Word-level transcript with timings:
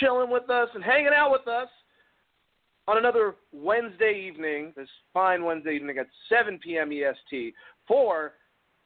Chilling 0.00 0.30
with 0.30 0.48
us 0.50 0.68
and 0.74 0.82
hanging 0.82 1.12
out 1.14 1.30
with 1.30 1.46
us 1.48 1.68
on 2.88 2.98
another 2.98 3.34
Wednesday 3.52 4.28
evening, 4.28 4.72
this 4.76 4.88
fine 5.12 5.44
Wednesday 5.44 5.74
evening 5.74 5.98
at 5.98 6.06
7 6.28 6.58
p.m. 6.62 6.90
EST 6.92 7.54
for 7.86 8.32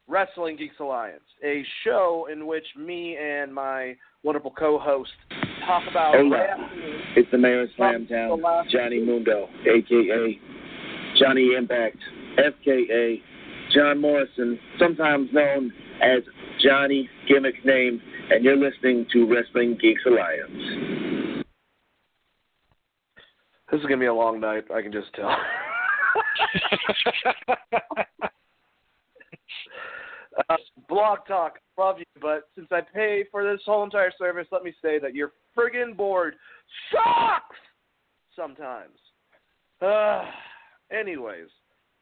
Wrestling 0.08 0.56
Geeks 0.56 0.76
Alliance, 0.80 1.22
a 1.44 1.64
show 1.84 2.28
in 2.32 2.46
which 2.46 2.64
me 2.76 3.16
and 3.16 3.54
my 3.54 3.94
wonderful 4.22 4.50
co-host 4.50 5.10
talk 5.66 5.82
about 5.90 6.12
wrestling 6.12 6.68
It's 7.16 7.30
the 7.30 7.38
mayor 7.38 7.62
of 7.62 7.68
Slamtown, 7.78 8.40
Johnny 8.70 9.00
Mundo, 9.04 9.48
aka 9.66 10.40
Johnny 11.18 11.54
Impact, 11.56 11.98
FKA 12.38 13.20
John 13.74 14.00
Morrison, 14.00 14.58
sometimes 14.78 15.28
known 15.32 15.72
as 16.02 16.22
Johnny 16.62 17.08
Gimmick 17.28 17.64
Name, 17.64 18.00
and 18.30 18.44
you're 18.44 18.56
listening 18.56 19.06
to 19.12 19.26
Wrestling 19.26 19.78
Geeks 19.80 20.02
Alliance. 20.06 21.44
This 23.70 23.80
is 23.80 23.86
gonna 23.86 23.98
be 23.98 24.06
a 24.06 24.14
long 24.14 24.40
night. 24.40 24.64
I 24.74 24.82
can 24.82 24.92
just 24.92 25.12
tell. 25.14 25.36
uh, 30.48 30.56
Blog 30.88 31.20
Talk, 31.28 31.58
love 31.78 31.98
you, 31.98 32.04
but 32.20 32.48
since 32.54 32.66
I 32.72 32.80
pay 32.80 33.24
for 33.30 33.44
this 33.44 33.60
whole 33.64 33.84
entire 33.84 34.12
service, 34.18 34.48
let 34.50 34.64
me 34.64 34.72
say 34.82 34.98
that 34.98 35.14
your 35.14 35.32
friggin' 35.56 35.96
board 35.96 36.34
sucks 36.90 37.56
sometimes. 38.34 38.98
Uh, 39.80 40.24
anyways, 40.90 41.48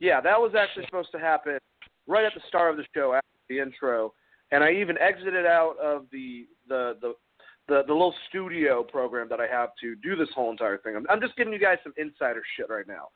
yeah, 0.01 0.21
that 0.21 0.41
was 0.41 0.55
actually 0.59 0.87
supposed 0.87 1.13
to 1.13 1.19
happen 1.19 1.59
right 2.07 2.25
at 2.25 2.33
the 2.35 2.41
start 2.49 2.71
of 2.71 2.77
the 2.77 2.85
show 2.95 3.13
after 3.13 3.27
the 3.49 3.61
intro, 3.61 4.15
and 4.51 4.65
I 4.65 4.73
even 4.73 4.99
exited 4.99 5.47
out 5.47 5.77
of 5.83 6.07
the 6.13 6.47
the 6.69 6.97
the 7.01 7.15
the, 7.69 7.83
the 7.87 7.93
little 7.93 8.15
studio 8.29 8.83
program 8.83 9.29
that 9.29 9.41
I 9.41 9.47
have 9.47 9.71
to 9.83 9.95
do 9.97 10.17
this 10.17 10.29
whole 10.35 10.51
entire 10.51 10.79
thing. 10.79 10.97
I'm, 10.97 11.07
I'm 11.11 11.21
just 11.21 11.37
giving 11.37 11.53
you 11.53 11.59
guys 11.59 11.77
some 11.83 11.93
insider 11.99 12.43
shit 12.57 12.71
right 12.71 12.89
now. 12.89 13.09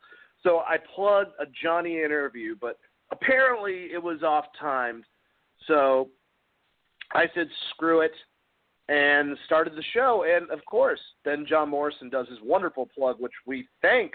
So 0.43 0.59
I 0.59 0.77
plugged 0.95 1.31
a 1.39 1.45
Johnny 1.63 2.03
interview, 2.03 2.55
but 2.61 2.77
apparently 3.11 3.87
it 3.91 4.01
was 4.01 4.21
off 4.21 4.45
timed. 4.59 5.05
So 5.67 6.09
I 7.13 7.25
said 7.33 7.47
screw 7.71 8.01
it 8.01 8.11
and 8.89 9.35
started 9.45 9.73
the 9.75 9.83
show. 9.93 10.25
And 10.27 10.51
of 10.51 10.63
course, 10.65 10.99
then 11.25 11.45
John 11.49 11.69
Morrison 11.69 12.09
does 12.09 12.27
his 12.27 12.39
wonderful 12.43 12.87
plug, 12.95 13.15
which 13.19 13.33
we 13.47 13.67
thank 13.81 14.11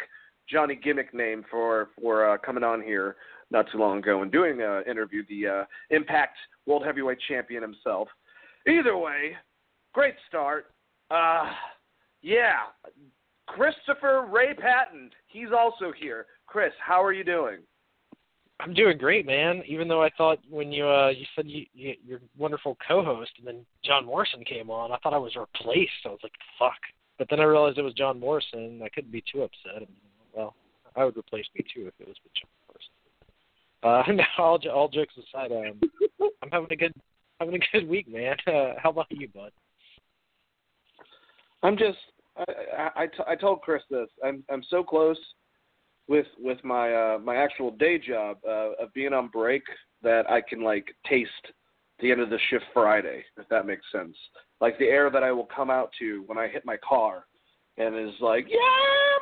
Johnny 0.49 0.77
Gimmick 0.77 1.13
Name 1.13 1.45
for 1.51 1.91
for 2.01 2.31
uh, 2.31 2.39
coming 2.39 2.65
on 2.65 2.83
here 2.83 3.17
not 3.51 3.67
too 3.71 3.79
long 3.79 3.99
ago 3.99 4.23
and 4.23 4.31
doing 4.31 4.61
an 4.61 4.85
interview, 4.89 5.23
the 5.29 5.47
uh, 5.47 5.65
Impact 5.91 6.37
World 6.67 6.85
Heavyweight 6.85 7.19
Champion 7.29 7.63
himself. 7.63 8.09
Either 8.69 8.97
way, 8.97 9.37
great 9.93 10.15
start. 10.29 10.67
Uh, 11.11 11.51
yeah, 12.23 12.59
Christopher 13.47 14.27
Ray 14.31 14.55
Patton, 14.55 15.11
he's 15.27 15.49
also 15.57 15.93
here. 15.99 16.27
Chris, 16.47 16.73
how 16.85 17.03
are 17.03 17.13
you 17.13 17.25
doing? 17.25 17.59
I'm 18.61 18.75
doing 18.75 18.99
great, 18.99 19.25
man. 19.25 19.63
Even 19.67 19.87
though 19.87 20.03
I 20.03 20.11
thought 20.19 20.39
when 20.51 20.73
you 20.73 20.87
uh 20.87 21.11
you 21.11 21.25
said 21.37 21.47
you, 21.47 21.65
you 21.75 21.95
your 22.05 22.21
wonderful 22.37 22.77
co-host 22.87 23.31
and 23.39 23.47
then 23.47 23.65
John 23.85 24.05
Morrison 24.05 24.45
came 24.45 24.69
on, 24.69 24.91
I 24.91 24.97
thought 24.99 25.15
I 25.15 25.19
was 25.19 25.37
replaced. 25.37 25.93
I 26.05 26.09
was 26.09 26.19
like, 26.25 26.33
fuck. 26.59 26.79
But 27.19 27.29
then 27.31 27.41
I 27.41 27.45
realized 27.45 27.79
it 27.79 27.83
was 27.83 27.95
John 27.95 28.19
Morrison. 28.19 28.81
I 28.85 28.89
couldn't 28.89 29.13
be 29.13 29.23
too 29.33 29.43
upset. 29.43 29.89
Well, 30.35 30.55
I 30.97 31.05
would 31.05 31.17
replace 31.17 31.47
me 31.55 31.65
too 31.73 31.87
if 31.87 31.95
it 32.01 32.09
was 32.09 32.17
with 32.25 32.35
John. 32.35 32.51
Uh, 33.83 34.03
no, 34.13 34.25
all, 34.39 34.59
all 34.73 34.89
jokes 34.89 35.15
aside, 35.17 35.53
um, 35.53 35.81
I'm 36.43 36.51
having 36.51 36.73
a 36.73 36.77
good 36.77 36.93
having 37.41 37.55
a 37.55 37.59
good 37.73 37.89
week, 37.89 38.09
man. 38.09 38.37
Uh, 38.47 38.75
how 38.83 38.91
about 38.91 39.07
you, 39.11 39.29
bud? 39.29 39.53
I'm 41.63 41.77
just 41.77 41.99
I, 42.37 42.45
I, 42.77 43.03
I, 43.03 43.07
t- 43.07 43.25
I 43.27 43.35
told 43.35 43.63
Chris 43.63 43.83
this. 43.91 44.09
I'm 44.25 44.43
I'm 44.51 44.63
so 44.71 44.83
close 44.83 45.19
with 46.09 46.27
with 46.39 46.63
my 46.65 46.93
uh, 46.93 47.19
my 47.19 47.37
actual 47.37 47.71
day 47.71 47.99
job 47.99 48.39
uh, 48.47 48.73
of 48.81 48.93
being 48.95 49.13
on 49.13 49.29
break 49.29 49.63
that 50.03 50.29
I 50.31 50.41
can 50.41 50.63
like 50.63 50.87
taste 51.09 51.31
the 52.01 52.11
end 52.11 52.21
of 52.21 52.31
the 52.31 52.39
shift 52.49 52.65
Friday, 52.73 53.25
if 53.37 53.49
that 53.49 53.67
makes 53.67 53.85
sense. 53.93 54.17
Like 54.61 54.79
the 54.79 54.87
air 54.87 55.11
that 55.11 55.23
I 55.23 55.33
will 55.33 55.49
come 55.55 55.71
out 55.71 55.91
to 55.99 56.23
when 56.27 56.39
I 56.39 56.49
hit 56.49 56.65
my 56.65 56.77
car, 56.77 57.25
and 57.77 57.97
is 57.97 58.15
like, 58.21 58.47
yeah, 58.49 58.59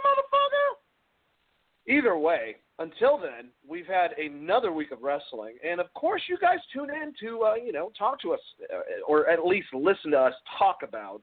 motherfucker. 0.05 1.99
Either 1.99 2.19
way, 2.19 2.57
until 2.79 3.19
then, 3.19 3.51
we've 3.67 3.87
had 3.87 4.11
another 4.19 4.73
week 4.73 4.93
of 4.93 5.03
wrestling, 5.03 5.57
and 5.67 5.81
of 5.81 5.93
course, 5.95 6.23
you 6.29 6.37
guys 6.39 6.59
tune 6.73 6.89
in 6.91 7.15
to 7.21 7.43
uh, 7.43 7.55
you 7.55 7.73
know 7.73 7.91
talk 7.99 8.21
to 8.23 8.33
us 8.35 8.41
uh, 8.73 8.81
or 9.09 9.29
at 9.29 9.45
least 9.47 9.69
listen 9.73 10.11
to 10.11 10.19
us 10.19 10.35
talk 10.59 10.79
about 10.83 11.23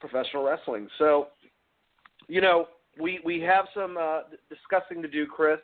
professional 0.00 0.44
wrestling. 0.44 0.88
So, 0.98 1.28
you 2.28 2.40
know, 2.40 2.66
we 3.00 3.20
we 3.24 3.40
have 3.40 3.66
some 3.74 3.96
uh, 3.98 4.20
discussing 4.50 5.00
to 5.02 5.08
do, 5.08 5.26
Chris, 5.26 5.60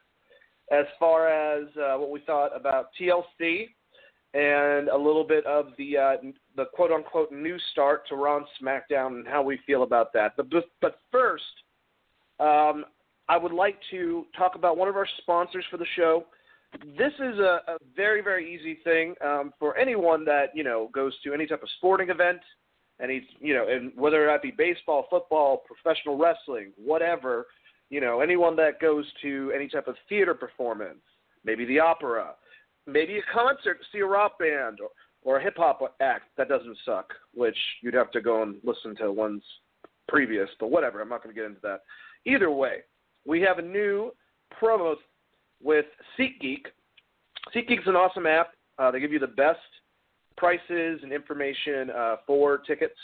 as 0.72 0.86
far 0.98 1.28
as 1.28 1.66
uh, 1.76 1.96
what 1.98 2.10
we 2.10 2.20
thought 2.20 2.56
about 2.58 2.88
TLC 2.98 3.68
and 4.34 4.88
a 4.88 4.96
little 4.96 5.24
bit 5.24 5.44
of 5.46 5.68
the 5.78 5.96
uh, 5.96 6.16
the 6.56 6.66
quote 6.74 6.90
unquote 6.90 7.32
new 7.32 7.58
start 7.72 8.06
to 8.08 8.16
Raw 8.16 8.40
SmackDown 8.62 9.08
and 9.08 9.26
how 9.26 9.42
we 9.42 9.58
feel 9.66 9.82
about 9.82 10.12
that. 10.14 10.34
But 10.36 10.46
but 10.80 11.00
first, 11.10 11.44
um, 12.40 12.84
I 13.28 13.36
would 13.36 13.52
like 13.52 13.78
to 13.90 14.26
talk 14.36 14.54
about 14.54 14.76
one 14.76 14.88
of 14.88 14.96
our 14.96 15.06
sponsors 15.18 15.64
for 15.70 15.76
the 15.76 15.86
show. 15.96 16.24
This 16.98 17.12
is 17.14 17.38
a, 17.38 17.60
a 17.66 17.78
very 17.96 18.22
very 18.22 18.52
easy 18.52 18.78
thing 18.84 19.14
um, 19.24 19.52
for 19.58 19.76
anyone 19.76 20.24
that 20.26 20.46
you 20.54 20.64
know 20.64 20.90
goes 20.92 21.14
to 21.24 21.32
any 21.32 21.46
type 21.46 21.62
of 21.62 21.68
sporting 21.78 22.10
event 22.10 22.40
any 23.00 23.26
you 23.40 23.54
know, 23.54 23.66
and 23.68 23.92
whether 23.94 24.26
that 24.26 24.42
be 24.42 24.50
baseball, 24.50 25.06
football, 25.10 25.62
professional 25.66 26.16
wrestling, 26.16 26.72
whatever, 26.76 27.46
you 27.90 28.00
know, 28.00 28.20
anyone 28.20 28.56
that 28.56 28.80
goes 28.80 29.04
to 29.22 29.52
any 29.54 29.68
type 29.68 29.88
of 29.88 29.94
theater 30.08 30.34
performance, 30.34 30.98
maybe 31.44 31.64
the 31.64 31.78
opera, 31.78 32.34
maybe 32.86 33.18
a 33.18 33.32
concert 33.32 33.78
to 33.78 33.84
see 33.92 34.00
a 34.00 34.06
rock 34.06 34.38
band 34.38 34.78
or, 34.80 34.88
or 35.22 35.38
a 35.38 35.42
hip 35.42 35.56
hop 35.56 35.80
act 36.00 36.24
that 36.36 36.48
doesn't 36.48 36.76
suck, 36.84 37.12
which 37.34 37.56
you'd 37.82 37.94
have 37.94 38.10
to 38.10 38.20
go 38.20 38.42
and 38.42 38.56
listen 38.64 38.96
to 38.96 39.12
one's 39.12 39.42
previous, 40.08 40.48
but 40.58 40.70
whatever, 40.70 41.00
I'm 41.00 41.08
not 41.08 41.22
going 41.22 41.34
to 41.34 41.40
get 41.40 41.48
into 41.48 41.60
that. 41.62 41.82
Either 42.24 42.50
way, 42.50 42.78
we 43.28 43.42
have 43.42 43.58
a 43.58 43.62
new 43.62 44.10
promo 44.60 44.94
with 45.62 45.84
SeatGeek. 46.18 46.62
SeatGeek's 47.54 47.86
an 47.86 47.94
awesome 47.94 48.26
app. 48.26 48.54
Uh, 48.78 48.90
they 48.90 49.00
give 49.00 49.12
you 49.12 49.18
the 49.18 49.26
best 49.26 49.58
prices 50.36 51.00
and 51.02 51.12
information 51.12 51.90
uh, 51.90 52.16
for 52.26 52.58
tickets. 52.58 52.98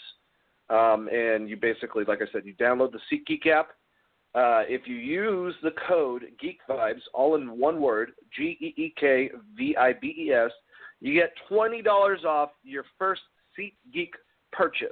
Um, 0.70 1.08
and 1.12 1.48
you 1.48 1.56
basically, 1.56 2.04
like 2.04 2.20
I 2.22 2.32
said, 2.32 2.42
you 2.46 2.54
download 2.54 2.92
the 2.92 3.00
SeatGeek 3.12 3.46
app. 3.52 3.68
Uh, 4.34 4.62
if 4.66 4.88
you 4.88 4.96
use 4.96 5.54
the 5.62 5.72
code 5.86 6.24
Geek 6.40 6.58
Vibes, 6.68 7.02
all 7.12 7.36
in 7.36 7.58
one 7.58 7.80
word, 7.80 8.12
G 8.34 8.56
E 8.60 8.74
E 8.76 8.94
K 8.98 9.30
V 9.56 9.76
I 9.76 9.92
B 9.92 10.14
E 10.18 10.32
S, 10.32 10.50
you 11.00 11.14
get 11.14 11.32
twenty 11.48 11.82
dollars 11.82 12.24
off 12.24 12.50
your 12.64 12.84
first 12.98 13.20
SeatGeek 13.56 14.10
purchase. 14.52 14.88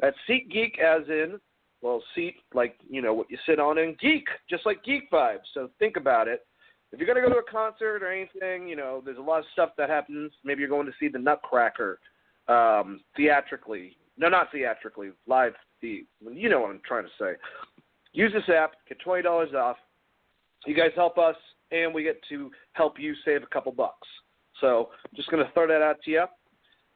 That's 0.00 0.16
SeatGeek, 0.28 0.80
as 0.80 1.06
in 1.08 1.38
well, 1.86 2.02
seat 2.16 2.34
like 2.52 2.76
you 2.90 3.00
know 3.00 3.14
what 3.14 3.30
you 3.30 3.38
sit 3.46 3.60
on, 3.60 3.78
and 3.78 3.96
geek, 4.00 4.26
just 4.50 4.66
like 4.66 4.82
Geek 4.82 5.08
Vibes. 5.10 5.46
So 5.54 5.70
think 5.78 5.96
about 5.96 6.26
it. 6.26 6.44
If 6.90 6.98
you're 6.98 7.06
gonna 7.06 7.24
go 7.24 7.32
to 7.32 7.38
a 7.38 7.50
concert 7.50 8.02
or 8.02 8.12
anything, 8.12 8.66
you 8.66 8.74
know, 8.74 9.00
there's 9.04 9.18
a 9.18 9.22
lot 9.22 9.38
of 9.38 9.44
stuff 9.52 9.70
that 9.78 9.88
happens. 9.88 10.32
Maybe 10.44 10.60
you're 10.60 10.68
going 10.68 10.86
to 10.86 10.92
see 10.98 11.06
the 11.06 11.18
Nutcracker 11.18 12.00
um, 12.48 13.00
theatrically. 13.16 13.96
No, 14.18 14.28
not 14.28 14.48
theatrically, 14.50 15.10
live. 15.28 15.52
The 15.80 16.04
you 16.32 16.48
know 16.48 16.60
what 16.60 16.70
I'm 16.70 16.80
trying 16.84 17.04
to 17.04 17.10
say. 17.20 17.34
Use 18.12 18.32
this 18.32 18.52
app, 18.52 18.72
get 18.88 18.98
twenty 18.98 19.22
dollars 19.22 19.54
off. 19.54 19.76
You 20.66 20.74
guys 20.74 20.90
help 20.96 21.18
us, 21.18 21.36
and 21.70 21.94
we 21.94 22.02
get 22.02 22.20
to 22.30 22.50
help 22.72 22.98
you 22.98 23.14
save 23.24 23.44
a 23.44 23.46
couple 23.46 23.70
bucks. 23.70 24.08
So 24.60 24.88
just 25.14 25.30
gonna 25.30 25.50
throw 25.54 25.68
that 25.68 25.82
out 25.82 26.02
to 26.04 26.10
you. 26.10 26.24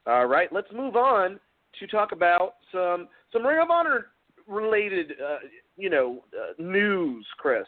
All 0.05 0.27
right, 0.27 0.51
let's 0.51 0.71
move 0.73 0.97
on 0.97 1.39
to 1.79 1.87
talk 1.87 2.11
about 2.11 2.55
some 2.73 3.07
some 3.31 3.45
Ring 3.45 3.61
of 3.61 3.69
Honor 3.69 4.07
related, 4.51 5.13
uh, 5.23 5.37
you 5.77 5.89
know, 5.89 6.23
uh, 6.33 6.53
news, 6.61 7.25
Chris. 7.37 7.65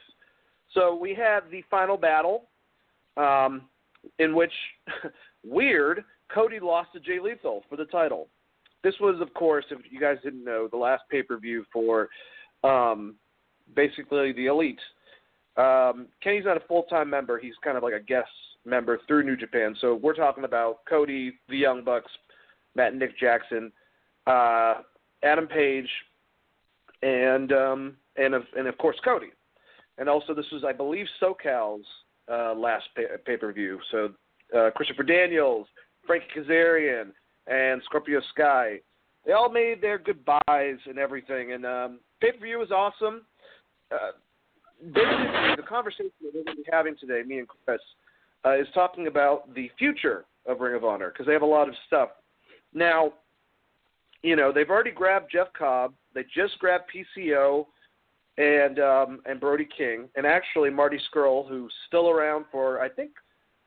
So 0.73 0.95
we 0.95 1.13
have 1.15 1.43
the 1.51 1.63
final 1.69 1.97
battle, 1.97 2.49
um, 3.17 3.63
in 4.19 4.35
which 4.35 4.51
weird 5.43 6.03
Cody 6.33 6.59
lost 6.59 6.93
to 6.93 6.99
Jay 6.99 7.19
Lethal 7.19 7.63
for 7.69 7.75
the 7.77 7.85
title. 7.85 8.27
This 8.83 8.95
was, 8.99 9.21
of 9.21 9.33
course, 9.33 9.65
if 9.71 9.79
you 9.89 9.99
guys 9.99 10.17
didn't 10.23 10.43
know, 10.43 10.67
the 10.69 10.77
last 10.77 11.03
pay 11.09 11.23
per 11.23 11.37
view 11.37 11.63
for 11.71 12.09
um, 12.63 13.15
basically 13.75 14.33
the 14.33 14.47
Elite. 14.47 14.79
Um, 15.55 16.07
Kenny's 16.21 16.45
not 16.45 16.57
a 16.57 16.67
full 16.67 16.83
time 16.83 17.09
member; 17.09 17.39
he's 17.39 17.53
kind 17.63 17.77
of 17.77 17.83
like 17.83 17.93
a 17.93 17.99
guest 17.99 18.29
member 18.65 18.99
through 19.07 19.23
New 19.23 19.37
Japan. 19.37 19.75
So 19.79 19.95
we're 19.95 20.15
talking 20.15 20.43
about 20.43 20.79
Cody, 20.89 21.33
the 21.49 21.57
Young 21.57 21.83
Bucks, 21.83 22.11
Matt 22.75 22.91
and 22.91 22.99
Nick 22.99 23.17
Jackson, 23.19 23.71
uh, 24.25 24.75
Adam 25.23 25.47
Page, 25.47 25.87
and 27.03 27.51
um, 27.51 27.97
and 28.15 28.33
of 28.33 28.43
and 28.57 28.67
of 28.67 28.77
course 28.77 28.97
Cody, 29.03 29.31
and 29.97 30.07
also 30.07 30.33
this 30.33 30.45
was 30.51 30.63
I 30.63 30.71
believe 30.71 31.05
SoCal's 31.21 31.85
uh, 32.31 32.53
last 32.53 32.85
pay 33.25 33.37
per 33.37 33.51
view. 33.51 33.79
So 33.91 34.09
uh, 34.57 34.71
Christopher 34.75 35.03
Daniels, 35.03 35.67
Frankie 36.05 36.27
Kazarian, 36.35 37.11
and 37.47 37.81
Scorpio 37.85 38.21
Sky, 38.33 38.79
they 39.25 39.33
all 39.33 39.49
made 39.49 39.81
their 39.81 39.97
goodbyes 39.97 40.77
and 40.87 40.97
everything. 40.97 41.53
And 41.53 41.65
um, 41.65 41.99
pay 42.21 42.31
per 42.31 42.45
view 42.45 42.59
was 42.59 42.71
awesome. 42.71 43.23
Uh, 43.91 44.11
basically, 44.81 45.55
the 45.57 45.63
conversation 45.67 46.11
that 46.21 46.33
we're 46.33 46.43
going 46.43 46.57
to 46.57 46.63
be 46.63 46.69
having 46.71 46.95
today, 46.97 47.21
me 47.27 47.39
and 47.39 47.47
Chris, 47.47 47.79
uh, 48.45 48.57
is 48.57 48.67
talking 48.73 49.07
about 49.07 49.53
the 49.53 49.69
future 49.77 50.25
of 50.45 50.59
Ring 50.59 50.75
of 50.75 50.83
Honor 50.83 51.09
because 51.09 51.25
they 51.25 51.33
have 51.33 51.41
a 51.41 51.45
lot 51.45 51.67
of 51.67 51.75
stuff. 51.87 52.09
Now, 52.73 53.13
you 54.23 54.35
know, 54.35 54.51
they've 54.51 54.69
already 54.69 54.91
grabbed 54.91 55.31
Jeff 55.31 55.47
Cobb. 55.57 55.93
They 56.15 56.23
just 56.33 56.57
grabbed 56.59 56.85
PCO 56.89 57.65
and 58.37 58.79
um, 58.79 59.19
and 59.25 59.39
Brody 59.39 59.67
King, 59.77 60.09
and 60.15 60.25
actually 60.25 60.69
Marty 60.69 60.99
Scurll, 61.13 61.47
who's 61.47 61.73
still 61.87 62.09
around 62.09 62.45
for 62.51 62.81
I 62.81 62.89
think 62.89 63.11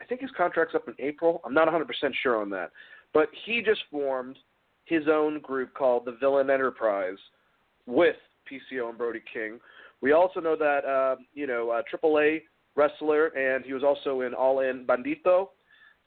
I 0.00 0.04
think 0.04 0.20
his 0.20 0.30
contract's 0.36 0.74
up 0.74 0.88
in 0.88 0.94
April. 0.98 1.40
I'm 1.44 1.54
not 1.54 1.68
100% 1.68 1.86
sure 2.22 2.40
on 2.40 2.50
that, 2.50 2.70
but 3.14 3.28
he 3.44 3.62
just 3.62 3.80
formed 3.90 4.38
his 4.84 5.04
own 5.08 5.40
group 5.40 5.72
called 5.74 6.04
the 6.04 6.12
Villain 6.12 6.50
Enterprise 6.50 7.18
with 7.86 8.16
PCO 8.50 8.88
and 8.88 8.98
Brody 8.98 9.22
King. 9.32 9.58
We 10.00 10.12
also 10.12 10.40
know 10.40 10.56
that 10.56 10.84
uh, 10.84 11.16
you 11.34 11.46
know 11.46 11.70
uh, 11.70 11.82
AAA 11.92 12.42
wrestler, 12.74 13.28
and 13.28 13.64
he 13.64 13.72
was 13.72 13.84
also 13.84 14.22
in 14.22 14.34
All 14.34 14.60
In 14.60 14.84
Bandito. 14.84 15.48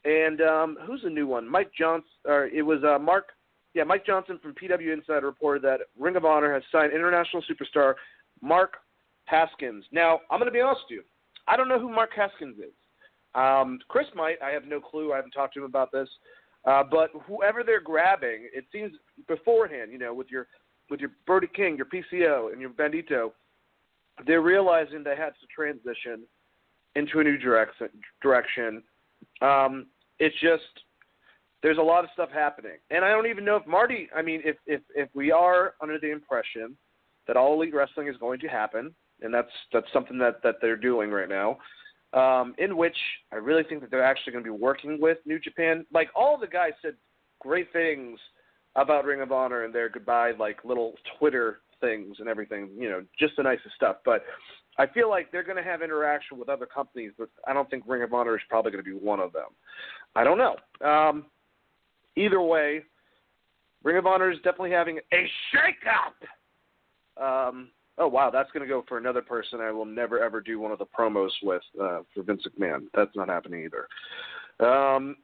And 0.05 0.39
um, 0.41 0.77
who's 0.85 1.01
the 1.03 1.09
new 1.09 1.27
one? 1.27 1.49
Mike 1.49 1.71
Johnson. 1.77 2.09
Or 2.25 2.45
it 2.47 2.61
was 2.61 2.83
uh, 2.83 2.99
Mark 2.99 3.29
yeah, 3.79 3.85
Mike 3.85 4.05
Johnson 4.05 4.37
from 4.43 4.53
PW 4.55 4.91
Insider 4.91 5.25
reported 5.25 5.63
that 5.63 5.79
Ring 5.97 6.17
of 6.17 6.25
Honor 6.25 6.53
has 6.53 6.63
signed 6.69 6.91
international 6.91 7.41
superstar 7.49 7.93
Mark 8.41 8.73
Haskins. 9.23 9.85
Now, 9.93 10.19
I'm 10.29 10.37
going 10.37 10.51
to 10.51 10.53
be 10.53 10.59
honest 10.59 10.81
with 10.89 10.97
you. 10.97 11.03
I 11.47 11.55
don't 11.55 11.69
know 11.69 11.79
who 11.79 11.89
Mark 11.89 12.09
Haskins 12.13 12.57
is. 12.57 12.73
Um, 13.35 13.79
Chris 13.87 14.07
might. 14.13 14.35
I 14.43 14.49
have 14.49 14.65
no 14.65 14.81
clue. 14.81 15.13
I 15.13 15.15
haven't 15.15 15.31
talked 15.31 15.53
to 15.53 15.61
him 15.61 15.65
about 15.65 15.93
this. 15.93 16.09
Uh, 16.65 16.83
but 16.91 17.11
whoever 17.25 17.63
they're 17.63 17.79
grabbing, 17.79 18.49
it 18.53 18.65
seems 18.69 18.91
beforehand, 19.29 19.93
you 19.93 19.97
know, 19.97 20.13
with 20.13 20.27
your 20.29 20.47
with 20.89 20.99
your 20.99 21.11
Brody 21.25 21.47
King, 21.55 21.77
your 21.77 21.85
PCO, 21.85 22.51
and 22.51 22.59
your 22.59 22.71
Bandito, 22.71 23.31
they're 24.27 24.41
realizing 24.41 25.05
they 25.05 25.15
had 25.15 25.29
to 25.39 25.47
transition 25.55 26.23
into 26.95 27.21
a 27.21 27.23
new 27.23 27.37
direction. 27.37 27.87
Direction. 28.21 28.83
Um, 29.41 29.85
it's 30.19 30.35
just 30.41 30.83
there's 31.61 31.77
a 31.77 31.81
lot 31.81 32.03
of 32.03 32.09
stuff 32.13 32.29
happening, 32.33 32.77
and 32.89 33.03
I 33.03 33.09
don't 33.09 33.27
even 33.27 33.43
know 33.43 33.57
if 33.57 33.67
Marty. 33.67 34.09
I 34.15 34.21
mean, 34.21 34.41
if 34.45 34.55
if 34.65 34.81
if 34.95 35.09
we 35.13 35.31
are 35.31 35.73
under 35.81 35.99
the 35.99 36.11
impression 36.11 36.77
that 37.27 37.35
all 37.37 37.53
elite 37.53 37.73
wrestling 37.73 38.07
is 38.07 38.15
going 38.17 38.39
to 38.39 38.47
happen, 38.47 38.95
and 39.21 39.33
that's 39.33 39.51
that's 39.73 39.91
something 39.91 40.17
that 40.19 40.41
that 40.43 40.55
they're 40.61 40.77
doing 40.77 41.11
right 41.11 41.27
now, 41.29 41.57
um, 42.13 42.55
in 42.57 42.77
which 42.77 42.95
I 43.33 43.37
really 43.37 43.63
think 43.63 43.81
that 43.81 43.91
they're 43.91 44.03
actually 44.03 44.33
going 44.33 44.43
to 44.43 44.51
be 44.51 44.57
working 44.57 44.99
with 45.01 45.17
New 45.25 45.39
Japan. 45.39 45.85
Like 45.93 46.09
all 46.15 46.37
the 46.37 46.47
guys 46.47 46.71
said 46.81 46.95
great 47.39 47.71
things 47.73 48.19
about 48.75 49.03
Ring 49.03 49.21
of 49.21 49.31
Honor 49.31 49.65
and 49.65 49.75
their 49.75 49.89
goodbye 49.89 50.31
like 50.39 50.63
little 50.63 50.93
Twitter 51.17 51.59
things 51.81 52.17
and 52.19 52.29
everything. 52.29 52.69
You 52.77 52.89
know, 52.89 53.03
just 53.19 53.35
the 53.37 53.43
nicest 53.43 53.75
stuff, 53.75 53.97
but. 54.05 54.23
I 54.77 54.87
feel 54.87 55.09
like 55.09 55.29
they're 55.29 55.43
going 55.43 55.57
to 55.57 55.63
have 55.63 55.81
interaction 55.81 56.37
with 56.37 56.47
other 56.47 56.65
companies, 56.65 57.11
but 57.17 57.27
I 57.45 57.51
don't 57.51 57.69
think 57.69 57.83
Ring 57.85 58.01
of 58.01 58.13
Honor 58.13 58.35
is 58.37 58.41
probably 58.47 58.71
going 58.71 58.81
to 58.81 58.89
be 58.89 58.95
one 58.95 59.19
of 59.19 59.33
them. 59.33 59.49
I 60.15 60.23
don't 60.23 60.37
know. 60.37 60.55
Um, 60.87 61.25
either 62.15 62.41
way, 62.41 62.83
Ring 63.83 63.97
of 63.97 64.05
Honor 64.05 64.31
is 64.31 64.37
definitely 64.37 64.71
having 64.71 64.99
a 65.13 65.29
shakeup. 65.53 66.17
Um, 67.21 67.69
oh 67.97 68.07
wow, 68.07 68.29
that's 68.29 68.51
going 68.51 68.67
to 68.67 68.67
go 68.67 68.83
for 68.87 68.97
another 68.97 69.21
person 69.21 69.61
I 69.61 69.71
will 69.71 69.85
never 69.85 70.21
ever 70.21 70.41
do 70.41 70.59
one 70.59 70.71
of 70.71 70.79
the 70.79 70.85
promos 70.85 71.31
with 71.43 71.61
uh, 71.81 72.01
for 72.13 72.23
Vince 72.23 72.43
McMahon. 72.47 72.85
That's 72.93 73.15
not 73.15 73.29
happening 73.29 73.65
either. 73.65 73.87
Um, 74.67 75.17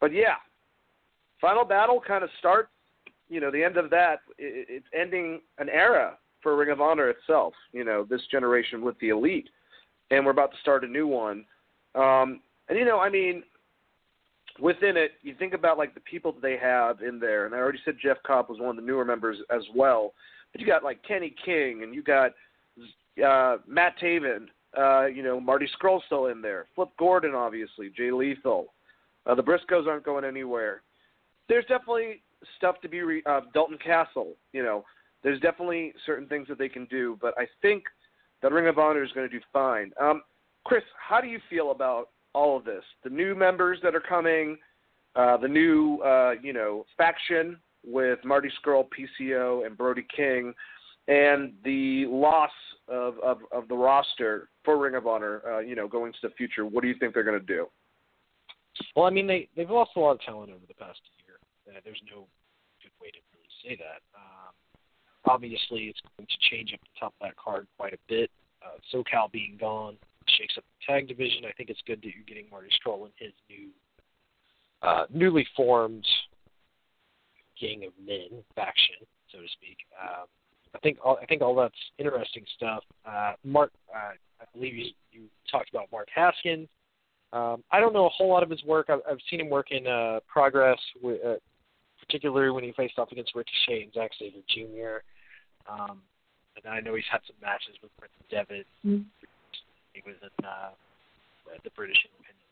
but 0.00 0.12
yeah, 0.12 0.36
Final 1.40 1.64
Battle 1.64 2.00
kind 2.06 2.24
of 2.24 2.30
starts. 2.38 2.70
You 3.28 3.40
know, 3.40 3.50
the 3.50 3.62
end 3.62 3.76
of 3.76 3.90
that. 3.90 4.20
It, 4.38 4.66
it's 4.68 4.86
ending 4.98 5.40
an 5.58 5.68
era 5.68 6.16
for 6.42 6.56
Ring 6.56 6.70
of 6.70 6.80
Honor 6.80 7.10
itself. 7.10 7.54
You 7.72 7.84
know, 7.84 8.06
this 8.08 8.22
generation 8.30 8.82
with 8.82 8.98
the 9.00 9.10
Elite, 9.10 9.48
and 10.10 10.24
we're 10.24 10.32
about 10.32 10.52
to 10.52 10.58
start 10.60 10.84
a 10.84 10.88
new 10.88 11.06
one. 11.06 11.44
Um, 11.94 12.40
and 12.68 12.78
you 12.78 12.84
know, 12.84 12.98
I 12.98 13.10
mean, 13.10 13.42
within 14.60 14.96
it, 14.96 15.12
you 15.22 15.34
think 15.38 15.54
about 15.54 15.78
like 15.78 15.94
the 15.94 16.00
people 16.00 16.32
that 16.32 16.42
they 16.42 16.56
have 16.56 17.02
in 17.02 17.18
there, 17.18 17.46
and 17.46 17.54
I 17.54 17.58
already 17.58 17.80
said 17.84 17.96
Jeff 18.02 18.18
Cobb 18.26 18.48
was 18.48 18.60
one 18.60 18.70
of 18.70 18.76
the 18.76 18.82
newer 18.82 19.04
members 19.04 19.38
as 19.54 19.62
well. 19.74 20.12
But 20.52 20.60
you 20.60 20.66
got 20.66 20.84
like 20.84 21.02
Kenny 21.06 21.34
King, 21.44 21.82
and 21.82 21.94
you 21.94 22.02
got 22.02 22.32
uh, 23.24 23.58
Matt 23.66 23.98
Taven, 24.02 24.46
uh, 24.78 25.06
you 25.06 25.22
know 25.22 25.40
Marty 25.40 25.68
Scurll 25.78 26.00
still 26.06 26.26
in 26.26 26.40
there, 26.40 26.66
Flip 26.74 26.90
Gordon 26.98 27.34
obviously, 27.34 27.90
Jay 27.96 28.10
Lethal. 28.10 28.72
Uh, 29.26 29.34
the 29.34 29.42
Briscoes 29.42 29.86
aren't 29.86 30.04
going 30.04 30.24
anywhere. 30.24 30.82
There's 31.48 31.64
definitely 31.66 32.22
stuff 32.56 32.80
to 32.82 32.88
be 32.88 33.00
re- 33.00 33.22
uh, 33.26 33.40
Dalton 33.52 33.78
Castle. 33.84 34.34
You 34.52 34.62
know, 34.62 34.84
there's 35.22 35.40
definitely 35.40 35.92
certain 36.04 36.28
things 36.28 36.46
that 36.48 36.58
they 36.58 36.68
can 36.68 36.84
do, 36.86 37.18
but 37.20 37.34
I 37.36 37.46
think 37.60 37.84
that 38.42 38.52
Ring 38.52 38.68
of 38.68 38.78
Honor 38.78 39.02
is 39.02 39.10
going 39.12 39.28
to 39.28 39.34
do 39.34 39.42
fine. 39.52 39.92
Um, 40.00 40.22
Chris, 40.64 40.82
how 40.98 41.20
do 41.20 41.26
you 41.26 41.40
feel 41.48 41.70
about 41.70 42.10
all 42.36 42.56
of 42.56 42.64
this. 42.64 42.84
The 43.02 43.10
new 43.10 43.34
members 43.34 43.78
that 43.82 43.94
are 43.94 44.00
coming, 44.00 44.58
uh, 45.16 45.38
the 45.38 45.48
new 45.48 45.98
uh, 46.04 46.34
you 46.42 46.52
know 46.52 46.84
faction 46.96 47.56
with 47.84 48.18
Marty 48.24 48.50
Scurll, 48.60 48.86
PCO, 48.88 49.64
and 49.64 49.76
Brody 49.76 50.06
King, 50.14 50.52
and 51.08 51.52
the 51.64 52.04
loss 52.06 52.50
of, 52.88 53.14
of, 53.20 53.38
of 53.52 53.68
the 53.68 53.74
roster 53.74 54.48
for 54.64 54.76
Ring 54.76 54.96
of 54.96 55.06
Honor, 55.06 55.40
uh, 55.46 55.58
you 55.60 55.76
know, 55.76 55.86
going 55.86 56.12
to 56.12 56.18
the 56.22 56.30
future. 56.30 56.66
What 56.66 56.82
do 56.82 56.88
you 56.88 56.96
think 56.98 57.14
they're 57.14 57.24
going 57.24 57.40
to 57.40 57.46
do? 57.46 57.68
Well, 58.94 59.06
I 59.06 59.10
mean, 59.10 59.26
they 59.26 59.48
they've 59.56 59.70
lost 59.70 59.92
a 59.96 60.00
lot 60.00 60.12
of 60.12 60.20
talent 60.20 60.50
over 60.50 60.66
the 60.68 60.74
past 60.74 61.00
year. 61.24 61.38
Uh, 61.74 61.80
there's 61.84 62.02
no 62.10 62.26
good 62.82 62.92
way 63.00 63.10
to 63.10 63.18
really 63.32 63.48
say 63.64 63.82
that. 63.82 64.02
Um, 64.14 64.52
obviously, 65.24 65.84
it's 65.84 66.00
going 66.18 66.26
to 66.26 66.50
change 66.50 66.74
up 66.74 66.80
the 66.80 67.00
top 67.00 67.14
of 67.20 67.28
that 67.28 67.36
card 67.36 67.66
quite 67.78 67.94
a 67.94 67.98
bit. 68.08 68.30
Uh, 68.62 68.76
SoCal 68.92 69.30
being 69.32 69.56
gone, 69.58 69.96
shakes 70.38 70.54
up 70.56 70.64
the 70.64 70.92
tag 70.92 71.08
division. 71.08 71.44
I 71.44 71.52
think 71.52 71.70
it's 71.70 71.80
good 71.86 72.00
that 72.00 72.06
you're 72.14 72.26
getting 72.26 72.46
Marty 72.50 72.68
Scurll 72.80 73.04
and 73.04 73.12
his 73.18 73.32
new, 73.48 73.68
uh, 74.82 75.06
newly 75.12 75.46
formed 75.56 76.06
gang 77.60 77.84
of 77.84 77.92
men 78.04 78.42
faction, 78.54 78.96
so 79.32 79.38
to 79.38 79.48
speak. 79.48 79.78
Um, 80.00 80.26
I 80.74 80.78
think 80.80 80.98
all, 81.02 81.18
I 81.20 81.26
think 81.26 81.42
all 81.42 81.54
that's 81.54 81.74
interesting 81.98 82.44
stuff. 82.56 82.84
Uh, 83.06 83.32
Mark, 83.44 83.72
uh, 83.94 84.12
I 84.40 84.44
believe 84.52 84.74
you, 84.74 84.86
you 85.10 85.22
talked 85.50 85.70
about 85.70 85.90
Mark 85.90 86.08
Haskins. 86.14 86.68
Um, 87.32 87.64
I 87.70 87.80
don't 87.80 87.92
know 87.92 88.06
a 88.06 88.10
whole 88.10 88.28
lot 88.28 88.42
of 88.42 88.50
his 88.50 88.62
work. 88.64 88.86
I've, 88.88 89.00
I've 89.10 89.18
seen 89.30 89.40
him 89.40 89.50
work 89.50 89.68
in 89.70 89.86
uh, 89.86 90.20
Progress, 90.26 90.78
with, 91.02 91.18
uh, 91.24 91.34
particularly 92.00 92.50
when 92.50 92.64
he 92.64 92.72
faced 92.72 92.98
off 92.98 93.10
against 93.10 93.34
Ricochet 93.34 93.82
and 93.82 93.92
Zack 93.92 94.10
Sabre 94.18 94.38
Jr. 94.48 95.02
Um, 95.70 96.02
and 96.56 96.72
I 96.72 96.80
know 96.80 96.94
he's 96.94 97.04
had 97.10 97.20
some 97.26 97.36
matches 97.42 97.76
with 97.82 97.90
Prince 97.98 98.12
Devitt, 98.30 98.66
mm-hmm. 98.84 99.02
He 99.96 100.04
was 100.04 100.20
in 100.20 100.44
uh, 100.44 100.76
the 101.64 101.72
British 101.72 101.96
independent 102.04 102.44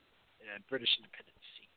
uh, 0.48 0.58
British 0.68 0.88
independent 0.96 1.36
scene. 1.52 1.68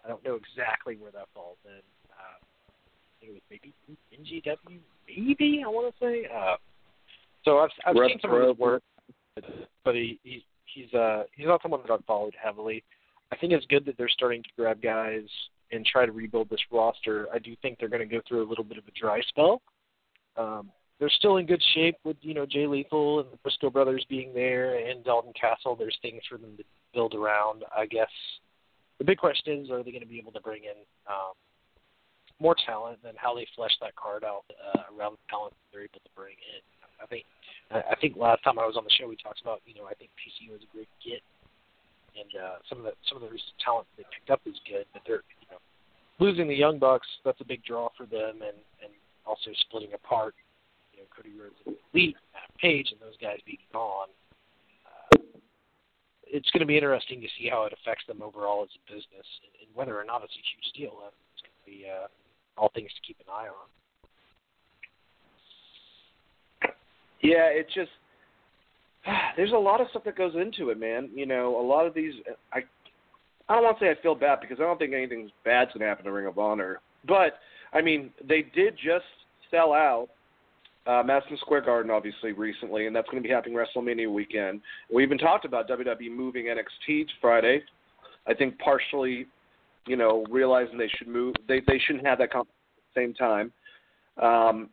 I 0.00 0.08
don't 0.08 0.24
know 0.24 0.40
exactly 0.40 0.96
where 0.96 1.12
that 1.12 1.28
falls 1.36 1.60
in. 1.68 1.84
Uh, 2.08 2.40
I 2.40 3.12
think 3.20 3.32
it 3.32 3.36
was 3.36 3.46
maybe 3.52 3.76
NGW, 4.16 4.80
maybe 5.04 5.62
I 5.64 5.68
want 5.68 5.92
to 5.92 5.96
say. 6.00 6.24
Uh, 6.24 6.56
so 7.44 7.58
I've 7.58 7.70
I've 7.84 7.96
seen 8.08 8.18
some 8.20 8.32
of 8.32 8.48
his 8.48 8.56
work, 8.56 8.82
but 9.84 9.94
he, 9.94 10.18
he 10.24 10.44
he's 10.64 10.92
uh 10.94 11.24
he's 11.36 11.46
not 11.46 11.60
someone 11.60 11.80
that 11.86 11.92
I've 11.92 12.04
followed 12.06 12.34
heavily. 12.42 12.82
I 13.32 13.36
think 13.36 13.52
it's 13.52 13.66
good 13.66 13.84
that 13.86 13.98
they're 13.98 14.08
starting 14.08 14.42
to 14.42 14.48
grab 14.56 14.80
guys 14.80 15.28
and 15.72 15.84
try 15.84 16.06
to 16.06 16.12
rebuild 16.12 16.48
this 16.48 16.60
roster. 16.72 17.26
I 17.32 17.38
do 17.38 17.54
think 17.60 17.78
they're 17.78 17.88
going 17.88 18.06
to 18.06 18.14
go 18.14 18.22
through 18.28 18.46
a 18.46 18.48
little 18.48 18.64
bit 18.64 18.78
of 18.78 18.84
a 18.86 18.90
dry 18.98 19.20
spell. 19.28 19.60
Um, 20.36 20.70
they're 20.98 21.10
still 21.10 21.38
in 21.38 21.46
good 21.46 21.62
shape 21.74 21.96
with 22.04 22.16
you 22.20 22.34
know 22.34 22.46
Jay 22.46 22.66
Lethal 22.66 23.20
and 23.20 23.32
the 23.32 23.36
Briscoe 23.38 23.70
brothers 23.70 24.04
being 24.08 24.32
there 24.32 24.76
and 24.76 25.04
Dalton 25.04 25.32
Castle. 25.38 25.76
There's 25.76 25.98
things 26.02 26.22
for 26.28 26.38
them 26.38 26.56
to 26.56 26.64
build 26.92 27.14
around. 27.14 27.64
I 27.76 27.86
guess 27.86 28.10
the 28.98 29.04
big 29.04 29.18
question 29.18 29.60
is, 29.60 29.70
are 29.70 29.82
they 29.82 29.90
going 29.90 30.02
to 30.02 30.08
be 30.08 30.18
able 30.18 30.32
to 30.32 30.40
bring 30.40 30.62
in 30.64 30.78
um, 31.08 31.34
more 32.40 32.54
talent 32.66 32.98
and 33.06 33.16
how 33.18 33.34
they 33.34 33.46
flesh 33.56 33.72
that 33.80 33.96
card 33.96 34.24
out 34.24 34.44
uh, 34.54 34.82
around 34.96 35.18
the 35.18 35.24
talent 35.28 35.54
they're 35.72 35.82
able 35.82 36.00
to 36.04 36.14
bring 36.14 36.36
in? 36.54 36.62
I 37.02 37.06
think 37.06 37.24
I 37.70 37.96
think 38.00 38.16
last 38.16 38.44
time 38.44 38.58
I 38.58 38.66
was 38.66 38.76
on 38.76 38.84
the 38.84 38.94
show 38.94 39.08
we 39.08 39.16
talked 39.16 39.40
about 39.42 39.60
you 39.66 39.74
know 39.74 39.86
I 39.90 39.94
think 39.94 40.10
PCO 40.14 40.54
is 40.54 40.62
a 40.62 40.70
great 40.74 40.88
get 41.04 41.20
and 42.14 42.30
uh, 42.38 42.56
some 42.68 42.78
of 42.78 42.84
the 42.84 42.92
some 43.08 43.18
of 43.18 43.22
the 43.22 43.30
recent 43.30 43.54
talent 43.58 43.86
they 43.98 44.06
picked 44.14 44.30
up 44.30 44.40
is 44.46 44.54
good, 44.68 44.86
but 44.92 45.02
they're 45.06 45.26
you 45.42 45.48
know 45.50 45.58
losing 46.22 46.46
the 46.46 46.54
young 46.54 46.78
bucks 46.78 47.06
that's 47.24 47.40
a 47.40 47.44
big 47.44 47.64
draw 47.64 47.90
for 47.96 48.06
them 48.06 48.46
and 48.46 48.58
and 48.78 48.94
also 49.26 49.50
splitting 49.66 49.92
apart 49.92 50.34
know, 51.04 51.12
Cody 51.14 51.36
Rhodes 51.36 51.60
and 51.66 51.76
Elite, 51.92 52.16
Matt 52.32 52.50
Page, 52.58 52.88
and 52.92 53.00
those 53.00 53.16
guys 53.20 53.38
being 53.44 53.62
gone, 53.72 54.08
uh, 54.88 55.18
it's 56.26 56.50
going 56.50 56.60
to 56.60 56.66
be 56.66 56.76
interesting 56.76 57.20
to 57.20 57.28
see 57.38 57.48
how 57.48 57.64
it 57.64 57.72
affects 57.72 58.04
them 58.08 58.22
overall 58.22 58.64
as 58.64 58.72
a 58.74 58.82
business, 58.88 59.28
and, 59.44 59.52
and 59.60 59.68
whether 59.74 59.98
or 59.98 60.04
not 60.04 60.22
it's 60.24 60.34
a 60.34 60.44
huge 60.44 60.72
deal. 60.74 60.98
It's 61.34 61.42
going 61.44 61.54
to 61.54 61.64
be 61.68 61.86
uh, 61.88 62.08
all 62.56 62.70
things 62.74 62.90
to 62.94 63.06
keep 63.06 63.18
an 63.20 63.26
eye 63.28 63.48
on. 63.48 63.68
Yeah, 67.22 67.48
it's 67.48 67.72
just 67.72 67.90
there's 69.36 69.52
a 69.52 69.56
lot 69.56 69.80
of 69.80 69.88
stuff 69.90 70.04
that 70.04 70.16
goes 70.16 70.34
into 70.34 70.70
it, 70.70 70.78
man. 70.78 71.10
You 71.14 71.26
know, 71.26 71.60
a 71.60 71.64
lot 71.64 71.86
of 71.86 71.94
these 71.94 72.14
I 72.52 72.60
I 73.48 73.54
don't 73.54 73.64
want 73.64 73.78
to 73.78 73.84
say 73.84 73.90
I 73.90 74.02
feel 74.02 74.14
bad 74.14 74.40
because 74.40 74.58
I 74.58 74.62
don't 74.62 74.78
think 74.78 74.94
anything 74.94 75.30
bad's 75.44 75.72
to 75.72 75.78
happen 75.80 76.04
to 76.04 76.12
Ring 76.12 76.26
of 76.26 76.38
Honor. 76.38 76.80
But 77.06 77.38
I 77.72 77.82
mean, 77.82 78.10
they 78.26 78.46
did 78.54 78.74
just 78.76 79.04
sell 79.50 79.72
out 79.72 80.08
uh, 80.86 81.02
Madison 81.04 81.38
Square 81.38 81.62
Garden, 81.62 81.90
obviously, 81.90 82.32
recently, 82.32 82.86
and 82.86 82.94
that's 82.94 83.08
going 83.08 83.22
to 83.22 83.26
be 83.26 83.32
happening 83.32 83.56
WrestleMania 83.56 84.12
weekend. 84.12 84.60
We 84.92 85.02
even 85.02 85.18
talked 85.18 85.44
about 85.44 85.68
WWE 85.68 86.14
moving 86.14 86.46
NXT 86.46 87.06
to 87.06 87.12
Friday. 87.20 87.62
I 88.26 88.34
think 88.34 88.58
partially, 88.58 89.26
you 89.86 89.96
know, 89.96 90.26
realizing 90.30 90.76
they 90.76 90.90
should 90.98 91.08
move, 91.08 91.34
they 91.48 91.60
they 91.66 91.78
shouldn't 91.86 92.06
have 92.06 92.18
that 92.18 92.32
comp 92.32 92.48
at 92.48 92.94
the 92.94 93.00
same 93.00 93.14
time. 93.14 93.52
Um, 94.20 94.70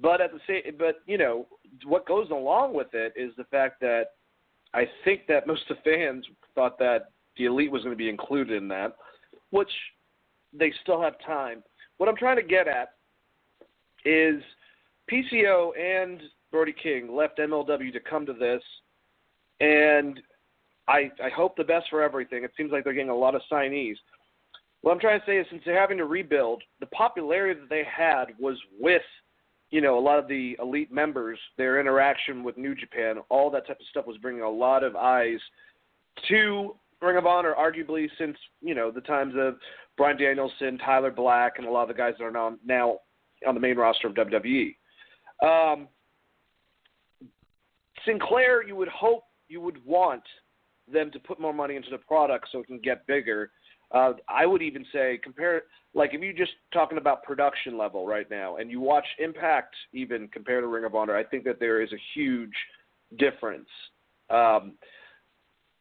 but 0.00 0.20
at 0.20 0.30
the 0.32 0.40
same, 0.46 0.74
but 0.78 1.02
you 1.06 1.18
know, 1.18 1.46
what 1.84 2.06
goes 2.06 2.30
along 2.30 2.74
with 2.74 2.92
it 2.92 3.12
is 3.16 3.32
the 3.36 3.44
fact 3.44 3.80
that 3.80 4.06
I 4.74 4.86
think 5.04 5.26
that 5.28 5.46
most 5.46 5.62
of 5.70 5.76
the 5.76 5.90
fans 5.90 6.26
thought 6.54 6.78
that 6.78 7.10
the 7.36 7.46
elite 7.46 7.70
was 7.70 7.82
going 7.82 7.94
to 7.94 7.98
be 7.98 8.08
included 8.08 8.56
in 8.56 8.68
that, 8.68 8.96
which 9.50 9.70
they 10.52 10.72
still 10.82 11.00
have 11.00 11.14
time. 11.24 11.62
What 11.98 12.08
I'm 12.08 12.16
trying 12.16 12.36
to 12.36 12.42
get 12.42 12.68
at 12.68 12.94
is 14.04 14.42
PCO 15.12 15.70
and 15.78 16.20
Brody 16.50 16.74
King 16.80 17.14
left 17.14 17.38
MLW 17.38 17.92
to 17.92 18.00
come 18.00 18.24
to 18.26 18.32
this, 18.32 18.62
and 19.60 20.20
I 20.88 21.10
I 21.22 21.28
hope 21.28 21.56
the 21.56 21.64
best 21.64 21.86
for 21.90 22.02
everything. 22.02 22.44
It 22.44 22.52
seems 22.56 22.72
like 22.72 22.84
they're 22.84 22.92
getting 22.92 23.10
a 23.10 23.16
lot 23.16 23.34
of 23.34 23.42
signees. 23.50 23.96
What 24.80 24.92
I'm 24.92 25.00
trying 25.00 25.20
to 25.20 25.26
say 25.26 25.36
is, 25.36 25.46
since 25.50 25.62
they're 25.64 25.80
having 25.80 25.98
to 25.98 26.06
rebuild, 26.06 26.62
the 26.80 26.86
popularity 26.86 27.60
that 27.60 27.70
they 27.70 27.84
had 27.84 28.26
was 28.40 28.56
with, 28.80 29.02
you 29.70 29.80
know, 29.80 29.96
a 29.96 30.00
lot 30.00 30.18
of 30.18 30.26
the 30.26 30.56
elite 30.60 30.90
members, 30.90 31.38
their 31.56 31.78
interaction 31.78 32.42
with 32.42 32.56
New 32.56 32.74
Japan, 32.74 33.18
all 33.28 33.48
that 33.50 33.66
type 33.66 33.78
of 33.78 33.86
stuff 33.90 34.06
was 34.06 34.16
bringing 34.18 34.42
a 34.42 34.50
lot 34.50 34.82
of 34.82 34.96
eyes 34.96 35.38
to 36.28 36.74
Ring 37.00 37.16
of 37.16 37.26
Honor, 37.26 37.54
arguably 37.58 38.08
since 38.18 38.36
you 38.60 38.74
know 38.74 38.90
the 38.90 39.00
times 39.02 39.34
of 39.36 39.56
Bryan 39.96 40.16
Danielson, 40.16 40.78
Tyler 40.78 41.10
Black, 41.10 41.54
and 41.58 41.66
a 41.66 41.70
lot 41.70 41.82
of 41.82 41.88
the 41.88 41.94
guys 41.94 42.14
that 42.18 42.24
are 42.24 42.30
now 42.30 42.54
now 42.64 42.98
on 43.46 43.54
the 43.54 43.60
main 43.60 43.76
roster 43.76 44.08
of 44.08 44.14
WWE. 44.14 44.74
Um, 45.42 45.88
Sinclair, 48.06 48.66
you 48.66 48.76
would 48.76 48.88
hope, 48.88 49.24
you 49.48 49.60
would 49.60 49.84
want 49.84 50.22
them 50.92 51.10
to 51.10 51.18
put 51.18 51.40
more 51.40 51.52
money 51.52 51.76
into 51.76 51.90
the 51.90 51.98
product 51.98 52.48
so 52.50 52.60
it 52.60 52.66
can 52.66 52.78
get 52.78 53.06
bigger. 53.06 53.50
Uh, 53.92 54.14
I 54.28 54.46
would 54.46 54.62
even 54.62 54.84
say 54.92 55.20
compare, 55.22 55.62
like 55.94 56.14
if 56.14 56.20
you're 56.20 56.32
just 56.32 56.52
talking 56.72 56.98
about 56.98 57.22
production 57.22 57.76
level 57.76 58.06
right 58.06 58.28
now, 58.30 58.56
and 58.56 58.70
you 58.70 58.80
watch 58.80 59.04
Impact 59.18 59.74
even 59.92 60.28
compared 60.28 60.64
to 60.64 60.68
Ring 60.68 60.84
of 60.84 60.94
Honor, 60.94 61.16
I 61.16 61.24
think 61.24 61.44
that 61.44 61.60
there 61.60 61.82
is 61.82 61.92
a 61.92 62.00
huge 62.14 62.54
difference. 63.18 63.68
Um, 64.30 64.72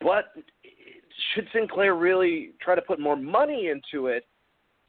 but 0.01 0.34
should 1.34 1.48
Sinclair 1.53 1.96
really 1.96 2.53
try 2.62 2.75
to 2.75 2.82
put 2.82 3.00
more 3.00 3.15
money 3.15 3.70
into 3.70 4.08
it 4.08 4.25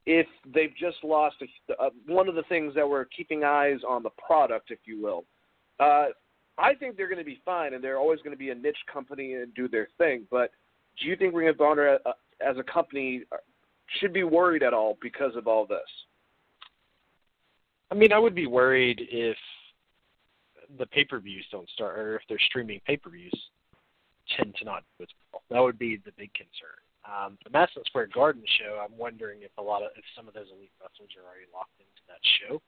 if 0.06 0.26
they've 0.52 0.74
just 0.78 0.98
lost 1.04 1.36
a, 1.42 1.72
uh, 1.82 1.90
one 2.06 2.28
of 2.28 2.34
the 2.34 2.42
things 2.44 2.74
that 2.74 2.88
we're 2.88 3.04
keeping 3.04 3.44
eyes 3.44 3.78
on 3.88 4.02
the 4.02 4.10
product, 4.10 4.70
if 4.70 4.80
you 4.84 5.00
will. 5.02 5.24
Uh, 5.78 6.06
I 6.58 6.74
think 6.74 6.96
they're 6.96 7.08
going 7.08 7.18
to 7.18 7.24
be 7.24 7.40
fine, 7.44 7.74
and 7.74 7.82
they're 7.82 7.98
always 7.98 8.20
going 8.20 8.32
to 8.32 8.38
be 8.38 8.50
a 8.50 8.54
niche 8.54 8.76
company 8.92 9.34
and 9.34 9.54
do 9.54 9.68
their 9.68 9.88
thing. 9.98 10.26
But 10.30 10.50
do 11.00 11.08
you 11.08 11.16
think 11.16 11.34
Ring 11.34 11.48
of 11.48 11.60
Honor, 11.60 11.98
uh, 12.04 12.12
as 12.46 12.56
a 12.58 12.62
company, 12.62 13.22
uh, 13.32 13.36
should 14.00 14.12
be 14.12 14.24
worried 14.24 14.62
at 14.62 14.74
all 14.74 14.98
because 15.00 15.34
of 15.36 15.46
all 15.46 15.66
this? 15.66 15.78
I 17.90 17.94
mean, 17.94 18.12
I 18.12 18.18
would 18.18 18.34
be 18.34 18.46
worried 18.46 19.00
if 19.10 19.36
the 20.78 20.86
pay 20.86 21.04
per 21.04 21.20
views 21.20 21.46
don't 21.50 21.68
start, 21.70 21.98
or 21.98 22.16
if 22.16 22.22
they're 22.28 22.38
streaming 22.48 22.80
pay 22.86 22.96
per 22.96 23.10
views 23.10 23.32
tend 24.36 24.54
to 24.56 24.64
not 24.64 24.82
do 24.98 25.04
as 25.04 25.08
well. 25.32 25.42
That 25.50 25.60
would 25.60 25.78
be 25.78 25.96
the 26.04 26.12
big 26.16 26.32
concern. 26.34 26.81
Um, 27.02 27.34
the 27.42 27.50
Madison 27.50 27.82
Square 27.86 28.14
Garden 28.14 28.42
show, 28.62 28.78
I'm 28.78 28.94
wondering 28.94 29.42
if 29.42 29.50
a 29.58 29.62
lot 29.62 29.82
of 29.82 29.90
if 29.98 30.06
some 30.14 30.28
of 30.30 30.34
those 30.34 30.46
elite 30.54 30.70
wrestlers 30.78 31.10
are 31.18 31.26
already 31.26 31.50
locked 31.50 31.74
into 31.82 32.02
that 32.06 32.22
show, 32.38 32.62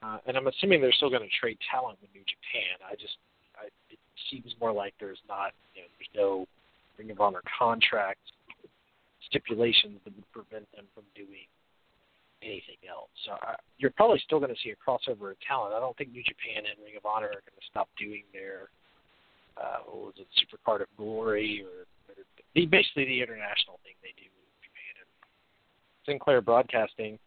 uh, 0.00 0.24
and 0.24 0.40
I'm 0.40 0.48
assuming 0.48 0.80
they're 0.80 0.96
still 0.96 1.12
going 1.12 1.24
to 1.24 1.36
trade 1.36 1.60
talent 1.68 2.00
with 2.00 2.08
New 2.16 2.24
Japan. 2.24 2.80
I 2.80 2.96
just 2.96 3.20
I, 3.60 3.68
it 3.92 4.00
seems 4.32 4.56
more 4.56 4.72
like 4.72 4.96
there's 4.96 5.20
not 5.28 5.52
you 5.76 5.84
know 5.84 5.88
there's 6.00 6.14
no 6.16 6.48
Ring 6.96 7.12
of 7.12 7.20
Honor 7.20 7.44
contract 7.44 8.24
stipulations 9.28 10.00
that 10.04 10.16
would 10.16 10.32
prevent 10.32 10.64
them 10.72 10.88
from 10.96 11.04
doing 11.12 11.44
anything 12.40 12.80
else. 12.88 13.12
So 13.28 13.36
I, 13.36 13.60
you're 13.76 13.92
probably 13.92 14.20
still 14.24 14.40
going 14.40 14.52
to 14.52 14.60
see 14.64 14.72
a 14.72 14.80
crossover 14.80 15.36
of 15.36 15.38
talent. 15.44 15.76
I 15.76 15.80
don't 15.80 15.96
think 16.00 16.08
New 16.08 16.24
Japan 16.24 16.64
and 16.64 16.80
Ring 16.80 16.96
of 16.96 17.04
Honor 17.04 17.36
are 17.36 17.44
going 17.44 17.60
to 17.60 17.68
stop 17.68 17.92
doing 18.00 18.24
their 18.32 18.72
uh, 19.60 19.84
what 19.86 20.16
was 20.16 20.24
it, 20.24 20.26
Super 20.40 20.56
Card 20.64 20.80
of 20.80 20.88
Glory 20.96 21.60
or 21.60 21.84
the 22.54 22.66
basically 22.66 23.04
the 23.04 23.20
international 23.20 23.80
thing 23.82 23.94
they 24.02 24.14
do 24.16 24.28
in 24.28 24.56
Japan 24.60 24.94
and 25.00 25.10
Sinclair 26.06 26.40
Broadcasting. 26.40 27.18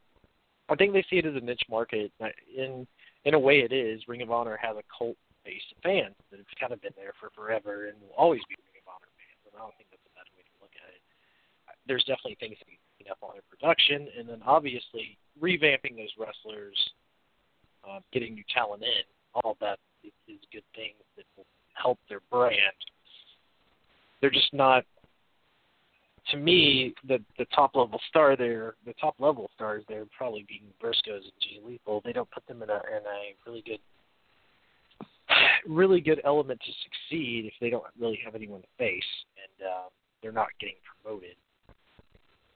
I 0.70 0.75
think 0.75 0.94
they 0.94 1.05
see 1.10 1.17
it 1.17 1.25
as 1.25 1.36
a 1.36 1.46
niche 1.46 1.65
market. 1.70 2.12
In 2.55 2.88
in 3.25 3.34
a 3.34 3.39
way, 3.39 3.62
it 3.62 3.74
is. 3.74 4.01
Ring 4.08 4.22
of 4.22 4.32
Honor 4.32 4.58
has 4.62 4.77
a 4.77 4.86
cult 4.89 5.17
base 5.44 5.65
of 5.75 5.82
fans 5.82 6.15
that 6.29 6.38
have 6.38 6.50
kind 6.60 6.74
of 6.74 6.82
been 6.82 6.94
there 6.98 7.13
for 7.20 7.29
forever 7.34 7.88
and 7.88 7.98
will 8.01 8.17
always 8.17 8.41
be 8.50 8.55
Ring 8.58 8.82
of 8.82 8.89
Honor 8.89 9.10
fans. 9.17 9.41
And 9.46 9.53
I 9.58 9.65
don't 9.65 9.77
think 9.77 9.89
that's 9.89 10.05
a 10.05 10.13
bad 10.17 10.29
way 10.34 10.41
to 10.41 10.55
look 10.62 10.74
at 10.77 10.89
it. 10.94 11.01
There's 11.86 12.05
definitely 12.05 12.38
things 12.41 12.58
to 12.62 12.65
be 12.65 12.82
cleaned 12.98 13.13
up 13.13 13.22
on 13.22 13.38
their 13.38 13.46
production, 13.46 14.10
and 14.17 14.29
then 14.29 14.41
obviously 14.46 15.17
revamping 15.38 15.98
those 15.98 16.13
wrestlers, 16.17 16.77
uh, 17.86 18.01
getting 18.13 18.34
new 18.34 18.46
talent 18.50 18.82
in. 18.82 19.05
All 19.44 19.58
that 19.62 19.77
is 20.05 20.41
good 20.53 20.65
things 20.74 20.98
that 21.17 21.25
will 21.38 21.46
help 21.74 22.00
their 22.10 22.22
brand. 22.32 22.77
They're 24.22 24.34
just 24.34 24.53
not 24.53 24.86
to 26.32 26.38
me, 26.38 26.94
the 27.08 27.20
the 27.38 27.46
top 27.55 27.75
level 27.75 28.00
star 28.10 28.36
there, 28.36 28.75
the 28.86 28.94
top 28.94 29.15
level 29.20 29.50
stars 29.53 29.84
there, 29.88 30.05
probably 30.17 30.46
being 30.48 30.63
Briscoes 30.82 31.24
and 31.24 31.39
Jay 31.41 31.60
Lethal. 31.63 32.01
They 32.03 32.13
don't 32.13 32.29
put 32.32 32.46
them 32.48 32.63
in 32.63 32.70
a 32.70 32.74
in 32.74 33.03
a 33.05 33.36
really 33.46 33.63
good, 33.65 33.79
really 35.67 36.01
good 36.01 36.22
element 36.25 36.60
to 36.65 36.72
succeed 36.84 37.46
if 37.46 37.53
they 37.62 37.70
don't 37.70 37.84
really 38.00 38.20
have 38.24 38.36
anyone 38.36 38.62
to 38.62 38.67
face, 38.77 39.03
and 39.38 39.67
uh, 39.67 39.89
they're 40.22 40.32
not 40.32 40.48
getting 40.60 40.75
promoted 41.03 41.36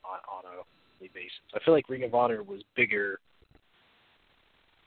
on 0.04 0.20
on 0.32 0.46
a 0.46 0.64
weekly 1.00 1.12
basis. 1.14 1.40
I 1.54 1.64
feel 1.64 1.74
like 1.74 1.90
Ring 1.90 2.04
of 2.04 2.16
Honor 2.16 2.42
was 2.42 2.62
bigger. 2.76 3.20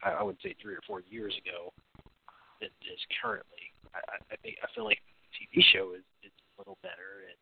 I, 0.02 0.10
I 0.10 0.22
would 0.22 0.36
say 0.42 0.54
three 0.60 0.74
or 0.74 0.82
four 0.86 1.02
years 1.08 1.34
ago 1.46 1.72
than 2.60 2.70
it 2.80 2.92
is 2.92 2.98
currently. 3.22 3.70
I, 3.94 4.18
I 4.32 4.36
think 4.42 4.56
I 4.62 4.66
feel 4.74 4.84
like 4.84 4.98
the 4.98 5.60
TV 5.60 5.62
show 5.72 5.94
is 5.94 6.02
is 6.26 6.32
a 6.34 6.60
little 6.60 6.78
better 6.82 7.30
and 7.30 7.38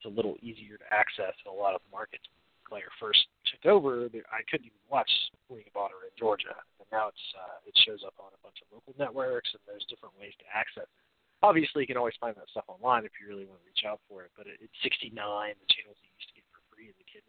it's 0.00 0.08
a 0.08 0.16
little 0.16 0.40
easier 0.40 0.80
to 0.80 0.88
access 0.88 1.36
in 1.44 1.52
a 1.52 1.54
lot 1.54 1.76
of 1.76 1.84
markets. 1.92 2.24
When 2.32 2.40
Claire 2.64 2.88
first 2.96 3.20
took 3.44 3.68
over, 3.68 4.08
I 4.32 4.40
couldn't 4.48 4.72
even 4.72 4.80
watch 4.88 5.12
Ring 5.52 5.68
of 5.68 5.76
Honor 5.76 6.08
in 6.08 6.14
Georgia, 6.16 6.56
and 6.80 6.88
now 6.88 7.12
it's 7.12 7.26
uh, 7.36 7.60
it 7.68 7.76
shows 7.84 8.00
up 8.00 8.16
on 8.16 8.32
a 8.32 8.40
bunch 8.40 8.64
of 8.64 8.72
local 8.72 8.96
networks, 8.96 9.52
and 9.52 9.60
there's 9.68 9.84
different 9.92 10.16
ways 10.16 10.32
to 10.40 10.46
access 10.48 10.88
it. 10.88 11.04
Obviously, 11.44 11.84
you 11.84 11.88
can 11.88 12.00
always 12.00 12.16
find 12.16 12.32
that 12.40 12.48
stuff 12.48 12.64
online 12.68 13.04
if 13.04 13.12
you 13.20 13.28
really 13.28 13.44
want 13.44 13.60
to 13.60 13.66
reach 13.68 13.84
out 13.84 14.00
for 14.08 14.24
it, 14.24 14.32
but 14.40 14.48
it, 14.48 14.56
it's 14.64 14.76
69. 14.80 15.12
The 15.12 15.68
channels 15.68 16.00
you 16.00 16.12
used 16.16 16.28
to 16.32 16.36
get 16.36 16.48
for 16.48 16.64
free 16.72 16.88
as 16.88 16.96
a 16.96 17.04
kid. 17.04 17.20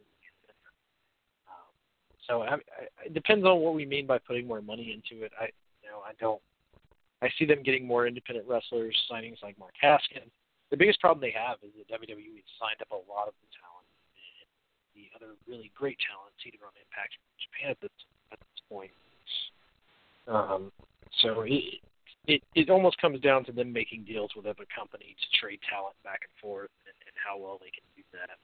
Um, 1.47 1.71
so 2.23 2.47
I, 2.47 2.55
I, 2.55 3.11
it 3.11 3.13
depends 3.15 3.43
on 3.43 3.59
what 3.59 3.75
we 3.75 3.83
mean 3.83 4.07
by 4.07 4.19
putting 4.19 4.47
more 4.47 4.63
money 4.63 4.95
into 4.95 5.23
it. 5.23 5.31
I, 5.35 5.51
you 5.83 5.91
know, 5.91 5.99
I 6.07 6.15
don't. 6.23 6.39
I 7.23 7.29
see 7.37 7.45
them 7.45 7.63
getting 7.63 7.85
more 7.85 8.07
independent 8.07 8.47
wrestlers, 8.47 8.97
signings 9.11 9.43
like 9.43 9.59
Mark 9.59 9.75
Haskin. 9.77 10.27
The 10.71 10.79
biggest 10.79 11.03
problem 11.03 11.19
they 11.19 11.35
have 11.35 11.59
is 11.61 11.75
that 11.75 11.91
WWE 11.91 12.39
signed 12.55 12.79
up 12.79 12.95
a 12.95 13.03
lot 13.11 13.27
of 13.27 13.35
the 13.43 13.49
talent, 13.59 13.87
and 14.15 14.47
the 14.95 15.11
other 15.11 15.35
really 15.43 15.67
great 15.75 15.99
talent 15.99 16.31
seated 16.39 16.63
on 16.63 16.71
Impact 16.79 17.19
Japan 17.43 17.75
at 17.75 17.79
this, 17.83 17.95
at 18.31 18.39
this 18.39 18.61
point. 18.71 18.95
Um, 20.31 20.71
so 21.19 21.43
it, 21.43 21.83
it 22.23 22.39
it 22.55 22.69
almost 22.69 22.95
comes 23.03 23.19
down 23.19 23.43
to 23.45 23.51
them 23.51 23.73
making 23.73 24.07
deals 24.07 24.31
with 24.31 24.45
other 24.47 24.63
companies 24.71 25.19
to 25.19 25.27
trade 25.35 25.59
talent 25.67 25.97
back 26.07 26.23
and 26.23 26.31
forth, 26.39 26.71
and, 26.87 26.95
and 27.03 27.15
how 27.19 27.35
well 27.35 27.59
they 27.59 27.73
can 27.73 27.83
do 27.97 28.05
that. 28.15 28.39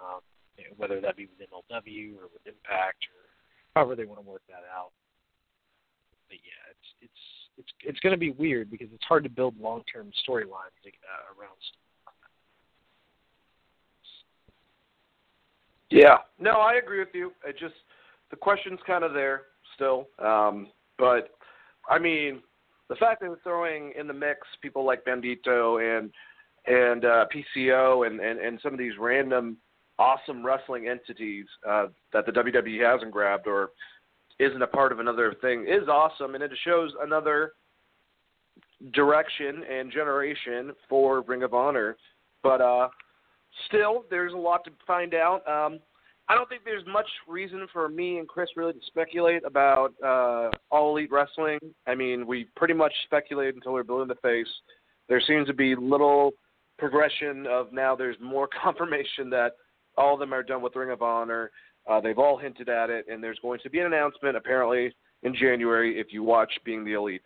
Um, 0.00 0.24
whether 0.80 1.00
that 1.02 1.16
be 1.18 1.26
with 1.26 1.44
MLW 1.44 2.16
or 2.16 2.30
with 2.32 2.46
Impact 2.46 3.04
or 3.10 3.20
however 3.74 3.98
they 3.98 4.06
want 4.06 4.22
to 4.22 4.26
work 4.26 4.42
that 4.48 4.64
out. 4.70 4.94
But 6.30 6.38
yeah, 6.40 6.62
it's 6.72 7.10
it's 7.10 7.24
it's 7.58 7.68
it's 7.84 8.00
going 8.00 8.12
to 8.12 8.18
be 8.18 8.30
weird 8.30 8.70
because 8.70 8.88
it's 8.92 9.04
hard 9.04 9.24
to 9.24 9.30
build 9.30 9.58
long 9.60 9.82
term 9.92 10.10
storylines 10.26 10.74
uh, 10.84 11.40
around. 11.40 11.56
Yeah, 15.90 16.18
no, 16.40 16.52
I 16.52 16.74
agree 16.74 16.98
with 16.98 17.14
you. 17.14 17.32
It 17.46 17.56
just 17.58 17.74
the 18.30 18.36
question's 18.36 18.80
kind 18.86 19.04
of 19.04 19.12
there 19.12 19.42
still, 19.74 20.08
um, 20.18 20.68
but 20.98 21.30
I 21.88 21.98
mean, 21.98 22.40
the 22.88 22.96
fact 22.96 23.20
that 23.20 23.30
we're 23.30 23.40
throwing 23.40 23.92
in 23.98 24.06
the 24.06 24.12
mix 24.12 24.40
people 24.60 24.84
like 24.84 25.04
Bandito 25.04 25.80
and 25.80 26.10
and 26.66 27.04
uh, 27.04 27.26
PCO 27.32 28.06
and, 28.06 28.20
and 28.20 28.40
and 28.40 28.58
some 28.62 28.72
of 28.72 28.78
these 28.78 28.94
random 28.98 29.58
awesome 29.98 30.44
wrestling 30.44 30.88
entities 30.88 31.46
uh, 31.68 31.86
that 32.12 32.26
the 32.26 32.32
WWE 32.32 32.92
hasn't 32.92 33.12
grabbed 33.12 33.46
or 33.46 33.70
isn't 34.38 34.62
a 34.62 34.66
part 34.66 34.92
of 34.92 34.98
another 34.98 35.34
thing 35.40 35.66
is 35.68 35.88
awesome, 35.88 36.34
and 36.34 36.42
it 36.42 36.50
shows 36.64 36.92
another 37.02 37.52
direction 38.92 39.62
and 39.70 39.92
generation 39.92 40.72
for 40.88 41.22
Ring 41.22 41.42
of 41.42 41.54
Honor. 41.54 41.96
But 42.42 42.60
uh, 42.60 42.88
still, 43.66 44.04
there's 44.10 44.32
a 44.32 44.36
lot 44.36 44.64
to 44.64 44.70
find 44.86 45.14
out. 45.14 45.46
Um, 45.48 45.78
I 46.28 46.34
don't 46.34 46.48
think 46.48 46.62
there's 46.64 46.86
much 46.86 47.06
reason 47.28 47.66
for 47.72 47.88
me 47.88 48.18
and 48.18 48.26
Chris 48.26 48.48
really 48.56 48.72
to 48.72 48.78
speculate 48.86 49.44
about 49.44 49.92
uh, 50.02 50.50
All 50.70 50.90
Elite 50.96 51.12
Wrestling. 51.12 51.58
I 51.86 51.94
mean, 51.94 52.26
we 52.26 52.48
pretty 52.56 52.74
much 52.74 52.92
speculated 53.04 53.56
until 53.56 53.74
we 53.74 53.80
are 53.80 53.84
blue 53.84 54.02
in 54.02 54.08
the 54.08 54.14
face. 54.16 54.48
There 55.08 55.22
seems 55.26 55.46
to 55.48 55.52
be 55.52 55.74
little 55.76 56.32
progression 56.78 57.46
of 57.46 57.72
now 57.72 57.94
there's 57.94 58.16
more 58.20 58.48
confirmation 58.62 59.28
that 59.30 59.52
all 59.96 60.14
of 60.14 60.20
them 60.20 60.32
are 60.32 60.42
done 60.42 60.62
with 60.62 60.74
Ring 60.76 60.90
of 60.90 61.02
Honor. 61.02 61.50
Uh, 61.88 62.00
they've 62.00 62.18
all 62.18 62.38
hinted 62.38 62.68
at 62.68 62.90
it, 62.90 63.06
and 63.10 63.22
there's 63.22 63.38
going 63.40 63.60
to 63.62 63.70
be 63.70 63.80
an 63.80 63.86
announcement 63.86 64.36
apparently 64.36 64.94
in 65.22 65.34
January 65.34 65.98
if 65.98 66.08
you 66.10 66.22
watch 66.22 66.50
Being 66.64 66.84
the 66.84 66.92
Elite. 66.94 67.22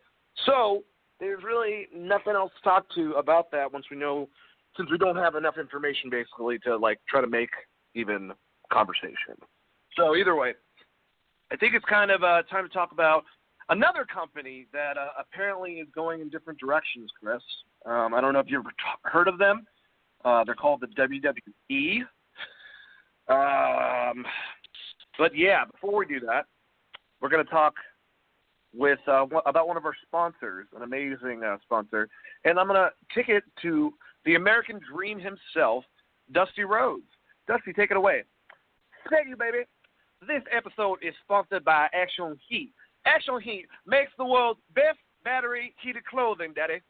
So 0.47 0.85
there's 1.21 1.43
really 1.43 1.89
nothing 1.95 2.35
else 2.35 2.53
to 2.57 2.69
talk 2.69 2.87
to 2.95 3.13
about 3.15 3.51
that 3.53 3.73
once 3.73 3.87
we 3.91 3.97
know, 3.97 4.29
since 4.77 4.91
we 4.91 4.99
don't 4.99 5.17
have 5.17 5.35
enough 5.35 5.59
information 5.59 6.11
basically 6.11 6.59
to 6.61 6.77
like 6.77 6.99
try 7.09 7.21
to 7.21 7.27
make 7.27 7.51
even 7.95 8.33
conversation. 8.73 9.37
So 9.97 10.15
either 10.15 10.37
way, 10.37 10.55
I 11.51 11.57
think 11.57 11.75
it's 11.75 11.85
kind 11.87 12.11
of 12.11 12.23
uh, 12.23 12.43
time 12.51 12.67
to 12.67 12.73
talk 12.73 12.93
about 12.93 13.25
another 13.69 14.05
company 14.05 14.67
that 14.73 14.97
uh, 14.97 15.09
apparently 15.19 15.75
is 15.75 15.89
going 15.95 16.21
in 16.21 16.29
different 16.29 16.61
directions, 16.61 17.11
Chris. 17.21 17.43
Um, 17.87 18.15
I 18.15 18.21
don't 18.21 18.33
know 18.33 18.41
if 18.41 18.47
you've 18.49 18.65
heard 19.03 19.29
of 19.29 19.39
them. 19.39 19.67
Uh, 20.25 20.45
they're 20.45 20.55
called 20.55 20.81
the 20.81 20.89
WWE. 20.89 22.01
Um, 23.29 24.25
but 25.19 25.37
yeah, 25.37 25.65
before 25.71 25.97
we 25.97 26.07
do 26.07 26.21
that, 26.21 26.47
we're 27.21 27.29
going 27.29 27.45
to 27.45 27.51
talk 27.51 27.75
with 28.75 28.99
uh, 29.09 29.27
about 29.47 29.67
one 29.67 29.77
of 29.77 29.85
our 29.85 29.95
sponsors, 30.07 30.67
an 30.77 30.83
amazing 30.83 31.43
uh, 31.45 31.57
sponsor, 31.63 32.09
and 32.45 32.59
I'm 32.59 32.69
going 32.69 32.81
to 32.81 32.91
kick 33.15 33.29
it 33.29 33.43
to 33.63 33.93
the 34.25 34.35
American 34.35 34.81
Dream 34.93 35.19
himself, 35.19 35.85
Dusty 36.33 36.65
Rhodes. 36.65 37.07
Dusty, 37.47 37.73
take 37.73 37.91
it 37.91 37.97
away. 37.97 38.25
Thank 39.11 39.29
you, 39.29 39.37
baby. 39.37 39.65
This 40.27 40.43
episode 40.55 40.99
is 41.03 41.15
sponsored 41.25 41.65
by 41.65 41.89
Action 41.95 42.39
Heat. 42.49 42.73
Action 43.07 43.41
Heat 43.41 43.67
makes 43.87 44.13
the 44.19 44.25
world's 44.25 44.61
best 44.75 44.99
battery 45.25 45.75
heated 45.83 46.05
clothing, 46.05 46.53
Daddy. 46.55 46.81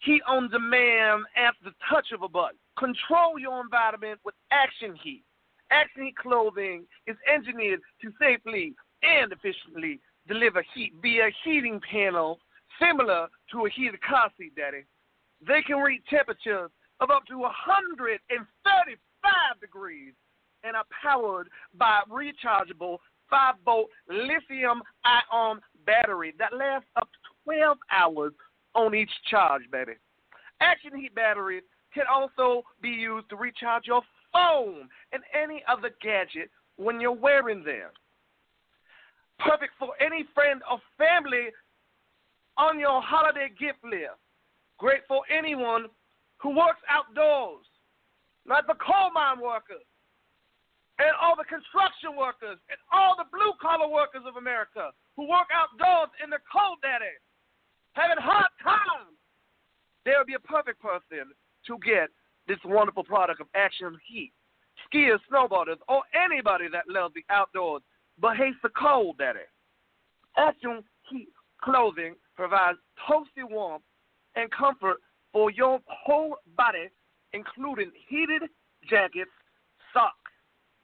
Heat 0.00 0.22
on 0.28 0.50
demand 0.50 1.24
at 1.36 1.54
the 1.64 1.70
touch 1.90 2.12
of 2.12 2.22
a 2.22 2.28
button. 2.28 2.58
Control 2.78 3.38
your 3.38 3.60
environment 3.60 4.20
with 4.24 4.34
Action 4.50 4.94
Heat. 5.02 5.24
Action 5.70 6.04
Heat 6.04 6.16
clothing 6.16 6.84
is 7.06 7.16
engineered 7.32 7.80
to 8.02 8.12
safely 8.20 8.74
and 9.02 9.32
efficiently 9.32 10.00
deliver 10.26 10.64
heat 10.74 10.92
via 11.02 11.30
heating 11.44 11.80
panels 11.90 12.38
similar 12.80 13.28
to 13.52 13.66
a 13.66 13.70
heated 13.70 14.00
car 14.02 14.30
seat, 14.38 14.54
Daddy. 14.56 14.84
They 15.46 15.62
can 15.62 15.78
reach 15.78 16.02
temperatures 16.08 16.70
of 17.00 17.10
up 17.10 17.26
to 17.26 17.38
135 17.38 19.60
degrees 19.60 20.14
and 20.62 20.76
are 20.76 20.84
powered 21.02 21.48
by 21.76 22.00
rechargeable 22.10 22.98
5 23.30 23.54
volt 23.64 23.88
lithium 24.08 24.82
ion 25.04 25.60
battery 25.84 26.34
that 26.38 26.54
lasts 26.54 26.88
up 26.96 27.08
to 27.12 27.18
12 27.44 27.78
hours 27.90 28.32
on 28.74 28.94
each 28.94 29.10
charge, 29.30 29.62
baby. 29.70 29.92
Action 30.60 30.98
Heat 30.98 31.14
batteries 31.14 31.64
can 31.92 32.04
also 32.12 32.62
be 32.80 32.88
used 32.88 33.28
to 33.30 33.36
recharge 33.36 33.86
your 33.86 34.02
phone 34.34 34.90
and 35.12 35.22
any 35.32 35.62
other 35.66 35.90
gadget 36.02 36.50
when 36.76 37.00
you're 37.00 37.12
wearing 37.12 37.62
them. 37.64 37.88
Perfect 39.38 39.72
for 39.78 39.94
any 40.00 40.26
friend 40.34 40.60
or 40.70 40.78
family 40.98 41.48
on 42.58 42.78
your 42.78 43.00
holiday 43.00 43.48
gift 43.58 43.82
list. 43.82 44.18
Great 44.78 45.02
for 45.08 45.22
anyone 45.30 45.86
who 46.38 46.50
works 46.50 46.82
outdoors, 46.90 47.64
like 48.46 48.66
the 48.66 48.74
coal 48.74 49.10
mine 49.14 49.40
workers 49.40 49.86
and 50.98 51.10
all 51.18 51.34
the 51.34 51.46
construction 51.46 52.14
workers 52.14 52.58
and 52.70 52.78
all 52.92 53.16
the 53.18 53.26
blue 53.30 53.54
collar 53.58 53.90
workers 53.90 54.22
of 54.26 54.36
America 54.36 54.90
who 55.16 55.26
work 55.26 55.50
outdoors 55.50 56.10
in 56.22 56.30
the 56.30 56.38
cold 56.46 56.78
daddy, 56.82 57.18
having 57.94 58.18
hard 58.18 58.50
times, 58.62 59.14
they 60.04 60.12
would 60.18 60.26
be 60.30 60.38
a 60.38 60.46
perfect 60.46 60.78
person 60.82 61.34
to 61.66 61.78
get 61.82 62.10
this 62.48 62.58
wonderful 62.64 63.04
product 63.04 63.40
of 63.40 63.46
Action 63.54 63.98
Heat. 64.06 64.32
Skiers, 64.92 65.20
snowboarders, 65.32 65.78
or 65.88 66.02
anybody 66.14 66.66
that 66.72 66.84
loves 66.88 67.14
the 67.14 67.24
outdoors 67.30 67.82
but 68.20 68.36
hates 68.36 68.56
the 68.62 68.68
cold 68.70 69.18
daddy. 69.18 69.40
Action 70.36 70.82
Heat 71.08 71.28
clothing 71.62 72.14
provides 72.36 72.78
toasty 73.08 73.48
warmth 73.48 73.82
and 74.36 74.50
comfort 74.50 74.98
for 75.32 75.50
your 75.50 75.80
whole 75.86 76.36
body, 76.56 76.90
including 77.32 77.90
heated 78.08 78.42
jackets, 78.88 79.30
socks, 79.92 80.32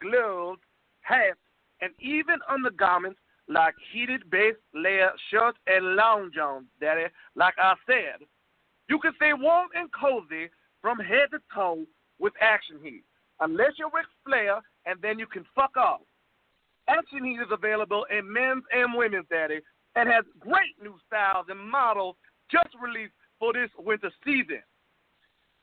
gloves, 0.00 0.60
hats, 1.02 1.38
and 1.80 1.92
even 2.00 2.36
undergarments 2.48 3.18
like 3.48 3.74
heated 3.92 4.28
base 4.30 4.54
layer 4.74 5.10
shirts 5.30 5.58
and 5.66 5.96
long 5.96 6.30
johns, 6.34 6.66
Daddy. 6.80 7.06
Like 7.34 7.54
I 7.58 7.74
said, 7.86 8.26
you 8.88 8.98
can 8.98 9.12
stay 9.16 9.32
warm 9.32 9.68
and 9.74 9.88
cozy 9.92 10.50
from 10.82 10.98
head 10.98 11.30
to 11.32 11.38
toe 11.54 11.84
with 12.18 12.32
Action 12.40 12.76
Heat, 12.82 13.04
unless 13.40 13.72
you're 13.78 13.90
Ric 13.92 14.06
Flair, 14.26 14.60
and 14.86 15.00
then 15.02 15.18
you 15.18 15.26
can 15.26 15.44
fuck 15.54 15.76
off. 15.76 16.00
Action 16.88 17.24
Heat 17.24 17.40
is 17.40 17.50
available 17.50 18.06
in 18.10 18.30
men's 18.30 18.64
and 18.72 18.94
women's, 18.94 19.26
Daddy, 19.30 19.60
and 19.96 20.08
has 20.08 20.24
great 20.38 20.74
new 20.82 20.96
styles 21.06 21.46
and 21.48 21.58
models 21.58 22.16
just 22.50 22.68
released 22.82 23.12
for 23.38 23.52
this 23.52 23.70
winter 23.78 24.10
season. 24.24 24.62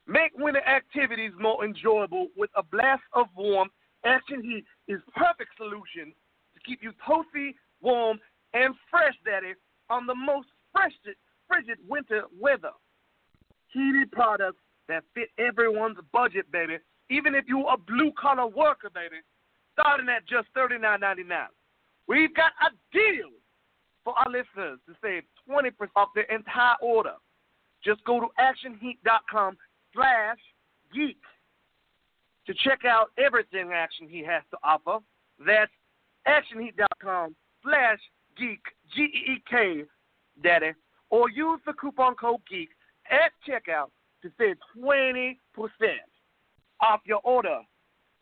Make 0.07 0.31
winter 0.37 0.65
activities 0.65 1.31
more 1.37 1.65
enjoyable 1.65 2.27
with 2.37 2.49
a 2.55 2.63
blast 2.63 3.03
of 3.13 3.27
warmth 3.35 3.71
Action 4.05 4.41
Heat 4.41 4.63
is 4.87 5.01
perfect 5.15 5.51
solution 5.57 6.13
to 6.53 6.59
keep 6.65 6.81
you 6.81 6.91
toasty, 7.07 7.55
warm, 7.81 8.19
and 8.53 8.73
fresh, 8.89 9.15
Daddy, 9.25 9.53
on 9.89 10.05
the 10.05 10.15
most 10.15 10.47
frigid, 10.73 11.17
frigid 11.47 11.77
winter 11.87 12.23
weather. 12.39 12.71
Heated 13.73 14.11
products 14.11 14.61
that 14.87 15.03
fit 15.13 15.29
everyone's 15.37 15.97
budget, 16.11 16.51
baby. 16.51 16.77
Even 17.09 17.35
if 17.35 17.45
you're 17.47 17.71
a 17.71 17.77
blue 17.77 18.11
collar 18.19 18.47
worker, 18.47 18.89
baby, 18.93 19.17
starting 19.73 20.07
at 20.09 20.27
just 20.27 20.47
thirty 20.53 20.77
nine 20.77 20.99
ninety 20.99 21.23
nine. 21.23 21.47
We've 22.07 22.33
got 22.33 22.51
a 22.61 22.71
deal 22.93 23.31
for 24.03 24.13
our 24.17 24.31
listeners 24.31 24.79
to 24.87 24.95
save 25.01 25.23
20% 25.49 25.71
off 25.97 26.09
their 26.15 26.23
entire 26.23 26.75
order. 26.81 27.15
Just 27.83 28.03
go 28.05 28.21
to 28.21 28.27
actionheat.com 28.39 29.57
slash 29.93 30.37
geek 30.93 31.19
to 32.45 32.53
check 32.63 32.85
out 32.85 33.07
everything 33.17 33.71
Action 33.73 34.07
Heat 34.07 34.25
has 34.25 34.43
to 34.51 34.57
offer. 34.63 35.03
That's 35.45 35.71
actionheat.com 36.25 37.35
slash 37.61 37.99
geek, 38.37 38.61
G-E-E-K, 38.95 39.83
daddy. 40.41 40.71
Or 41.09 41.29
use 41.29 41.59
the 41.65 41.73
coupon 41.73 42.15
code 42.15 42.39
GEEK 42.49 42.69
at 43.11 43.31
checkout 43.47 43.89
to 44.21 44.31
save 44.37 44.55
20% 44.77 45.37
off 46.81 47.01
your 47.05 47.21
order. 47.23 47.59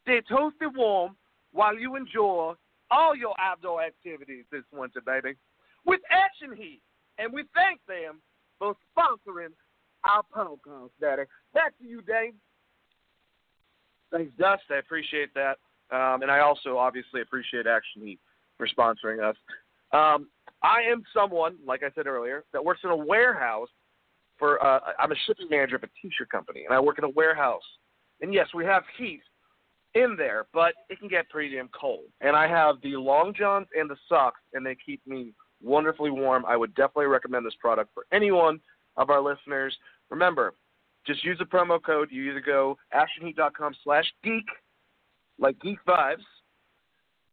stay 0.04 0.22
toasted 0.30 0.76
warm 0.76 1.16
while 1.52 1.78
you 1.78 1.96
enjoy 1.96 2.54
all 2.92 3.16
your 3.16 3.34
outdoor 3.40 3.84
activities 3.84 4.46
this 4.52 4.64
winter, 4.72 5.02
baby, 5.06 5.36
with 5.86 6.02
Action 6.12 6.56
Heat. 6.56 6.82
And 7.18 7.34
we 7.34 7.46
thank 7.54 7.80
them 7.88 8.22
for 8.60 8.76
sponsoring 8.96 9.54
our 10.04 10.24
podcast, 10.36 10.92
Daddy. 11.00 11.24
Back 11.54 11.78
to 11.80 11.86
you, 11.86 12.02
Dane. 12.02 12.34
Thanks, 14.12 14.32
Dust. 14.38 14.64
I 14.70 14.76
appreciate 14.76 15.34
that. 15.34 15.58
Um, 15.92 16.22
and 16.22 16.32
I 16.32 16.40
also 16.40 16.78
obviously 16.78 17.22
appreciate 17.22 17.68
Action 17.68 18.02
Heat 18.04 18.20
for 18.58 18.68
sponsoring 18.68 19.24
us. 19.24 19.36
Um, 19.92 20.28
I 20.62 20.82
am 20.90 21.04
someone, 21.14 21.58
like 21.66 21.84
I 21.84 21.90
said 21.96 22.08
earlier, 22.08 22.44
that 22.54 22.64
works 22.64 22.82
in 22.84 22.90
a 22.90 22.96
warehouse 22.96 23.70
for. 24.38 24.64
Uh, 24.64 24.80
I'm 25.00 25.12
a 25.12 25.16
shipping 25.28 25.48
manager 25.50 25.76
of 25.76 25.84
a 25.84 25.90
t-shirt 26.02 26.30
company, 26.30 26.66
and 26.66 26.74
I 26.74 26.80
work 26.80 26.98
in 26.98 27.04
a 27.04 27.10
warehouse. 27.10 27.64
And 28.22 28.34
yes, 28.34 28.48
we 28.54 28.66
have 28.66 28.84
heat 28.98 29.22
in 29.96 30.16
there, 30.18 30.46
but 30.54 30.74
it 30.90 31.00
can 31.00 31.08
get 31.08 31.30
pretty 31.30 31.56
damn 31.56 31.70
cold. 31.70 32.06
And 32.22 32.36
I 32.36 32.48
have 32.48 32.76
the 32.84 32.96
long 32.98 33.34
johns 33.38 33.68
and 33.78 33.90
the 33.90 33.98
socks, 34.08 34.42
and 34.54 34.66
they 34.66 34.76
keep 34.86 35.06
me 35.08 35.34
wonderfully 35.64 36.12
warm. 36.12 36.46
I 36.46 36.58
would 36.58 36.76
definitely 36.76 37.06
recommend 37.06 37.46
this 37.46 37.56
product 37.60 37.92
for 37.94 38.06
anyone 38.12 38.60
of 38.98 39.10
our 39.10 39.22
listeners. 39.22 39.76
Remember, 40.10 40.54
just 41.08 41.24
use 41.24 41.38
the 41.38 41.46
promo 41.46 41.82
code. 41.82 42.10
You 42.12 42.30
either 42.30 42.42
go 42.42 42.78
actionheat.com 42.94 43.76
slash 43.84 44.06
geek, 44.24 44.46
like 45.40 45.60
geek 45.62 45.80
vibes, 45.88 46.24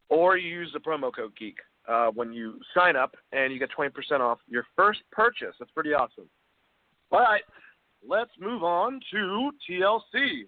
or 0.08 0.36
you 0.36 0.48
use 0.48 0.70
the 0.72 0.80
promo 0.80 1.14
code 1.14 1.32
geek 1.38 1.56
uh, 1.88 2.08
when 2.08 2.32
you 2.32 2.60
sign 2.74 2.96
up, 2.96 3.16
and 3.32 3.52
you 3.52 3.58
get 3.58 3.70
20% 3.76 3.90
off 4.20 4.38
your 4.46 4.64
first 4.76 5.00
purchase. 5.10 5.54
That's 5.58 5.70
pretty 5.72 5.94
awesome. 5.94 6.28
All 7.12 7.20
right, 7.20 7.42
let's 8.08 8.30
move 8.40 8.64
on 8.64 8.98
to 9.12 9.50
TLC. 9.68 10.44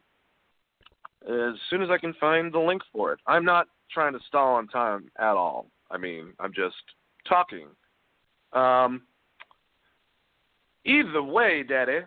As 1.29 1.55
soon 1.69 1.83
as 1.83 1.91
I 1.91 1.99
can 1.99 2.15
find 2.15 2.53
the 2.53 2.59
link 2.59 2.81
for 2.91 3.13
it. 3.13 3.21
I'm 3.27 3.45
not 3.45 3.67
trying 3.91 4.15
to 4.15 4.19
stall 4.27 4.55
on 4.55 4.69
time 4.69 5.11
at 5.19 5.37
all. 5.37 5.67
I 5.91 5.99
mean, 5.99 6.33
I'm 6.41 6.53
just 6.55 6.77
talking. 7.29 7.67
Um, 8.55 9.03
either 10.87 11.23
way, 11.23 11.63
Daddy, 11.63 12.01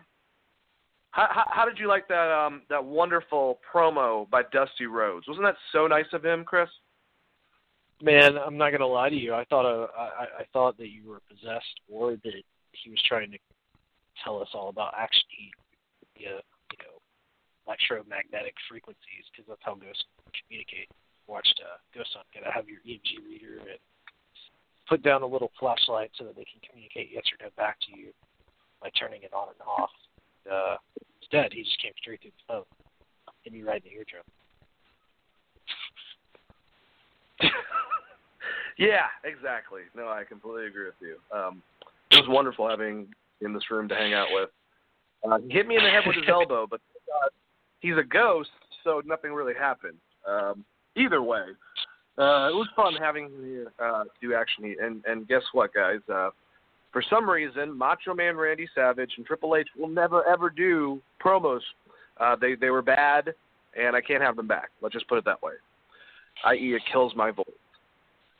how, 1.10 1.28
how, 1.30 1.44
how 1.48 1.64
did 1.64 1.78
you 1.78 1.86
like 1.86 2.08
that 2.08 2.30
um, 2.30 2.62
that 2.68 2.84
wonderful 2.84 3.60
promo 3.72 4.28
by 4.28 4.42
Dusty 4.52 4.86
Rhodes? 4.86 5.26
Wasn't 5.28 5.46
that 5.46 5.56
so 5.72 5.86
nice 5.86 6.06
of 6.12 6.24
him, 6.24 6.44
Chris? 6.44 6.68
Man, 8.02 8.36
I'm 8.36 8.56
not 8.56 8.72
gonna 8.72 8.86
lie 8.86 9.08
to 9.08 9.16
you. 9.16 9.34
I 9.34 9.44
thought 9.44 9.66
uh, 9.66 9.86
I, 9.96 10.40
I 10.40 10.44
thought 10.52 10.76
that 10.78 10.88
you 10.88 11.08
were 11.08 11.22
possessed, 11.28 11.80
or 11.88 12.12
that 12.12 12.42
he 12.72 12.90
was 12.90 13.02
trying 13.08 13.30
to 13.30 13.38
tell 14.24 14.40
us 14.40 14.48
all 14.54 14.68
about 14.68 14.94
actually, 14.96 15.52
uh, 16.24 16.42
you 16.70 16.78
know, 16.82 16.96
electromagnetic 17.66 18.54
frequencies, 18.68 19.24
because 19.30 19.46
that's 19.48 19.62
how 19.62 19.74
ghosts 19.74 20.04
communicate. 20.32 20.88
Watched 21.26 21.60
uh, 21.60 21.76
Ghost 21.92 22.10
Hunt. 22.16 22.24
Gotta 22.32 22.50
have 22.50 22.68
your 22.68 22.80
EMF 22.88 23.20
reader 23.28 23.60
and 23.60 23.78
put 24.88 25.02
down 25.02 25.22
a 25.22 25.26
little 25.26 25.52
flashlight 25.60 26.10
so 26.16 26.24
that 26.24 26.34
they 26.34 26.48
can 26.48 26.60
communicate 26.64 27.10
yes 27.12 27.24
or 27.28 27.44
no 27.44 27.50
back 27.56 27.76
to 27.84 27.92
you 27.92 28.08
by 28.80 28.88
turning 28.98 29.22
it 29.22 29.32
on 29.34 29.48
and 29.52 29.60
off. 29.60 29.90
Uh, 30.50 30.76
instead, 31.20 31.52
he 31.52 31.62
just 31.62 31.80
came 31.82 31.92
straight 32.00 32.22
through 32.22 32.30
the 32.30 32.44
phone, 32.48 32.64
hit 33.42 33.52
me 33.52 33.62
right 33.62 33.84
in 33.84 33.90
the 33.90 33.96
eardrum. 33.96 34.24
yeah, 38.78 39.06
exactly. 39.24 39.82
No, 39.94 40.08
I 40.08 40.24
completely 40.24 40.66
agree 40.66 40.86
with 40.86 41.00
you. 41.00 41.16
Um, 41.36 41.62
it 42.10 42.16
was 42.16 42.28
wonderful 42.28 42.68
having 42.68 43.08
in 43.40 43.52
this 43.52 43.70
room 43.70 43.88
to 43.88 43.94
hang 43.94 44.14
out 44.14 44.28
with. 44.32 44.50
Uh, 45.28 45.38
he 45.38 45.54
hit 45.54 45.66
me 45.66 45.76
in 45.76 45.82
the 45.82 45.90
head 45.90 46.02
with 46.06 46.16
his 46.16 46.26
elbow, 46.28 46.66
but 46.68 46.80
uh, 47.14 47.28
he's 47.80 47.96
a 47.98 48.04
ghost, 48.04 48.50
so 48.84 49.02
nothing 49.04 49.32
really 49.32 49.54
happened. 49.54 49.96
Um, 50.28 50.64
either 50.96 51.22
way, 51.22 51.44
uh, 52.18 52.48
it 52.50 52.54
was 52.54 52.68
fun 52.74 52.94
having 53.00 53.26
him 53.26 53.44
here 53.44 53.72
uh, 53.82 54.04
do 54.20 54.34
action 54.34 54.64
heat. 54.64 54.78
And 54.80 55.02
and 55.06 55.26
guess 55.28 55.42
what, 55.52 55.72
guys? 55.72 56.00
Uh, 56.12 56.30
for 56.92 57.02
some 57.08 57.28
reason, 57.28 57.76
Macho 57.76 58.14
Man 58.14 58.36
Randy 58.36 58.68
Savage 58.74 59.12
and 59.16 59.26
Triple 59.26 59.56
H 59.56 59.68
will 59.76 59.88
never 59.88 60.26
ever 60.26 60.50
do 60.50 61.00
promos. 61.24 61.60
Uh, 62.18 62.36
they 62.36 62.54
they 62.54 62.70
were 62.70 62.82
bad, 62.82 63.34
and 63.78 63.94
I 63.94 64.00
can't 64.00 64.22
have 64.22 64.36
them 64.36 64.48
back. 64.48 64.70
Let's 64.80 64.94
just 64.94 65.08
put 65.08 65.18
it 65.18 65.24
that 65.24 65.42
way. 65.42 65.52
I.e., 66.44 66.74
it 66.74 66.82
kills 66.90 67.14
my 67.16 67.30
voice. 67.30 67.46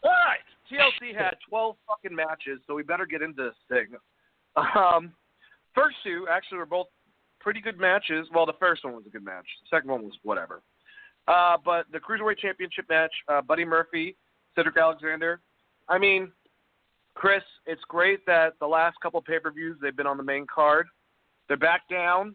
All 0.05 0.11
right, 0.11 0.39
TLC 0.71 1.17
had 1.17 1.35
12 1.49 1.77
fucking 1.87 2.15
matches, 2.15 2.61
so 2.67 2.75
we 2.75 2.83
better 2.83 3.07
get 3.07 3.23
into 3.23 3.43
this 3.45 3.55
thing. 3.69 3.99
Um, 4.77 5.13
first 5.75 5.97
two 6.03 6.27
actually 6.31 6.59
were 6.59 6.67
both 6.67 6.89
pretty 7.41 7.61
good 7.61 7.79
matches. 7.79 8.27
Well, 8.35 8.47
the 8.47 8.55
first 8.59 8.85
one 8.85 8.95
was 8.95 9.05
a 9.07 9.11
good 9.11 9.25
match. 9.25 9.47
The 9.63 9.77
second 9.77 9.91
one 9.91 10.03
was 10.03 10.13
whatever. 10.23 10.63
Uh, 11.27 11.57
but 11.65 11.87
the 11.93 11.99
Cruiserweight 11.99 12.39
Championship 12.39 12.87
match, 12.89 13.13
uh, 13.29 13.43
Buddy 13.43 13.65
Murphy, 13.65 14.17
Cedric 14.55 14.77
Alexander. 14.77 15.41
I 15.89 15.99
mean, 15.99 16.33
Chris, 17.15 17.43
it's 17.67 17.83
great 17.89 18.25
that 18.27 18.55
the 18.61 18.67
last 18.67 18.97
couple 19.03 19.21
pay 19.21 19.39
per 19.39 19.51
views 19.51 19.77
they've 19.81 19.97
been 19.97 20.07
on 20.07 20.17
the 20.17 20.23
main 20.23 20.47
card. 20.53 20.87
They're 21.49 21.57
back 21.57 21.89
down. 21.91 22.35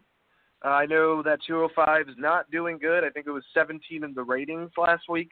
Uh, 0.64 0.68
I 0.68 0.86
know 0.86 1.22
that 1.22 1.38
205 1.46 2.08
is 2.08 2.14
not 2.18 2.50
doing 2.50 2.78
good. 2.78 3.04
I 3.04 3.10
think 3.10 3.26
it 3.26 3.30
was 3.30 3.44
17 3.52 4.04
in 4.04 4.14
the 4.14 4.22
ratings 4.22 4.70
last 4.76 5.04
week 5.08 5.30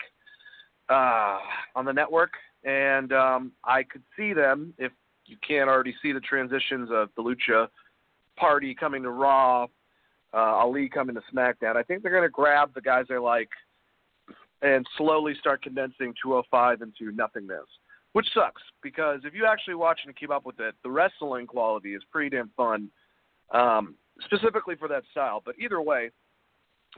uh, 0.88 1.38
on 1.74 1.84
the 1.84 1.92
network, 1.92 2.32
and 2.64 3.12
um, 3.12 3.52
I 3.64 3.82
could 3.82 4.02
see 4.16 4.32
them 4.32 4.74
if 4.78 4.92
you 5.26 5.36
can't 5.46 5.68
already 5.68 5.94
see 6.02 6.12
the 6.12 6.20
transitions 6.20 6.90
of 6.92 7.10
the 7.16 7.22
Lucha 7.22 7.68
Party 8.36 8.74
coming 8.74 9.02
to 9.02 9.10
Raw, 9.10 9.64
uh, 10.34 10.36
Ali 10.36 10.88
coming 10.88 11.14
to 11.14 11.22
SmackDown. 11.34 11.76
I 11.76 11.82
think 11.82 12.02
they're 12.02 12.12
going 12.12 12.22
to 12.22 12.28
grab 12.28 12.74
the 12.74 12.80
guys 12.80 13.06
they 13.08 13.18
like 13.18 13.50
and 14.62 14.86
slowly 14.96 15.34
start 15.38 15.62
condensing 15.62 16.14
205 16.22 16.82
into 16.82 17.14
nothingness, 17.14 17.66
which 18.12 18.26
sucks 18.32 18.62
because 18.82 19.20
if 19.24 19.34
you 19.34 19.46
actually 19.46 19.74
watch 19.74 20.00
and 20.06 20.16
keep 20.16 20.30
up 20.30 20.46
with 20.46 20.60
it, 20.60 20.74
the 20.82 20.90
wrestling 20.90 21.46
quality 21.46 21.94
is 21.94 22.02
pretty 22.10 22.30
damn 22.34 22.50
fun. 22.56 22.88
Um, 23.50 23.96
specifically 24.24 24.76
for 24.76 24.88
that 24.88 25.02
style. 25.10 25.42
But 25.44 25.56
either 25.58 25.80
way, 25.80 26.10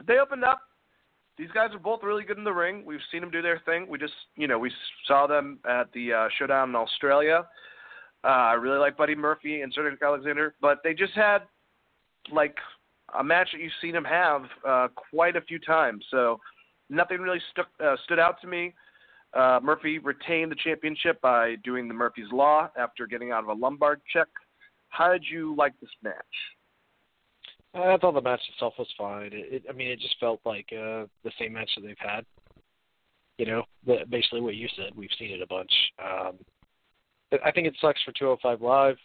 they 0.07 0.17
opened 0.19 0.43
up. 0.43 0.61
These 1.37 1.51
guys 1.53 1.69
are 1.73 1.79
both 1.79 2.01
really 2.03 2.23
good 2.23 2.37
in 2.37 2.43
the 2.43 2.53
ring. 2.53 2.83
We've 2.85 2.99
seen 3.11 3.21
them 3.21 3.31
do 3.31 3.41
their 3.41 3.61
thing. 3.65 3.87
We 3.89 3.97
just, 3.97 4.13
you 4.35 4.47
know, 4.47 4.57
we 4.57 4.71
saw 5.05 5.27
them 5.27 5.59
at 5.69 5.91
the 5.93 6.13
uh, 6.13 6.27
showdown 6.37 6.69
in 6.69 6.75
Australia. 6.75 7.45
Uh, 8.25 8.29
I 8.29 8.53
really 8.53 8.79
like 8.79 8.97
Buddy 8.97 9.13
Murphy 9.13 9.61
and 9.61 9.71
Cedric 9.71 10.01
Alexander, 10.01 10.55
but 10.59 10.79
they 10.83 10.95
just 10.95 11.13
had 11.13 11.39
like 12.31 12.57
a 13.17 13.23
match 13.23 13.49
that 13.53 13.61
you've 13.61 13.71
seen 13.81 13.91
them 13.91 14.03
have 14.03 14.43
uh, 14.67 14.87
quite 14.95 15.35
a 15.35 15.41
few 15.41 15.59
times. 15.59 16.03
So 16.09 16.39
nothing 16.89 17.19
really 17.19 17.41
stuck, 17.51 17.67
uh, 17.83 17.95
stood 18.03 18.17
out 18.17 18.41
to 18.41 18.47
me. 18.47 18.73
Uh, 19.35 19.59
Murphy 19.61 19.99
retained 19.99 20.51
the 20.51 20.55
championship 20.55 21.21
by 21.21 21.55
doing 21.63 21.87
the 21.87 21.93
Murphy's 21.93 22.31
Law 22.31 22.69
after 22.77 23.05
getting 23.05 23.31
out 23.31 23.43
of 23.43 23.49
a 23.49 23.53
lumbar 23.53 23.99
check. 24.11 24.27
How 24.89 25.11
did 25.11 25.25
you 25.29 25.53
like 25.55 25.73
this 25.79 25.89
match? 26.01 26.15
I 27.75 27.97
thought 27.97 28.13
the 28.13 28.21
match 28.21 28.39
itself 28.53 28.73
was 28.79 28.87
fine. 28.97 29.31
It 29.33 29.65
I 29.69 29.73
mean, 29.73 29.89
it 29.89 29.99
just 29.99 30.15
felt 30.19 30.39
like 30.45 30.67
uh, 30.71 31.05
the 31.23 31.31
same 31.37 31.53
match 31.53 31.69
that 31.75 31.81
they've 31.81 31.95
had. 31.99 32.25
You 33.37 33.45
know, 33.45 33.63
the, 33.85 33.97
basically 34.09 34.39
what 34.39 34.55
you 34.55 34.69
said. 34.77 34.95
We've 34.95 35.09
seen 35.19 35.31
it 35.31 35.41
a 35.41 35.47
bunch. 35.47 35.71
Um, 36.01 36.37
I 37.43 37.51
think 37.51 37.67
it 37.67 37.75
sucks 37.81 38.01
for 38.03 38.11
205 38.11 38.61
Live. 38.61 38.97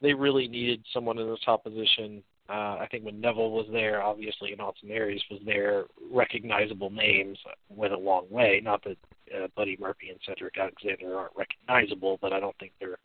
They 0.00 0.14
really 0.14 0.48
needed 0.48 0.84
someone 0.92 1.18
in 1.18 1.28
the 1.28 1.36
top 1.44 1.64
position. 1.64 2.22
Uh, 2.48 2.76
I 2.80 2.88
think 2.90 3.04
when 3.04 3.20
Neville 3.20 3.52
was 3.52 3.66
there, 3.70 4.02
obviously, 4.02 4.52
and 4.52 4.60
Austin 4.60 4.90
Aries 4.90 5.22
was 5.30 5.40
there, 5.46 5.84
recognizable 6.10 6.90
names 6.90 7.38
went 7.68 7.92
a 7.92 7.98
long 7.98 8.26
way. 8.30 8.60
Not 8.62 8.82
that 8.84 8.96
uh, 9.34 9.46
Buddy 9.56 9.76
Murphy 9.80 10.10
and 10.10 10.18
Cedric 10.26 10.58
Alexander 10.58 11.16
aren't 11.16 11.32
recognizable, 11.36 12.18
but 12.20 12.32
I 12.32 12.40
don't 12.40 12.56
think 12.58 12.72
they're 12.80 12.98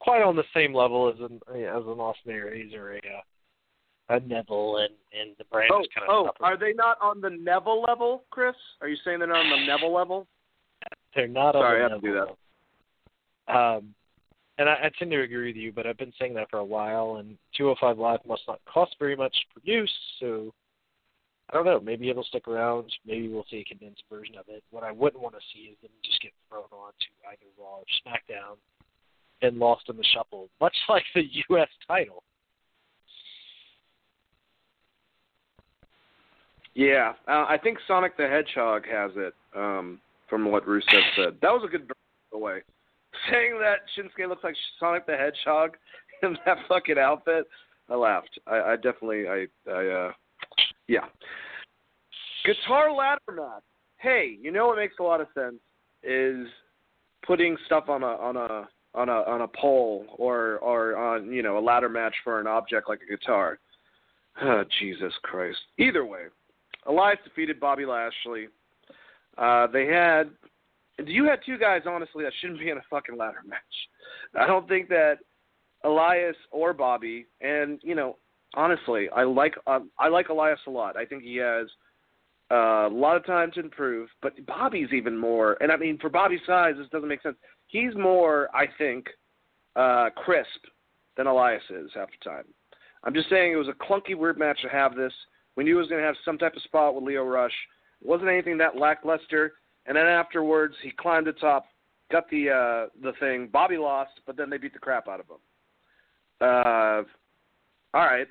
quite 0.00 0.22
on 0.22 0.36
the 0.36 0.44
same 0.54 0.74
level 0.74 1.08
as 1.08 1.20
an 1.20 1.40
as 1.54 1.82
an 1.84 2.00
Austin 2.00 2.32
Aries 2.32 2.72
or 2.74 2.94
a 2.94 2.98
uh, 2.98 4.16
a 4.16 4.20
Neville 4.20 4.78
and 4.78 4.94
and 5.18 5.36
the 5.38 5.44
brand 5.44 5.70
oh, 5.72 5.84
kind 5.94 6.08
of. 6.08 6.26
Oh, 6.40 6.44
are 6.44 6.56
they 6.56 6.72
not 6.72 6.96
on 7.00 7.20
the 7.20 7.30
Neville 7.30 7.82
level, 7.82 8.24
Chris? 8.30 8.56
Are 8.80 8.88
you 8.88 8.96
saying 9.04 9.18
they're 9.18 9.28
not 9.28 9.44
on 9.44 9.60
the 9.60 9.66
Neville 9.66 9.94
level? 9.94 10.26
They're 11.14 11.28
not 11.28 11.52
Sorry, 11.52 11.82
on 11.82 11.86
I 11.86 11.88
the 11.88 11.94
have 11.94 12.00
to 12.00 12.06
do 12.06 12.12
Neville 12.14 12.20
level. 12.20 12.38
Um, 13.48 13.94
and 14.58 14.68
I, 14.68 14.74
I 14.84 14.90
tend 14.98 15.10
to 15.10 15.22
agree 15.22 15.48
with 15.48 15.56
you, 15.56 15.72
but 15.72 15.86
I've 15.86 15.96
been 15.96 16.12
saying 16.18 16.34
that 16.34 16.50
for 16.50 16.58
a 16.58 16.64
while. 16.64 17.16
And 17.16 17.36
205 17.56 17.98
Live 17.98 18.20
must 18.26 18.42
not 18.48 18.60
cost 18.72 18.96
very 18.98 19.16
much 19.16 19.32
to 19.32 19.60
produce, 19.60 19.92
so 20.20 20.52
I 21.50 21.54
don't 21.54 21.64
know. 21.64 21.80
Maybe 21.80 22.10
it'll 22.10 22.24
stick 22.24 22.46
around. 22.48 22.92
Maybe 23.06 23.28
we'll 23.28 23.46
see 23.50 23.58
a 23.58 23.64
condensed 23.64 24.02
version 24.10 24.34
of 24.36 24.44
it. 24.48 24.62
What 24.70 24.84
I 24.84 24.92
wouldn't 24.92 25.22
want 25.22 25.34
to 25.34 25.40
see 25.54 25.70
is 25.70 25.76
them 25.80 25.90
just 26.04 26.20
get 26.20 26.32
thrown 26.48 26.64
on 26.72 26.92
to 26.92 27.28
either 27.30 27.46
Raw 27.58 27.78
or 27.78 27.84
SmackDown 28.04 28.56
and 29.40 29.58
lost 29.58 29.88
in 29.88 29.96
the 29.96 30.04
shuffle, 30.12 30.48
much 30.60 30.76
like 30.88 31.04
the 31.14 31.24
U.S. 31.50 31.68
title. 31.86 32.22
Yeah, 36.74 37.14
uh, 37.26 37.44
I 37.48 37.58
think 37.60 37.78
Sonic 37.88 38.16
the 38.16 38.28
Hedgehog 38.28 38.84
has 38.88 39.10
it. 39.16 39.34
Um, 39.56 40.00
from 40.28 40.50
what 40.50 40.66
Rusev 40.66 41.00
said, 41.16 41.38
that 41.40 41.50
was 41.50 41.62
a 41.64 41.68
good 41.68 41.90
way. 42.32 42.60
Saying 43.30 43.58
that 43.60 43.80
Shinsuke 43.96 44.28
looks 44.28 44.44
like 44.44 44.54
Sonic 44.78 45.06
the 45.06 45.16
Hedgehog 45.16 45.76
in 46.22 46.36
that 46.46 46.58
fucking 46.68 46.98
outfit, 46.98 47.46
I 47.88 47.94
laughed. 47.94 48.38
I, 48.46 48.60
I 48.60 48.76
definitely, 48.76 49.28
I, 49.28 49.46
I, 49.70 49.86
uh, 49.86 50.12
yeah. 50.86 51.06
Guitar 52.44 52.92
ladder 52.92 53.20
match. 53.32 53.62
hey, 53.98 54.36
you 54.40 54.50
know 54.50 54.68
what 54.68 54.76
makes 54.76 54.94
a 55.00 55.02
lot 55.02 55.20
of 55.20 55.26
sense 55.34 55.56
is 56.02 56.46
putting 57.26 57.56
stuff 57.66 57.88
on 57.88 58.02
a 58.02 58.06
on 58.06 58.36
a 58.36 58.68
on 58.94 59.08
a 59.08 59.12
on 59.12 59.42
a 59.42 59.48
pole 59.48 60.06
or 60.16 60.58
or 60.58 60.96
on 60.96 61.30
you 61.30 61.42
know 61.42 61.58
a 61.58 61.60
ladder 61.60 61.88
match 61.88 62.14
for 62.24 62.40
an 62.40 62.46
object 62.46 62.88
like 62.88 63.00
a 63.06 63.16
guitar. 63.16 63.58
Oh, 64.40 64.64
Jesus 64.80 65.12
Christ. 65.22 65.58
Either 65.78 66.04
way, 66.04 66.24
Elias 66.86 67.18
defeated 67.24 67.60
Bobby 67.60 67.84
Lashley. 67.84 68.48
Uh, 69.36 69.66
they 69.66 69.86
had 69.86 70.30
you 71.06 71.24
had 71.24 71.40
two 71.44 71.58
guys 71.58 71.82
honestly 71.86 72.24
that 72.24 72.32
shouldn't 72.40 72.60
be 72.60 72.70
in 72.70 72.78
a 72.78 72.82
fucking 72.90 73.16
ladder 73.16 73.42
match. 73.46 73.58
I 74.38 74.46
don't 74.46 74.68
think 74.68 74.88
that 74.88 75.18
Elias 75.84 76.36
or 76.50 76.72
Bobby 76.72 77.26
and 77.40 77.80
you 77.82 77.94
know 77.94 78.16
honestly 78.54 79.08
I 79.10 79.24
like 79.24 79.54
um, 79.66 79.90
I 79.98 80.08
like 80.08 80.28
Elias 80.28 80.60
a 80.66 80.70
lot. 80.70 80.96
I 80.96 81.04
think 81.04 81.22
he 81.22 81.36
has 81.36 81.66
uh, 82.50 82.88
a 82.88 82.90
lot 82.90 83.16
of 83.16 83.26
time 83.26 83.50
to 83.52 83.60
improve, 83.60 84.08
but 84.22 84.34
Bobby's 84.46 84.92
even 84.92 85.16
more. 85.16 85.56
And 85.60 85.70
I 85.70 85.76
mean 85.76 85.98
for 85.98 86.10
Bobby's 86.10 86.40
size 86.46 86.74
this 86.78 86.88
doesn't 86.90 87.08
make 87.08 87.22
sense. 87.22 87.36
He's 87.68 87.94
more 87.94 88.48
I 88.54 88.66
think 88.78 89.06
uh, 89.76 90.10
crisp 90.16 90.66
than 91.16 91.26
Elias 91.26 91.62
is 91.70 91.90
half 91.94 92.08
the 92.08 92.30
time. 92.30 92.44
I'm 93.04 93.14
just 93.14 93.30
saying 93.30 93.52
it 93.52 93.56
was 93.56 93.68
a 93.68 93.84
clunky 93.84 94.16
weird 94.16 94.38
match 94.38 94.60
to 94.62 94.68
have 94.68 94.94
this. 94.96 95.12
We 95.56 95.64
knew 95.64 95.76
it 95.76 95.80
was 95.80 95.88
going 95.88 96.00
to 96.00 96.06
have 96.06 96.16
some 96.24 96.38
type 96.38 96.56
of 96.56 96.62
spot 96.62 96.94
with 96.94 97.04
Lio 97.04 97.24
Rush. 97.24 97.52
It 98.00 98.06
wasn't 98.06 98.28
anything 98.28 98.58
that 98.58 98.76
lackluster. 98.76 99.54
And 99.88 99.96
then 99.96 100.06
afterwards, 100.06 100.74
he 100.82 100.90
climbed 100.90 101.26
the 101.26 101.32
top, 101.32 101.64
got 102.12 102.28
the 102.30 102.50
uh, 102.50 102.88
the 103.02 103.12
thing. 103.18 103.48
Bobby 103.50 103.78
lost, 103.78 104.20
but 104.26 104.36
then 104.36 104.50
they 104.50 104.58
beat 104.58 104.74
the 104.74 104.78
crap 104.78 105.08
out 105.08 105.18
of 105.18 105.26
him. 105.26 105.38
Uh, 106.40 107.02
all 107.98 108.06
right, 108.06 108.28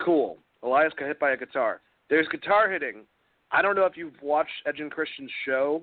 cool. 0.00 0.38
Elias 0.62 0.92
got 0.96 1.08
hit 1.08 1.18
by 1.18 1.32
a 1.32 1.36
guitar. 1.36 1.80
There's 2.08 2.28
guitar 2.28 2.70
hitting. 2.70 3.02
I 3.50 3.62
don't 3.62 3.74
know 3.74 3.84
if 3.84 3.96
you've 3.96 4.20
watched 4.22 4.52
Edge 4.64 4.78
and 4.78 4.92
Christian's 4.92 5.30
show, 5.44 5.82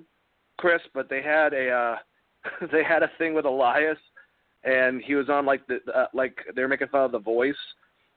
Chris, 0.57 0.81
but 0.93 1.09
they 1.09 1.21
had 1.21 1.53
a 1.53 1.69
uh, 1.69 1.95
they 2.71 2.83
had 2.83 3.03
a 3.03 3.11
thing 3.17 3.33
with 3.33 3.43
Elias, 3.43 3.97
and 4.63 5.01
he 5.01 5.15
was 5.15 5.27
on 5.27 5.45
like 5.45 5.67
the 5.67 5.79
uh, 5.93 6.07
like 6.13 6.37
they 6.55 6.61
were 6.61 6.69
making 6.69 6.87
fun 6.87 7.03
of 7.03 7.11
the 7.11 7.19
voice, 7.19 7.55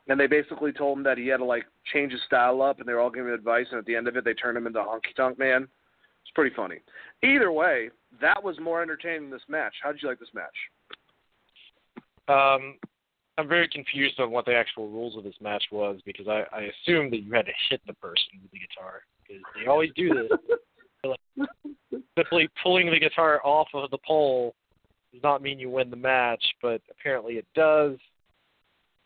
and 0.06 0.20
they 0.20 0.28
basically 0.28 0.70
told 0.70 0.98
him 0.98 1.04
that 1.04 1.18
he 1.18 1.26
had 1.26 1.38
to 1.38 1.44
like 1.44 1.66
change 1.92 2.12
his 2.12 2.22
style 2.26 2.62
up, 2.62 2.78
and 2.78 2.88
they 2.88 2.92
were 2.92 3.00
all 3.00 3.10
giving 3.10 3.28
him 3.28 3.34
advice, 3.34 3.66
and 3.72 3.78
at 3.80 3.86
the 3.86 3.96
end 3.96 4.06
of 4.06 4.16
it, 4.16 4.24
they 4.24 4.34
turned 4.34 4.56
him 4.56 4.68
into 4.68 4.78
Honky 4.78 5.16
Tonk 5.16 5.36
Man. 5.36 5.66
It's 6.30 6.34
pretty 6.36 6.54
funny. 6.54 6.76
Either 7.24 7.50
way, 7.50 7.90
that 8.20 8.40
was 8.42 8.56
more 8.60 8.82
entertaining 8.82 9.22
than 9.22 9.30
this 9.30 9.42
match. 9.48 9.74
How 9.82 9.90
did 9.90 10.00
you 10.00 10.08
like 10.08 10.20
this 10.20 10.28
match? 10.32 10.54
Um, 12.28 12.76
I'm 13.36 13.48
very 13.48 13.66
confused 13.66 14.20
on 14.20 14.30
what 14.30 14.46
the 14.46 14.54
actual 14.54 14.88
rules 14.88 15.16
of 15.16 15.24
this 15.24 15.34
match 15.40 15.64
was 15.72 15.98
because 16.06 16.28
I, 16.28 16.44
I 16.52 16.68
assumed 16.70 17.12
that 17.14 17.24
you 17.24 17.32
had 17.32 17.46
to 17.46 17.52
hit 17.68 17.80
the 17.84 17.94
person 17.94 18.22
with 18.40 18.52
the 18.52 18.60
guitar 18.60 19.00
because 19.26 19.42
they 19.58 19.68
always 19.68 19.90
do 19.96 20.14
this. 20.14 20.30
like, 21.04 21.50
simply 22.16 22.48
pulling 22.62 22.92
the 22.92 23.00
guitar 23.00 23.40
off 23.44 23.66
of 23.74 23.90
the 23.90 23.98
pole 24.06 24.54
does 25.12 25.24
not 25.24 25.42
mean 25.42 25.58
you 25.58 25.68
win 25.68 25.90
the 25.90 25.96
match, 25.96 26.44
but 26.62 26.80
apparently 26.92 27.38
it 27.38 27.46
does. 27.56 27.96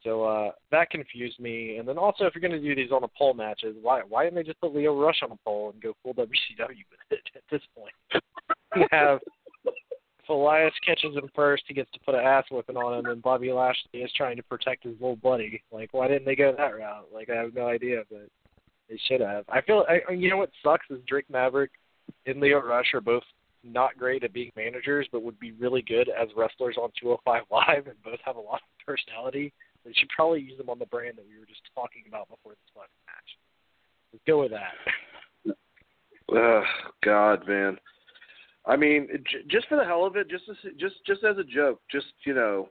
So 0.04 0.22
uh, 0.22 0.50
that 0.70 0.90
confused 0.90 1.40
me. 1.40 1.78
And 1.78 1.88
then 1.88 1.98
also, 1.98 2.24
if 2.24 2.34
you're 2.34 2.46
going 2.46 2.60
to 2.60 2.66
do 2.66 2.74
these 2.74 2.92
on 2.92 3.02
the 3.02 3.08
pole 3.16 3.34
matches, 3.34 3.74
why 3.80 4.02
why 4.08 4.24
didn't 4.24 4.36
they 4.36 4.42
just 4.42 4.60
put 4.60 4.74
Lio 4.74 4.98
Rush 4.98 5.20
on 5.22 5.32
a 5.32 5.36
pole 5.44 5.70
and 5.72 5.82
go 5.82 5.94
full 6.02 6.14
WCW 6.14 6.84
with 6.90 7.00
it 7.10 7.20
at 7.34 7.42
this 7.50 7.62
point? 7.76 8.22
you 8.76 8.86
have 8.90 9.20
if 10.24 10.30
Elias 10.30 10.72
catches 10.84 11.14
him 11.14 11.28
first, 11.34 11.64
he 11.68 11.74
gets 11.74 11.90
to 11.92 12.00
put 12.00 12.14
an 12.14 12.24
ass 12.24 12.44
whipping 12.50 12.76
on 12.76 12.98
him, 12.98 13.06
and 13.06 13.20
Bobby 13.20 13.52
Lashley 13.52 14.00
is 14.00 14.10
trying 14.16 14.36
to 14.36 14.42
protect 14.42 14.84
his 14.84 14.94
little 14.94 15.16
buddy. 15.16 15.62
Like, 15.70 15.92
why 15.92 16.08
didn't 16.08 16.24
they 16.24 16.34
go 16.34 16.54
that 16.56 16.76
route? 16.76 17.08
Like, 17.12 17.28
I 17.28 17.34
have 17.34 17.54
no 17.54 17.68
idea, 17.68 18.04
but 18.10 18.28
they 18.88 18.98
should 19.06 19.20
have. 19.20 19.44
I 19.50 19.60
feel, 19.60 19.84
I, 19.86 20.12
you 20.12 20.30
know, 20.30 20.38
what 20.38 20.50
sucks 20.62 20.86
is 20.90 20.98
Drake 21.06 21.28
Maverick 21.28 21.72
and 22.24 22.40
Lio 22.40 22.60
Rush 22.60 22.94
are 22.94 23.02
both 23.02 23.22
not 23.62 23.98
great 23.98 24.24
at 24.24 24.32
being 24.32 24.50
managers, 24.56 25.06
but 25.12 25.22
would 25.22 25.38
be 25.38 25.52
really 25.52 25.82
good 25.82 26.08
as 26.08 26.28
wrestlers 26.36 26.76
on 26.78 26.90
205 27.00 27.42
Live, 27.50 27.86
and 27.86 28.02
both 28.02 28.20
have 28.24 28.36
a 28.36 28.40
lot 28.40 28.60
of 28.62 28.86
personality. 28.86 29.52
They 29.84 29.92
should 29.92 30.08
probably 30.08 30.40
use 30.40 30.56
them 30.58 30.70
on 30.70 30.78
the 30.78 30.86
brand 30.86 31.18
that 31.18 31.26
we 31.28 31.38
were 31.38 31.46
just 31.46 31.60
talking 31.74 32.02
about 32.08 32.28
before 32.28 32.52
this 32.52 32.72
fucking 32.74 32.88
match. 33.06 33.30
Let's 34.12 34.24
go 34.26 34.40
with 34.40 34.52
that. 34.52 34.74
Oh 36.32 36.62
God, 37.04 37.46
man. 37.46 37.76
I 38.66 38.76
mean, 38.76 39.08
j- 39.30 39.44
just 39.46 39.68
for 39.68 39.76
the 39.76 39.84
hell 39.84 40.06
of 40.06 40.16
it, 40.16 40.30
just 40.30 40.46
to, 40.46 40.54
just 40.78 40.96
just 41.06 41.22
as 41.22 41.36
a 41.36 41.44
joke, 41.44 41.80
just 41.92 42.06
you 42.24 42.34
know, 42.34 42.70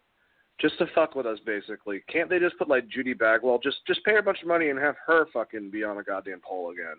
just 0.60 0.78
to 0.80 0.88
fuck 0.96 1.16
with 1.16 1.26
us, 1.26 1.40
basically. 1.46 2.02
Can't 2.12 2.30
they 2.30 2.40
just 2.40 2.58
put 2.58 2.68
like 2.68 2.88
Judy 2.88 3.14
Bagwell? 3.14 3.60
Just 3.64 3.78
just 3.86 4.04
pay 4.04 4.14
her 4.14 4.20
a 4.20 4.24
bunch 4.24 4.42
of 4.42 4.48
money 4.48 4.70
and 4.70 4.80
have 4.80 4.96
her 5.06 5.28
fucking 5.32 5.70
be 5.70 5.84
on 5.84 6.00
a 6.00 6.04
goddamn 6.04 6.42
pole 6.42 6.72
again 6.72 6.96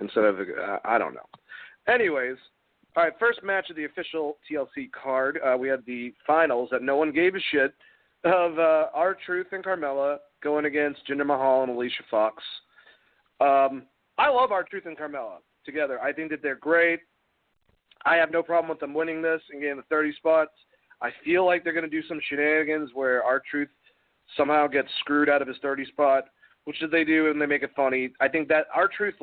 instead 0.00 0.24
of 0.24 0.40
uh, 0.40 0.78
I 0.84 0.98
don't 0.98 1.14
know. 1.14 1.26
Anyways, 1.86 2.36
all 2.96 3.04
right, 3.04 3.12
first 3.18 3.42
match 3.42 3.70
of 3.70 3.76
the 3.76 3.84
official 3.84 4.38
TLC 4.50 4.90
card. 4.90 5.38
Uh, 5.44 5.56
we 5.56 5.68
had 5.68 5.84
the 5.86 6.12
finals 6.26 6.68
that 6.72 6.82
no 6.82 6.96
one 6.96 7.12
gave 7.12 7.34
a 7.34 7.40
shit 7.50 7.74
of 8.24 8.58
uh, 8.58 8.86
R-Truth 8.94 9.48
and 9.52 9.64
Carmella 9.64 10.18
going 10.42 10.64
against 10.64 11.00
Jinder 11.08 11.26
Mahal 11.26 11.62
and 11.62 11.72
Alicia 11.72 12.02
Fox. 12.10 12.42
Um, 13.40 13.84
I 14.18 14.28
love 14.28 14.52
R-Truth 14.52 14.86
and 14.86 14.96
Carmella 14.96 15.38
together. 15.64 16.00
I 16.00 16.12
think 16.12 16.30
that 16.30 16.42
they're 16.42 16.56
great. 16.56 17.00
I 18.04 18.16
have 18.16 18.30
no 18.32 18.42
problem 18.42 18.68
with 18.68 18.80
them 18.80 18.94
winning 18.94 19.22
this 19.22 19.40
and 19.50 19.60
getting 19.60 19.76
the 19.76 19.82
30 19.84 20.12
spots. 20.14 20.52
I 21.00 21.10
feel 21.24 21.44
like 21.44 21.64
they're 21.64 21.72
going 21.72 21.88
to 21.88 21.90
do 21.90 22.06
some 22.06 22.20
shenanigans 22.28 22.90
where 22.94 23.22
R-Truth 23.24 23.68
somehow 24.36 24.66
gets 24.66 24.88
screwed 25.00 25.28
out 25.28 25.42
of 25.42 25.48
his 25.48 25.56
30 25.62 25.86
spot, 25.86 26.24
which 26.64 26.76
they 26.90 27.04
do, 27.04 27.30
and 27.30 27.40
they 27.40 27.46
make 27.46 27.62
it 27.62 27.70
funny. 27.74 28.12
I 28.20 28.28
think 28.28 28.48
that 28.48 28.66
R-Truth, 28.74 29.14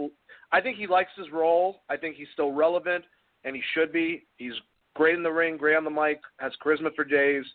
I 0.51 0.59
think 0.61 0.77
he 0.77 0.87
likes 0.87 1.11
his 1.17 1.31
role. 1.31 1.81
I 1.89 1.97
think 1.97 2.15
he's 2.15 2.27
still 2.33 2.51
relevant, 2.51 3.05
and 3.43 3.55
he 3.55 3.61
should 3.73 3.93
be. 3.93 4.27
He's 4.37 4.53
great 4.95 5.15
in 5.15 5.23
the 5.23 5.31
ring, 5.31 5.55
great 5.55 5.77
on 5.77 5.85
the 5.85 5.89
mic, 5.89 6.19
has 6.39 6.51
charisma 6.63 6.93
for 6.95 7.05
days. 7.05 7.45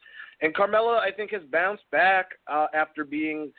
And 0.44 0.54
Carmella, 0.54 0.98
I 0.98 1.10
think, 1.10 1.30
has 1.30 1.40
bounced 1.50 1.84
back 1.90 2.26
uh, 2.52 2.66
after 2.74 3.02
being 3.02 3.50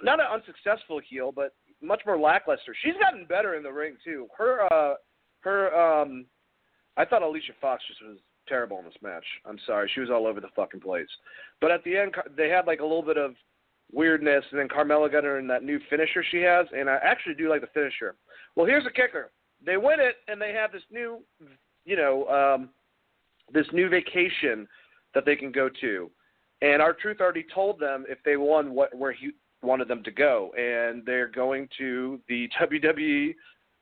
not 0.00 0.20
an 0.20 0.26
unsuccessful 0.32 1.00
heel, 1.00 1.32
but 1.32 1.54
much 1.82 2.02
more 2.06 2.16
lackluster. 2.16 2.72
She's 2.84 2.94
gotten 3.00 3.26
better 3.26 3.56
in 3.56 3.64
the 3.64 3.72
ring 3.72 3.96
too. 4.04 4.28
Her, 4.38 4.72
uh, 4.72 4.94
her, 5.40 5.74
um, 5.74 6.26
I 6.96 7.04
thought 7.04 7.22
Alicia 7.22 7.52
Fox 7.60 7.82
just 7.88 8.00
was 8.00 8.18
terrible 8.46 8.78
in 8.78 8.84
this 8.84 8.94
match. 9.02 9.24
I'm 9.44 9.58
sorry, 9.66 9.90
she 9.92 9.98
was 9.98 10.08
all 10.08 10.24
over 10.24 10.40
the 10.40 10.50
fucking 10.54 10.80
place. 10.80 11.08
But 11.60 11.72
at 11.72 11.82
the 11.82 11.96
end, 11.96 12.14
they 12.36 12.48
had 12.48 12.64
like 12.64 12.78
a 12.78 12.84
little 12.84 13.02
bit 13.02 13.18
of 13.18 13.34
weirdness, 13.92 14.44
and 14.52 14.60
then 14.60 14.68
Carmella 14.68 15.10
got 15.10 15.24
her 15.24 15.40
in 15.40 15.48
that 15.48 15.64
new 15.64 15.80
finisher 15.90 16.24
she 16.30 16.42
has, 16.42 16.64
and 16.72 16.88
I 16.88 16.98
actually 17.02 17.34
do 17.34 17.50
like 17.50 17.62
the 17.62 17.66
finisher. 17.74 18.14
Well, 18.54 18.66
here's 18.66 18.84
the 18.84 18.90
kicker: 18.90 19.32
they 19.66 19.78
win 19.78 19.98
it, 19.98 20.14
and 20.28 20.40
they 20.40 20.52
have 20.52 20.70
this 20.70 20.82
new, 20.92 21.24
you 21.84 21.96
know, 21.96 22.28
um, 22.28 22.68
this 23.52 23.66
new 23.72 23.88
vacation 23.88 24.68
that 25.12 25.24
they 25.26 25.34
can 25.34 25.50
go 25.50 25.68
to. 25.80 26.08
And 26.62 26.82
R-Truth 26.82 27.20
already 27.20 27.46
told 27.54 27.80
them 27.80 28.04
if 28.08 28.18
they 28.24 28.36
won 28.36 28.74
what 28.74 28.94
where 28.96 29.12
he 29.12 29.30
wanted 29.62 29.88
them 29.88 30.02
to 30.04 30.10
go, 30.10 30.50
and 30.56 31.04
they're 31.04 31.28
going 31.28 31.68
to 31.78 32.20
the 32.28 32.48
WWE 32.60 33.34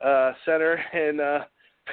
uh, 0.04 0.32
Center 0.44 0.80
in, 0.92 1.20
uh, 1.20 1.44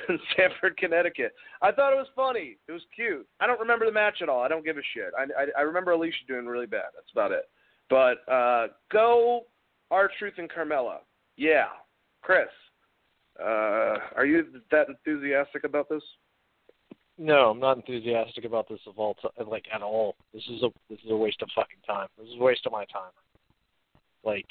Stamford, 0.34 0.78
Connecticut. 0.78 1.34
I 1.62 1.72
thought 1.72 1.94
it 1.94 1.98
was 1.98 2.08
funny. 2.16 2.58
It 2.68 2.72
was 2.72 2.82
cute. 2.96 3.28
I 3.40 3.48
don't 3.48 3.60
remember 3.60 3.86
the 3.86 3.92
match 3.92 4.22
at 4.22 4.30
all. 4.30 4.42
I 4.42 4.48
don't 4.48 4.66
give 4.66 4.78
a 4.78 4.82
shit. 4.94 5.12
I 5.18 5.24
I, 5.42 5.46
I 5.60 5.62
remember 5.62 5.92
Alicia 5.92 6.18
doing 6.28 6.46
really 6.46 6.66
bad. 6.66 6.86
That's 6.94 7.12
about 7.12 7.32
it. 7.32 7.50
But 7.90 8.32
uh, 8.32 8.68
go 8.92 9.46
our 9.92 10.10
truth 10.20 10.34
and 10.38 10.50
Carmella. 10.50 10.98
Yeah, 11.38 11.68
Chris. 12.22 12.48
Uh, 13.40 13.98
are 14.16 14.26
you 14.26 14.46
that 14.72 14.88
enthusiastic 14.88 15.64
about 15.64 15.90
this? 15.90 16.04
No, 17.18 17.50
I'm 17.52 17.60
not 17.60 17.78
enthusiastic 17.78 18.44
about 18.44 18.68
this 18.68 18.80
of 18.88 19.00
all 19.00 19.16
t- 19.16 19.30
like 19.48 19.66
at 19.74 19.82
all. 19.82 20.16
This 20.34 20.44
is 20.50 20.64
a 20.64 20.70
this 20.90 21.00
is 21.06 21.12
a 21.12 21.16
waste 21.16 21.42
of 21.42 21.50
fucking 21.56 21.80
time. 21.88 22.08
This 22.18 22.28
is 22.28 22.36
a 22.40 22.44
waste 22.44 22.66
of 22.66 22.74
my 22.74 22.84
time. 22.86 23.12
Like, 24.24 24.48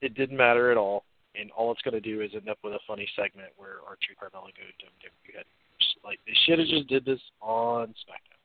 it 0.00 0.14
didn't 0.14 0.38
matter 0.38 0.70
at 0.70 0.78
all, 0.78 1.04
and 1.34 1.50
all 1.50 1.70
it's 1.70 1.82
gonna 1.82 2.00
do 2.00 2.22
is 2.22 2.30
end 2.34 2.48
up 2.48 2.58
with 2.64 2.72
a 2.72 2.78
funny 2.86 3.06
segment 3.14 3.50
where 3.56 3.76
Archie 3.86 4.16
Carmella 4.18 4.48
go 4.56 4.64
to 4.64 4.86
WWE 4.86 5.36
headquarters. 5.36 5.96
Like 6.02 6.18
they 6.26 6.32
should 6.46 6.58
have 6.60 6.68
just 6.68 6.88
did 6.88 7.04
this 7.04 7.20
on 7.42 7.88
SmackDown 7.88 8.40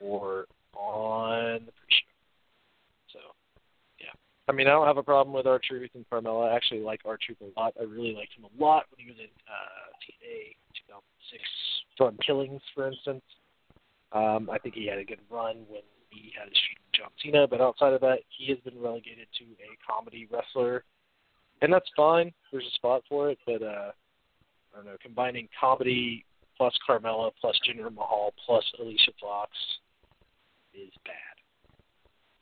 or 0.00 0.46
on 0.74 1.64
the 1.64 1.72
pre-show. 1.72 2.09
I 4.50 4.52
mean, 4.52 4.66
I 4.66 4.70
don't 4.70 4.88
have 4.88 4.96
a 4.96 5.02
problem 5.04 5.32
with 5.32 5.46
R-Truth 5.46 5.90
and 5.94 6.04
Carmella. 6.10 6.50
I 6.50 6.56
actually 6.56 6.80
like 6.80 7.02
R-Truth 7.04 7.38
a 7.40 7.60
lot. 7.60 7.72
I 7.78 7.84
really 7.84 8.14
liked 8.14 8.32
him 8.36 8.44
a 8.44 8.62
lot 8.62 8.86
when 8.90 9.06
he 9.06 9.06
was 9.06 9.16
in 9.20 9.30
uh, 9.46 9.94
TNA 10.02 10.56
2006 10.90 11.42
Ron 12.00 12.18
Killings, 12.26 12.60
for 12.74 12.88
instance. 12.88 13.22
Um, 14.10 14.50
I 14.50 14.58
think 14.58 14.74
he 14.74 14.88
had 14.88 14.98
a 14.98 15.04
good 15.04 15.20
run 15.30 15.58
when 15.68 15.82
he 16.10 16.32
had 16.36 16.48
his 16.48 16.58
feud 16.66 16.82
with 16.82 16.98
John 16.98 17.10
Cena, 17.22 17.46
but 17.46 17.60
outside 17.60 17.92
of 17.92 18.00
that, 18.00 18.26
he 18.36 18.50
has 18.50 18.58
been 18.64 18.82
relegated 18.82 19.28
to 19.38 19.44
a 19.62 19.78
comedy 19.86 20.26
wrestler, 20.32 20.82
and 21.62 21.72
that's 21.72 21.88
fine. 21.96 22.32
There's 22.50 22.66
a 22.66 22.74
spot 22.74 23.02
for 23.08 23.30
it, 23.30 23.38
but 23.46 23.62
uh, 23.62 23.92
I 23.94 24.76
don't 24.76 24.84
know. 24.84 24.96
Combining 25.00 25.48
comedy 25.60 26.24
plus 26.56 26.74
Carmella 26.88 27.30
plus 27.40 27.54
Jinder 27.68 27.94
Mahal 27.94 28.34
plus 28.44 28.64
Alicia 28.80 29.12
Fox 29.20 29.52
is 30.74 30.90
bad. 31.04 31.38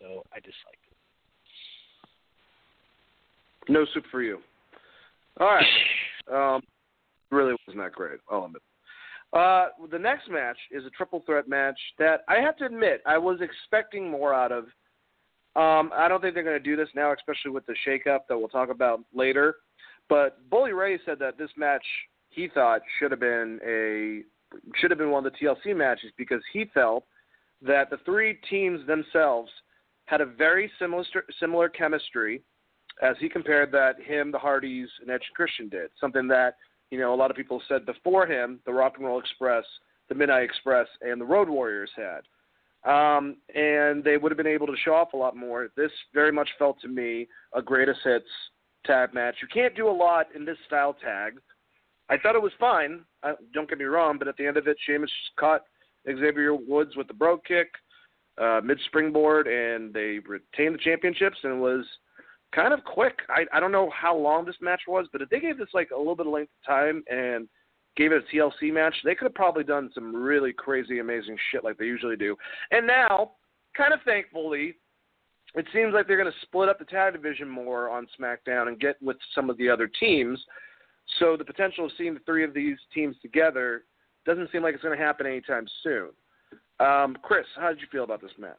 So 0.01 0.23
I 0.33 0.37
dislike. 0.41 0.88
No 3.69 3.85
soup 3.93 4.05
for 4.11 4.23
you. 4.23 4.39
All 5.41 5.49
right. 5.49 5.67
Um, 6.31 6.61
really 7.31 7.55
wasn't 7.67 7.83
that 7.83 7.93
great. 7.93 8.19
I'll 8.31 8.45
admit. 8.45 8.61
Uh, 9.33 9.69
the 9.91 9.99
next 9.99 10.29
match 10.31 10.59
is 10.71 10.85
a 10.85 10.91
triple 10.91 11.23
threat 11.25 11.49
match 11.49 11.79
that 11.99 12.21
I 12.29 12.35
have 12.35 12.55
to 12.59 12.67
admit 12.67 13.01
I 13.07 13.17
was 13.17 13.39
expecting 13.41 14.11
more 14.11 14.35
out 14.35 14.53
of. 14.53 14.65
Um, 15.57 15.91
I 15.95 16.07
don't 16.07 16.21
think 16.21 16.35
they're 16.35 16.45
going 16.45 16.63
to 16.63 16.63
do 16.63 16.77
this 16.77 16.91
now, 16.95 17.15
especially 17.15 17.53
with 17.53 17.65
the 17.65 17.75
shakeup 17.87 18.21
that 18.29 18.37
we'll 18.37 18.49
talk 18.49 18.69
about 18.69 19.01
later. 19.15 19.57
But 20.11 20.39
Bully 20.51 20.73
Ray 20.73 20.99
said 21.07 21.19
that 21.21 21.39
this 21.39 21.49
match 21.57 21.85
he 22.29 22.49
thought 22.49 22.83
should 22.99 23.11
have 23.11 23.21
been 23.21 23.59
a 23.67 24.23
should 24.77 24.91
have 24.91 24.99
been 24.99 25.11
one 25.11 25.27
of 25.27 25.33
the 25.33 25.39
TLC 25.39 25.77
matches 25.77 26.11
because 26.17 26.43
he 26.53 26.67
felt 26.73 27.05
that 27.63 27.89
the 27.91 27.99
three 28.05 28.39
teams 28.49 28.87
themselves 28.87 29.51
had 30.07 30.21
a 30.21 30.27
very 30.27 30.71
similar 30.79 31.05
similar 31.41 31.69
chemistry 31.69 32.43
as 33.03 33.17
he 33.21 33.29
compared 33.29 33.73
that 33.73 34.01
him, 34.01 34.33
the 34.33 34.39
Hardys, 34.39 34.89
and 35.01 35.11
Edge 35.11 35.23
and 35.29 35.37
Christian 35.37 35.69
did. 35.69 35.91
Something 36.01 36.29
that 36.29 36.57
you 36.91 36.99
know 36.99 37.15
a 37.15 37.17
lot 37.17 37.31
of 37.31 37.37
people 37.37 37.63
said 37.69 37.87
before 37.87 38.27
him, 38.27 38.61
the 38.67 38.73
Rock 38.73 38.95
and 38.97 39.07
Roll 39.07 39.21
Express, 39.21 39.65
the 40.09 40.15
Midnight 40.15 40.45
Express, 40.45 40.87
and 41.03 41.21
the 41.21 41.25
Road 41.27 41.49
Warriors 41.49 41.91
had. 41.97 42.21
Um, 42.85 43.37
and 43.55 44.05
they 44.05 44.17
would 44.17 44.31
have 44.31 44.37
been 44.37 44.47
able 44.47 44.69
to 44.69 44.77
show 44.85 44.95
off 44.95 45.13
a 45.13 45.17
lot 45.17 45.37
more. 45.37 45.69
This 45.77 45.91
very 46.15 46.31
much 46.31 46.49
felt 46.59 46.81
to 46.81 46.89
me 46.89 47.27
a 47.53 47.61
greatest 47.61 48.01
hits 48.05 48.29
tag 48.87 49.13
match. 49.13 49.37
You 49.43 49.49
can't 49.53 49.75
do 49.75 49.89
a 49.89 49.91
lot 49.91 50.27
in 50.35 50.45
this 50.45 50.57
style 50.67 50.95
tag. 50.95 51.41
I 52.09 52.17
thought 52.17 52.37
it 52.37 52.43
was 52.43 52.53
fine. 52.59 53.05
Uh, 53.23 53.33
don't 53.53 53.69
get 53.69 53.79
me 53.79 53.85
wrong, 53.85 54.17
but 54.19 54.29
at 54.29 54.37
the 54.37 54.47
end 54.47 54.57
of 54.57 54.67
it, 54.67 54.77
Sheamus 54.87 55.11
caught 55.39 55.63
Xavier 56.07 56.55
Woods 56.55 56.97
with 56.97 57.09
the 57.09 57.15
brogue 57.15 57.41
kick, 57.47 57.69
uh, 58.41 58.61
mid 58.65 58.79
springboard, 58.87 59.47
and 59.47 59.93
they 59.93 60.21
retained 60.27 60.75
the 60.75 60.83
championships. 60.83 61.37
And 61.43 61.55
it 61.55 61.61
was 61.61 61.85
kind 62.55 62.73
of 62.73 62.85
quick. 62.85 63.21
I 63.29 63.45
I 63.53 63.61
don't 63.61 63.73
know 63.73 63.91
how 63.91 64.17
long 64.17 64.45
this 64.45 64.57
match 64.61 64.83
was, 64.89 65.07
but 65.13 65.23
if 65.23 65.29
they 65.29 65.41
gave 65.41 65.59
this 65.59 65.69
like 65.75 65.91
a 65.95 65.99
little 65.99 66.17
bit 66.17 66.27
of 66.27 66.33
length 66.33 66.53
of 66.63 66.67
time 66.67 67.03
and 67.11 67.49
gave 67.97 68.13
it 68.13 68.23
a 68.23 68.37
TLC 68.37 68.73
match, 68.73 68.95
they 69.05 69.15
could 69.15 69.25
have 69.25 69.35
probably 69.35 69.65
done 69.65 69.91
some 69.95 70.15
really 70.15 70.53
crazy, 70.53 71.01
amazing 71.01 71.37
shit 71.51 71.65
like 71.65 71.77
they 71.77 71.85
usually 71.85 72.17
do. 72.17 72.37
And 72.71 72.87
now, 72.87 73.33
kind 73.77 73.93
of 73.93 74.01
thankfully, 74.05 74.77
it 75.55 75.67
seems 75.73 75.93
like 75.95 76.07
they're 76.07 76.17
going 76.17 76.31
to 76.31 76.47
split 76.47 76.69
up 76.69 76.79
the 76.79 76.85
tag 76.85 77.15
division 77.15 77.49
more 77.49 77.91
on 77.91 78.07
SmackDown 78.19 78.69
and 78.69 78.79
get 78.79 79.03
with 79.03 79.17
some 79.35 79.51
of 79.51 79.59
the 79.59 79.69
other 79.69 79.91
teams. 79.99 80.39
So 81.19 81.37
the 81.37 81.45
potential 81.45 81.87
of 81.87 81.93
seeing 81.97 82.15
the 82.15 82.21
three 82.21 82.45
of 82.45 82.55
these 82.55 82.77
teams 82.95 83.17
together 83.23 83.85
doesn't 84.27 84.51
seem 84.53 84.63
like 84.63 84.75
it's 84.75 84.83
going 84.83 84.97
to 84.97 85.05
happen 85.05 85.27
anytime 85.27 85.67
soon. 85.83 86.11
Um, 86.81 87.17
Chris, 87.23 87.47
how 87.57 87.71
did 87.71 87.81
you 87.81 87.87
feel 87.91 88.05
about 88.05 88.21
this 88.21 88.31
match? 88.39 88.55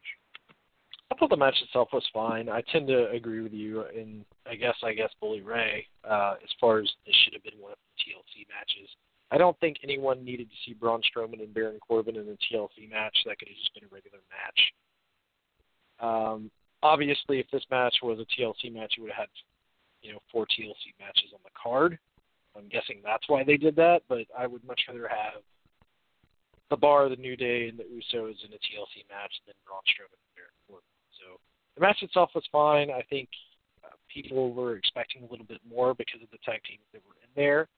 I 1.11 1.15
thought 1.15 1.29
the 1.29 1.37
match 1.37 1.57
itself 1.63 1.89
was 1.91 2.07
fine. 2.13 2.49
I 2.49 2.61
tend 2.71 2.87
to 2.87 3.09
agree 3.09 3.41
with 3.41 3.53
you, 3.53 3.83
and 3.97 4.23
I 4.45 4.55
guess 4.55 4.75
I 4.83 4.93
guess 4.93 5.09
Bully 5.19 5.41
Ray 5.41 5.87
uh, 6.07 6.35
as 6.43 6.49
far 6.61 6.79
as 6.79 6.89
this 7.05 7.15
should 7.23 7.33
have 7.33 7.43
been 7.43 7.59
one 7.59 7.71
of 7.71 7.77
the 7.77 8.03
TLC 8.03 8.45
matches. 8.47 8.89
I 9.31 9.37
don't 9.37 9.59
think 9.59 9.77
anyone 9.83 10.23
needed 10.23 10.49
to 10.49 10.55
see 10.65 10.73
Braun 10.73 11.01
Strowman 11.01 11.41
and 11.41 11.53
Baron 11.53 11.79
Corbin 11.85 12.15
in 12.15 12.27
a 12.27 12.37
TLC 12.49 12.89
match. 12.89 13.15
That 13.25 13.37
could 13.37 13.47
have 13.47 13.57
just 13.57 13.73
been 13.73 13.85
a 13.85 13.93
regular 13.93 14.19
match. 14.29 14.59
Um, 15.99 16.51
obviously, 16.81 17.39
if 17.39 17.45
this 17.51 17.65
match 17.69 17.95
was 18.01 18.19
a 18.19 18.25
TLC 18.33 18.73
match, 18.73 18.93
you 18.97 19.03
would 19.03 19.11
have 19.11 19.29
had, 19.29 19.33
you 20.01 20.13
know, 20.13 20.19
four 20.31 20.45
TLC 20.45 20.97
matches 20.99 21.29
on 21.33 21.39
the 21.43 21.53
card. 21.53 21.99
I'm 22.57 22.69
guessing 22.69 23.01
that's 23.03 23.29
why 23.29 23.43
they 23.43 23.57
did 23.57 23.75
that. 23.75 24.01
But 24.09 24.25
I 24.37 24.47
would 24.47 24.63
much 24.65 24.81
rather 24.87 25.07
have 25.07 25.41
the 26.69 26.77
Bar, 26.77 27.09
the 27.09 27.15
New 27.17 27.35
Day, 27.35 27.67
and 27.69 27.77
the 27.77 27.83
Usos 27.85 28.37
in 28.45 28.53
a 28.53 28.61
TLC 28.65 29.05
match 29.09 29.33
than 29.45 29.57
Braun 29.65 29.85
Strowman 29.89 30.17
and 30.17 30.33
Baron 30.33 30.57
Corbin. 30.65 30.89
So 31.21 31.37
the 31.79 31.87
match 31.87 32.03
itself 32.03 32.31
was 32.35 32.43
fine. 32.51 32.91
I 32.91 33.01
think 33.09 33.29
uh, 33.83 33.95
people 34.11 34.51
were 34.51 34.75
expecting 34.75 35.23
a 35.23 35.31
little 35.31 35.45
bit 35.45 35.61
more 35.63 35.93
because 35.95 36.21
of 36.21 36.27
the 36.31 36.37
tag 36.43 36.59
teams 36.67 36.83
that 36.91 37.01
were 37.07 37.15
in 37.23 37.31
there. 37.39 37.71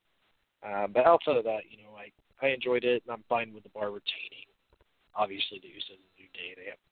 Uh, 0.66 0.86
but 0.90 1.06
outside 1.06 1.36
of 1.38 1.44
that, 1.44 1.70
you 1.70 1.78
know, 1.78 1.94
I 1.94 2.10
I 2.42 2.50
enjoyed 2.50 2.82
it, 2.82 3.02
and 3.06 3.14
I'm 3.14 3.22
fine 3.28 3.54
with 3.54 3.62
the 3.62 3.70
Bar 3.70 3.94
retaining. 3.94 4.50
Obviously, 5.14 5.62
the 5.62 5.70
Usos 5.70 5.94
and 5.94 6.02
the 6.02 6.14
New 6.18 6.30
Day 6.34 6.58
they 6.58 6.66
have 6.74 6.82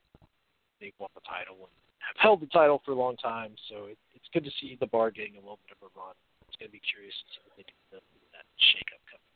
they've 0.79 0.95
won 1.03 1.11
the 1.19 1.27
title 1.27 1.59
and 1.67 1.75
have 1.99 2.19
held 2.23 2.41
the 2.41 2.47
title 2.55 2.81
for 2.87 2.93
a 2.93 2.99
long 2.99 3.17
time, 3.19 3.59
so 3.69 3.91
it, 3.91 3.99
it's 4.15 4.31
good 4.33 4.45
to 4.47 4.51
see 4.63 4.79
the 4.79 4.87
Bar 4.87 5.11
getting 5.11 5.35
a 5.35 5.43
little 5.43 5.59
bit 5.67 5.75
of 5.75 5.91
a 5.91 5.91
run. 5.99 6.15
It's 6.47 6.57
going 6.57 6.71
to 6.71 6.75
be 6.75 6.83
curious 6.83 7.15
to 7.15 7.27
see 7.35 7.43
what 7.47 7.55
they 7.59 7.67
do 7.67 7.75
with 7.99 8.33
that 8.35 8.47
shakeup 8.59 9.03
coming. 9.11 9.31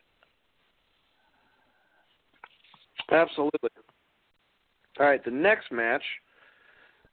Absolutely. 3.11 3.71
All 4.99 5.07
right, 5.07 5.23
the 5.25 5.31
next 5.31 5.71
match 5.71 6.03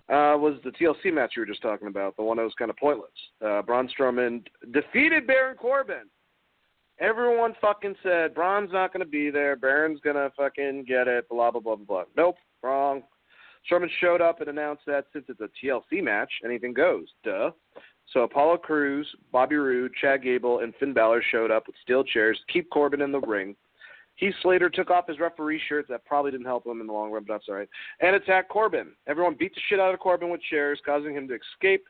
uh, 0.10 0.36
was 0.38 0.56
the 0.64 0.72
TLC 0.72 1.14
match 1.14 1.34
you 1.36 1.42
were 1.42 1.46
just 1.46 1.62
talking 1.62 1.88
about, 1.88 2.16
the 2.18 2.24
one 2.24 2.38
that 2.38 2.44
was 2.44 2.54
kind 2.58 2.70
of 2.72 2.78
pointless. 2.78 3.10
Uh, 3.46 3.62
Braun 3.62 3.90
Strowman 3.90 4.46
defeated 4.72 5.28
Baron 5.28 5.58
Corbin. 5.58 6.10
Everyone 7.00 7.56
fucking 7.60 7.96
said 8.04 8.36
Braun's 8.36 8.72
not 8.72 8.94
going 8.94 9.04
to 9.04 9.10
be 9.10 9.30
there. 9.32 9.56
Baron's 9.56 10.00
going 10.02 10.16
to 10.16 10.32
fucking 10.38 10.86
get 10.88 11.08
it. 11.08 11.28
Blah 11.30 11.52
blah 11.52 11.62
blah 11.62 11.76
blah 11.76 11.86
blah. 11.86 12.04
Nope, 12.16 12.36
wrong. 12.62 13.04
Strowman 13.70 13.90
showed 14.00 14.22
up 14.22 14.40
and 14.40 14.50
announced 14.50 14.84
that 14.88 15.06
since 15.14 15.26
it's 15.30 15.42
a 15.42 15.50
TLC 15.64 16.04
match, 16.04 16.32
anything 16.44 16.74
goes. 16.74 17.08
Duh. 17.24 17.52
So 18.14 18.22
Apollo 18.22 18.58
Crews, 18.58 19.08
Bobby 19.32 19.56
Roode, 19.56 19.94
Chad 20.00 20.24
Gable, 20.24 20.60
and 20.60 20.74
Finn 20.80 20.94
Balor 20.94 21.24
showed 21.32 21.52
up 21.52 21.68
with 21.68 21.76
steel 21.82 22.04
chairs 22.04 22.38
to 22.40 22.54
keep 22.54 22.70
Corbin 22.70 23.02
in 23.02 23.12
the 23.12 23.22
ring. 23.22 23.56
Heath 24.16 24.36
Slater 24.42 24.70
took 24.70 24.92
off 24.92 25.08
his 25.08 25.20
referee 25.20 25.62
shirt. 25.68 25.88
That 25.90 26.06
probably 26.06 26.32
didn't 26.32 26.46
help 26.46 26.66
him 26.66 26.82
in 26.82 26.88
the 26.88 26.94
long 26.94 27.12
run, 27.12 27.24
but 27.28 27.34
that's 27.34 27.46
all 27.50 27.56
right. 27.56 27.70
And 28.02 28.16
attacked 28.16 28.50
Corbin. 28.50 28.92
Everyone 29.08 29.36
beat 29.38 29.54
the 29.56 29.62
shit 29.68 29.80
out 29.80 29.94
of 29.94 30.00
Corbin 30.00 30.30
with 30.30 30.42
chairs, 30.50 30.80
causing 30.86 31.16
him 31.16 31.28
to 31.28 31.36
escape. 31.36 31.84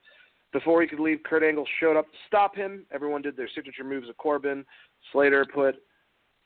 Before 0.53 0.81
he 0.81 0.87
could 0.87 0.99
leave, 0.99 1.23
Kurt 1.23 1.43
Angle 1.43 1.65
showed 1.79 1.97
up 1.97 2.05
to 2.11 2.17
stop 2.27 2.55
him. 2.55 2.85
Everyone 2.91 3.21
did 3.21 3.37
their 3.37 3.49
signature 3.53 3.83
moves 3.83 4.09
of 4.09 4.17
Corbin. 4.17 4.65
Slater 5.11 5.45
put 5.45 5.75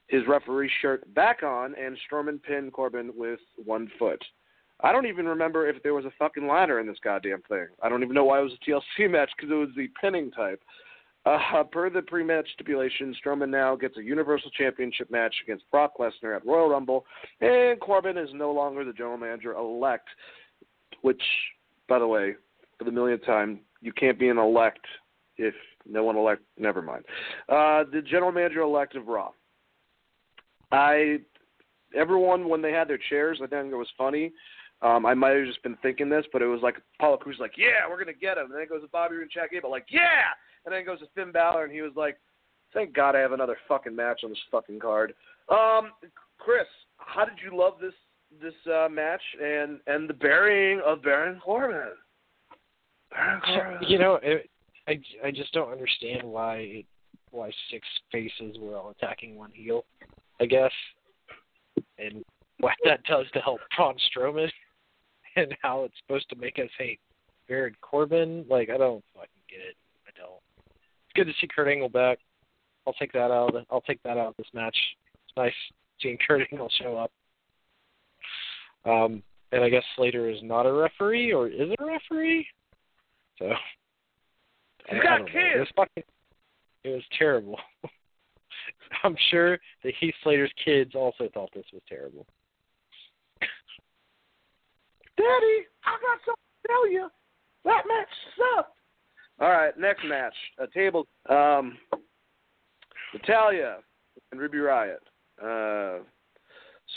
his 0.07 0.21
referee 0.27 0.71
shirt 0.81 1.11
back 1.13 1.43
on, 1.43 1.73
and 1.75 1.97
Strowman 2.09 2.41
pinned 2.41 2.73
Corbin 2.73 3.11
with 3.15 3.39
one 3.63 3.89
foot. 3.97 4.23
I 4.81 4.91
don't 4.91 5.05
even 5.05 5.25
remember 5.25 5.67
if 5.67 5.81
there 5.83 5.93
was 5.93 6.05
a 6.05 6.11
fucking 6.19 6.47
ladder 6.47 6.79
in 6.79 6.87
this 6.87 6.99
goddamn 7.03 7.41
thing. 7.47 7.67
I 7.81 7.89
don't 7.89 8.03
even 8.03 8.13
know 8.13 8.25
why 8.25 8.39
it 8.39 8.43
was 8.43 8.53
a 8.53 8.69
TLC 8.69 9.09
match 9.09 9.31
because 9.35 9.51
it 9.51 9.55
was 9.55 9.69
the 9.75 9.89
pinning 9.99 10.31
type. 10.31 10.61
Uh, 11.25 11.63
per 11.63 11.89
the 11.89 12.03
pre-match 12.03 12.47
stipulation, 12.53 13.15
Strowman 13.23 13.49
now 13.49 13.75
gets 13.75 13.97
a 13.97 14.03
Universal 14.03 14.51
Championship 14.51 15.09
match 15.09 15.33
against 15.43 15.69
Brock 15.71 15.93
Lesnar 15.99 16.35
at 16.35 16.45
Royal 16.45 16.69
Rumble, 16.69 17.05
and 17.41 17.79
Corbin 17.79 18.17
is 18.17 18.29
no 18.33 18.51
longer 18.51 18.85
the 18.85 18.93
general 18.93 19.17
manager 19.17 19.53
elect. 19.53 20.07
Which, 21.01 21.21
by 21.89 21.99
the 21.99 22.07
way, 22.07 22.35
for 22.77 22.83
the 22.83 22.91
millionth 22.91 23.25
time, 23.25 23.59
you 23.81 23.91
can't 23.91 24.19
be 24.19 24.29
an 24.29 24.37
elect 24.37 24.85
if 25.37 25.53
no 25.87 26.03
one 26.03 26.15
elect. 26.15 26.41
Never 26.57 26.81
mind. 26.81 27.05
Uh, 27.49 27.83
the 27.91 28.01
general 28.01 28.31
manager 28.31 28.61
elect 28.61 28.95
of 28.95 29.07
Raw. 29.07 29.31
I, 30.71 31.17
everyone 31.95 32.49
when 32.49 32.61
they 32.61 32.71
had 32.71 32.87
their 32.87 32.99
chairs, 33.09 33.39
I 33.43 33.47
think 33.47 33.71
it 33.71 33.75
was 33.75 33.87
funny. 33.97 34.31
Um, 34.81 35.05
I 35.05 35.13
might 35.13 35.35
have 35.35 35.45
just 35.45 35.63
been 35.63 35.77
thinking 35.81 36.09
this, 36.09 36.25
but 36.31 36.41
it 36.41 36.47
was 36.47 36.61
like 36.61 36.75
Apollo 36.99 37.17
Crews 37.17 37.37
like, 37.39 37.53
yeah, 37.57 37.89
we're 37.89 37.97
gonna 37.97 38.13
get 38.13 38.37
him. 38.37 38.45
And 38.45 38.53
then 38.53 38.61
it 38.61 38.69
goes 38.69 38.81
to 38.81 38.87
Bobby 38.89 39.15
Roode 39.15 39.23
and 39.23 39.31
Chad 39.31 39.49
Gable 39.51 39.71
like, 39.71 39.87
yeah. 39.89 40.33
And 40.65 40.73
then 40.73 40.81
it 40.81 40.85
goes 40.85 40.99
to 40.99 41.07
Finn 41.15 41.31
Balor, 41.31 41.63
and 41.63 41.73
he 41.73 41.81
was 41.81 41.93
like, 41.95 42.17
thank 42.73 42.93
God 42.93 43.15
I 43.15 43.19
have 43.19 43.31
another 43.31 43.57
fucking 43.67 43.95
match 43.95 44.21
on 44.23 44.29
this 44.29 44.39
fucking 44.51 44.79
card. 44.79 45.13
Um, 45.49 45.91
Chris, 46.37 46.67
how 46.97 47.25
did 47.25 47.35
you 47.43 47.57
love 47.57 47.73
this 47.81 47.93
this 48.41 48.53
uh, 48.71 48.89
match 48.89 49.21
and 49.41 49.79
and 49.87 50.09
the 50.09 50.13
burying 50.13 50.81
of 50.85 51.01
Baron 51.01 51.39
Corbin? 51.43 51.93
Baron 53.11 53.41
Corbin. 53.41 53.87
You 53.87 53.99
know, 53.99 54.19
it, 54.21 54.49
I 54.87 54.99
I 55.23 55.31
just 55.31 55.53
don't 55.53 55.71
understand 55.71 56.23
why 56.23 56.57
it, 56.57 56.85
why 57.31 57.51
six 57.71 57.87
faces 58.11 58.57
were 58.59 58.75
all 58.75 58.89
attacking 58.89 59.35
one 59.35 59.51
heel. 59.53 59.85
I 60.41 60.45
guess, 60.45 60.71
and 61.97 62.23
what 62.59 62.73
that 62.83 63.03
does 63.05 63.25
to 63.33 63.39
help 63.39 63.61
Braun 63.75 63.95
Strowman, 64.11 64.49
and 65.35 65.55
how 65.61 65.83
it's 65.83 65.95
supposed 66.05 66.29
to 66.29 66.35
make 66.35 66.59
us 66.59 66.69
hate 66.77 66.99
Baron 67.47 67.75
Corbin. 67.81 68.45
Like 68.49 68.69
I 68.69 68.77
don't 68.77 69.03
fucking 69.13 69.29
get 69.49 69.59
it. 69.59 69.75
I 70.07 70.11
don't. 70.19 70.39
It's 70.67 71.13
good 71.15 71.25
to 71.25 71.33
see 71.39 71.47
Kurt 71.53 71.67
Angle 71.67 71.89
back. 71.89 72.19
I'll 72.87 72.93
take 72.93 73.11
that 73.13 73.31
out. 73.31 73.55
Of, 73.55 73.65
I'll 73.71 73.81
take 73.81 74.01
that 74.03 74.17
out 74.17 74.27
of 74.29 74.35
this 74.37 74.47
match. 74.53 74.77
It's 75.27 75.35
nice 75.37 75.53
seeing 76.01 76.17
Kurt 76.27 76.47
Angle 76.51 76.69
show 76.81 76.97
up. 76.97 77.11
Um, 78.85 79.23
and 79.51 79.63
I 79.63 79.69
guess 79.69 79.83
Slater 79.95 80.29
is 80.29 80.39
not 80.43 80.65
a 80.65 80.73
referee, 80.73 81.31
or 81.33 81.47
is 81.47 81.69
a 81.79 81.85
referee? 81.85 82.47
So 83.39 83.49
He's 84.89 84.97
I- 84.97 84.99
I 84.99 85.03
got 85.03 85.19
know. 85.21 85.25
kids. 85.25 85.35
It 85.55 85.59
was 85.59 85.67
fucking. 85.75 86.03
It 86.83 86.89
was 86.89 87.03
terrible. 87.17 87.59
I'm 89.03 89.15
sure 89.31 89.57
that 89.83 89.93
Heath 89.99 90.13
Slater's 90.23 90.51
kids 90.63 90.93
also 90.93 91.27
thought 91.33 91.49
this 91.55 91.65
was 91.73 91.81
terrible. 91.89 92.25
Daddy, 95.17 95.67
I 95.85 95.91
got 95.91 96.19
something 96.25 96.35
to 96.61 96.67
tell 96.67 96.89
you. 96.89 97.09
That 97.63 97.83
match 97.87 98.07
sucked. 98.37 98.77
All 99.39 99.49
right, 99.49 99.77
next 99.77 100.05
match. 100.05 100.33
A 100.59 100.67
table. 100.67 101.07
Um, 101.29 101.77
Natalya 103.13 103.77
and 104.31 104.39
Ruby 104.39 104.59
Riot. 104.59 105.01
Uh, 105.41 105.99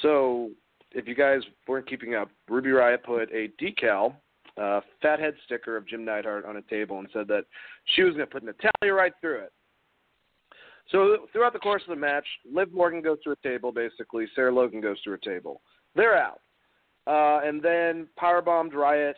so, 0.03 0.51
if 0.93 1.09
you 1.09 1.15
guys 1.15 1.41
weren't 1.67 1.89
keeping 1.89 2.15
up, 2.15 2.29
Ruby 2.49 2.71
Riot 2.71 3.03
put 3.03 3.31
a 3.33 3.49
decal, 3.61 4.15
uh, 4.61 4.81
fathead 5.01 5.35
sticker 5.45 5.77
of 5.77 5.87
Jim 5.87 6.05
Neidhart 6.05 6.45
on 6.45 6.57
a 6.57 6.63
table 6.63 6.99
and 6.99 7.09
said 7.13 7.29
that 7.29 7.45
she 7.95 8.03
was 8.03 8.15
going 8.15 8.27
to 8.27 8.33
put 8.33 8.45
Natalya 8.45 8.95
right 8.95 9.13
through 9.21 9.41
it. 9.41 9.53
So 10.91 11.27
throughout 11.33 11.53
the 11.53 11.59
course 11.59 11.83
of 11.87 11.95
the 11.95 12.01
match, 12.01 12.27
Liv 12.51 12.73
Morgan 12.73 13.03
goes 13.03 13.19
to 13.25 13.33
a 13.33 13.37
table. 13.37 13.73
Basically, 13.73 14.27
Sarah 14.35 14.55
Logan 14.55 14.81
goes 14.81 15.01
to 15.03 15.13
a 15.13 15.19
table. 15.19 15.61
They're 15.95 16.17
out, 16.17 16.41
uh, 17.09 17.41
and 17.43 17.63
then 17.63 18.07
powerbombed 18.21 18.75
Riot, 18.75 19.17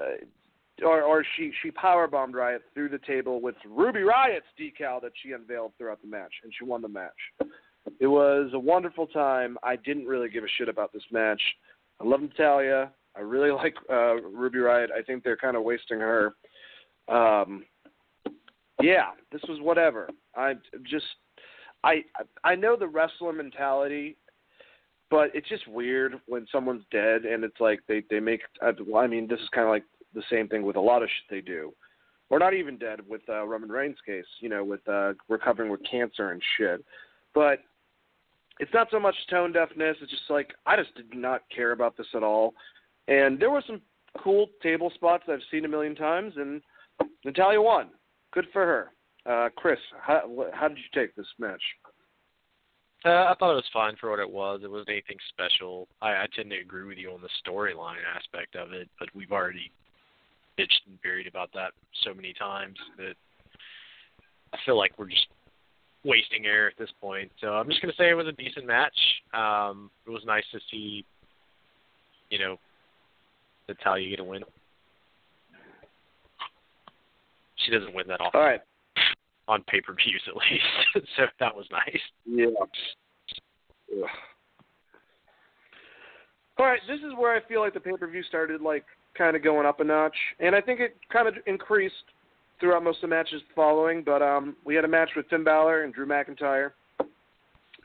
uh, 0.00 0.84
or 0.84 1.02
or 1.02 1.24
she 1.36 1.52
she 1.62 1.70
powerbombed 1.70 2.32
Riot 2.32 2.62
through 2.72 2.88
the 2.88 3.00
table 3.06 3.40
with 3.40 3.54
Ruby 3.68 4.02
Riot's 4.02 4.46
decal 4.58 5.00
that 5.02 5.12
she 5.22 5.32
unveiled 5.32 5.72
throughout 5.76 6.00
the 6.00 6.08
match, 6.08 6.32
and 6.42 6.52
she 6.58 6.64
won 6.64 6.82
the 6.82 6.88
match. 6.88 7.12
It 8.00 8.06
was 8.06 8.50
a 8.54 8.58
wonderful 8.58 9.06
time. 9.06 9.58
I 9.62 9.76
didn't 9.76 10.06
really 10.06 10.30
give 10.30 10.44
a 10.44 10.48
shit 10.56 10.68
about 10.68 10.92
this 10.92 11.02
match. 11.12 11.40
I 12.00 12.04
love 12.04 12.22
Natalya. 12.22 12.90
I 13.14 13.20
really 13.20 13.50
like 13.52 13.74
uh, 13.90 14.16
Ruby 14.22 14.58
Riot. 14.58 14.90
I 14.96 15.02
think 15.02 15.22
they're 15.22 15.36
kind 15.36 15.56
of 15.56 15.62
wasting 15.62 16.00
her. 16.00 16.34
Um, 17.06 17.64
yeah, 18.82 19.10
this 19.30 19.42
was 19.48 19.60
whatever. 19.60 20.08
I 20.34 20.54
just 20.82 21.04
I 21.84 22.02
I 22.42 22.54
know 22.54 22.76
the 22.76 22.88
wrestler 22.88 23.32
mentality, 23.32 24.16
but 25.10 25.30
it's 25.34 25.48
just 25.48 25.66
weird 25.68 26.20
when 26.26 26.46
someone's 26.50 26.84
dead 26.90 27.24
and 27.24 27.44
it's 27.44 27.60
like 27.60 27.80
they 27.88 28.02
they 28.10 28.20
make. 28.20 28.40
I 28.62 29.06
mean, 29.06 29.28
this 29.28 29.40
is 29.40 29.48
kind 29.54 29.66
of 29.66 29.70
like 29.70 29.84
the 30.14 30.22
same 30.30 30.48
thing 30.48 30.62
with 30.62 30.76
a 30.76 30.80
lot 30.80 31.02
of 31.02 31.08
shit 31.08 31.30
they 31.30 31.40
do, 31.40 31.72
or 32.30 32.38
not 32.38 32.54
even 32.54 32.78
dead 32.78 33.00
with 33.06 33.22
uh, 33.28 33.44
Roman 33.44 33.70
Reigns' 33.70 33.98
case. 34.06 34.24
You 34.40 34.48
know, 34.48 34.64
with 34.64 34.86
uh, 34.88 35.12
recovering 35.28 35.70
with 35.70 35.80
cancer 35.90 36.30
and 36.30 36.42
shit. 36.56 36.84
But 37.34 37.60
it's 38.60 38.72
not 38.72 38.88
so 38.90 39.00
much 39.00 39.16
tone 39.30 39.52
deafness. 39.52 39.96
It's 40.00 40.10
just 40.10 40.30
like 40.30 40.54
I 40.66 40.76
just 40.76 40.94
did 40.94 41.14
not 41.14 41.42
care 41.54 41.72
about 41.72 41.96
this 41.96 42.06
at 42.14 42.22
all. 42.22 42.54
And 43.08 43.38
there 43.38 43.50
were 43.50 43.62
some 43.66 43.82
cool 44.22 44.48
table 44.62 44.90
spots 44.94 45.24
I've 45.28 45.40
seen 45.50 45.64
a 45.64 45.68
million 45.68 45.94
times, 45.94 46.34
and 46.36 46.62
Natalya 47.24 47.60
won. 47.60 47.88
Good 48.32 48.46
for 48.52 48.64
her. 48.64 48.90
Uh, 49.26 49.48
Chris, 49.56 49.78
how, 50.00 50.48
how 50.52 50.68
did 50.68 50.78
you 50.78 51.00
take 51.00 51.14
this 51.16 51.26
match? 51.38 51.62
Uh, 53.04 53.26
I 53.30 53.34
thought 53.38 53.52
it 53.52 53.56
was 53.56 53.70
fine 53.72 53.96
for 54.00 54.10
what 54.10 54.18
it 54.18 54.30
was. 54.30 54.60
It 54.64 54.70
wasn't 54.70 54.88
anything 54.88 55.18
special. 55.28 55.88
I, 56.00 56.12
I 56.12 56.26
tend 56.34 56.50
to 56.50 56.58
agree 56.58 56.84
with 56.84 56.96
you 56.96 57.10
on 57.10 57.20
the 57.20 57.28
storyline 57.44 58.00
aspect 58.16 58.56
of 58.56 58.72
it, 58.72 58.88
but 58.98 59.08
we've 59.14 59.32
already 59.32 59.70
bitched 60.58 60.86
and 60.86 61.00
buried 61.02 61.26
about 61.26 61.50
that 61.52 61.72
so 62.02 62.14
many 62.14 62.32
times 62.32 62.76
that 62.96 63.14
I 64.54 64.58
feel 64.64 64.78
like 64.78 64.92
we're 64.98 65.10
just 65.10 65.26
wasting 66.02 66.46
air 66.46 66.66
at 66.66 66.78
this 66.78 66.90
point. 67.00 67.30
So 67.40 67.48
I'm 67.48 67.68
just 67.68 67.82
to 67.82 67.96
say 67.96 68.08
it 68.08 68.14
was 68.14 68.26
a 68.26 68.32
decent 68.32 68.66
match. 68.66 68.96
Um, 69.34 69.90
it 70.06 70.10
was 70.10 70.22
nice 70.24 70.44
to 70.52 70.60
see, 70.70 71.04
you 72.30 72.38
know, 72.38 72.56
that's 73.66 73.80
how 73.82 73.96
you 73.96 74.10
get 74.10 74.20
a 74.20 74.24
win. 74.24 74.44
She 77.56 77.70
doesn't 77.70 77.94
win 77.94 78.06
that 78.08 78.20
often. 78.20 78.40
All 78.40 78.46
right. 78.46 78.60
On 79.46 79.62
pay 79.64 79.80
per 79.80 79.94
views, 79.94 80.22
at 80.28 80.34
least. 80.36 81.08
so 81.16 81.24
that 81.40 81.54
was 81.54 81.66
nice. 81.70 82.00
Yeah. 82.24 82.46
Ugh. 83.92 84.08
All 86.56 86.66
right, 86.66 86.80
this 86.86 87.00
is 87.00 87.12
where 87.18 87.34
I 87.34 87.46
feel 87.48 87.60
like 87.60 87.74
the 87.74 87.80
pay 87.80 87.96
per 87.98 88.06
view 88.06 88.22
started 88.22 88.60
like 88.60 88.84
kind 89.18 89.36
of 89.36 89.42
going 89.42 89.66
up 89.66 89.80
a 89.80 89.84
notch, 89.84 90.16
and 90.40 90.54
I 90.54 90.60
think 90.60 90.80
it 90.80 90.96
kind 91.12 91.26
of 91.28 91.34
increased 91.46 91.94
throughout 92.60 92.84
most 92.84 92.98
of 92.98 93.10
the 93.10 93.16
matches 93.16 93.42
following. 93.54 94.02
But 94.04 94.22
um, 94.22 94.56
we 94.64 94.74
had 94.74 94.84
a 94.84 94.88
match 94.88 95.10
with 95.16 95.26
Finn 95.28 95.44
Balor 95.44 95.82
and 95.82 95.92
Drew 95.92 96.06
McIntyre. 96.06 96.70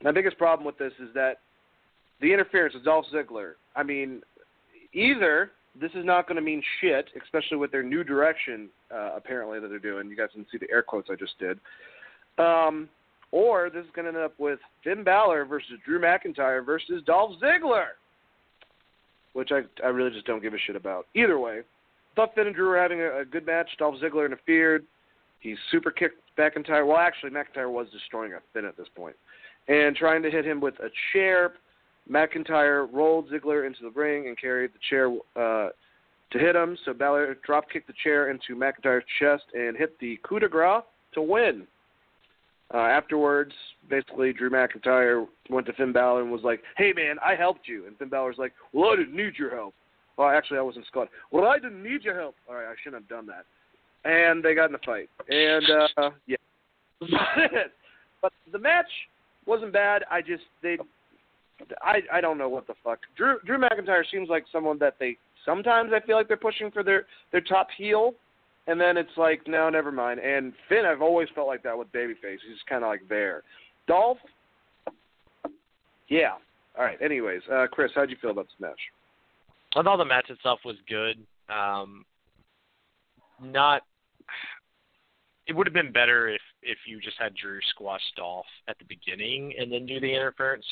My 0.02 0.12
biggest 0.12 0.38
problem 0.38 0.66
with 0.66 0.78
this 0.78 0.94
is 1.02 1.10
that 1.16 1.40
the 2.22 2.32
interference 2.32 2.76
of 2.76 2.84
Dolph 2.84 3.06
Ziggler. 3.14 3.54
I 3.76 3.84
mean, 3.84 4.22
either 4.94 5.52
this 5.80 5.92
is 5.96 6.06
not 6.06 6.28
going 6.28 6.36
to 6.36 6.42
mean 6.42 6.62
shit, 6.80 7.10
especially 7.24 7.58
with 7.58 7.72
their 7.72 7.84
new 7.84 8.04
direction 8.04 8.70
uh, 8.94 9.12
apparently 9.16 9.60
that 9.60 9.68
they're 9.68 9.80
doing. 9.80 10.10
You 10.10 10.16
guys 10.16 10.30
can 10.34 10.46
see 10.52 10.58
the 10.58 10.70
air 10.72 10.82
quotes 10.82 11.10
I 11.12 11.16
just 11.16 11.38
did. 11.40 11.60
Um, 12.38 12.90
or 13.32 13.70
this 13.70 13.86
is 13.86 13.92
going 13.94 14.06
to 14.06 14.18
end 14.18 14.24
up 14.24 14.34
with 14.40 14.60
Finn 14.84 15.04
Balor 15.04 15.46
versus 15.46 15.74
Drew 15.86 16.00
McIntyre 16.00 16.66
versus 16.66 17.04
Dolph 17.06 17.40
Ziggler, 17.42 17.90
which 19.34 19.52
I 19.52 19.62
I 19.86 19.90
really 19.90 20.12
just 20.12 20.26
don't 20.26 20.42
give 20.42 20.54
a 20.54 20.60
shit 20.66 20.76
about. 20.76 21.06
Either 21.16 21.40
way, 21.40 21.62
thought 22.16 22.34
Finn 22.34 22.48
and 22.48 22.56
Drew 22.56 22.70
were 22.70 22.80
having 22.80 23.02
a, 23.02 23.20
a 23.20 23.26
good 23.26 23.46
match. 23.46 23.70
Dolph 23.78 23.96
Ziggler 24.02 24.26
interfered. 24.26 24.86
He 25.40 25.56
super 25.72 25.92
kicked 25.92 26.22
McIntyre. 26.38 26.86
Well, 26.88 26.98
actually, 26.98 27.32
McIntyre 27.32 27.72
was 27.72 27.88
destroying 27.92 28.34
a 28.34 28.40
Finn 28.54 28.66
at 28.66 28.78
this 28.78 28.88
point, 28.96 29.16
and 29.68 29.96
trying 29.96 30.24
to 30.24 30.32
hit 30.32 30.46
him 30.46 30.60
with 30.60 30.76
a 30.80 30.90
chair. 31.14 31.54
McIntyre 32.10 32.92
rolled 32.92 33.30
Ziggler 33.30 33.68
into 33.68 33.84
the 33.84 33.92
ring 33.92 34.28
and 34.28 34.40
carried 34.40 34.72
the 34.74 34.80
chair 34.90 35.16
uh, 35.36 35.70
to 36.32 36.40
hit 36.40 36.56
him. 36.56 36.78
So 36.86 36.94
Balor 36.94 37.38
drop 37.46 37.70
kicked 37.70 37.88
the 37.88 37.94
chair 38.04 38.30
into 38.30 38.56
McIntyre's 38.56 39.06
chest 39.20 39.44
and 39.54 39.78
hit 39.78 40.00
the 40.00 40.20
coup 40.24 40.40
de 40.40 40.48
grace 40.48 40.84
to 41.14 41.22
win. 41.22 41.68
Uh, 42.72 42.78
afterwards, 42.78 43.52
basically, 43.90 44.32
Drew 44.32 44.50
McIntyre 44.50 45.26
went 45.50 45.66
to 45.66 45.74
Finn 45.74 45.92
Balor 45.92 46.22
and 46.22 46.32
was 46.32 46.44
like, 46.44 46.62
"Hey, 46.78 46.94
man, 46.96 47.18
I 47.26 47.34
helped 47.36 47.68
you." 47.68 47.88
And 47.88 47.98
Finn 47.98 48.10
Balor's 48.10 48.38
like, 48.38 48.54
"Well, 48.74 48.92
I 48.92 48.96
didn't 48.96 49.16
need 49.16 49.40
your 49.40 49.50
help." 49.50 49.74
Well, 50.18 50.28
actually, 50.28 50.60
I 50.60 50.62
wasn't 50.62 50.86
Scott. 50.86 51.08
Well, 51.32 51.48
I 51.48 51.58
didn't 51.58 51.82
need 51.82 52.04
your 52.04 52.14
help. 52.14 52.36
All 52.48 52.56
right, 52.56 52.68
I 52.68 52.76
shouldn't 52.84 53.02
have 53.02 53.10
done 53.10 53.26
that. 53.28 53.46
And 54.06 54.44
they 54.44 54.54
got 54.54 54.70
in 54.70 54.76
a 54.76 54.80
fight. 54.80 55.10
And 55.30 55.66
uh, 55.98 56.12
yeah, 56.28 56.38
but 58.22 58.34
the 58.52 58.60
match 58.60 58.90
wasn't 59.46 59.74
bad. 59.74 60.04
I 60.12 60.22
just 60.22 60.44
they 60.62 60.78
I 61.82 62.02
I 62.14 62.22
don't 62.22 62.38
know 62.38 62.50
what 62.50 62.68
the 62.68 62.76
fuck. 62.84 63.00
Drew 63.18 63.40
Drew 63.46 63.58
McIntyre 63.58 64.04
seems 64.12 64.30
like 64.30 64.46
someone 64.52 64.78
that 64.80 64.96
they 65.00 65.18
sometimes 65.50 65.92
I 65.94 66.06
feel 66.06 66.16
like 66.16 66.28
they're 66.28 66.38
pushing 66.38 66.70
for 66.72 66.84
their 66.84 67.08
their 67.32 67.42
top 67.42 67.68
heel, 67.76 68.14
and 68.68 68.80
then 68.80 68.98
it's 68.98 69.18
like 69.18 69.42
no, 69.48 69.70
never 69.70 69.92
mind. 69.92 70.20
And 70.20 70.54
Finn, 70.68 70.86
I've 70.86 71.02
always 71.02 71.28
felt 71.34 71.48
like 71.48 71.64
that 71.64 71.78
with 71.78 71.92
babyface. 71.92 72.38
He's 72.48 72.62
kind 72.68 72.84
of 72.84 72.90
like 72.90 73.02
there. 73.10 73.44
Dolph, 73.88 74.20
yeah. 76.08 76.34
All 76.78 76.86
right. 76.86 77.02
Anyways, 77.02 77.42
uh, 77.52 77.66
Chris, 77.72 77.92
how'd 77.96 78.10
you 78.10 78.18
feel 78.22 78.32
about 78.32 78.48
match? 78.60 78.80
I 79.76 79.82
thought 79.82 79.98
the 79.98 80.06
match 80.06 80.30
itself 80.30 80.60
was 80.64 80.76
good. 80.88 81.18
Um, 81.54 82.06
not. 83.42 83.82
It 85.48 85.56
would 85.56 85.66
have 85.66 85.74
been 85.74 85.92
better 85.92 86.30
if 86.30 86.42
if 86.62 86.78
you 86.86 87.00
just 87.00 87.18
had 87.20 87.34
Drew 87.36 87.60
squash 87.72 88.02
Dolph 88.16 88.46
at 88.68 88.78
the 88.78 88.86
beginning 88.86 89.54
and 89.60 89.72
then 89.72 89.88
do 89.88 90.00
the 90.00 90.14
interference 90.14 90.66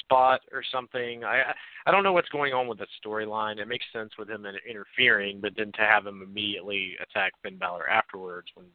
spot 0.00 0.40
or 0.52 0.62
something. 0.72 1.24
I 1.24 1.54
I 1.86 1.90
don't 1.90 2.02
know 2.02 2.12
what's 2.12 2.28
going 2.28 2.52
on 2.52 2.66
with 2.66 2.78
the 2.78 2.86
storyline. 3.04 3.58
It 3.58 3.68
makes 3.68 3.84
sense 3.92 4.12
with 4.18 4.30
him 4.30 4.46
interfering, 4.68 5.40
but 5.40 5.52
then 5.56 5.72
to 5.72 5.82
have 5.82 6.06
him 6.06 6.22
immediately 6.22 6.96
attack 7.02 7.32
Finn 7.42 7.56
Balor 7.56 7.88
afterwards 7.88 8.48
when 8.54 8.66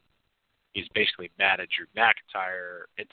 he's 0.73 0.87
basically 0.93 1.31
mad 1.39 1.59
at 1.59 1.67
Drew 1.69 1.85
McIntyre, 1.97 2.83
it's 2.97 3.11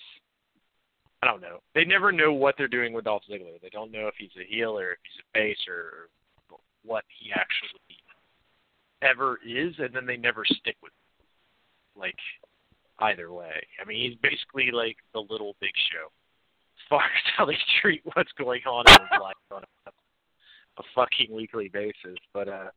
I 1.22 1.26
don't 1.26 1.40
know. 1.40 1.60
They 1.74 1.84
never 1.84 2.12
know 2.12 2.32
what 2.32 2.56
they're 2.58 2.68
doing 2.68 2.92
with 2.92 3.04
Dolph 3.04 3.22
Ziggler. 3.30 3.60
They 3.60 3.70
don't 3.70 3.90
know 3.90 4.06
if 4.06 4.14
he's 4.18 4.30
a 4.38 4.46
heel 4.46 4.78
or 4.78 4.92
if 4.92 4.98
he's 5.02 5.22
a 5.24 5.38
face 5.38 5.66
or 5.68 6.08
what 6.84 7.04
he 7.18 7.32
actually 7.32 7.80
ever 9.02 9.38
is, 9.44 9.74
and 9.78 9.94
then 9.94 10.06
they 10.06 10.16
never 10.16 10.44
stick 10.44 10.76
with 10.82 10.92
him. 10.92 12.00
like 12.00 12.16
either 13.00 13.32
way. 13.32 13.66
I 13.80 13.84
mean, 13.84 14.10
he's 14.10 14.18
basically 14.22 14.70
like 14.72 14.96
the 15.12 15.20
little 15.20 15.56
Big 15.60 15.72
Show 15.90 16.10
far 16.88 17.02
as 17.02 17.22
how 17.36 17.44
they 17.44 17.56
treat 17.80 18.02
what's 18.14 18.32
going 18.38 18.62
on 18.66 18.84
in 18.88 18.92
his 18.92 19.20
life 19.20 19.34
on 19.50 19.62
a, 19.86 19.90
a 20.78 20.82
fucking 20.94 21.34
weekly 21.34 21.68
basis. 21.68 22.18
But 22.32 22.48
uh 22.48 22.70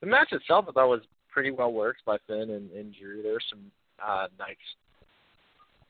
the 0.00 0.06
match 0.06 0.32
itself 0.32 0.66
I 0.68 0.72
thought 0.72 0.88
was 0.88 1.02
pretty 1.28 1.50
well 1.50 1.72
worked 1.72 2.04
by 2.04 2.16
Finn 2.26 2.50
and, 2.50 2.70
and 2.72 2.94
Drew. 2.94 3.22
There 3.22 3.32
were 3.32 3.42
some 3.48 3.70
uh 4.02 4.26
nice 4.38 4.56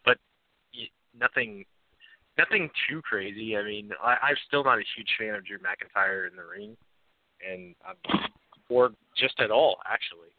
but 0.04 0.18
nothing 1.18 1.64
nothing 2.38 2.70
too 2.88 3.02
crazy. 3.02 3.56
I 3.56 3.62
mean, 3.62 3.90
I, 4.02 4.16
I'm 4.22 4.36
still 4.46 4.64
not 4.64 4.78
a 4.78 4.84
huge 4.96 5.08
fan 5.18 5.34
of 5.34 5.44
Drew 5.44 5.58
McIntyre 5.58 6.28
in 6.28 6.36
the 6.36 6.44
ring, 6.44 6.76
and 7.46 7.74
I'm 7.86 7.96
or 8.68 8.90
just 9.16 9.38
at 9.40 9.50
all 9.50 9.76
actually. 9.86 10.32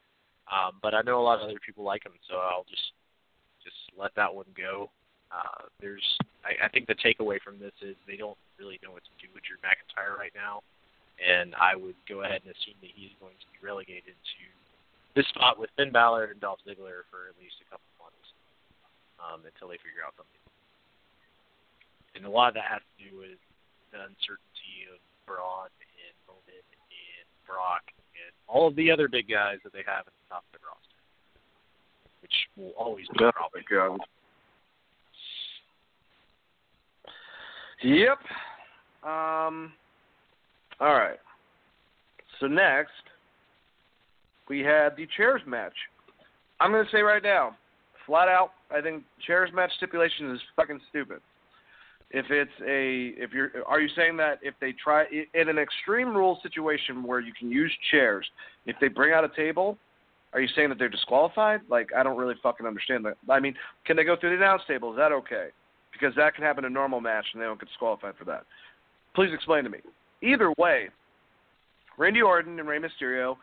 Um, 0.51 0.79
but 0.81 0.93
I 0.93 1.01
know 1.01 1.19
a 1.19 1.23
lot 1.23 1.39
of 1.39 1.45
other 1.45 1.59
people 1.65 1.83
like 1.83 2.05
him, 2.05 2.13
so 2.29 2.37
I'll 2.37 2.65
just 2.69 2.91
just 3.63 3.75
let 3.97 4.11
that 4.15 4.33
one 4.33 4.47
go. 4.57 4.89
Uh, 5.31 5.71
there's, 5.79 6.03
I, 6.43 6.67
I 6.67 6.67
think 6.67 6.91
the 6.91 6.99
takeaway 6.99 7.39
from 7.39 7.55
this 7.55 7.71
is 7.79 7.95
they 8.03 8.19
don't 8.19 8.37
really 8.59 8.77
know 8.83 8.91
what 8.91 9.07
to 9.07 9.15
do 9.15 9.31
with 9.31 9.47
Drew 9.47 9.55
McIntyre 9.63 10.19
right 10.19 10.35
now, 10.35 10.59
and 11.23 11.55
I 11.55 11.79
would 11.79 11.95
go 12.03 12.27
ahead 12.27 12.43
and 12.43 12.51
assume 12.51 12.75
that 12.83 12.91
he's 12.91 13.15
going 13.23 13.39
to 13.39 13.47
be 13.55 13.63
relegated 13.63 14.11
to 14.11 14.43
this 15.15 15.27
spot 15.31 15.55
with 15.55 15.71
Finn 15.79 15.91
Balor 15.91 16.35
and 16.35 16.39
Dolph 16.43 16.59
Ziggler 16.67 17.07
for 17.07 17.31
at 17.31 17.35
least 17.39 17.59
a 17.63 17.67
couple 17.71 17.87
months 17.99 18.27
um, 19.23 19.39
until 19.47 19.71
they 19.71 19.79
figure 19.79 20.03
out 20.03 20.15
something. 20.19 20.43
And 22.15 22.27
a 22.27 22.31
lot 22.31 22.51
of 22.51 22.55
that 22.59 22.67
has 22.67 22.83
to 22.83 22.95
do 22.99 23.23
with 23.23 23.39
the 23.95 24.03
uncertainty 24.03 24.91
of 24.91 24.99
Braun 25.23 25.71
and 25.71 26.15
Roman 26.27 26.67
and 26.75 27.27
Brock 27.47 27.87
and 28.19 28.31
all 28.51 28.67
of 28.67 28.75
the 28.75 28.91
other 28.91 29.07
big 29.07 29.31
guys 29.31 29.63
that 29.63 29.71
they 29.71 29.83
have 29.87 30.07
at 30.07 30.15
the 30.15 30.27
top 30.27 30.43
of 30.43 30.59
the 30.59 30.63
roster, 30.63 30.99
which 32.19 32.35
will 32.59 32.75
always 32.75 33.07
be 33.15 33.23
a 33.23 33.31
problem. 33.31 33.63
Yep. 37.83 38.19
Um. 39.03 39.73
All 40.79 40.93
right. 40.93 41.19
So 42.39 42.47
next, 42.47 42.91
we 44.49 44.59
had 44.59 44.95
the 44.97 45.07
chairs 45.15 45.41
match. 45.45 45.73
I'm 46.59 46.71
going 46.71 46.85
to 46.85 46.91
say 46.91 47.01
right 47.01 47.23
now, 47.23 47.55
flat 48.05 48.27
out, 48.27 48.51
I 48.75 48.81
think 48.81 49.03
chairs 49.25 49.49
match 49.53 49.71
stipulation 49.77 50.31
is 50.31 50.39
fucking 50.55 50.79
stupid. 50.89 51.19
If 52.09 52.25
it's 52.29 52.51
a, 52.61 53.21
if 53.23 53.31
you're, 53.31 53.51
are 53.65 53.79
you 53.79 53.87
saying 53.95 54.17
that 54.17 54.39
if 54.41 54.53
they 54.59 54.73
try 54.73 55.05
in 55.33 55.49
an 55.49 55.57
extreme 55.57 56.15
rule 56.15 56.39
situation 56.43 57.03
where 57.03 57.21
you 57.21 57.31
can 57.37 57.49
use 57.49 57.71
chairs, 57.89 58.25
if 58.65 58.75
they 58.81 58.89
bring 58.89 59.13
out 59.13 59.23
a 59.23 59.29
table, 59.35 59.77
are 60.33 60.41
you 60.41 60.49
saying 60.55 60.69
that 60.69 60.77
they're 60.77 60.89
disqualified? 60.89 61.61
Like, 61.69 61.89
I 61.95 62.03
don't 62.03 62.17
really 62.17 62.35
fucking 62.43 62.65
understand 62.65 63.05
that. 63.05 63.17
I 63.29 63.39
mean, 63.39 63.55
can 63.85 63.95
they 63.95 64.03
go 64.03 64.15
through 64.19 64.31
the 64.31 64.43
announce 64.43 64.63
table? 64.67 64.91
Is 64.91 64.97
that 64.97 65.11
okay? 65.11 65.47
Because 66.01 66.15
that 66.15 66.33
can 66.33 66.43
happen 66.43 66.65
in 66.65 66.71
a 66.71 66.73
normal 66.73 66.99
match 66.99 67.25
and 67.33 67.41
they 67.41 67.45
don't 67.45 67.59
get 67.59 67.69
disqualified 67.69 68.15
for 68.17 68.25
that. 68.25 68.43
Please 69.13 69.29
explain 69.33 69.63
to 69.63 69.69
me. 69.69 69.79
Either 70.23 70.51
way, 70.57 70.89
Randy 71.97 72.21
Orton 72.21 72.59
and 72.59 72.67
Rey 72.67 72.79
Mysterio, 72.79 73.37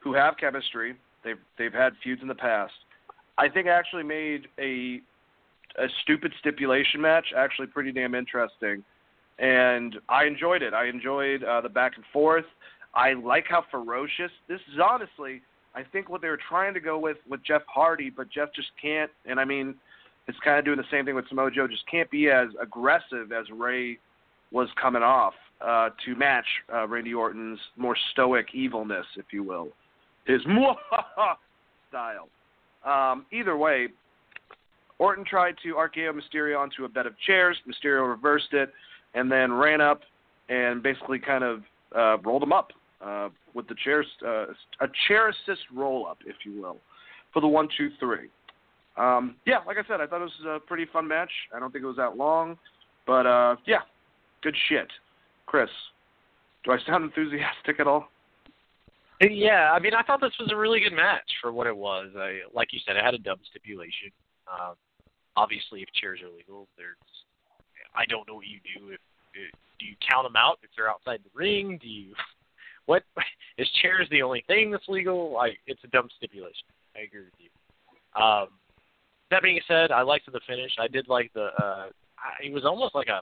who 0.00 0.12
have 0.12 0.36
chemistry, 0.36 0.96
they've 1.24 1.38
they've 1.58 1.72
had 1.72 1.94
feuds 2.04 2.20
in 2.20 2.28
the 2.28 2.34
past. 2.34 2.72
I 3.38 3.48
think 3.48 3.66
actually 3.66 4.02
made 4.02 4.48
a 4.58 5.00
a 5.78 5.86
stupid 6.02 6.32
stipulation 6.40 7.00
match 7.00 7.26
actually 7.34 7.68
pretty 7.68 7.92
damn 7.92 8.14
interesting, 8.14 8.84
and 9.38 9.96
I 10.08 10.24
enjoyed 10.24 10.62
it. 10.62 10.74
I 10.74 10.86
enjoyed 10.86 11.44
uh, 11.44 11.62
the 11.62 11.68
back 11.68 11.92
and 11.96 12.04
forth. 12.12 12.44
I 12.94 13.14
like 13.14 13.46
how 13.48 13.64
ferocious 13.70 14.30
this 14.48 14.60
is. 14.72 14.80
Honestly, 14.82 15.40
I 15.74 15.82
think 15.82 16.10
what 16.10 16.20
they 16.20 16.28
were 16.28 16.40
trying 16.48 16.74
to 16.74 16.80
go 16.80 16.98
with 16.98 17.16
with 17.28 17.42
Jeff 17.42 17.62
Hardy, 17.66 18.10
but 18.10 18.28
Jeff 18.30 18.52
just 18.54 18.68
can't. 18.80 19.10
And 19.24 19.40
I 19.40 19.46
mean, 19.46 19.76
it's 20.32 20.40
kind 20.42 20.58
of 20.58 20.64
doing 20.64 20.78
the 20.78 20.84
same 20.90 21.04
thing 21.04 21.14
with 21.14 21.28
Samoa 21.28 21.50
Joe. 21.50 21.68
Just 21.68 21.86
can't 21.90 22.10
be 22.10 22.30
as 22.30 22.48
aggressive 22.60 23.32
as 23.32 23.44
Rey 23.54 23.98
was 24.50 24.68
coming 24.80 25.02
off 25.02 25.34
uh, 25.60 25.90
to 26.06 26.16
match 26.16 26.46
uh, 26.72 26.88
Randy 26.88 27.12
Orton's 27.12 27.58
more 27.76 27.96
stoic 28.12 28.46
evilness, 28.54 29.04
if 29.16 29.26
you 29.30 29.42
will, 29.42 29.68
his 30.24 30.40
style. 31.90 32.28
Um, 32.82 33.26
either 33.30 33.58
way, 33.58 33.88
Orton 34.98 35.24
tried 35.26 35.56
to 35.64 35.74
RKO 35.74 36.12
Mysterio 36.18 36.58
onto 36.58 36.86
a 36.86 36.88
bed 36.88 37.06
of 37.06 37.12
chairs. 37.26 37.58
Mysterio 37.68 38.08
reversed 38.08 38.52
it 38.52 38.72
and 39.14 39.30
then 39.30 39.52
ran 39.52 39.82
up 39.82 40.00
and 40.48 40.82
basically 40.82 41.18
kind 41.18 41.44
of 41.44 41.60
uh, 41.94 42.16
rolled 42.22 42.42
him 42.42 42.54
up 42.54 42.72
uh, 43.04 43.28
with 43.52 43.68
the 43.68 43.74
chairs, 43.84 44.06
uh, 44.26 44.46
a 44.80 44.88
chair 45.08 45.28
assist 45.28 45.60
roll 45.74 46.06
up, 46.06 46.18
if 46.24 46.36
you 46.46 46.58
will, 46.58 46.78
for 47.34 47.40
the 47.40 47.46
one, 47.46 47.68
two, 47.76 47.90
three. 48.00 48.30
Um, 48.96 49.36
yeah, 49.46 49.58
like 49.66 49.78
I 49.78 49.88
said, 49.88 50.00
I 50.00 50.06
thought 50.06 50.20
it 50.20 50.30
was 50.44 50.46
a 50.46 50.58
pretty 50.60 50.86
fun 50.92 51.08
match. 51.08 51.30
I 51.54 51.58
don't 51.58 51.72
think 51.72 51.84
it 51.84 51.88
was 51.88 51.96
that 51.96 52.16
long, 52.16 52.58
but 53.06 53.26
uh, 53.26 53.56
yeah, 53.66 53.80
good 54.42 54.56
shit. 54.68 54.88
Chris, 55.46 55.70
do 56.64 56.72
I 56.72 56.78
sound 56.86 57.04
enthusiastic 57.04 57.80
at 57.80 57.86
all? 57.86 58.08
Yeah, 59.20 59.72
I 59.72 59.78
mean, 59.78 59.94
I 59.94 60.02
thought 60.02 60.20
this 60.20 60.34
was 60.40 60.50
a 60.52 60.56
really 60.56 60.80
good 60.80 60.94
match 60.94 61.30
for 61.40 61.52
what 61.52 61.66
it 61.66 61.76
was. 61.76 62.08
I, 62.16 62.40
like 62.52 62.72
you 62.72 62.80
said, 62.84 62.96
it 62.96 63.04
had 63.04 63.14
a 63.14 63.18
dumb 63.18 63.38
stipulation. 63.48 64.10
Um, 64.50 64.74
obviously, 65.36 65.82
if 65.82 65.88
chairs 65.92 66.20
are 66.22 66.36
legal, 66.36 66.66
there's. 66.76 66.96
I 67.94 68.04
don't 68.06 68.26
know 68.26 68.34
what 68.34 68.46
you 68.46 68.58
do 68.64 68.88
if, 68.88 69.00
if 69.34 69.52
do 69.78 69.86
you 69.86 69.94
count 70.08 70.24
them 70.24 70.36
out 70.36 70.58
if 70.62 70.70
they're 70.76 70.90
outside 70.90 71.20
the 71.22 71.30
ring? 71.34 71.78
Do 71.80 71.88
you 71.88 72.14
what 72.86 73.04
is 73.58 73.68
chairs 73.80 74.08
the 74.10 74.22
only 74.22 74.44
thing 74.46 74.70
that's 74.70 74.88
legal? 74.88 75.36
I 75.38 75.50
it's 75.66 75.82
a 75.84 75.88
dumb 75.88 76.08
stipulation. 76.16 76.66
I 76.96 77.00
agree 77.00 77.24
with 77.24 77.38
you. 77.38 77.50
Um, 78.20 78.48
that 79.32 79.42
being 79.42 79.60
said, 79.66 79.90
I 79.90 80.02
liked 80.02 80.30
the 80.30 80.40
finish. 80.46 80.72
I 80.78 80.88
did 80.88 81.08
like 81.08 81.32
the. 81.34 81.48
Uh, 81.60 81.86
it 82.42 82.52
was 82.52 82.64
almost 82.64 82.94
like 82.94 83.08
a 83.08 83.20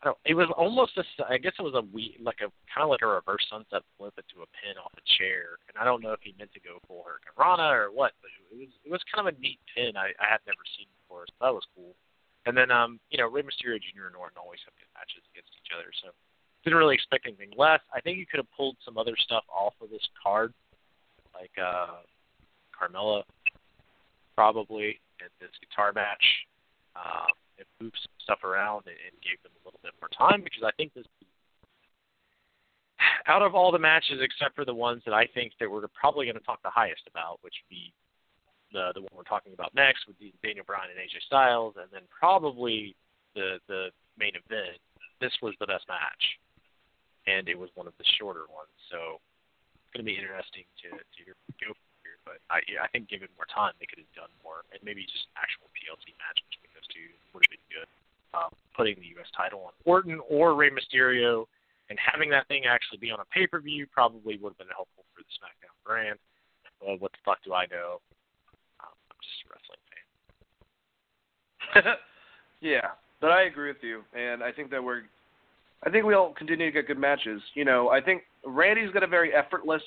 I 0.00 0.14
don't, 0.14 0.18
it 0.24 0.34
was 0.38 0.46
almost 0.54 0.94
a, 0.94 1.02
I 1.26 1.42
guess 1.42 1.58
it 1.58 1.66
was 1.66 1.74
a 1.74 1.82
we 1.90 2.14
like 2.22 2.38
a 2.38 2.54
kind 2.70 2.86
of 2.86 2.90
like 2.90 3.02
a 3.02 3.10
reverse 3.10 3.42
sunset 3.50 3.82
flip 3.98 4.14
into 4.14 4.46
a 4.46 4.48
pin 4.54 4.78
off 4.78 4.94
a 4.94 5.02
chair, 5.18 5.58
and 5.66 5.74
I 5.74 5.82
don't 5.82 6.02
know 6.02 6.14
if 6.14 6.22
he 6.22 6.38
meant 6.38 6.54
to 6.54 6.62
go 6.62 6.78
full 6.86 7.02
hurricanrana 7.02 7.66
or 7.66 7.90
what, 7.90 8.14
but 8.22 8.30
it 8.30 8.54
was 8.54 8.70
it 8.86 8.90
was 8.94 9.02
kind 9.10 9.26
of 9.26 9.34
a 9.34 9.38
neat 9.42 9.58
pin 9.74 9.98
I, 9.98 10.14
I 10.22 10.30
had 10.30 10.38
never 10.46 10.62
seen 10.78 10.86
before, 11.02 11.26
so 11.26 11.34
that 11.42 11.54
was 11.54 11.66
cool. 11.74 11.98
And 12.46 12.54
then 12.54 12.70
um 12.70 13.02
you 13.10 13.18
know 13.18 13.26
Rey 13.26 13.42
Mysterio 13.42 13.82
Jr. 13.82 14.06
and 14.06 14.14
Orton 14.14 14.38
always 14.38 14.62
have 14.70 14.78
good 14.78 14.92
matches 14.94 15.26
against 15.34 15.50
each 15.58 15.74
other, 15.74 15.90
so 15.98 16.14
didn't 16.62 16.78
really 16.78 16.94
expect 16.94 17.26
anything 17.26 17.50
less. 17.58 17.82
I 17.90 17.98
think 17.98 18.22
you 18.22 18.26
could 18.30 18.38
have 18.38 18.54
pulled 18.54 18.78
some 18.86 19.02
other 19.02 19.18
stuff 19.18 19.42
off 19.50 19.74
of 19.82 19.90
this 19.90 20.06
card, 20.14 20.54
like 21.34 21.54
uh 21.58 22.06
Carmella 22.70 23.26
probably 24.38 25.02
in 25.18 25.30
this 25.42 25.50
guitar 25.58 25.90
match. 25.90 26.22
Um, 26.94 27.34
and 27.58 27.66
move 27.82 27.94
some 27.98 28.14
stuff 28.22 28.46
around 28.46 28.86
and, 28.86 28.94
and 28.94 29.14
gave 29.18 29.42
them 29.42 29.50
a 29.58 29.62
little 29.66 29.82
bit 29.82 29.90
more 29.98 30.10
time 30.14 30.46
because 30.46 30.62
I 30.62 30.70
think 30.78 30.94
this 30.94 31.06
out 33.26 33.42
of 33.42 33.54
all 33.54 33.70
the 33.70 33.82
matches 33.82 34.22
except 34.22 34.54
for 34.54 34.64
the 34.64 34.74
ones 34.74 35.02
that 35.06 35.14
I 35.14 35.26
think 35.26 35.52
that 35.58 35.70
we're 35.70 35.86
probably 35.90 36.26
going 36.26 36.38
to 36.38 36.46
talk 36.46 36.62
the 36.62 36.70
highest 36.70 37.02
about, 37.10 37.38
which 37.42 37.54
would 37.58 37.70
be 37.70 37.90
the 38.70 38.94
the 38.94 39.02
one 39.02 39.10
we're 39.14 39.26
talking 39.26 39.54
about 39.54 39.74
next 39.74 40.06
with 40.06 40.14
Daniel 40.42 40.66
Bryan 40.66 40.90
and 40.94 41.02
AJ 41.02 41.22
Styles, 41.26 41.74
and 41.74 41.90
then 41.90 42.06
probably 42.06 42.94
the 43.34 43.58
the 43.66 43.90
main 44.18 44.38
event. 44.38 44.78
This 45.20 45.34
was 45.42 45.54
the 45.58 45.66
best 45.66 45.82
match, 45.90 46.24
and 47.26 47.48
it 47.48 47.58
was 47.58 47.70
one 47.74 47.86
of 47.86 47.94
the 47.98 48.06
shorter 48.18 48.46
ones. 48.50 48.74
So 48.90 49.18
it's 49.74 49.90
going 49.90 50.06
to 50.06 50.10
be 50.10 50.18
interesting 50.18 50.66
to 50.86 50.94
to 50.94 51.20
here. 51.26 51.74
But 52.28 52.44
I 52.52 52.60
yeah, 52.68 52.84
I 52.84 52.92
think 52.92 53.08
given 53.08 53.32
more 53.40 53.48
time, 53.48 53.72
they 53.80 53.88
could 53.88 54.04
have 54.04 54.12
done 54.12 54.28
more, 54.44 54.68
and 54.68 54.76
maybe 54.84 55.08
just 55.08 55.32
actual 55.40 55.72
TLC 55.72 56.12
match 56.20 56.36
between 56.52 56.68
those 56.76 56.84
two 56.92 57.08
would 57.32 57.40
have 57.48 57.54
been 57.56 57.68
good. 57.72 57.88
Um, 58.36 58.52
putting 58.76 59.00
the 59.00 59.08
U.S. 59.16 59.32
title 59.32 59.64
on 59.64 59.72
Orton 59.88 60.20
or 60.28 60.52
Rey 60.52 60.68
Mysterio, 60.68 61.48
and 61.88 61.96
having 61.96 62.28
that 62.36 62.44
thing 62.52 62.68
actually 62.68 63.00
be 63.00 63.08
on 63.08 63.24
a 63.24 63.28
pay 63.32 63.48
per 63.48 63.64
view 63.64 63.88
probably 63.88 64.36
would 64.36 64.52
have 64.52 64.60
been 64.60 64.76
helpful 64.76 65.08
for 65.16 65.24
the 65.24 65.32
SmackDown 65.40 65.72
brand. 65.80 66.20
Well, 66.84 67.00
what 67.00 67.16
the 67.16 67.24
fuck 67.24 67.40
do 67.40 67.56
I 67.56 67.64
know? 67.72 68.04
Um, 68.84 68.92
I'm 69.08 69.20
just 69.24 69.40
a 69.40 69.48
wrestling 69.48 69.80
fan. 69.88 70.04
yeah, 72.60 72.92
but 73.24 73.32
I 73.32 73.48
agree 73.48 73.72
with 73.72 73.80
you, 73.80 74.04
and 74.12 74.44
I 74.44 74.52
think 74.52 74.68
that 74.76 74.84
we're. 74.84 75.08
I 75.80 75.88
think 75.88 76.04
we'll 76.04 76.36
continue 76.36 76.66
to 76.66 76.72
get 76.72 76.88
good 76.88 76.98
matches. 76.98 77.40
You 77.54 77.64
know, 77.64 77.88
I 77.88 78.02
think 78.02 78.24
Randy's 78.44 78.92
got 78.92 79.04
a 79.04 79.06
very 79.06 79.32
effortless 79.32 79.80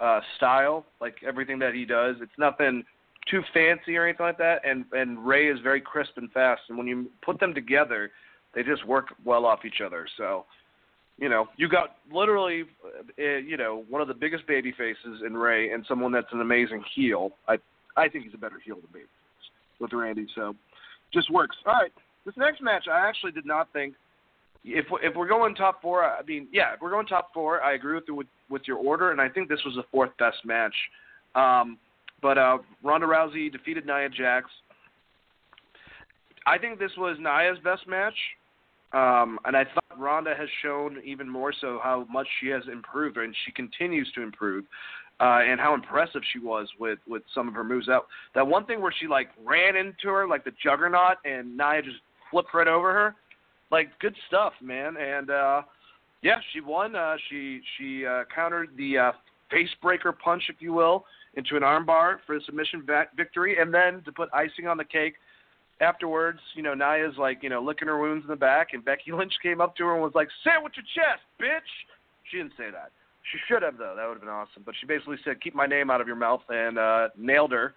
uh, 0.00 0.20
style, 0.36 0.84
like 1.00 1.16
everything 1.26 1.58
that 1.58 1.74
he 1.74 1.84
does. 1.84 2.16
It's 2.20 2.32
nothing 2.38 2.84
too 3.30 3.42
fancy 3.52 3.96
or 3.96 4.06
anything 4.06 4.26
like 4.26 4.38
that. 4.38 4.62
And 4.64 4.84
and 4.92 5.24
Rey 5.24 5.48
is 5.48 5.60
very 5.60 5.80
crisp 5.80 6.12
and 6.16 6.30
fast, 6.32 6.62
and 6.68 6.78
when 6.78 6.86
you 6.86 7.10
put 7.22 7.38
them 7.38 7.54
together, 7.54 8.10
they 8.54 8.62
just 8.62 8.86
work 8.86 9.06
well 9.24 9.46
off 9.46 9.60
each 9.64 9.80
other. 9.84 10.06
So, 10.16 10.44
you 11.18 11.28
know, 11.28 11.46
you 11.56 11.68
got 11.68 11.96
literally, 12.12 12.64
uh, 13.18 13.22
you 13.22 13.56
know, 13.56 13.84
one 13.88 14.02
of 14.02 14.08
the 14.08 14.14
biggest 14.14 14.46
baby 14.46 14.72
faces 14.72 15.22
in 15.26 15.36
Rey, 15.36 15.72
and 15.72 15.84
someone 15.86 16.12
that's 16.12 16.32
an 16.32 16.40
amazing 16.40 16.82
heel. 16.94 17.32
I 17.46 17.58
I 17.96 18.08
think 18.08 18.24
he's 18.24 18.34
a 18.34 18.38
better 18.38 18.60
heel 18.64 18.76
than 18.76 18.90
baby 18.92 19.06
with 19.78 19.92
Randy. 19.92 20.26
So, 20.34 20.54
just 21.12 21.30
works. 21.30 21.56
All 21.66 21.74
right, 21.74 21.92
this 22.24 22.34
next 22.36 22.62
match, 22.62 22.86
I 22.90 23.06
actually 23.06 23.32
did 23.32 23.46
not 23.46 23.72
think. 23.72 23.94
If 24.64 24.86
if 25.02 25.14
we're 25.16 25.28
going 25.28 25.54
top 25.54 25.80
four, 25.80 26.04
I 26.04 26.22
mean, 26.22 26.46
yeah, 26.52 26.74
if 26.74 26.80
we're 26.80 26.90
going 26.90 27.06
top 27.06 27.32
four, 27.32 27.62
I 27.62 27.74
agree 27.74 27.94
with 27.94 28.04
with, 28.08 28.26
with 28.50 28.62
your 28.66 28.76
order, 28.76 29.10
and 29.10 29.20
I 29.20 29.28
think 29.28 29.48
this 29.48 29.60
was 29.64 29.74
the 29.74 29.84
fourth 29.90 30.10
best 30.18 30.38
match. 30.44 30.74
Um, 31.34 31.78
but 32.20 32.36
uh, 32.36 32.58
Ronda 32.82 33.06
Rousey 33.06 33.50
defeated 33.50 33.86
Nia 33.86 34.08
Jax. 34.10 34.50
I 36.46 36.58
think 36.58 36.78
this 36.78 36.90
was 36.98 37.16
Nia's 37.20 37.58
best 37.64 37.86
match, 37.86 38.14
um, 38.92 39.38
and 39.44 39.56
I 39.56 39.64
thought 39.64 39.98
Ronda 39.98 40.34
has 40.36 40.48
shown 40.62 40.98
even 41.04 41.28
more 41.28 41.52
so 41.58 41.80
how 41.82 42.06
much 42.10 42.26
she 42.40 42.48
has 42.48 42.62
improved, 42.70 43.16
and 43.16 43.34
she 43.44 43.52
continues 43.52 44.10
to 44.14 44.22
improve, 44.22 44.64
uh, 45.20 45.40
and 45.46 45.60
how 45.60 45.74
impressive 45.74 46.22
she 46.32 46.38
was 46.38 46.68
with 46.78 46.98
with 47.06 47.22
some 47.34 47.48
of 47.48 47.54
her 47.54 47.64
moves. 47.64 47.86
That 47.86 48.02
that 48.34 48.46
one 48.46 48.66
thing 48.66 48.80
where 48.80 48.92
she 48.98 49.06
like 49.06 49.28
ran 49.44 49.76
into 49.76 50.08
her 50.08 50.26
like 50.26 50.44
the 50.44 50.52
Juggernaut, 50.62 51.16
and 51.24 51.56
Nia 51.56 51.82
just 51.82 51.98
flipped 52.30 52.52
right 52.52 52.68
over 52.68 52.92
her. 52.92 53.14
Like 53.70 53.96
good 54.00 54.14
stuff, 54.28 54.52
man. 54.60 54.96
And 54.96 55.30
uh, 55.30 55.62
yeah, 56.22 56.38
she 56.52 56.60
won. 56.60 56.94
Uh, 56.94 57.16
she 57.28 57.60
she 57.76 58.04
uh, 58.06 58.24
countered 58.34 58.70
the 58.76 58.98
uh, 58.98 59.12
face 59.50 59.68
breaker 59.82 60.12
punch, 60.12 60.44
if 60.48 60.56
you 60.60 60.72
will, 60.72 61.04
into 61.34 61.56
an 61.56 61.62
armbar 61.62 62.16
for 62.26 62.36
the 62.36 62.44
submission 62.44 62.86
victory, 63.16 63.58
and 63.58 63.72
then 63.72 64.02
to 64.04 64.12
put 64.12 64.28
icing 64.32 64.66
on 64.66 64.76
the 64.76 64.84
cake. 64.84 65.14
Afterwards, 65.82 66.40
you 66.54 66.62
know, 66.62 66.74
Nia's 66.74 67.14
like, 67.16 67.42
you 67.42 67.48
know, 67.48 67.62
licking 67.62 67.88
her 67.88 67.98
wounds 67.98 68.22
in 68.24 68.28
the 68.28 68.36
back, 68.36 68.74
and 68.74 68.84
Becky 68.84 69.12
Lynch 69.14 69.32
came 69.42 69.62
up 69.62 69.74
to 69.76 69.84
her 69.86 69.94
and 69.94 70.02
was 70.02 70.12
like, 70.14 70.28
"Say 70.44 70.50
it 70.50 70.62
with 70.62 70.72
your 70.76 70.84
chest, 70.94 71.22
bitch." 71.40 71.60
She 72.30 72.36
didn't 72.36 72.52
say 72.58 72.70
that. 72.70 72.92
She 73.32 73.38
should 73.48 73.62
have 73.62 73.78
though. 73.78 73.94
That 73.96 74.06
would 74.06 74.14
have 74.14 74.20
been 74.20 74.28
awesome. 74.28 74.62
But 74.66 74.74
she 74.78 74.86
basically 74.86 75.16
said, 75.24 75.40
"Keep 75.40 75.54
my 75.54 75.66
name 75.66 75.90
out 75.90 76.02
of 76.02 76.06
your 76.06 76.16
mouth," 76.16 76.42
and 76.50 76.78
uh, 76.78 77.08
nailed 77.16 77.52
her, 77.52 77.72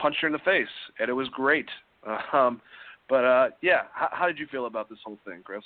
punched 0.00 0.20
her 0.22 0.26
in 0.26 0.32
the 0.32 0.40
face, 0.40 0.66
and 0.98 1.08
it 1.08 1.14
was 1.14 1.28
great. 1.28 1.68
Um, 2.34 2.60
but 3.08 3.24
uh, 3.24 3.48
yeah, 3.62 3.82
how, 3.92 4.08
how 4.12 4.26
did 4.26 4.38
you 4.38 4.46
feel 4.46 4.66
about 4.66 4.88
this 4.88 4.98
whole 5.04 5.18
thing, 5.24 5.40
Chris? 5.44 5.62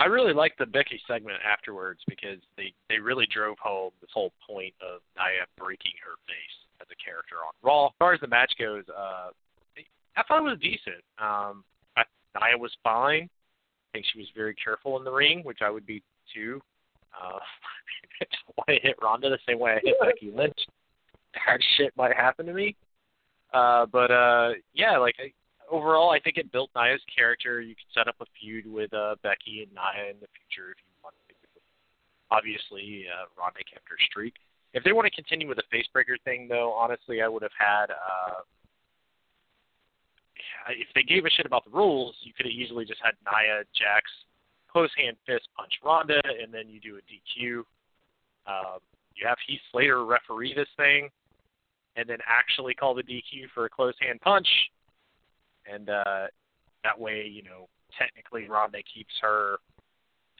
I 0.00 0.06
really 0.06 0.32
liked 0.32 0.58
the 0.58 0.66
Becky 0.66 1.00
segment 1.06 1.38
afterwards 1.46 2.00
because 2.08 2.38
they 2.56 2.72
they 2.88 2.98
really 2.98 3.26
drove 3.32 3.56
home 3.58 3.92
this 4.00 4.10
whole 4.12 4.32
point 4.46 4.74
of 4.82 5.00
Nia 5.16 5.46
breaking 5.56 5.92
her 6.04 6.16
face 6.26 6.56
as 6.80 6.88
a 6.90 6.98
character 7.02 7.36
on 7.46 7.52
Raw. 7.62 7.86
As 7.86 7.92
far 7.98 8.12
as 8.12 8.20
the 8.20 8.26
match 8.26 8.52
goes, 8.58 8.84
uh, 8.88 9.30
I 10.16 10.22
thought 10.26 10.38
it 10.38 10.50
was 10.50 10.58
decent. 10.60 11.02
Um, 11.18 11.64
I, 11.96 12.02
Nia 12.34 12.58
was 12.58 12.72
fine. 12.82 13.28
I 13.30 13.88
think 13.92 14.06
she 14.12 14.18
was 14.18 14.28
very 14.34 14.54
careful 14.54 14.98
in 14.98 15.04
the 15.04 15.12
ring, 15.12 15.42
which 15.44 15.58
I 15.62 15.70
would 15.70 15.86
be 15.86 16.02
too. 16.34 16.60
Uh, 17.14 17.38
I 18.20 18.24
don't 18.24 18.56
want 18.56 18.68
to 18.68 18.86
hit 18.86 18.96
Ronda 19.00 19.30
the 19.30 19.38
same 19.48 19.60
way 19.60 19.72
I 19.72 19.80
hit 19.82 19.94
Becky 20.00 20.32
Lynch. 20.34 20.58
That 21.34 21.58
shit 21.76 21.92
might 21.96 22.16
happen 22.16 22.46
to 22.46 22.52
me. 22.52 22.74
Uh, 23.52 23.86
but 23.86 24.10
uh, 24.10 24.50
yeah, 24.72 24.98
like 24.98 25.14
I, 25.20 25.32
overall, 25.70 26.10
I 26.10 26.20
think 26.20 26.36
it 26.36 26.52
built 26.52 26.70
Nia's 26.74 27.00
character. 27.16 27.60
You 27.60 27.74
could 27.74 27.90
set 27.94 28.08
up 28.08 28.16
a 28.20 28.26
feud 28.40 28.66
with 28.66 28.92
uh, 28.92 29.16
Becky 29.22 29.62
and 29.62 29.72
Nia 29.72 30.10
in 30.10 30.16
the 30.20 30.28
future 30.32 30.72
if 30.72 30.78
you 30.78 30.92
want. 31.02 31.14
to. 31.28 31.34
Obviously, 32.30 33.06
uh, 33.06 33.26
Ronda 33.38 33.60
kept 33.70 33.88
her 33.88 33.96
streak. 34.10 34.34
If 34.72 34.82
they 34.82 34.92
want 34.92 35.06
to 35.06 35.14
continue 35.14 35.46
with 35.46 35.58
the 35.58 35.68
facebreaker 35.70 36.16
thing, 36.24 36.48
though, 36.48 36.72
honestly, 36.72 37.22
I 37.22 37.28
would 37.28 37.42
have 37.42 37.54
had. 37.56 37.90
Uh, 37.90 38.42
if 40.70 40.88
they 40.94 41.02
gave 41.02 41.24
a 41.26 41.30
shit 41.30 41.46
about 41.46 41.64
the 41.64 41.70
rules, 41.70 42.16
you 42.22 42.32
could 42.36 42.46
have 42.46 42.52
easily 42.52 42.84
just 42.84 43.00
had 43.02 43.12
Nia 43.24 43.62
Jax 43.76 44.10
close 44.74 44.90
hand 44.96 45.16
fist 45.26 45.48
punch 45.56 45.72
Ronda, 45.84 46.20
and 46.42 46.52
then 46.52 46.68
you 46.68 46.80
do 46.80 46.98
a 46.98 47.02
DQ. 47.06 47.58
Um, 48.46 48.80
you 49.14 49.26
have 49.26 49.38
Heath 49.46 49.60
Slater 49.70 50.04
referee 50.04 50.54
this 50.54 50.68
thing, 50.76 51.08
and 51.96 52.08
then 52.08 52.18
actually 52.26 52.74
call 52.74 52.94
the 52.94 53.02
DQ 53.02 53.46
for 53.54 53.66
a 53.66 53.68
close 53.68 53.94
hand 54.00 54.20
punch, 54.20 54.48
and 55.70 55.88
uh, 55.88 56.26
that 56.84 56.98
way, 56.98 57.26
you 57.26 57.42
know, 57.42 57.68
technically 57.98 58.48
Ronda 58.48 58.78
keeps 58.82 59.14
her 59.20 59.56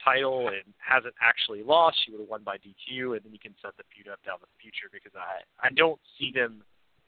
title 0.03 0.49
and 0.49 0.63
hasn't 0.77 1.15
actually 1.21 1.63
lost. 1.63 1.97
She 2.05 2.11
would 2.11 2.21
have 2.21 2.29
won 2.29 2.43
by 2.43 2.57
DQ, 2.57 3.17
and 3.17 3.21
then 3.23 3.33
you 3.33 3.39
can 3.39 3.55
set 3.61 3.75
the 3.77 3.83
feud 3.93 4.07
up 4.11 4.19
down 4.25 4.37
the 4.41 4.51
future 4.61 4.91
because 4.91 5.13
I 5.15 5.41
I 5.59 5.71
don't 5.71 5.99
see 6.19 6.31
them 6.33 6.63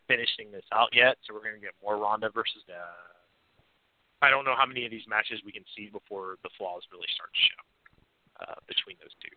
finishing 0.08 0.52
this 0.52 0.66
out 0.72 0.90
yet. 0.94 1.18
So 1.24 1.34
we're 1.34 1.44
going 1.44 1.60
to 1.60 1.64
get 1.64 1.76
more 1.84 1.98
Ronda 1.98 2.30
versus. 2.34 2.64
Uh, 2.68 3.14
I 4.22 4.34
don't 4.34 4.46
know 4.46 4.58
how 4.58 4.66
many 4.66 4.82
of 4.82 4.90
these 4.90 5.06
matches 5.06 5.46
we 5.46 5.54
can 5.54 5.62
see 5.78 5.94
before 5.94 6.42
the 6.42 6.50
flaws 6.58 6.82
really 6.90 7.06
start 7.14 7.30
to 7.30 7.44
show 7.54 7.62
uh, 8.42 8.58
between 8.66 8.98
those 8.98 9.14
two. 9.22 9.30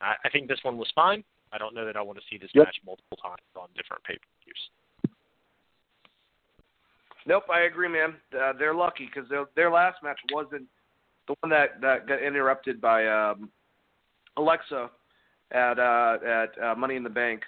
I, 0.00 0.14
I 0.22 0.28
think 0.30 0.46
this 0.46 0.62
one 0.62 0.78
was 0.78 0.86
fine. 0.94 1.24
I 1.50 1.58
don't 1.58 1.74
know 1.74 1.82
that 1.82 1.96
I 1.96 2.02
want 2.02 2.22
to 2.22 2.26
see 2.30 2.38
this 2.38 2.50
yep. 2.54 2.66
match 2.70 2.78
multiple 2.86 3.18
times 3.18 3.42
on 3.58 3.66
different 3.74 4.04
pay 4.04 4.14
per 4.14 4.30
views. 4.44 4.62
Nope, 7.26 7.44
I 7.52 7.62
agree, 7.62 7.88
man. 7.88 8.14
Uh, 8.32 8.52
they're 8.58 8.74
lucky 8.74 9.08
because 9.12 9.30
their 9.54 9.70
last 9.70 10.02
match 10.02 10.18
wasn't 10.32 10.64
the 11.26 11.34
one 11.40 11.50
that 11.50 11.80
that 11.80 12.06
got 12.06 12.22
interrupted 12.22 12.80
by 12.80 13.06
um, 13.06 13.50
Alexa 14.36 14.90
at 15.52 15.78
uh, 15.78 16.18
at 16.26 16.62
uh, 16.62 16.74
Money 16.74 16.96
in 16.96 17.02
the 17.02 17.10
Bank. 17.10 17.42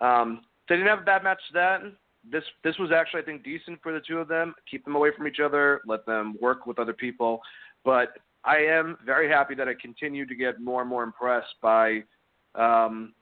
Um, 0.00 0.42
they 0.68 0.76
didn't 0.76 0.88
have 0.88 1.00
a 1.00 1.04
bad 1.04 1.22
match 1.22 1.40
then. 1.52 1.96
This 2.30 2.44
this 2.64 2.78
was 2.78 2.90
actually 2.92 3.22
I 3.22 3.24
think 3.24 3.44
decent 3.44 3.80
for 3.82 3.92
the 3.92 4.00
two 4.00 4.18
of 4.18 4.28
them. 4.28 4.54
Keep 4.70 4.84
them 4.84 4.96
away 4.96 5.10
from 5.16 5.26
each 5.26 5.40
other. 5.44 5.80
Let 5.86 6.06
them 6.06 6.36
work 6.40 6.66
with 6.66 6.78
other 6.78 6.92
people. 6.92 7.40
But 7.84 8.14
I 8.44 8.58
am 8.58 8.96
very 9.04 9.28
happy 9.28 9.54
that 9.54 9.68
I 9.68 9.74
continue 9.74 10.26
to 10.26 10.34
get 10.34 10.60
more 10.60 10.80
and 10.80 10.88
more 10.88 11.02
impressed 11.02 11.54
by 11.62 12.02
um, 12.54 13.12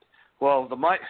well, 0.41 0.69
the 0.69 0.77
mic. 0.77 1.01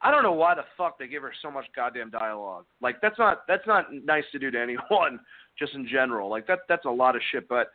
I 0.00 0.10
don't 0.10 0.22
know 0.22 0.32
why 0.32 0.54
the 0.54 0.62
fuck 0.76 0.98
they 0.98 1.08
give 1.08 1.22
her 1.22 1.32
so 1.42 1.50
much 1.50 1.66
goddamn 1.74 2.10
dialogue. 2.10 2.64
Like 2.80 3.00
that's 3.00 3.18
not 3.18 3.42
that's 3.48 3.66
not 3.66 3.86
nice 3.92 4.24
to 4.32 4.38
do 4.38 4.50
to 4.50 4.60
anyone, 4.62 5.20
just 5.58 5.74
in 5.74 5.86
general. 5.88 6.30
Like 6.30 6.46
that 6.46 6.60
that's 6.68 6.84
a 6.84 6.90
lot 6.90 7.16
of 7.16 7.22
shit. 7.32 7.48
But 7.48 7.68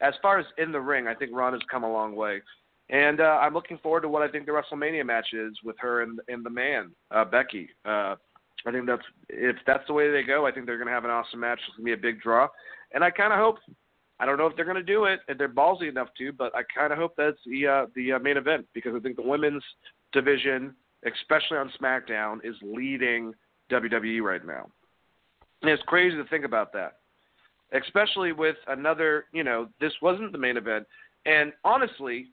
as 0.00 0.14
far 0.20 0.38
as 0.38 0.46
in 0.58 0.72
the 0.72 0.80
ring, 0.80 1.06
I 1.06 1.14
think 1.14 1.30
Ronda's 1.32 1.62
come 1.70 1.84
a 1.84 1.92
long 1.92 2.16
way, 2.16 2.42
and 2.90 3.20
uh, 3.20 3.38
I'm 3.40 3.54
looking 3.54 3.78
forward 3.78 4.00
to 4.02 4.08
what 4.08 4.22
I 4.22 4.28
think 4.28 4.46
the 4.46 4.52
WrestleMania 4.52 5.06
match 5.06 5.28
is 5.32 5.56
with 5.64 5.76
her 5.78 6.02
and 6.02 6.20
and 6.28 6.44
the 6.44 6.50
man 6.50 6.90
uh, 7.10 7.24
Becky. 7.24 7.68
Uh, 7.84 8.16
I 8.66 8.70
think 8.70 8.86
that's 8.86 9.02
if 9.28 9.56
that's 9.66 9.86
the 9.86 9.92
way 9.92 10.10
they 10.10 10.22
go. 10.22 10.46
I 10.46 10.52
think 10.52 10.66
they're 10.66 10.78
gonna 10.78 10.90
have 10.90 11.04
an 11.04 11.10
awesome 11.10 11.40
match. 11.40 11.60
It's 11.66 11.76
gonna 11.76 11.84
be 11.84 11.92
a 11.92 11.96
big 11.96 12.20
draw, 12.20 12.48
and 12.92 13.04
I 13.04 13.10
kind 13.10 13.32
of 13.32 13.38
hope. 13.38 13.58
I 14.20 14.26
don't 14.26 14.38
know 14.38 14.46
if 14.46 14.54
they're 14.54 14.64
going 14.64 14.76
to 14.76 14.84
do 14.84 15.06
it, 15.06 15.18
if 15.26 15.36
they're 15.36 15.48
ballsy 15.48 15.88
enough 15.88 16.06
to, 16.18 16.32
but 16.32 16.54
I 16.54 16.62
kind 16.62 16.92
of 16.92 16.98
hope 16.98 17.14
that's 17.16 17.38
the 17.44 17.66
uh, 17.66 17.86
the 17.96 18.12
uh, 18.12 18.18
main 18.20 18.36
event 18.36 18.66
because 18.72 18.94
I 18.94 19.00
think 19.00 19.16
the 19.16 19.22
women's 19.22 19.64
division, 20.12 20.76
especially 21.06 21.58
on 21.58 21.72
SmackDown, 21.80 22.38
is 22.44 22.56
leading 22.62 23.34
WWE 23.70 24.22
right 24.22 24.44
now. 24.46 24.68
And 25.62 25.70
it's 25.70 25.82
crazy 25.86 26.16
to 26.16 26.24
think 26.24 26.44
about 26.44 26.72
that, 26.72 26.98
especially 27.72 28.32
with 28.32 28.56
another, 28.66 29.26
you 29.32 29.44
know, 29.44 29.68
this 29.80 29.92
wasn't 30.02 30.32
the 30.32 30.38
main 30.38 30.56
event. 30.56 30.86
And 31.24 31.52
honestly, 31.64 32.26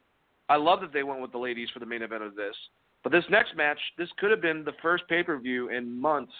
I 0.50 0.56
love 0.56 0.82
that 0.82 0.92
they 0.92 1.04
went 1.04 1.22
with 1.22 1.32
the 1.32 1.38
ladies 1.38 1.70
for 1.72 1.80
the 1.80 1.86
main 1.86 2.02
event 2.02 2.24
of 2.24 2.36
this. 2.36 2.56
But 3.04 3.12
this 3.12 3.24
next 3.30 3.56
match, 3.56 3.80
this 3.98 4.10
could 4.18 4.32
have 4.32 4.42
been 4.42 4.64
the 4.64 4.74
first 4.82 5.08
pay 5.08 5.24
per 5.24 5.38
view 5.38 5.70
in 5.70 6.00
months 6.00 6.34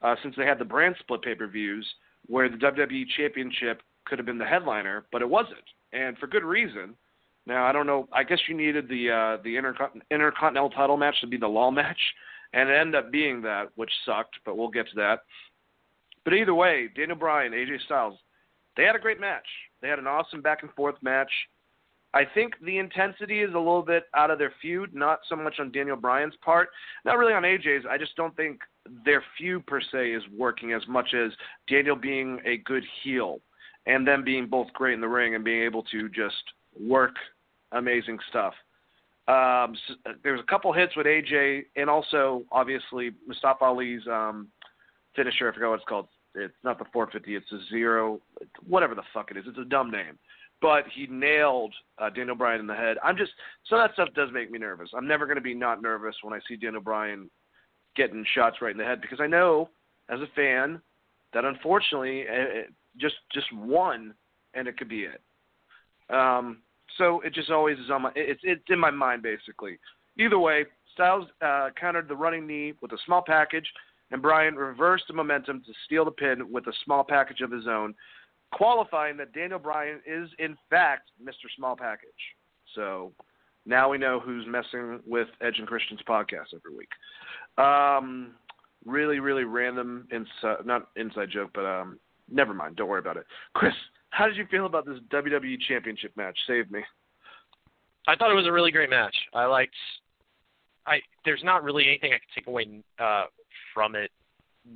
uh, 0.00 0.16
since 0.22 0.34
they 0.36 0.46
had 0.46 0.58
the 0.58 0.64
brand 0.64 0.96
split 0.98 1.22
pay 1.22 1.34
per 1.34 1.46
views 1.46 1.86
where 2.26 2.48
the 2.48 2.56
WWE 2.56 3.04
Championship 3.16 3.82
could 4.06 4.18
have 4.18 4.26
been 4.26 4.38
the 4.38 4.44
headliner, 4.44 5.04
but 5.12 5.22
it 5.22 5.28
wasn't. 5.28 5.58
And 5.92 6.16
for 6.18 6.26
good 6.26 6.44
reason 6.44 6.94
now 7.46 7.66
I 7.66 7.72
don't 7.72 7.86
know. 7.86 8.08
I 8.12 8.22
guess 8.22 8.38
you 8.48 8.56
needed 8.56 8.88
the 8.88 9.10
uh, 9.10 9.42
the 9.42 9.56
Intercont- 9.56 10.00
Intercontinental 10.10 10.70
title 10.70 10.96
match 10.96 11.20
to 11.20 11.26
be 11.26 11.36
the 11.36 11.48
law 11.48 11.70
match, 11.70 11.98
and 12.52 12.68
it 12.68 12.74
ended 12.74 12.94
up 12.94 13.10
being 13.10 13.42
that, 13.42 13.68
which 13.76 13.90
sucked. 14.06 14.36
But 14.44 14.56
we'll 14.56 14.68
get 14.68 14.88
to 14.88 14.96
that. 14.96 15.20
But 16.24 16.34
either 16.34 16.54
way, 16.54 16.88
Daniel 16.94 17.16
Bryan, 17.16 17.52
AJ 17.52 17.82
Styles, 17.84 18.18
they 18.76 18.84
had 18.84 18.96
a 18.96 19.00
great 19.00 19.20
match. 19.20 19.46
They 19.80 19.88
had 19.88 19.98
an 19.98 20.06
awesome 20.06 20.40
back 20.40 20.62
and 20.62 20.72
forth 20.74 20.94
match. 21.02 21.30
I 22.14 22.24
think 22.34 22.54
the 22.62 22.78
intensity 22.78 23.40
is 23.40 23.54
a 23.54 23.58
little 23.58 23.82
bit 23.82 24.04
out 24.14 24.30
of 24.30 24.38
their 24.38 24.52
feud, 24.60 24.94
not 24.94 25.20
so 25.28 25.34
much 25.34 25.54
on 25.58 25.72
Daniel 25.72 25.96
Bryan's 25.96 26.36
part, 26.44 26.68
not 27.06 27.16
really 27.16 27.32
on 27.32 27.42
AJ's. 27.42 27.86
I 27.90 27.96
just 27.96 28.14
don't 28.16 28.36
think 28.36 28.60
their 29.04 29.24
feud 29.38 29.66
per 29.66 29.80
se 29.80 30.12
is 30.12 30.22
working 30.36 30.72
as 30.72 30.82
much 30.86 31.14
as 31.14 31.32
Daniel 31.68 31.96
being 31.96 32.38
a 32.44 32.58
good 32.58 32.84
heel 33.02 33.40
and 33.86 34.06
them 34.06 34.24
being 34.24 34.46
both 34.46 34.70
great 34.74 34.94
in 34.94 35.00
the 35.00 35.08
ring 35.08 35.34
and 35.34 35.42
being 35.42 35.62
able 35.62 35.82
to 35.84 36.08
just 36.10 36.42
work 36.80 37.14
amazing 37.72 38.18
stuff. 38.28 38.54
Um, 39.28 39.76
so 39.86 39.94
there's 40.24 40.40
a 40.40 40.50
couple 40.50 40.72
hits 40.72 40.96
with 40.96 41.06
AJ, 41.06 41.66
and 41.76 41.88
also 41.88 42.44
obviously 42.50 43.12
Mustafa 43.26 43.64
Ali's 43.64 44.02
um, 44.10 44.48
finisher. 45.14 45.50
I 45.50 45.54
forgot 45.54 45.70
what 45.70 45.76
it's 45.76 45.88
called. 45.88 46.08
It's 46.34 46.54
not 46.64 46.78
the 46.78 46.86
450. 46.92 47.36
It's 47.36 47.52
a 47.52 47.58
zero, 47.70 48.20
whatever 48.66 48.94
the 48.94 49.02
fuck 49.12 49.30
it 49.30 49.36
is. 49.36 49.44
It's 49.46 49.58
a 49.58 49.64
dumb 49.64 49.90
name, 49.90 50.18
but 50.60 50.84
he 50.94 51.06
nailed 51.06 51.74
uh, 51.98 52.10
Daniel 52.10 52.34
Bryan 52.34 52.60
in 52.60 52.66
the 52.66 52.74
head. 52.74 52.96
I'm 53.02 53.16
just 53.16 53.32
so 53.68 53.76
that 53.76 53.92
stuff 53.92 54.08
does 54.14 54.30
make 54.32 54.50
me 54.50 54.58
nervous. 54.58 54.90
I'm 54.96 55.06
never 55.06 55.26
going 55.26 55.36
to 55.36 55.42
be 55.42 55.54
not 55.54 55.82
nervous 55.82 56.16
when 56.22 56.34
I 56.34 56.40
see 56.48 56.56
Daniel 56.56 56.82
Bryan 56.82 57.30
getting 57.94 58.24
shots 58.34 58.56
right 58.60 58.72
in 58.72 58.78
the 58.78 58.84
head 58.84 59.00
because 59.00 59.20
I 59.20 59.26
know 59.26 59.68
as 60.08 60.20
a 60.20 60.26
fan 60.34 60.80
that 61.32 61.44
unfortunately 61.44 62.24
it 62.26 62.72
just 62.98 63.16
just 63.32 63.52
one 63.52 64.14
and 64.54 64.66
it 64.66 64.76
could 64.76 64.88
be 64.88 65.02
it. 65.02 65.20
Um, 66.12 66.58
so 66.98 67.20
it 67.22 67.34
just 67.34 67.50
always 67.50 67.78
is 67.78 67.90
on 67.90 68.02
my 68.02 68.12
it's 68.14 68.40
it's 68.44 68.62
in 68.68 68.78
my 68.78 68.90
mind 68.90 69.22
basically. 69.22 69.78
Either 70.18 70.38
way, 70.38 70.66
Styles 70.92 71.26
uh, 71.40 71.70
countered 71.80 72.08
the 72.08 72.16
running 72.16 72.46
knee 72.46 72.74
with 72.82 72.92
a 72.92 72.98
small 73.06 73.22
package, 73.26 73.66
and 74.10 74.20
Bryan 74.20 74.54
reversed 74.54 75.04
the 75.08 75.14
momentum 75.14 75.62
to 75.64 75.72
steal 75.86 76.04
the 76.04 76.10
pin 76.10 76.52
with 76.52 76.66
a 76.66 76.72
small 76.84 77.02
package 77.02 77.40
of 77.40 77.50
his 77.50 77.66
own, 77.66 77.94
qualifying 78.52 79.16
that 79.16 79.32
Daniel 79.32 79.58
Bryan 79.58 80.00
is 80.06 80.28
in 80.38 80.56
fact 80.68 81.10
Mr. 81.22 81.48
Small 81.56 81.76
Package. 81.76 82.10
So 82.74 83.12
now 83.64 83.88
we 83.88 83.98
know 83.98 84.20
who's 84.20 84.46
messing 84.46 85.00
with 85.06 85.28
Edge 85.40 85.58
and 85.58 85.66
Christian's 85.66 86.00
podcast 86.06 86.54
every 86.54 86.76
week. 86.76 86.90
Um, 87.58 88.32
really, 88.84 89.18
really 89.18 89.44
random 89.44 90.06
inside, 90.10 90.66
not 90.66 90.88
inside 90.96 91.30
joke, 91.30 91.50
but 91.54 91.64
um, 91.64 91.98
never 92.30 92.52
mind. 92.52 92.76
Don't 92.76 92.88
worry 92.88 92.98
about 92.98 93.16
it. 93.16 93.26
Chris, 93.54 93.74
how 94.12 94.26
did 94.26 94.36
you 94.36 94.46
feel 94.50 94.66
about 94.66 94.84
this 94.86 94.98
WWE 95.10 95.58
Championship 95.66 96.12
match? 96.16 96.38
Save 96.46 96.70
me. 96.70 96.80
I 98.06 98.14
thought 98.14 98.30
it 98.30 98.34
was 98.34 98.46
a 98.46 98.52
really 98.52 98.70
great 98.70 98.90
match. 98.90 99.16
I 99.34 99.46
liked. 99.46 99.74
I 100.86 101.00
there's 101.24 101.42
not 101.42 101.64
really 101.64 101.86
anything 101.86 102.12
I 102.12 102.16
could 102.16 102.34
take 102.34 102.46
away 102.46 102.66
uh, 102.98 103.24
from 103.72 103.94
it 103.94 104.10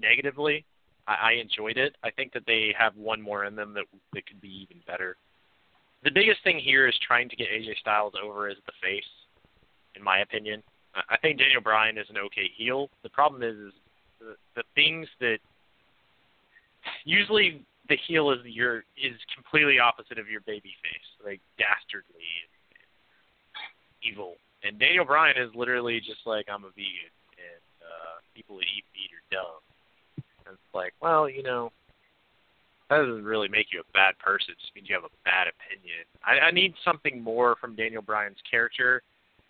negatively. 0.01 0.64
I, 1.07 1.14
I 1.14 1.32
enjoyed 1.32 1.76
it. 1.76 1.97
I 2.03 2.11
think 2.11 2.32
that 2.32 2.45
they 2.47 2.74
have 2.78 2.97
one 2.97 3.20
more 3.20 3.45
in 3.45 3.55
them 3.55 3.74
that 3.74 3.84
that 4.14 4.26
could 4.26 4.41
be 4.41 4.66
even 4.68 4.82
better. 4.87 5.16
The 6.03 6.11
biggest 6.11 6.43
thing 6.43 6.59
here 6.59 6.89
is 6.89 6.95
trying 7.07 7.28
to 7.28 7.37
get 7.37 7.49
AJ 7.49 7.76
Styles 7.80 8.14
over 8.22 8.49
as 8.49 8.57
the 8.64 8.72
face, 8.82 9.05
in 9.97 10.03
my 10.03 10.20
opinion. 10.20 10.62
I 11.11 11.18
think 11.18 11.39
Daniel 11.39 11.61
Bryan 11.61 11.99
is 11.99 12.07
an 12.09 12.16
okay 12.16 12.51
heel. 12.57 12.89
The 13.03 13.11
problem 13.11 13.43
is, 13.43 13.55
is 13.55 13.72
the, 14.18 14.34
the 14.55 14.62
things 14.74 15.07
that 15.20 15.39
usually 17.05 17.62
the 17.89 17.97
heel 18.07 18.30
is 18.30 18.39
your 18.45 18.84
is 18.97 19.16
completely 19.34 19.78
opposite 19.78 20.18
of 20.18 20.28
your 20.28 20.41
baby 20.43 20.74
face, 20.82 21.09
like 21.24 21.41
dastardly 21.59 22.26
and, 22.43 22.53
and 22.80 24.12
evil. 24.12 24.34
And 24.62 24.78
Daniel 24.78 25.05
Bryan 25.05 25.37
is 25.37 25.55
literally 25.55 26.01
just 26.01 26.26
like 26.26 26.47
I'm 26.49 26.64
a 26.64 26.72
vegan, 26.74 27.14
and 27.39 27.64
uh, 27.82 28.16
people 28.34 28.57
that 28.57 28.66
eat 28.66 28.84
meat 28.95 29.11
are 29.14 29.26
dumb. 29.30 29.61
And 30.47 30.55
it's 30.55 30.74
like, 30.74 30.95
well, 31.01 31.28
you 31.28 31.43
know, 31.43 31.70
that 32.89 32.99
doesn't 32.99 33.24
really 33.24 33.49
make 33.49 33.68
you 33.72 33.80
a 33.80 33.93
bad 33.93 34.18
person. 34.18 34.55
It 34.55 34.61
just 34.61 34.74
means 34.74 34.89
you 34.89 34.95
have 34.95 35.05
a 35.05 35.18
bad 35.24 35.51
opinion. 35.51 36.07
I, 36.22 36.49
I 36.49 36.51
need 36.51 36.74
something 36.84 37.20
more 37.20 37.57
from 37.61 37.74
Daniel 37.74 38.03
Bryan's 38.03 38.43
character 38.49 39.03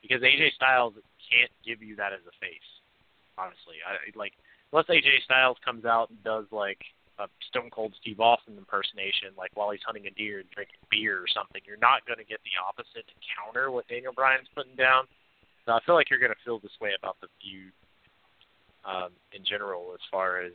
because 0.03 0.23
AJ 0.23 0.53
Styles 0.55 0.95
can't 1.29 1.53
give 1.65 1.83
you 1.83 1.97
that 1.97 2.13
as 2.13 2.25
a 2.27 2.35
face. 2.41 2.69
Honestly, 3.39 3.77
I 3.85 4.01
like 4.17 4.33
unless 4.73 4.89
AJ 4.89 5.25
Styles 5.25 5.59
comes 5.65 5.85
out 5.85 6.09
and 6.09 6.23
does 6.25 6.47
like 6.51 6.81
a 7.19 7.29
Stone 7.49 7.71
Cold 7.71 7.95
Steve 8.01 8.21
Austin 8.21 8.59
impersonation, 8.59 9.33
like 9.37 9.51
while 9.55 9.71
he's 9.71 9.85
hunting 9.85 10.07
a 10.07 10.13
deer 10.13 10.41
and 10.41 10.51
drinking 10.51 10.81
beer 10.91 11.17
or 11.17 11.29
something, 11.29 11.63
you're 11.65 11.81
not 11.81 12.05
going 12.05 12.19
to 12.19 12.29
get 12.29 12.41
the 12.45 12.57
opposite 12.61 13.09
counter 13.25 13.71
what 13.71 13.89
Daniel 13.89 14.13
Bryan's 14.13 14.49
putting 14.55 14.77
down. 14.77 15.05
So 15.65 15.73
I 15.73 15.81
feel 15.85 15.95
like 15.95 16.11
you're 16.11 16.23
going 16.23 16.35
to 16.35 16.45
feel 16.45 16.61
this 16.61 16.77
way 16.81 16.93
about 16.99 17.17
the 17.21 17.29
feud 17.43 17.73
um, 18.87 19.11
in 19.33 19.43
general, 19.45 19.91
as 19.95 20.05
far 20.11 20.41
as 20.41 20.55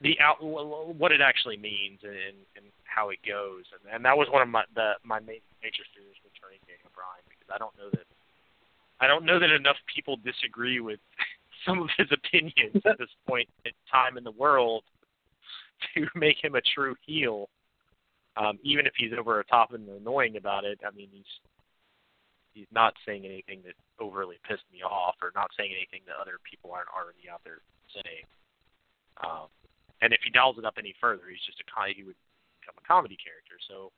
the 0.00 0.14
out 0.20 0.38
what 0.38 1.10
it 1.10 1.20
actually 1.20 1.56
means 1.56 1.98
and, 2.04 2.38
and 2.54 2.66
how 2.84 3.10
it 3.10 3.18
goes, 3.26 3.64
and, 3.74 3.82
and 3.92 4.04
that 4.04 4.16
was 4.16 4.28
one 4.30 4.42
of 4.42 4.48
my 4.48 4.62
the 4.74 4.94
my 5.02 5.18
major 5.18 5.84
fears 5.90 6.16
with 6.22 6.32
turning 6.38 6.62
Daniel 6.70 6.92
Bryan 6.94 7.26
because 7.26 7.50
I 7.50 7.58
don't 7.58 7.74
know 7.74 7.90
that 7.90 8.06
I 9.00 9.06
don't 9.06 9.26
know 9.26 9.38
that 9.38 9.50
enough 9.50 9.78
people 9.90 10.16
disagree 10.22 10.78
with 10.78 11.00
some 11.66 11.80
of 11.80 11.88
his 11.96 12.08
opinions 12.12 12.82
at 12.86 12.98
this 12.98 13.10
point 13.26 13.48
in 13.64 13.72
time 13.90 14.16
in 14.16 14.24
the 14.24 14.32
world 14.32 14.84
to 15.94 16.06
make 16.14 16.42
him 16.42 16.54
a 16.54 16.60
true 16.74 16.94
heel. 17.06 17.48
Um, 18.36 18.58
even 18.62 18.86
if 18.86 18.92
he's 18.96 19.10
over 19.18 19.36
the 19.36 19.44
top 19.50 19.72
and 19.72 19.88
annoying 19.88 20.36
about 20.36 20.64
it, 20.64 20.78
I 20.86 20.94
mean 20.94 21.08
he's 21.12 21.32
he's 22.54 22.70
not 22.70 22.94
saying 23.06 23.24
anything 23.24 23.62
that 23.64 23.74
overly 23.98 24.38
pissed 24.46 24.66
me 24.72 24.82
off 24.82 25.14
or 25.22 25.32
not 25.34 25.50
saying 25.58 25.70
anything 25.74 26.02
that 26.06 26.18
other 26.20 26.38
people 26.48 26.70
aren't 26.70 26.90
already 26.90 27.30
out 27.30 27.42
there 27.44 27.62
saying. 27.94 28.26
Um, 29.22 29.50
and 30.02 30.12
if 30.14 30.22
he 30.22 30.30
dials 30.30 30.58
it 30.58 30.64
up 30.64 30.78
any 30.78 30.94
further, 31.00 31.26
he's 31.30 31.42
just 31.42 31.58
a 31.58 31.66
he 31.94 32.06
would 32.06 32.18
become 32.62 32.78
a 32.78 32.86
comedy 32.86 33.18
character. 33.18 33.58
So 33.66 33.90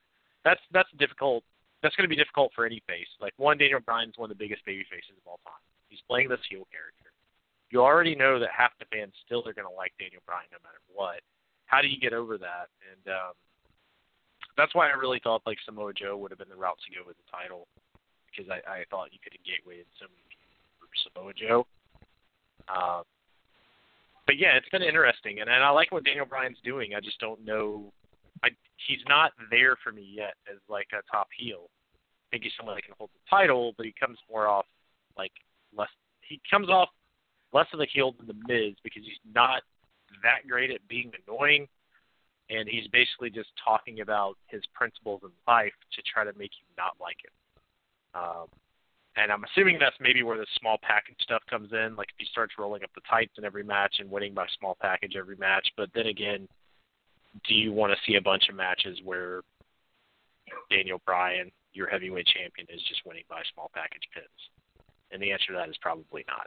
that's 0.44 0.60
that's 0.72 0.88
difficult. 0.96 1.44
That's 1.82 1.96
going 1.96 2.08
to 2.08 2.12
be 2.12 2.20
difficult 2.20 2.52
for 2.56 2.64
any 2.64 2.80
face. 2.86 3.08
Like 3.20 3.32
one, 3.36 3.56
Daniel 3.56 3.80
Bryan's 3.80 4.16
one 4.16 4.30
of 4.30 4.36
the 4.36 4.42
biggest 4.42 4.64
baby 4.64 4.84
faces 4.88 5.16
of 5.16 5.24
all 5.24 5.40
time. 5.44 5.60
He's 5.88 6.00
playing 6.08 6.28
this 6.28 6.40
heel 6.48 6.68
character. 6.68 7.09
You 7.70 7.82
already 7.82 8.14
know 8.14 8.38
that 8.38 8.50
half 8.50 8.72
the 8.78 8.86
fans 8.90 9.14
still 9.24 9.46
are 9.46 9.54
going 9.54 9.68
to 9.68 9.74
like 9.74 9.92
Daniel 9.98 10.22
Bryan 10.26 10.50
no 10.50 10.58
matter 10.62 10.82
what. 10.92 11.22
How 11.66 11.80
do 11.80 11.88
you 11.88 11.98
get 11.98 12.12
over 12.12 12.36
that? 12.38 12.66
And 12.82 13.14
um, 13.14 13.34
that's 14.56 14.74
why 14.74 14.90
I 14.90 14.98
really 14.98 15.20
thought 15.22 15.42
like 15.46 15.58
Samoa 15.64 15.94
Joe 15.94 16.16
would 16.16 16.30
have 16.30 16.38
been 16.38 16.50
the 16.50 16.58
route 16.58 16.78
to 16.82 16.94
go 16.94 17.06
with 17.06 17.16
the 17.16 17.30
title 17.30 17.68
because 18.26 18.50
I, 18.50 18.58
I 18.66 18.78
thought 18.90 19.14
you 19.14 19.22
could 19.22 19.34
have 19.34 19.46
gatewayed 19.46 19.86
so 19.98 20.06
many 20.10 20.26
people 20.26 20.50
for 20.82 20.90
Samoa 21.06 21.32
Joe. 21.34 21.66
Um, 22.66 23.02
but 24.26 24.38
yeah, 24.38 24.54
it's 24.54 24.66
of 24.72 24.82
interesting, 24.82 25.40
and, 25.40 25.50
and 25.50 25.62
I 25.64 25.70
like 25.70 25.90
what 25.90 26.04
Daniel 26.04 26.26
Bryan's 26.26 26.58
doing. 26.62 26.94
I 26.94 27.00
just 27.00 27.18
don't 27.18 27.44
know. 27.44 27.92
I 28.44 28.50
he's 28.86 29.02
not 29.08 29.32
there 29.50 29.76
for 29.82 29.92
me 29.92 30.06
yet 30.06 30.34
as 30.50 30.58
like 30.68 30.86
a 30.92 31.02
top 31.10 31.28
heel. 31.36 31.66
I 31.66 32.26
think 32.30 32.44
he's 32.44 32.52
someone 32.56 32.76
that 32.76 32.84
can 32.84 32.94
hold 32.96 33.10
the 33.10 33.26
title, 33.28 33.74
but 33.76 33.86
he 33.86 33.94
comes 33.98 34.18
more 34.30 34.46
off 34.46 34.66
like 35.18 35.32
less. 35.76 35.88
He 36.20 36.40
comes 36.48 36.68
off 36.68 36.90
less 37.52 37.66
of 37.72 37.80
a 37.80 37.86
heel 37.86 38.14
than 38.18 38.26
the 38.26 38.34
Miz 38.46 38.74
because 38.82 39.02
he's 39.04 39.20
not 39.34 39.62
that 40.22 40.46
great 40.48 40.70
at 40.70 40.86
being 40.88 41.12
annoying, 41.26 41.68
and 42.48 42.68
he's 42.68 42.86
basically 42.88 43.30
just 43.30 43.50
talking 43.64 44.00
about 44.00 44.36
his 44.48 44.62
principles 44.74 45.20
in 45.22 45.30
life 45.46 45.72
to 45.94 46.02
try 46.02 46.24
to 46.24 46.36
make 46.38 46.50
you 46.58 46.66
not 46.76 46.94
like 47.00 47.16
him. 47.24 48.22
Um, 48.22 48.46
and 49.16 49.32
I'm 49.32 49.44
assuming 49.44 49.78
that's 49.78 49.96
maybe 50.00 50.22
where 50.22 50.38
the 50.38 50.46
small 50.58 50.78
package 50.82 51.16
stuff 51.20 51.42
comes 51.48 51.72
in. 51.72 51.96
Like 51.96 52.08
if 52.10 52.16
he 52.18 52.26
starts 52.30 52.54
rolling 52.58 52.82
up 52.84 52.90
the 52.94 53.02
tights 53.10 53.32
in 53.38 53.44
every 53.44 53.64
match 53.64 53.96
and 53.98 54.10
winning 54.10 54.34
by 54.34 54.46
small 54.58 54.76
package 54.80 55.14
every 55.18 55.36
match. 55.36 55.66
But 55.76 55.90
then 55.94 56.06
again, 56.06 56.48
do 57.46 57.54
you 57.54 57.72
want 57.72 57.92
to 57.92 57.98
see 58.06 58.16
a 58.16 58.20
bunch 58.20 58.48
of 58.48 58.54
matches 58.54 58.98
where 59.04 59.42
Daniel 60.70 61.00
Bryan, 61.06 61.50
your 61.72 61.88
heavyweight 61.88 62.26
champion, 62.26 62.66
is 62.72 62.82
just 62.88 63.02
winning 63.04 63.24
by 63.28 63.42
small 63.52 63.70
package 63.74 64.06
pins? 64.14 64.26
And 65.10 65.20
the 65.20 65.32
answer 65.32 65.48
to 65.48 65.54
that 65.54 65.68
is 65.68 65.76
probably 65.80 66.24
not. 66.28 66.46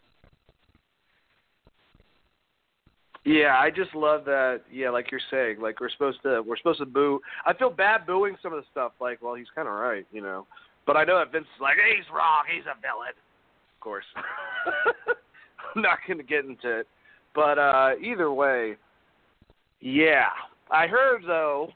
Yeah, 3.26 3.58
I 3.58 3.70
just 3.70 3.96
love 3.96 4.26
that. 4.26 4.62
Yeah, 4.72 4.90
like 4.90 5.10
you're 5.12 5.22
saying, 5.32 5.62
like 5.62 5.80
we're 5.80 5.90
supposed 5.90 6.22
to 6.24 6.42
we're 6.42 6.58
supposed 6.58 6.80
to 6.80 6.86
boo. 6.86 7.22
I 7.46 7.54
feel 7.54 7.70
bad 7.70 8.06
booing 8.06 8.36
some 8.42 8.54
of 8.54 8.62
the 8.62 8.66
stuff. 8.72 8.92
Like, 9.00 9.22
well, 9.22 9.36
he's 9.36 9.48
kind 9.56 9.68
of 9.68 9.74
right, 9.76 10.06
you 10.12 10.22
know. 10.22 10.46
But 10.86 10.98
I 10.98 11.04
know 11.06 11.18
that 11.18 11.32
Vince 11.32 11.46
is 11.56 11.62
like, 11.62 11.78
he's 11.96 12.06
wrong. 12.14 12.44
He's 12.54 12.66
a 12.66 12.76
villain. 12.82 13.14
Of 13.16 13.80
course. 13.80 14.06
I'm 15.76 15.82
not 15.82 16.00
going 16.06 16.18
to 16.18 16.24
get 16.24 16.46
into 16.46 16.80
it. 16.80 16.88
But 17.34 17.58
uh, 17.58 17.92
either 18.02 18.32
way, 18.32 18.76
yeah. 19.80 20.28
I 20.70 20.88
heard, 20.88 21.24
though, 21.26 21.70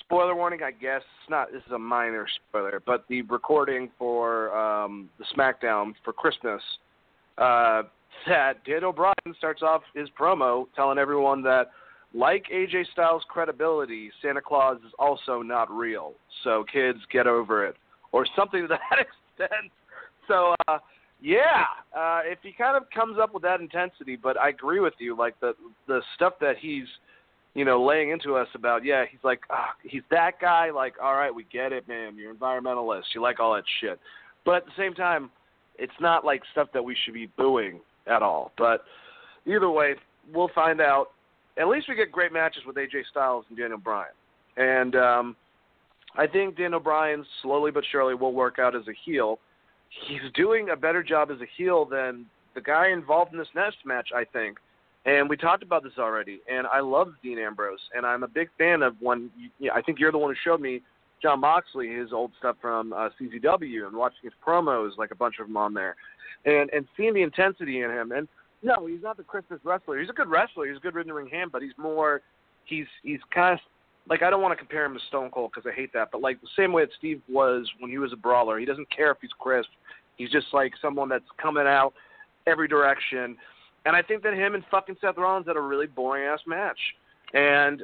spoiler 0.00 0.34
warning, 0.34 0.62
I 0.62 0.72
guess. 0.72 1.02
It's 1.22 1.30
not, 1.30 1.52
this 1.52 1.62
is 1.66 1.72
a 1.72 1.78
minor 1.78 2.26
spoiler, 2.48 2.82
but 2.84 3.04
the 3.08 3.22
recording 3.22 3.90
for 3.98 4.56
um, 4.56 5.08
the 5.18 5.24
SmackDown 5.36 5.94
for 6.04 6.12
Christmas 6.12 6.62
uh, 7.38 7.82
that 8.26 8.64
Daniel 8.64 8.92
Bryan 8.92 9.14
starts 9.36 9.62
off 9.62 9.82
his 9.94 10.08
promo 10.18 10.66
telling 10.74 10.98
everyone 10.98 11.42
that, 11.42 11.70
like 12.14 12.44
AJ 12.52 12.84
Styles' 12.92 13.22
credibility, 13.28 14.10
Santa 14.20 14.42
Claus 14.42 14.76
is 14.86 14.92
also 14.98 15.40
not 15.40 15.70
real. 15.70 16.12
So, 16.44 16.64
kids, 16.70 16.98
get 17.10 17.26
over 17.26 17.64
it 17.66 17.76
or 18.12 18.26
something 18.36 18.62
to 18.62 18.68
that 18.68 18.98
extent. 19.38 19.72
So 20.28 20.54
uh, 20.68 20.78
yeah, 21.20 21.64
uh, 21.96 22.20
if 22.24 22.38
he 22.42 22.52
kind 22.52 22.76
of 22.76 22.84
comes 22.90 23.18
up 23.20 23.34
with 23.34 23.42
that 23.42 23.60
intensity, 23.60 24.16
but 24.16 24.38
I 24.38 24.50
agree 24.50 24.80
with 24.80 24.94
you, 24.98 25.16
like 25.16 25.38
the 25.40 25.54
the 25.88 26.00
stuff 26.14 26.34
that 26.40 26.56
he's 26.60 26.86
you 27.54 27.64
know 27.64 27.84
laying 27.84 28.10
into 28.10 28.36
us 28.36 28.48
about, 28.54 28.84
yeah, 28.84 29.04
he's 29.10 29.20
like 29.24 29.40
ah, 29.50 29.70
he's 29.82 30.02
that 30.10 30.40
guy. 30.40 30.70
Like, 30.70 30.94
all 31.02 31.14
right, 31.14 31.34
we 31.34 31.44
get 31.52 31.72
it, 31.72 31.88
man. 31.88 32.16
You're 32.16 32.34
environmentalist. 32.34 33.04
You 33.14 33.22
like 33.22 33.40
all 33.40 33.54
that 33.54 33.64
shit, 33.80 33.98
but 34.44 34.56
at 34.56 34.66
the 34.66 34.72
same 34.76 34.94
time, 34.94 35.30
it's 35.78 35.92
not 36.00 36.24
like 36.24 36.42
stuff 36.52 36.68
that 36.74 36.84
we 36.84 36.96
should 37.04 37.14
be 37.14 37.26
booing 37.36 37.80
at 38.06 38.22
all. 38.22 38.52
But 38.58 38.84
either 39.46 39.70
way, 39.70 39.94
we'll 40.32 40.50
find 40.54 40.80
out. 40.80 41.08
At 41.58 41.68
least 41.68 41.86
we 41.88 41.94
get 41.94 42.10
great 42.10 42.32
matches 42.32 42.62
with 42.66 42.76
AJ 42.76 43.02
Styles 43.10 43.44
and 43.48 43.58
Daniel 43.58 43.78
Bryan. 43.78 44.12
And 44.56 44.96
um, 44.96 45.36
I 46.16 46.26
think 46.26 46.56
Daniel 46.56 46.80
Bryan 46.80 47.24
slowly 47.42 47.70
but 47.70 47.84
surely 47.90 48.14
will 48.14 48.32
work 48.32 48.58
out 48.58 48.74
as 48.74 48.88
a 48.88 48.92
heel. 49.04 49.38
He's 50.08 50.32
doing 50.34 50.70
a 50.70 50.76
better 50.76 51.02
job 51.02 51.30
as 51.30 51.40
a 51.40 51.46
heel 51.56 51.84
than 51.84 52.26
the 52.54 52.60
guy 52.60 52.90
involved 52.90 53.32
in 53.32 53.38
this 53.38 53.48
next 53.54 53.78
match, 53.84 54.08
I 54.14 54.24
think. 54.24 54.58
And 55.04 55.28
we 55.28 55.36
talked 55.36 55.62
about 55.62 55.82
this 55.82 55.94
already. 55.98 56.40
And 56.50 56.66
I 56.66 56.80
love 56.80 57.12
Dean 57.22 57.38
Ambrose, 57.38 57.80
and 57.94 58.06
I'm 58.06 58.22
a 58.22 58.28
big 58.28 58.48
fan 58.56 58.82
of 58.82 58.94
when 59.00 59.30
you, 59.58 59.70
I 59.74 59.82
think 59.82 59.98
you're 59.98 60.12
the 60.12 60.18
one 60.18 60.30
who 60.30 60.36
showed 60.44 60.60
me 60.60 60.80
Jon 61.22 61.40
Moxley, 61.40 61.88
his 61.88 62.12
old 62.12 62.32
stuff 62.38 62.56
from 62.60 62.92
uh, 62.92 63.08
CZW, 63.20 63.86
and 63.86 63.96
watching 63.96 64.24
his 64.24 64.32
promos, 64.44 64.98
like 64.98 65.12
a 65.12 65.16
bunch 65.16 65.36
of 65.40 65.46
them 65.46 65.56
on 65.56 65.72
there, 65.72 65.96
and 66.44 66.68
and 66.70 66.86
seeing 66.96 67.14
the 67.14 67.22
intensity 67.22 67.82
in 67.82 67.90
him. 67.90 68.12
And 68.12 68.28
no, 68.62 68.86
he's 68.86 69.02
not 69.02 69.16
the 69.16 69.22
Christmas 69.22 69.60
wrestler. 69.64 70.00
He's 70.00 70.10
a 70.10 70.14
good 70.14 70.28
wrestler. 70.28 70.66
He's 70.66 70.76
a 70.76 70.80
good 70.80 70.94
ring 70.94 71.06
to 71.06 71.14
ring 71.14 71.28
hand, 71.28 71.52
but 71.52 71.62
he's 71.62 71.72
more. 71.78 72.22
He's 72.64 72.86
he's 73.02 73.20
kind 73.32 73.54
of 73.54 73.60
like 74.08 74.22
I 74.22 74.30
don't 74.30 74.42
want 74.42 74.52
to 74.52 74.56
compare 74.56 74.84
him 74.84 74.94
to 74.94 75.00
Stone 75.08 75.30
Cold 75.30 75.52
because 75.54 75.70
I 75.70 75.74
hate 75.74 75.92
that, 75.94 76.08
but 76.10 76.20
like 76.20 76.40
the 76.40 76.48
same 76.56 76.72
way 76.72 76.84
that 76.84 76.92
Steve 76.98 77.22
was 77.28 77.68
when 77.78 77.90
he 77.90 77.98
was 77.98 78.12
a 78.12 78.16
brawler, 78.16 78.58
he 78.58 78.64
doesn't 78.64 78.90
care 78.94 79.10
if 79.12 79.18
he's 79.20 79.30
crisp. 79.38 79.70
He's 80.16 80.30
just 80.30 80.46
like 80.52 80.72
someone 80.82 81.08
that's 81.08 81.24
coming 81.40 81.66
out 81.66 81.94
every 82.46 82.68
direction. 82.68 83.36
And 83.84 83.96
I 83.96 84.02
think 84.02 84.22
that 84.22 84.34
him 84.34 84.54
and 84.54 84.64
fucking 84.70 84.96
Seth 85.00 85.16
Rollins 85.16 85.46
had 85.46 85.56
a 85.56 85.60
really 85.60 85.86
boring 85.86 86.24
ass 86.24 86.40
match. 86.46 86.78
And 87.34 87.82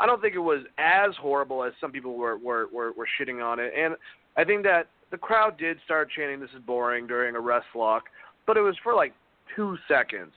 I 0.00 0.06
don't 0.06 0.20
think 0.20 0.34
it 0.34 0.38
was 0.38 0.62
as 0.78 1.10
horrible 1.20 1.62
as 1.62 1.72
some 1.80 1.92
people 1.92 2.14
were 2.16 2.36
were 2.38 2.66
were, 2.72 2.92
were 2.92 3.06
shitting 3.20 3.44
on 3.44 3.60
it. 3.60 3.72
And 3.76 3.94
I 4.36 4.44
think 4.44 4.62
that 4.64 4.88
the 5.10 5.18
crowd 5.18 5.58
did 5.58 5.78
start 5.84 6.08
chanting 6.16 6.40
"This 6.40 6.50
is 6.56 6.62
boring" 6.66 7.06
during 7.06 7.36
a 7.36 7.40
rest 7.40 7.66
lock, 7.74 8.04
but 8.46 8.56
it 8.56 8.60
was 8.60 8.74
for 8.82 8.94
like 8.94 9.12
two 9.54 9.76
seconds. 9.86 10.32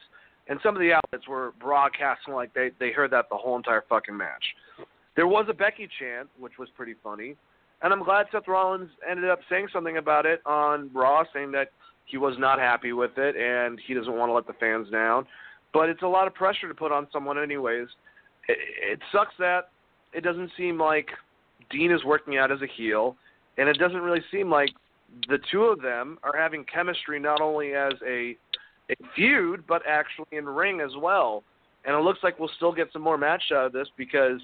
And 0.50 0.60
some 0.62 0.76
of 0.76 0.82
the 0.82 0.92
outlets 0.92 1.28
were 1.28 1.54
broadcasting 1.60 2.34
like 2.34 2.54
they 2.54 2.72
they 2.80 2.92
heard 2.92 3.12
that 3.12 3.30
the 3.30 3.38
whole 3.38 3.56
entire 3.56 3.84
fucking 3.88 4.16
match. 4.16 4.44
There 5.16 5.28
was 5.28 5.46
a 5.50 5.54
Becky 5.54 5.88
chant, 6.00 6.28
which 6.38 6.58
was 6.60 6.68
pretty 6.76 6.96
funny, 7.02 7.36
and 7.82 7.94
I'm 7.94 8.04
glad 8.04 8.26
Seth 8.32 8.48
Rollins 8.48 8.90
ended 9.10 9.30
up 9.30 9.40
saying 9.50 9.68
something 9.72 9.98
about 9.98 10.26
it 10.26 10.42
on 10.46 10.90
Raw, 10.94 11.24
saying 11.34 11.52
that 11.54 11.72
he 12.06 12.18
was 12.18 12.36
not 12.38 12.60
happy 12.60 12.94
with 12.94 13.18
it 13.18 13.36
and 13.36 13.80
he 13.88 13.94
doesn't 13.94 14.14
want 14.14 14.30
to 14.30 14.34
let 14.34 14.48
the 14.48 14.54
fans 14.54 14.90
down. 14.90 15.26
But 15.74 15.90
it's 15.90 16.02
a 16.02 16.08
lot 16.08 16.28
of 16.28 16.34
pressure 16.34 16.68
to 16.68 16.74
put 16.74 16.92
on 16.92 17.08
someone, 17.12 17.40
anyways. 17.40 17.88
It, 18.48 18.58
it 18.92 19.00
sucks 19.12 19.34
that 19.40 19.70
it 20.14 20.24
doesn't 20.24 20.52
seem 20.58 20.80
like 20.80 21.10
Dean 21.70 21.92
is 21.92 22.04
working 22.04 22.38
out 22.38 22.52
as 22.52 22.62
a 22.62 22.68
heel, 22.68 23.16
and 23.58 23.68
it 23.68 23.78
doesn't 23.78 24.02
really 24.02 24.22
seem 24.32 24.50
like 24.50 24.70
the 25.28 25.40
two 25.52 25.64
of 25.64 25.82
them 25.82 26.18
are 26.24 26.36
having 26.36 26.66
chemistry 26.66 27.20
not 27.20 27.42
only 27.42 27.74
as 27.74 27.94
a, 28.06 28.36
a 28.90 28.96
feud 29.16 29.64
but 29.68 29.82
actually 29.88 30.26
in 30.32 30.46
ring 30.46 30.82
as 30.82 30.92
well. 31.00 31.44
And 31.86 31.96
it 31.96 32.00
looks 32.00 32.20
like 32.24 32.40
we'll 32.40 32.52
still 32.56 32.72
get 32.72 32.88
some 32.94 33.02
more 33.02 33.18
match 33.18 33.44
out 33.52 33.66
of 33.66 33.74
this 33.74 33.88
because 33.98 34.40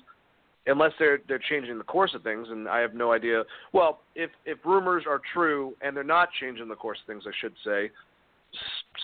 unless 0.68 0.92
they're 1.00 1.20
they're 1.28 1.42
changing 1.50 1.78
the 1.78 1.84
course 1.84 2.12
of 2.14 2.22
things, 2.24 2.48
and 2.50 2.68
I 2.68 2.80
have 2.80 2.94
no 2.94 3.12
idea. 3.12 3.44
Well, 3.74 4.02
if 4.16 4.30
if 4.46 4.58
rumors 4.66 5.04
are 5.08 5.22
true 5.34 5.74
and 5.82 5.96
they're 5.96 6.04
not 6.04 6.30
changing 6.40 6.68
the 6.68 6.76
course 6.76 7.00
of 7.02 7.08
things, 7.08 7.24
I 7.28 7.32
should 7.40 7.54
say, 7.66 7.92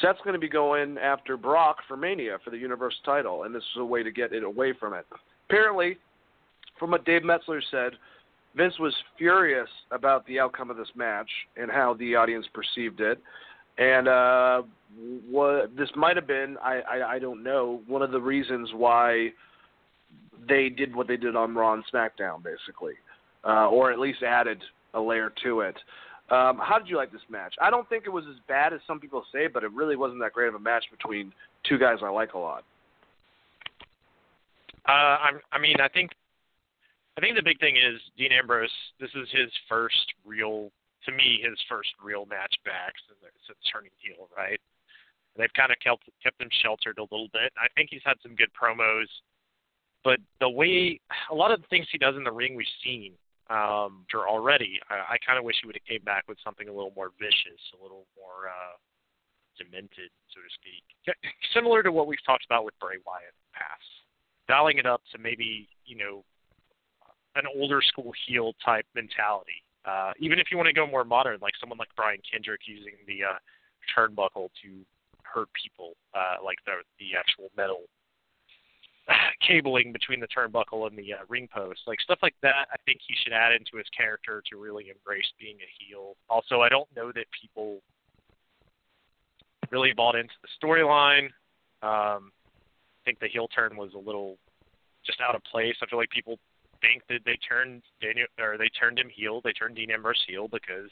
Seth's 0.02 0.20
going 0.24 0.34
to 0.34 0.39
be 0.39 0.50
going 0.50 0.98
after 0.98 1.38
Brock 1.38 1.78
for 1.88 1.96
Mania 1.96 2.38
for 2.43 2.50
the 2.50 2.58
Universe 2.58 2.96
title, 3.06 3.43
and 3.43 3.56
this 3.56 3.64
is 3.64 3.80
a 3.80 3.86
way 3.86 4.04
to 4.04 4.12
get 4.12 4.34
it 4.34 4.43
away 4.43 4.74
from 4.80 4.93
it. 4.93 5.06
Apparently, 5.50 5.98
from 6.80 6.91
what 6.91 7.06
Dave 7.06 7.24
Meltzer 7.24 7.62
said, 7.72 7.93
Vince 8.56 8.78
was 8.80 8.93
furious 9.18 9.70
about 9.91 10.26
the 10.28 10.39
outcome 10.39 10.70
of 10.70 10.78
this 10.78 10.89
match 10.96 11.30
and 11.58 11.70
how 11.70 11.93
the 11.96 12.16
audience 12.16 12.46
perceived 12.54 13.00
it. 13.02 13.20
And 13.78 14.08
uh, 14.08 14.62
what 15.30 15.76
this 15.78 15.89
might 15.96 16.16
have 16.16 16.28
been, 16.28 16.58
I, 16.64 16.80
I 16.80 17.14
I 17.16 17.20
don't 17.20 17.43
know, 17.43 17.82
one 17.88 18.02
of 18.02 18.12
the 18.12 18.22
reasons 18.22 18.70
why 18.74 19.30
they 20.48 20.70
did 20.70 20.96
what 20.96 21.08
they 21.08 21.18
did 21.18 21.36
on 21.36 21.54
Raw 21.54 21.74
and 21.74 21.84
SmackDown, 21.93 22.43
basically, 22.43 22.93
uh, 23.43 23.68
or 23.70 23.91
at 23.91 24.00
least 24.00 24.24
added 24.24 24.62
a 24.93 25.02
layer 25.02 25.34
to 25.43 25.62
it. 25.62 25.76
Um, 26.32 26.57
how 26.57 26.80
did 26.80 26.88
you 26.89 26.97
like 26.97 27.11
this 27.11 27.21
match? 27.30 27.53
I 27.61 27.69
don't 27.69 27.88
think 27.88 28.05
it 28.05 28.09
was 28.09 28.26
as 28.28 28.38
bad 28.47 28.73
as 28.73 28.80
some 28.88 28.99
people 28.99 29.23
say, 29.32 29.45
but 29.45 29.63
it 29.63 29.71
really 29.71 29.95
wasn't 29.95 30.21
that 30.21 30.34
great 30.34 30.47
of 30.47 30.55
a 30.55 30.59
match 30.59 30.86
between 30.89 31.32
two 31.69 31.78
guys 31.78 31.99
I 32.01 32.09
like 32.09 32.34
a 32.34 32.39
lot. 32.39 32.63
Uh, 34.88 35.17
I'm. 35.21 35.39
I 35.51 35.59
mean, 35.59 35.76
I 35.80 35.88
think. 35.88 36.11
I 37.17 37.21
think 37.21 37.36
the 37.36 37.43
big 37.43 37.59
thing 37.59 37.78
is 37.78 38.01
Dean 38.17 38.32
Ambrose. 38.32 38.69
This 38.99 39.11
is 39.15 39.28
his 39.32 39.49
first 39.69 40.13
real, 40.26 40.69
to 41.05 41.11
me, 41.11 41.39
his 41.41 41.57
first 41.69 41.89
real 42.03 42.26
match 42.26 42.53
back 42.65 42.93
since, 43.07 43.34
since 43.47 43.57
turning 43.71 43.91
heel, 44.01 44.28
right? 44.36 44.59
They've 45.38 45.53
kind 45.55 45.71
of 45.71 45.78
kept 45.80 46.09
kept 46.23 46.41
him 46.41 46.49
sheltered 46.61 46.97
a 46.97 47.03
little 47.03 47.30
bit. 47.34 47.53
I 47.57 47.67
think 47.76 47.89
he's 47.91 48.03
had 48.03 48.17
some 48.23 48.36
good 48.36 48.49
promos, 48.51 49.07
but 50.03 50.19
the 50.39 50.49
way 50.49 50.99
a 51.32 51.36
lot 51.36 51.51
of 51.51 51.61
the 51.61 51.67
things 51.67 51.88
he 51.91 51.97
does 51.97 52.15
in 52.15 52.23
the 52.23 52.32
ring 52.32 52.55
we've 52.55 52.67
seen 52.84 53.13
um, 53.50 54.06
already. 54.16 54.80
I, 54.89 55.16
I 55.16 55.18
kind 55.26 55.38
of 55.38 55.46
wish 55.46 55.58
he 55.62 55.68
would 55.68 55.76
have 55.76 55.86
came 55.86 56.04
back 56.04 56.26
with 56.28 56.38
something 56.43 56.68
a 56.68 56.74
little 56.74 56.93
more 56.96 57.12
vicious, 57.20 57.62
a 57.78 57.82
little 57.82 58.06
more 58.18 58.50
uh, 58.50 58.76
demented, 59.58 60.10
so 60.34 60.41
to 60.41 60.52
speak, 60.58 60.84
similar 61.54 61.84
to 61.84 61.91
what 61.91 62.08
we've 62.08 62.24
talked 62.26 62.46
about 62.46 62.66
with 62.66 62.78
Bray 62.80 62.98
Wyatt 63.06 63.34
in 63.34 63.43
the 63.52 63.58
past. 63.58 63.89
Dialing 64.48 64.78
it 64.78 64.86
up 64.86 65.02
to 65.12 65.18
maybe 65.18 65.68
you 65.86 65.98
know 65.98 66.24
an 67.36 67.43
older 67.56 67.82
school 67.82 68.12
heel 68.28 68.54
type 68.64 68.86
mentality. 68.96 69.64
Uh, 69.86 70.14
even 70.20 70.39
if 70.39 70.48
you 70.50 70.58
want 70.58 70.68
to 70.68 70.74
go 70.74 70.88
more 70.88 71.04
modern, 71.04 71.38
like 71.41 71.54
someone 71.60 71.78
like 71.78 71.89
Brian 71.96 72.20
Kendrick 72.26 72.62
using 72.66 72.93
the 73.06 73.22
uh, 73.24 73.38
turnbuckle 73.93 74.50
to 74.62 74.82
hurt 75.22 75.50
people, 75.54 75.93
uh, 76.14 76.41
like 76.43 76.58
the 76.66 76.82
the 77.00 77.18
actual 77.18 77.50
metal 77.58 77.86
cabling 79.47 79.91
between 79.91 80.20
the 80.20 80.28
turnbuckle 80.28 80.88
and 80.88 80.97
the 80.97 81.14
uh, 81.14 81.18
ring 81.30 81.47
post, 81.53 81.82
like 81.88 82.01
stuff 82.01 82.20
like 82.22 82.36
that. 82.41 82.68
I 82.72 82.78
think 82.86 82.99
he 83.08 83.16
should 83.24 83.34
add 83.34 83.53
into 83.53 83.78
his 83.78 83.88
character 83.95 84.43
to 84.49 84.58
really 84.58 84.89
embrace 84.89 85.32
being 85.39 85.58
a 85.58 85.70
heel. 85.84 86.16
Also, 86.30 86.62
I 86.62 86.70
don't 86.70 86.89
know 86.95 87.12
that 87.14 87.26
people 87.39 87.82
really 89.72 89.93
bought 89.93 90.16
into 90.16 90.34
the 90.41 90.49
storyline. 90.62 91.26
Um, 91.82 92.32
I 92.32 93.01
think 93.06 93.20
the 93.20 93.28
heel 93.28 93.47
turn 93.47 93.78
was 93.78 93.91
a 93.93 93.99
little 93.99 94.38
just 95.06 95.22
out 95.22 95.36
of 95.36 95.43
place. 95.43 95.76
I 95.82 95.86
feel 95.88 95.99
like 95.99 96.10
people 96.10 96.39
think 96.82 97.03
that 97.10 97.20
they 97.26 97.38
turned 97.47 97.84
Daniel 98.01 98.28
or 98.39 98.58
they 98.58 98.70
turned 98.70 98.99
him 98.99 99.10
heel. 99.14 99.41
They 99.43 99.53
turned 99.53 99.76
Dean 99.76 99.91
Ambrose 99.91 100.24
heel 100.28 100.47
because 100.47 100.89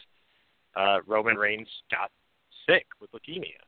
uh, 0.75 0.99
Roman 1.07 1.35
Reigns 1.35 1.67
got 1.89 2.11
sick 2.67 2.85
with 3.01 3.11
leukemia. 3.11 3.61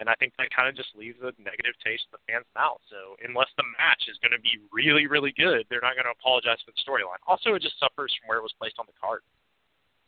And 0.00 0.08
I 0.08 0.16
think 0.16 0.32
that 0.40 0.48
kind 0.50 0.68
of 0.68 0.74
just 0.74 0.88
leaves 0.96 1.20
a 1.20 1.36
negative 1.36 1.76
taste 1.84 2.08
in 2.08 2.16
the 2.16 2.24
fans' 2.24 2.48
mouth. 2.56 2.80
So 2.88 3.14
unless 3.20 3.52
the 3.60 3.68
match 3.76 4.08
is 4.08 4.16
going 4.24 4.32
to 4.32 4.40
be 4.40 4.56
really, 4.72 5.04
really 5.04 5.36
good, 5.36 5.68
they're 5.68 5.84
not 5.84 6.00
going 6.00 6.08
to 6.08 6.16
apologize 6.16 6.58
for 6.64 6.72
the 6.72 6.80
storyline. 6.80 7.20
Also, 7.28 7.52
it 7.52 7.62
just 7.62 7.76
suffers 7.76 8.10
from 8.16 8.32
where 8.32 8.40
it 8.40 8.46
was 8.46 8.56
placed 8.56 8.80
on 8.80 8.88
the 8.88 8.96
card. 8.96 9.20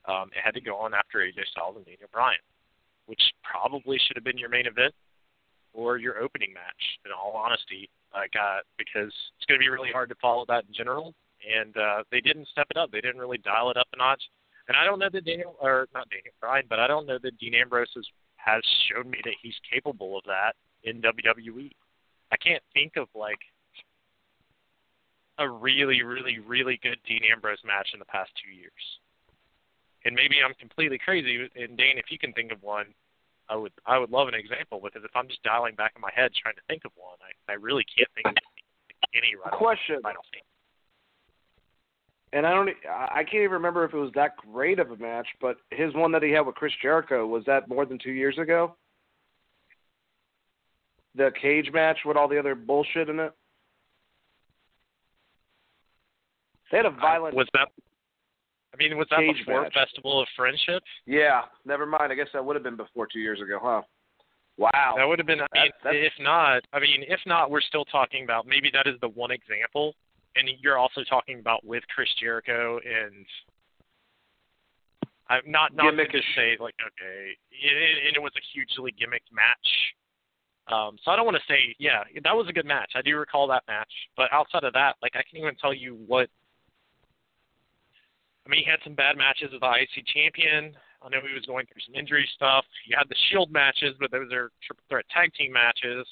Um, 0.09 0.33
it 0.33 0.41
had 0.41 0.57
to 0.57 0.65
go 0.65 0.77
on 0.81 0.97
after 0.97 1.21
AJ 1.21 1.49
Styles 1.53 1.77
and 1.77 1.85
Daniel 1.85 2.09
Bryan, 2.13 2.41
which 3.07 3.21
probably 3.45 4.01
should 4.01 4.17
have 4.17 4.25
been 4.25 4.41
your 4.41 4.53
main 4.53 4.67
event 4.67 4.93
or 5.73 5.97
your 6.01 6.21
opening 6.21 6.53
match. 6.53 6.83
In 7.05 7.13
all 7.13 7.37
honesty, 7.37 7.89
like 8.13 8.33
uh, 8.37 8.65
because 8.81 9.13
it's 9.37 9.47
going 9.49 9.61
to 9.61 9.65
be 9.65 9.69
really 9.69 9.93
hard 9.93 10.09
to 10.09 10.19
follow 10.21 10.45
that 10.49 10.65
in 10.65 10.73
general. 10.73 11.13
And 11.45 11.77
uh, 11.77 12.09
they 12.11 12.21
didn't 12.21 12.49
step 12.49 12.69
it 12.71 12.77
up. 12.77 12.91
They 12.91 13.01
didn't 13.01 13.21
really 13.21 13.39
dial 13.39 13.71
it 13.71 13.77
up 13.77 13.89
a 13.93 13.97
notch. 13.99 14.23
And 14.69 14.77
I 14.77 14.85
don't 14.85 14.99
know 14.99 15.13
that 15.13 15.25
Daniel 15.25 15.57
or 15.61 15.89
not 15.93 16.09
Daniel 16.09 16.33
Bryan, 16.41 16.65
but 16.69 16.81
I 16.81 16.87
don't 16.87 17.07
know 17.07 17.19
that 17.21 17.37
Dean 17.39 17.55
Ambrose 17.55 17.93
is 17.97 18.09
has 18.45 18.63
shown 18.89 19.11
me 19.11 19.19
that 19.25 19.35
he's 19.43 19.55
capable 19.73 20.19
of 20.19 20.25
that 20.25 20.55
in 20.85 21.01
WWE. 21.01 21.71
I 22.33 22.37
can't 22.37 22.63
think 22.73 22.97
of 22.97 23.09
like 23.15 23.39
a 25.39 25.49
really, 25.49 26.03
really, 26.03 26.39
really 26.39 26.79
good 26.83 26.99
Dean 27.07 27.23
Ambrose 27.31 27.63
match 27.65 27.91
in 27.93 27.99
the 27.99 28.05
past 28.05 28.31
two 28.43 28.53
years. 28.53 28.73
And 30.05 30.15
maybe 30.15 30.37
I'm 30.45 30.55
completely 30.55 30.99
crazy. 30.99 31.49
And 31.57 31.77
Dane, 31.77 31.97
if 31.97 32.11
you 32.11 32.19
can 32.19 32.33
think 32.35 32.53
of 32.53 32.63
one, 32.63 32.87
I 33.49 33.57
would 33.57 33.73
I 33.85 33.99
would 33.99 34.11
love 34.11 34.29
an 34.29 34.35
example 34.35 34.81
because 34.83 35.05
if 35.05 35.15
I'm 35.15 35.29
just 35.29 35.43
dialing 35.43 35.75
back 35.75 35.93
in 35.97 36.01
my 36.01 36.13
head 36.15 36.33
trying 36.33 36.55
to 36.57 36.65
think 36.69 36.85
of 36.85 36.93
one, 36.97 37.17
I 37.21 37.53
I 37.53 37.57
really 37.57 37.85
can't 37.85 38.09
think 38.15 38.27
of 38.27 38.37
any 39.13 39.37
right 39.37 39.53
question. 39.53 40.01
Final 40.01 40.25
and 42.35 42.45
I 42.45 42.53
don't, 42.53 42.69
I 42.91 43.23
can't 43.23 43.35
even 43.37 43.53
remember 43.53 43.85
if 43.85 43.95
it 43.95 43.97
was 43.97 44.11
that 44.17 44.37
great 44.37 44.81
of 44.81 44.91
a 44.91 44.97
match. 44.97 45.29
But 45.41 45.57
his 45.71 45.95
one 45.95 46.11
that 46.13 46.23
he 46.23 46.33
had 46.33 46.41
with 46.41 46.57
Chris 46.57 46.73
Jericho 46.83 47.27
was 47.27 47.45
that 47.47 47.69
more 47.69 47.87
than 47.87 47.99
two 48.03 48.11
years 48.11 48.37
ago. 48.39 48.75
The 51.15 51.31
cage 51.41 51.71
match 51.73 51.99
with 52.05 52.17
all 52.17 52.27
the 52.27 52.39
other 52.39 52.57
bullshit 52.57 53.09
in 53.09 53.21
it. 53.21 53.33
They 56.73 56.79
had 56.79 56.87
a 56.87 56.89
uh, 56.89 57.01
violent. 57.01 57.37
Was 57.37 57.47
that? 57.53 57.69
I 58.75 58.77
mean, 58.79 58.99
was 58.99 59.07
that 59.11 59.21
before 59.21 59.63
match. 59.63 59.73
Festival 59.73 60.21
of 60.21 60.27
Friendship? 60.37 60.83
Yeah, 61.07 61.43
never 61.65 61.87
mind. 61.87 62.11
I 62.11 62.17
guess 62.17 62.27
that 62.33 62.45
would 62.45 62.57
have 62.57 62.65
been 62.65 62.77
before 62.77 63.07
two 63.07 63.21
years 63.21 63.41
ago, 63.41 63.61
huh? 63.63 63.83
Wow. 64.57 64.95
That 64.97 65.05
would 65.05 65.21
have 65.21 65.27
been. 65.27 65.41
I 65.41 65.47
mean, 65.53 65.71
if 65.85 66.13
not, 66.19 66.65
I 66.73 66.81
mean, 66.81 67.05
if 67.07 67.21
not, 67.27 67.53
we're 67.53 67.61
still 67.61 67.85
talking 67.85 68.25
about 68.25 68.45
maybe 68.49 68.71
that 68.73 68.89
is 68.89 68.95
the 69.01 69.09
one 69.09 69.31
example 69.31 69.95
and 70.37 70.49
you're 70.61 70.79
also 70.79 71.05
talking 71.05 71.39
about 71.39 71.65
with 71.65 71.83
Chris 71.95 72.09
Jericho 72.21 72.79
and 72.85 73.27
I'm 75.29 75.43
not 75.47 75.75
not 75.75 75.95
Gimmickish. 75.95 76.13
to 76.13 76.21
say 76.37 76.57
like 76.61 76.75
okay, 76.81 77.33
and 77.51 77.79
it, 77.79 78.17
it 78.17 78.23
was 78.23 78.33
a 78.37 78.45
hugely 78.53 78.93
gimmicked 78.93 79.33
match. 79.33 79.69
Um, 80.69 80.97
so 81.05 81.11
I 81.11 81.17
don't 81.17 81.25
want 81.25 81.37
to 81.37 81.53
say 81.53 81.75
yeah, 81.79 82.05
that 82.23 82.37
was 82.37 82.47
a 82.49 82.53
good 82.53 82.67
match. 82.67 82.93
I 82.95 83.03
do 83.03 83.17
recall 83.17 83.47
that 83.49 83.63
match, 83.67 83.91
but 84.17 84.33
outside 84.33 84.65
of 84.65 84.73
that, 84.75 84.97
like 85.03 85.13
I 85.15 85.23
can't 85.23 85.43
even 85.43 85.57
tell 85.57 85.73
you 85.75 85.97
what. 86.07 86.29
I 88.47 88.51
mean, 88.51 88.61
he 88.63 88.71
had 88.71 88.81
some 88.85 88.95
bad 88.95 89.17
matches 89.17 89.49
with 89.53 89.63
the 89.63 89.73
IC 89.73 90.05
champion. 90.13 90.77
I 91.01 91.09
know 91.09 91.25
he 91.27 91.33
was 91.33 91.45
going 91.47 91.65
through 91.65 91.81
some 91.87 91.95
injury 91.95 92.29
stuff. 92.35 92.65
He 92.87 92.95
had 92.97 93.09
the 93.09 93.17
Shield 93.29 93.51
matches, 93.51 93.97
but 93.99 94.11
those 94.11 94.31
are 94.33 94.53
triple 94.61 94.85
threat 94.89 95.07
tag 95.09 95.33
team 95.33 95.53
matches. 95.53 96.05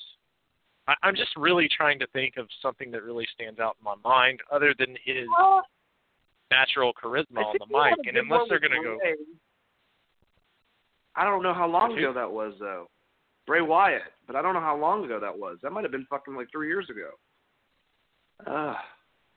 I, 0.88 0.94
I'm 1.02 1.14
just 1.14 1.36
really 1.36 1.68
trying 1.68 1.98
to 2.00 2.06
think 2.08 2.36
of 2.36 2.48
something 2.60 2.90
that 2.90 3.02
really 3.02 3.26
stands 3.34 3.60
out 3.60 3.76
in 3.80 3.84
my 3.84 3.94
mind, 4.04 4.40
other 4.50 4.74
than 4.78 4.96
his 5.04 5.26
natural 6.50 6.92
charisma 6.92 7.44
on 7.44 7.56
the 7.58 7.66
mic. 7.66 8.06
And 8.06 8.16
unless 8.16 8.48
they're 8.48 8.60
going 8.60 8.72
to 8.72 8.82
go, 8.82 8.98
I 11.16 11.24
don't 11.24 11.42
know 11.42 11.54
how 11.54 11.66
long 11.66 11.96
ago 11.96 12.12
that 12.12 12.30
was 12.30 12.54
though. 12.58 12.88
Bray 13.46 13.60
Wyatt, 13.60 14.02
but 14.26 14.36
I 14.36 14.42
don't 14.42 14.54
know 14.54 14.60
how 14.60 14.76
long 14.76 15.04
ago 15.04 15.18
that 15.20 15.36
was. 15.36 15.58
That 15.62 15.72
might 15.72 15.82
have 15.82 15.90
been 15.90 16.06
fucking 16.08 16.34
like 16.34 16.48
three 16.52 16.68
years 16.68 16.86
ago. 16.88 17.10
Uh, 18.46 18.74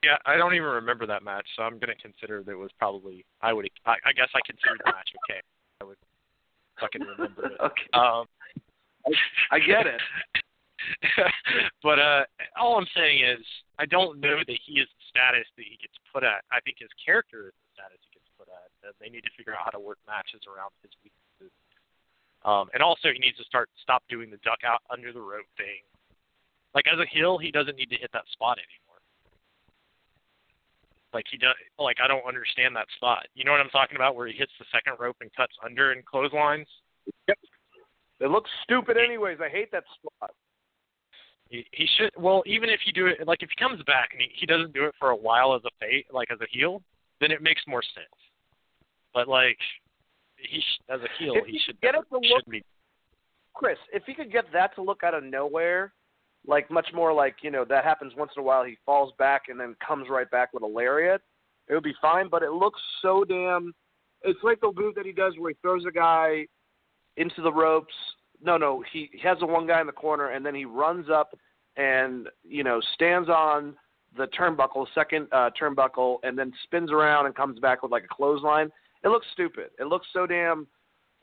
yeah, 0.04 0.16
I 0.24 0.36
don't 0.36 0.54
even 0.54 0.68
remember 0.68 1.06
that 1.06 1.24
match, 1.24 1.46
so 1.56 1.62
I'm 1.62 1.78
going 1.78 1.94
to 1.94 2.00
consider 2.00 2.42
that 2.44 2.52
it 2.52 2.56
was 2.56 2.70
probably. 2.78 3.24
I 3.42 3.52
would. 3.52 3.68
I, 3.84 3.94
I 4.04 4.12
guess 4.12 4.28
I 4.34 4.40
consider 4.46 4.76
the 4.84 4.92
match 4.92 5.10
okay. 5.28 5.40
I 5.80 5.84
would 5.84 5.96
fucking 6.80 7.02
remember 7.02 7.46
it. 7.46 7.52
okay, 7.60 7.82
Um, 7.94 8.26
I 9.50 9.58
get 9.58 9.86
it. 9.86 10.00
but 11.82 11.98
uh 11.98 12.22
all 12.60 12.76
I'm 12.76 12.88
saying 12.94 13.24
is 13.24 13.40
I 13.78 13.86
don't 13.86 14.20
know 14.20 14.38
that 14.40 14.58
he 14.64 14.80
is 14.80 14.88
the 14.88 15.04
status 15.08 15.48
that 15.56 15.64
he 15.64 15.76
gets 15.80 15.96
put 16.12 16.24
at. 16.24 16.44
I 16.52 16.60
think 16.64 16.76
his 16.80 16.92
character 17.00 17.48
is 17.48 17.56
the 17.56 17.80
status 17.80 18.00
he 18.08 18.20
gets 18.20 18.28
put 18.36 18.48
at. 18.48 18.68
And 18.84 18.92
they 19.00 19.08
need 19.08 19.24
to 19.24 19.32
figure 19.36 19.52
out 19.56 19.64
how 19.64 19.72
to 19.72 19.80
work 19.80 19.98
matches 20.06 20.44
around 20.44 20.72
his 20.84 20.92
weaknesses. 21.00 21.52
Um 22.44 22.68
and 22.76 22.84
also 22.84 23.08
he 23.12 23.18
needs 23.18 23.40
to 23.40 23.46
start 23.48 23.72
stop 23.80 24.04
doing 24.08 24.28
the 24.28 24.40
duck 24.44 24.60
out 24.64 24.84
under 24.92 25.12
the 25.12 25.22
rope 25.22 25.48
thing. 25.56 25.80
Like 26.74 26.84
as 26.92 27.00
a 27.00 27.08
heel, 27.08 27.38
he 27.40 27.50
doesn't 27.50 27.76
need 27.76 27.88
to 27.90 28.00
hit 28.00 28.12
that 28.12 28.28
spot 28.32 28.60
anymore. 28.60 29.00
Like 31.16 31.24
he 31.32 31.40
does 31.40 31.56
like 31.80 31.96
I 32.04 32.06
don't 32.06 32.28
understand 32.28 32.76
that 32.76 32.92
spot. 32.96 33.26
You 33.32 33.44
know 33.44 33.52
what 33.52 33.64
I'm 33.64 33.72
talking 33.72 33.96
about 33.96 34.16
where 34.16 34.28
he 34.28 34.36
hits 34.36 34.52
the 34.60 34.68
second 34.68 35.00
rope 35.00 35.16
and 35.24 35.32
cuts 35.32 35.56
under 35.64 35.92
and 35.92 36.04
clotheslines? 36.04 36.68
Yep. 37.28 37.38
It 38.20 38.30
looks 38.30 38.50
stupid 38.64 38.96
anyways. 38.96 39.38
I 39.40 39.48
hate 39.48 39.72
that 39.72 39.84
spot. 39.96 40.32
He, 41.48 41.64
he 41.72 41.86
should. 41.96 42.10
Well, 42.18 42.42
even 42.46 42.68
if 42.70 42.80
you 42.86 42.92
do 42.92 43.06
it, 43.06 43.26
like 43.26 43.42
if 43.42 43.50
he 43.56 43.62
comes 43.62 43.82
back 43.84 44.10
and 44.12 44.20
he, 44.20 44.28
he 44.40 44.46
doesn't 44.46 44.72
do 44.72 44.84
it 44.84 44.94
for 44.98 45.10
a 45.10 45.16
while 45.16 45.54
as 45.54 45.62
a 45.64 45.70
face, 45.80 46.04
like 46.12 46.30
as 46.30 46.40
a 46.40 46.46
heel, 46.50 46.82
then 47.20 47.30
it 47.30 47.40
makes 47.42 47.62
more 47.68 47.82
sense. 47.82 48.06
But 49.14 49.28
like, 49.28 49.58
he 50.36 50.60
sh- 50.60 50.80
as 50.90 51.00
a 51.00 51.08
heel, 51.22 51.34
If 51.36 51.46
he 51.46 51.52
he 51.52 51.58
should 51.64 51.80
get 51.80 51.92
never, 51.92 52.04
it 52.04 52.28
to 52.28 52.34
look- 52.34 52.46
be. 52.46 52.62
Chris, 53.54 53.78
if 53.92 54.02
he 54.06 54.12
could 54.12 54.30
get 54.30 54.44
that 54.52 54.74
to 54.74 54.82
look 54.82 55.02
out 55.02 55.14
of 55.14 55.24
nowhere, 55.24 55.92
like 56.46 56.70
much 56.70 56.88
more 56.92 57.12
like 57.12 57.36
you 57.42 57.50
know 57.50 57.64
that 57.64 57.84
happens 57.84 58.12
once 58.16 58.30
in 58.36 58.40
a 58.42 58.44
while. 58.44 58.64
He 58.64 58.76
falls 58.84 59.12
back 59.18 59.44
and 59.48 59.58
then 59.58 59.74
comes 59.86 60.08
right 60.10 60.30
back 60.30 60.52
with 60.52 60.62
a 60.62 60.66
lariat. 60.66 61.22
It 61.68 61.74
would 61.74 61.82
be 61.82 61.94
fine, 62.02 62.28
but 62.28 62.42
it 62.42 62.52
looks 62.52 62.80
so 63.02 63.24
damn. 63.24 63.72
It's 64.22 64.38
like 64.42 64.60
the 64.60 64.72
move 64.76 64.94
that 64.96 65.06
he 65.06 65.12
does 65.12 65.34
where 65.38 65.50
he 65.50 65.56
throws 65.62 65.84
a 65.88 65.92
guy 65.92 66.46
into 67.16 67.40
the 67.42 67.52
ropes. 67.52 67.94
No, 68.46 68.56
no, 68.56 68.82
he, 68.92 69.10
he 69.12 69.18
has 69.26 69.38
the 69.40 69.46
one 69.46 69.66
guy 69.66 69.80
in 69.80 69.86
the 69.86 69.92
corner 69.92 70.30
and 70.30 70.46
then 70.46 70.54
he 70.54 70.64
runs 70.64 71.10
up 71.10 71.36
and 71.76 72.28
you 72.44 72.64
know 72.64 72.80
stands 72.94 73.28
on 73.28 73.74
the 74.16 74.28
turnbuckle, 74.28 74.86
second 74.94 75.26
uh, 75.32 75.50
turnbuckle, 75.60 76.18
and 76.22 76.38
then 76.38 76.52
spins 76.62 76.90
around 76.90 77.26
and 77.26 77.34
comes 77.34 77.58
back 77.58 77.82
with 77.82 77.92
like 77.92 78.04
a 78.04 78.14
clothesline. 78.14 78.70
It 79.04 79.08
looks 79.08 79.26
stupid. 79.32 79.66
It 79.78 79.88
looks 79.88 80.06
so 80.14 80.26
damn 80.26 80.66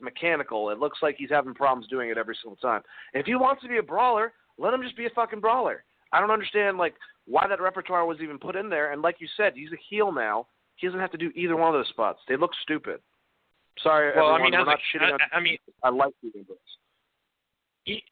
mechanical. 0.00 0.70
It 0.70 0.78
looks 0.78 0.98
like 1.02 1.16
he's 1.18 1.30
having 1.30 1.54
problems 1.54 1.88
doing 1.88 2.10
it 2.10 2.18
every 2.18 2.36
single 2.40 2.56
time. 2.56 2.82
If 3.14 3.26
he 3.26 3.34
wants 3.34 3.62
to 3.62 3.68
be 3.68 3.78
a 3.78 3.82
brawler, 3.82 4.32
let 4.58 4.74
him 4.74 4.82
just 4.82 4.96
be 4.96 5.06
a 5.06 5.10
fucking 5.10 5.40
brawler. 5.40 5.82
I 6.12 6.20
don't 6.20 6.30
understand 6.30 6.78
like 6.78 6.94
why 7.26 7.46
that 7.48 7.60
repertoire 7.60 8.04
was 8.06 8.18
even 8.22 8.38
put 8.38 8.54
in 8.54 8.68
there. 8.68 8.92
And 8.92 9.02
like 9.02 9.16
you 9.18 9.26
said, 9.36 9.54
he's 9.56 9.72
a 9.72 9.80
heel 9.90 10.12
now. 10.12 10.46
He 10.76 10.86
doesn't 10.86 11.00
have 11.00 11.10
to 11.12 11.18
do 11.18 11.32
either 11.34 11.56
one 11.56 11.68
of 11.68 11.74
those 11.74 11.88
spots. 11.88 12.20
They 12.28 12.36
look 12.36 12.50
stupid. 12.62 13.00
Sorry, 13.82 14.12
Well, 14.14 14.26
I 14.26 14.34
everyone. 14.34 14.50
mean, 14.52 14.60
We're 14.60 14.66
not 14.66 14.78
a, 14.78 14.96
shitting 14.98 15.12
on. 15.14 15.18
I, 15.32 15.36
I 15.38 15.40
mean, 15.40 15.58
I 15.82 15.88
like 15.88 16.12
the 16.22 16.30
Ambrose. 16.38 16.58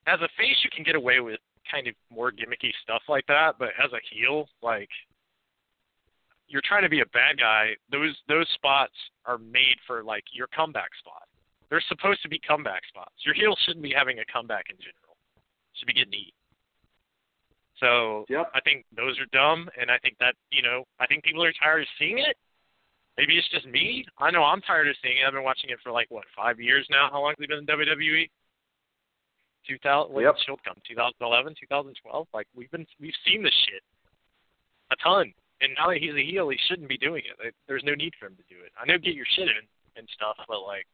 As 0.06 0.20
a 0.20 0.28
face, 0.36 0.56
you 0.64 0.70
can 0.74 0.84
get 0.84 0.94
away 0.94 1.20
with 1.20 1.40
kind 1.70 1.86
of 1.86 1.94
more 2.10 2.30
gimmicky 2.30 2.72
stuff 2.82 3.02
like 3.08 3.26
that, 3.26 3.54
but 3.58 3.68
as 3.82 3.92
a 3.92 4.00
heel, 4.14 4.46
like 4.62 4.88
you're 6.48 6.62
trying 6.64 6.82
to 6.82 6.88
be 6.88 7.00
a 7.00 7.06
bad 7.06 7.38
guy. 7.38 7.72
Those 7.90 8.14
those 8.28 8.46
spots 8.54 8.92
are 9.24 9.38
made 9.38 9.76
for 9.86 10.04
like 10.04 10.24
your 10.32 10.48
comeback 10.48 10.90
spot. 10.98 11.24
They're 11.70 11.82
supposed 11.88 12.22
to 12.22 12.28
be 12.28 12.38
comeback 12.46 12.82
spots. 12.88 13.16
Your 13.24 13.34
heel 13.34 13.56
shouldn't 13.64 13.82
be 13.82 13.94
having 13.96 14.18
a 14.18 14.24
comeback 14.30 14.66
in 14.68 14.76
general. 14.76 15.16
Should 15.74 15.86
be 15.86 15.94
getting 15.94 16.12
eat. 16.12 16.34
So 17.80 18.26
yep. 18.28 18.52
I 18.54 18.60
think 18.60 18.84
those 18.94 19.18
are 19.18 19.26
dumb, 19.32 19.68
and 19.80 19.90
I 19.90 19.98
think 19.98 20.16
that 20.20 20.34
you 20.50 20.62
know 20.62 20.84
I 21.00 21.06
think 21.06 21.24
people 21.24 21.42
are 21.42 21.52
tired 21.62 21.82
of 21.82 21.88
seeing 21.98 22.18
it. 22.18 22.36
Maybe 23.16 23.36
it's 23.36 23.48
just 23.50 23.66
me. 23.66 24.04
I 24.18 24.30
know 24.30 24.44
I'm 24.44 24.60
tired 24.62 24.88
of 24.88 24.96
seeing 25.02 25.18
it. 25.18 25.26
I've 25.26 25.32
been 25.32 25.44
watching 25.44 25.70
it 25.70 25.78
for 25.82 25.92
like 25.92 26.10
what 26.10 26.24
five 26.36 26.60
years 26.60 26.86
now. 26.90 27.08
How 27.10 27.20
long 27.20 27.30
has 27.32 27.40
he 27.40 27.46
been 27.46 27.58
in 27.58 27.66
WWE? 27.66 28.28
2000. 29.68 30.12
When 30.12 30.24
yep. 30.24 30.36
Shield 30.44 30.60
come? 30.64 30.76
2011, 30.86 31.54
2012. 31.60 32.26
Like 32.34 32.46
we've 32.54 32.70
been 32.70 32.86
we've 33.00 33.16
seen 33.26 33.42
this 33.42 33.54
shit 33.68 33.82
a 34.92 34.96
ton. 35.02 35.32
And 35.60 35.72
now 35.78 35.88
that 35.88 35.98
he's 35.98 36.14
a 36.14 36.24
heel, 36.24 36.48
he 36.48 36.58
shouldn't 36.68 36.88
be 36.88 36.98
doing 36.98 37.22
it. 37.24 37.38
like, 37.42 37.54
There's 37.68 37.84
no 37.84 37.94
need 37.94 38.12
for 38.18 38.26
him 38.26 38.36
to 38.36 38.46
do 38.50 38.60
it. 38.64 38.72
I 38.74 38.84
know 38.86 38.98
get 38.98 39.14
your 39.14 39.26
shit 39.36 39.48
in 39.48 39.64
and 39.96 40.08
stuff, 40.14 40.36
but 40.48 40.62
like 40.66 40.86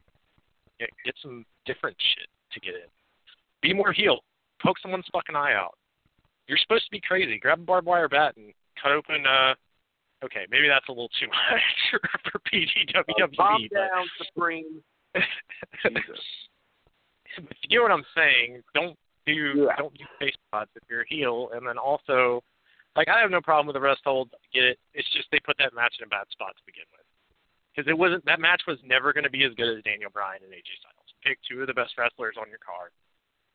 get, 0.78 0.90
get 1.04 1.14
some 1.22 1.44
different 1.66 1.96
shit 2.14 2.28
to 2.52 2.60
get 2.60 2.74
in. 2.74 2.88
Be 3.62 3.72
more 3.72 3.92
heel. 3.92 4.20
Poke 4.62 4.78
someone's 4.80 5.08
fucking 5.12 5.36
eye 5.36 5.54
out. 5.54 5.74
You're 6.46 6.58
supposed 6.58 6.84
to 6.84 6.90
be 6.90 7.00
crazy. 7.00 7.38
Grab 7.38 7.60
a 7.60 7.62
barbed 7.62 7.86
wire 7.86 8.08
bat 8.08 8.36
and 8.36 8.52
cut 8.80 8.92
open 8.92 9.24
uh 9.26 9.54
okay, 10.24 10.46
maybe 10.50 10.68
that's 10.68 10.88
a 10.88 10.92
little 10.92 11.10
too 11.20 11.26
much 11.32 12.02
for 12.30 12.40
PGWWE. 12.52 13.36
Bomb 13.36 13.68
down, 13.72 14.06
Supreme. 14.18 14.82
Jesus. 15.82 16.20
But 17.39 17.57
you 17.62 17.68
get 17.68 17.82
what 17.82 17.93
I'm 17.93 18.07
saying. 18.16 18.62
Don't 18.74 18.97
do 19.26 19.68
yeah. 19.68 19.76
don't 19.76 19.95
do 19.95 20.05
face 20.18 20.36
spots 20.49 20.70
if 20.74 20.82
you're 20.89 21.03
a 21.03 21.09
heel, 21.09 21.51
and 21.55 21.66
then 21.66 21.78
also, 21.78 22.43
like 22.97 23.09
I 23.09 23.20
have 23.20 23.30
no 23.30 23.41
problem 23.41 23.66
with 23.66 23.74
the 23.74 23.84
rest 23.84 24.01
hold. 24.05 24.30
Get 24.53 24.64
it? 24.64 24.78
It's 24.95 25.09
just 25.12 25.28
they 25.30 25.41
put 25.41 25.57
that 25.59 25.74
match 25.74 25.95
in 26.01 26.07
a 26.07 26.09
bad 26.09 26.26
spot 26.32 26.57
to 26.57 26.62
begin 26.64 26.89
with, 26.93 27.07
because 27.70 27.89
it 27.89 27.97
wasn't 27.97 28.24
that 28.24 28.41
match 28.41 28.62
was 28.66 28.78
never 28.84 29.12
going 29.12 29.28
to 29.28 29.32
be 29.32 29.45
as 29.45 29.55
good 29.55 29.76
as 29.76 29.84
Daniel 29.84 30.11
Bryan 30.11 30.43
and 30.43 30.53
AJ 30.53 30.80
Styles. 30.80 31.11
Pick 31.24 31.39
two 31.45 31.61
of 31.61 31.66
the 31.66 31.74
best 31.74 31.99
wrestlers 31.99 32.36
on 32.41 32.49
your 32.49 32.62
card 32.62 32.91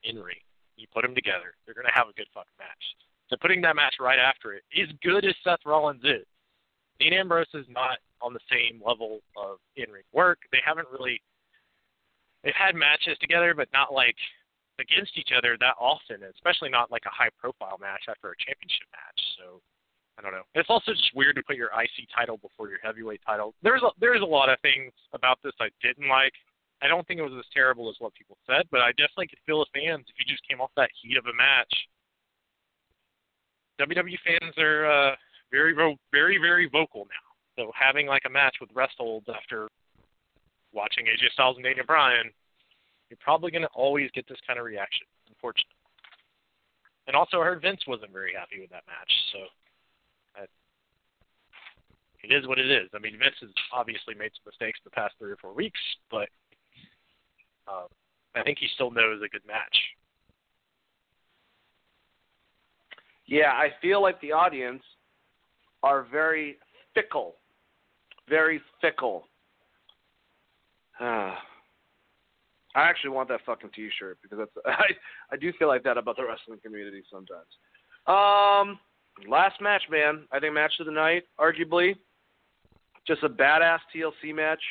in 0.04 0.20
ring. 0.20 0.42
You 0.76 0.88
put 0.94 1.04
them 1.04 1.16
together. 1.16 1.56
They're 1.66 1.78
going 1.78 1.88
to 1.88 1.96
have 1.96 2.10
a 2.10 2.18
good 2.18 2.28
fucking 2.34 2.58
match. 2.60 2.84
So 3.30 3.38
putting 3.40 3.62
that 3.62 3.76
match 3.76 3.96
right 4.00 4.20
after 4.20 4.54
it, 4.54 4.64
as 4.76 4.90
good 5.02 5.24
as 5.26 5.34
Seth 5.44 5.64
Rollins 5.66 6.04
is, 6.04 6.26
Dean 7.00 7.14
Ambrose 7.14 7.48
is 7.54 7.66
not 7.70 7.98
on 8.22 8.34
the 8.34 8.44
same 8.52 8.82
level 8.84 9.20
of 9.38 9.58
in 9.76 9.90
ring 9.92 10.04
work. 10.14 10.40
They 10.52 10.62
haven't 10.66 10.88
really 10.92 11.22
they've 12.44 12.54
had 12.58 12.76
matches 12.76 13.18
together, 13.20 13.54
but 13.56 13.68
not 13.74 13.94
like 13.94 14.16
against 14.80 15.18
each 15.18 15.30
other 15.36 15.56
that 15.60 15.76
often, 15.80 16.24
especially 16.34 16.70
not 16.70 16.92
like 16.92 17.04
a 17.06 17.14
high 17.14 17.30
profile 17.40 17.78
match 17.80 18.04
after 18.10 18.30
a 18.30 18.38
championship 18.42 18.88
match. 18.92 19.20
So 19.38 19.62
I 20.18 20.22
don't 20.22 20.32
know. 20.32 20.46
It's 20.54 20.70
also 20.70 20.94
just 20.94 21.12
weird 21.16 21.36
to 21.38 21.44
put 21.44 21.56
your 21.56 21.70
IC 21.74 22.10
title 22.16 22.38
before 22.38 22.70
your 22.70 22.80
heavyweight 22.84 23.22
title. 23.26 23.54
There's 23.64 23.82
a, 23.82 23.90
there's 24.00 24.22
a 24.22 24.26
lot 24.26 24.50
of 24.50 24.60
things 24.62 24.92
about 25.14 25.40
this 25.44 25.54
I 25.60 25.70
didn't 25.82 26.10
like. 26.10 26.34
I 26.82 26.88
don't 26.88 27.08
think 27.08 27.20
it 27.20 27.24
was 27.24 27.34
as 27.40 27.48
terrible 27.54 27.90
as 27.90 27.96
what 28.00 28.14
people 28.14 28.38
said, 28.46 28.68
but 28.70 28.82
I 28.82 28.92
definitely 28.92 29.28
could 29.28 29.40
feel 29.46 29.64
the 29.64 29.72
fans 29.74 30.06
if 30.10 30.16
you 30.20 30.26
just 30.28 30.46
came 30.48 30.60
off 30.60 30.72
that 30.76 30.90
heat 31.02 31.18
of 31.18 31.26
a 31.26 31.34
match. 31.34 31.74
WWE 33.80 34.20
fans 34.22 34.54
are 34.58 34.86
uh, 34.86 35.16
very, 35.50 35.74
very, 36.12 36.38
very 36.38 36.70
vocal 36.70 37.08
now. 37.08 37.26
So 37.56 37.72
having 37.74 38.06
like 38.06 38.24
a 38.26 38.30
match 38.30 38.58
with 38.60 38.70
rest 38.74 39.00
after 39.34 39.68
watching 40.74 41.06
AJ 41.06 41.32
Styles 41.34 41.56
and 41.56 41.64
Daniel 41.64 41.86
Bryan, 41.86 42.32
you're 43.10 43.18
probably 43.22 43.52
going 43.52 43.62
to 43.62 43.74
always 43.76 44.10
get 44.12 44.28
this 44.28 44.40
kind 44.46 44.60
of 44.60 44.66
reaction, 44.66 45.06
unfortunately. 45.30 45.78
And 47.08 47.16
also, 47.16 47.42
I 47.42 47.46
heard 47.46 47.62
Vince 47.62 47.82
wasn't 47.88 48.12
very 48.12 48.34
happy 48.34 48.62
with 48.62 48.70
that 48.72 48.84
match, 48.88 49.12
so 49.34 49.40
I, 50.36 50.46
it 52.24 52.34
is 52.34 52.48
what 52.48 52.60
it 52.60 52.72
is. 52.72 52.90
I 52.96 53.00
mean, 53.00 53.20
Vince 53.20 53.36
has 53.42 53.50
obviously 53.74 54.16
made 54.16 54.32
some 54.34 54.48
mistakes 54.48 54.80
the 54.84 54.90
past 54.90 55.14
three 55.20 55.32
or 55.32 55.38
four 55.38 55.54
weeks, 55.54 55.80
but 56.10 56.30
um, 57.68 57.88
I 58.36 58.44
think 58.44 58.58
he 58.60 58.68
still 58.74 58.92
knows 58.92 59.22
a 59.24 59.30
good 59.30 59.46
match. 59.46 59.78
Yeah, 63.26 63.52
I 63.52 63.70
feel 63.82 64.02
like 64.02 64.20
the 64.22 64.32
audience 64.32 64.84
are 65.82 66.06
very 66.10 66.58
fickle, 66.94 67.36
very 68.30 68.62
fickle. 68.82 69.28
I 72.76 72.90
actually 72.90 73.12
want 73.12 73.30
that 73.30 73.42
fucking 73.46 73.70
T-shirt 73.76 74.18
because 74.22 74.40
that's 74.40 74.52
I 74.66 74.86
I 75.32 75.38
do 75.38 75.52
feel 75.54 75.68
like 75.68 75.84
that 75.84 75.98
about 75.98 76.18
the 76.18 76.26
wrestling 76.26 76.60
community 76.64 77.04
sometimes. 77.12 77.48
Um, 78.08 78.80
last 79.28 79.62
match, 79.62 79.84
man. 79.90 80.26
I 80.32 80.40
think 80.40 80.54
match 80.54 80.74
of 80.80 80.88
the 80.88 80.92
night, 80.92 81.24
arguably, 81.40 81.96
just 83.08 83.24
a 83.24 83.30
badass 83.30 83.80
TLC 83.96 84.34
match. 84.36 84.62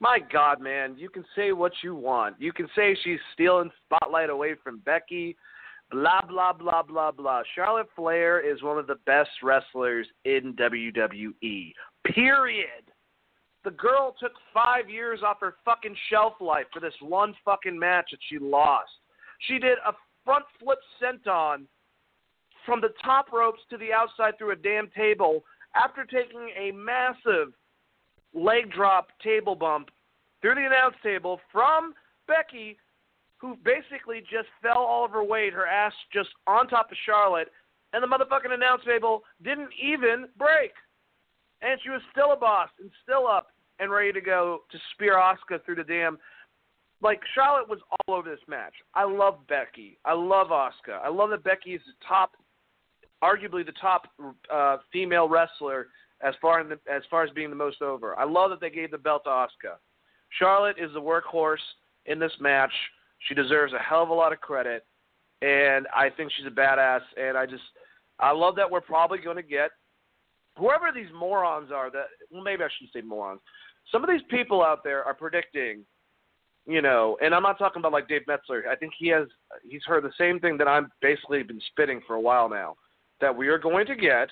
My 0.00 0.18
God, 0.30 0.60
man, 0.60 0.96
you 0.98 1.08
can 1.08 1.24
say 1.34 1.52
what 1.52 1.72
you 1.82 1.94
want. 1.94 2.36
You 2.38 2.52
can 2.52 2.68
say 2.76 2.96
she's 3.02 3.18
stealing 3.32 3.70
spotlight 3.84 4.30
away 4.30 4.54
from 4.62 4.78
Becky. 4.80 5.36
Blah 5.90 6.22
blah 6.28 6.52
blah 6.52 6.82
blah 6.82 7.12
blah. 7.12 7.42
Charlotte 7.54 7.88
Flair 7.94 8.40
is 8.40 8.62
one 8.62 8.78
of 8.78 8.86
the 8.86 8.96
best 9.06 9.30
wrestlers 9.42 10.06
in 10.24 10.54
WWE. 10.54 11.72
Period. 12.12 12.90
The 13.66 13.72
girl 13.72 14.14
took 14.20 14.30
five 14.54 14.88
years 14.88 15.22
off 15.26 15.40
her 15.40 15.56
fucking 15.64 15.96
shelf 16.08 16.34
life 16.40 16.66
for 16.72 16.78
this 16.78 16.94
one 17.00 17.34
fucking 17.44 17.76
match 17.76 18.10
that 18.12 18.20
she 18.28 18.38
lost. 18.38 18.92
She 19.48 19.58
did 19.58 19.78
a 19.84 19.92
front 20.24 20.44
flip 20.60 20.78
senton 21.02 21.64
from 22.64 22.80
the 22.80 22.90
top 23.04 23.32
ropes 23.32 23.58
to 23.70 23.76
the 23.76 23.92
outside 23.92 24.38
through 24.38 24.52
a 24.52 24.56
damn 24.56 24.88
table 24.96 25.42
after 25.74 26.04
taking 26.04 26.48
a 26.56 26.70
massive 26.70 27.52
leg 28.34 28.70
drop 28.70 29.08
table 29.20 29.56
bump 29.56 29.88
through 30.40 30.54
the 30.54 30.66
announce 30.66 30.94
table 31.02 31.40
from 31.50 31.92
Becky, 32.28 32.78
who 33.38 33.56
basically 33.64 34.20
just 34.20 34.46
fell 34.62 34.78
all 34.78 35.04
of 35.04 35.10
her 35.10 35.24
weight, 35.24 35.52
her 35.52 35.66
ass 35.66 35.92
just 36.12 36.28
on 36.46 36.68
top 36.68 36.92
of 36.92 36.96
Charlotte, 37.04 37.48
and 37.92 38.00
the 38.00 38.06
motherfucking 38.06 38.54
announce 38.54 38.84
table 38.84 39.24
didn't 39.42 39.70
even 39.82 40.28
break. 40.38 40.70
And 41.62 41.80
she 41.82 41.90
was 41.90 42.02
still 42.12 42.30
a 42.30 42.36
boss 42.36 42.68
and 42.78 42.92
still 43.02 43.26
up 43.26 43.48
and 43.78 43.90
ready 43.90 44.12
to 44.12 44.20
go 44.20 44.62
to 44.70 44.78
spear 44.92 45.16
Asuka 45.16 45.64
through 45.64 45.76
the 45.76 45.84
dam. 45.84 46.18
Like 47.02 47.20
Charlotte 47.34 47.68
was 47.68 47.78
all 47.90 48.14
over 48.14 48.28
this 48.28 48.40
match. 48.48 48.72
I 48.94 49.04
love 49.04 49.38
Becky. 49.48 49.98
I 50.04 50.14
love 50.14 50.48
Asuka. 50.48 51.00
I 51.04 51.08
love 51.08 51.30
that 51.30 51.44
Becky 51.44 51.74
is 51.74 51.82
the 51.86 52.06
top, 52.06 52.32
arguably 53.22 53.64
the 53.66 53.72
top 53.80 54.08
uh, 54.52 54.78
female 54.92 55.28
wrestler 55.28 55.88
as 56.22 56.34
far 56.40 56.64
the, 56.64 56.78
as 56.90 57.02
far 57.10 57.22
as 57.22 57.30
being 57.30 57.50
the 57.50 57.56
most 57.56 57.82
over. 57.82 58.18
I 58.18 58.24
love 58.24 58.50
that 58.50 58.60
they 58.60 58.70
gave 58.70 58.90
the 58.90 58.98
belt 58.98 59.24
to 59.24 59.30
Asuka. 59.30 59.76
Charlotte 60.38 60.76
is 60.78 60.90
the 60.94 61.00
workhorse 61.00 61.58
in 62.06 62.18
this 62.18 62.32
match. 62.40 62.72
She 63.28 63.34
deserves 63.34 63.72
a 63.72 63.78
hell 63.78 64.02
of 64.02 64.08
a 64.08 64.14
lot 64.14 64.32
of 64.32 64.40
credit, 64.40 64.84
and 65.42 65.86
I 65.94 66.10
think 66.10 66.32
she's 66.36 66.46
a 66.46 66.50
badass. 66.50 67.00
And 67.18 67.36
I 67.36 67.46
just, 67.46 67.62
I 68.18 68.32
love 68.32 68.56
that 68.56 68.70
we're 68.70 68.80
probably 68.80 69.18
going 69.18 69.36
to 69.36 69.42
get 69.42 69.70
whoever 70.56 70.90
these 70.94 71.12
morons 71.14 71.70
are. 71.72 71.90
That 71.90 72.06
well, 72.30 72.42
maybe 72.42 72.62
I 72.62 72.68
shouldn't 72.76 72.92
say 72.92 73.00
morons 73.00 73.40
some 73.92 74.02
of 74.02 74.10
these 74.10 74.22
people 74.28 74.62
out 74.62 74.82
there 74.84 75.04
are 75.04 75.14
predicting, 75.14 75.84
you 76.66 76.82
know, 76.82 77.16
and 77.22 77.34
I'm 77.34 77.42
not 77.42 77.58
talking 77.58 77.80
about 77.80 77.92
like 77.92 78.08
Dave 78.08 78.26
Meltzer. 78.26 78.64
I 78.70 78.76
think 78.76 78.92
he 78.98 79.08
has 79.08 79.26
he's 79.62 79.84
heard 79.84 80.04
the 80.04 80.12
same 80.18 80.40
thing 80.40 80.58
that 80.58 80.68
I'm 80.68 80.90
basically 81.00 81.42
been 81.42 81.60
spitting 81.70 82.00
for 82.06 82.14
a 82.14 82.20
while 82.20 82.48
now, 82.48 82.76
that 83.20 83.34
we 83.34 83.48
are 83.48 83.58
going 83.58 83.86
to 83.86 83.94
get 83.94 84.28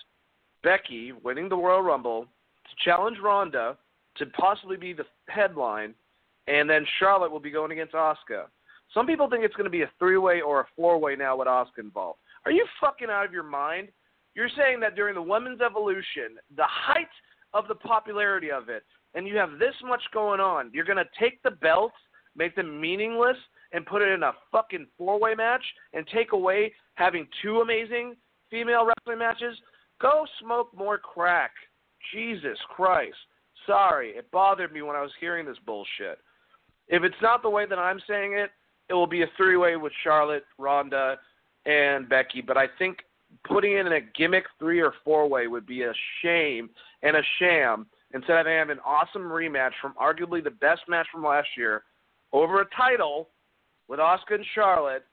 Becky 0.62 1.12
winning 1.12 1.48
the 1.48 1.56
Royal 1.56 1.82
Rumble 1.82 2.22
to 2.24 2.84
challenge 2.84 3.18
Ronda 3.22 3.76
to 4.16 4.26
possibly 4.26 4.76
be 4.76 4.92
the 4.92 5.04
headline, 5.28 5.94
and 6.46 6.68
then 6.68 6.86
Charlotte 6.98 7.30
will 7.30 7.40
be 7.40 7.50
going 7.50 7.72
against 7.72 7.94
Asuka. 7.94 8.46
Some 8.92 9.06
people 9.06 9.28
think 9.28 9.44
it's 9.44 9.56
going 9.56 9.64
to 9.64 9.70
be 9.70 9.82
a 9.82 9.90
three-way 9.98 10.40
or 10.40 10.60
a 10.60 10.66
four-way 10.76 11.16
now 11.16 11.36
with 11.36 11.48
Asuka 11.48 11.80
involved. 11.80 12.20
Are 12.44 12.52
you 12.52 12.64
fucking 12.80 13.08
out 13.10 13.24
of 13.24 13.32
your 13.32 13.42
mind? 13.42 13.88
You're 14.34 14.50
saying 14.56 14.80
that 14.80 14.96
during 14.96 15.14
the 15.14 15.22
women's 15.22 15.60
evolution, 15.60 16.38
the 16.56 16.66
height 16.66 17.06
of 17.52 17.68
the 17.68 17.74
popularity 17.74 18.50
of 18.50 18.68
it, 18.68 18.82
and 19.14 19.28
you 19.28 19.36
have 19.36 19.58
this 19.58 19.74
much 19.84 20.02
going 20.12 20.40
on, 20.40 20.70
you're 20.72 20.84
going 20.84 20.98
to 20.98 21.04
take 21.18 21.42
the 21.42 21.52
belts, 21.52 21.94
make 22.36 22.56
them 22.56 22.80
meaningless, 22.80 23.36
and 23.72 23.86
put 23.86 24.02
it 24.02 24.08
in 24.08 24.22
a 24.22 24.32
fucking 24.50 24.86
four 24.98 25.20
way 25.20 25.34
match 25.34 25.62
and 25.92 26.06
take 26.12 26.32
away 26.32 26.72
having 26.94 27.26
two 27.42 27.60
amazing 27.60 28.14
female 28.50 28.86
wrestling 28.86 29.18
matches? 29.18 29.56
Go 30.00 30.24
smoke 30.40 30.68
more 30.76 30.98
crack. 30.98 31.52
Jesus 32.12 32.58
Christ. 32.68 33.16
Sorry, 33.66 34.10
it 34.10 34.30
bothered 34.30 34.72
me 34.72 34.82
when 34.82 34.96
I 34.96 35.00
was 35.00 35.12
hearing 35.20 35.46
this 35.46 35.56
bullshit. 35.64 36.18
If 36.88 37.02
it's 37.02 37.14
not 37.22 37.42
the 37.42 37.50
way 37.50 37.66
that 37.66 37.78
I'm 37.78 38.00
saying 38.06 38.34
it, 38.34 38.50
it 38.88 38.94
will 38.94 39.06
be 39.06 39.22
a 39.22 39.30
three 39.36 39.56
way 39.56 39.76
with 39.76 39.92
Charlotte, 40.02 40.44
Ronda, 40.58 41.16
and 41.64 42.08
Becky. 42.08 42.42
But 42.42 42.58
I 42.58 42.66
think 42.78 42.98
putting 43.46 43.76
in 43.76 43.86
a 43.88 44.00
gimmick 44.16 44.44
three 44.58 44.80
or 44.80 44.92
four 45.04 45.28
way 45.28 45.46
would 45.46 45.66
be 45.66 45.82
a 45.82 45.92
shame 46.22 46.70
and 47.02 47.16
a 47.16 47.22
sham 47.38 47.86
instead 48.12 48.38
of 48.38 48.46
having 48.46 48.72
an 48.72 48.82
awesome 48.84 49.22
rematch 49.22 49.72
from 49.80 49.94
arguably 50.00 50.42
the 50.42 50.50
best 50.50 50.82
match 50.88 51.06
from 51.12 51.24
last 51.24 51.48
year 51.56 51.82
over 52.32 52.60
a 52.60 52.66
title 52.76 53.30
with 53.88 54.00
Asuka 54.00 54.36
and 54.36 54.46
Charlotte 54.54 55.04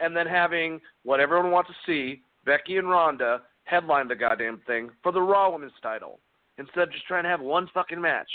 and 0.00 0.16
then 0.16 0.26
having 0.26 0.80
what 1.04 1.20
everyone 1.20 1.50
wants 1.50 1.70
to 1.70 1.76
see, 1.86 2.22
Becky 2.44 2.76
and 2.76 2.88
Ronda 2.88 3.42
headline 3.64 4.08
the 4.08 4.14
goddamn 4.14 4.60
thing 4.66 4.90
for 5.02 5.12
the 5.12 5.20
Raw 5.20 5.50
Women's 5.50 5.72
title 5.82 6.20
instead 6.58 6.84
of 6.84 6.92
just 6.92 7.06
trying 7.06 7.24
to 7.24 7.28
have 7.28 7.40
one 7.40 7.68
fucking 7.74 8.00
match. 8.00 8.28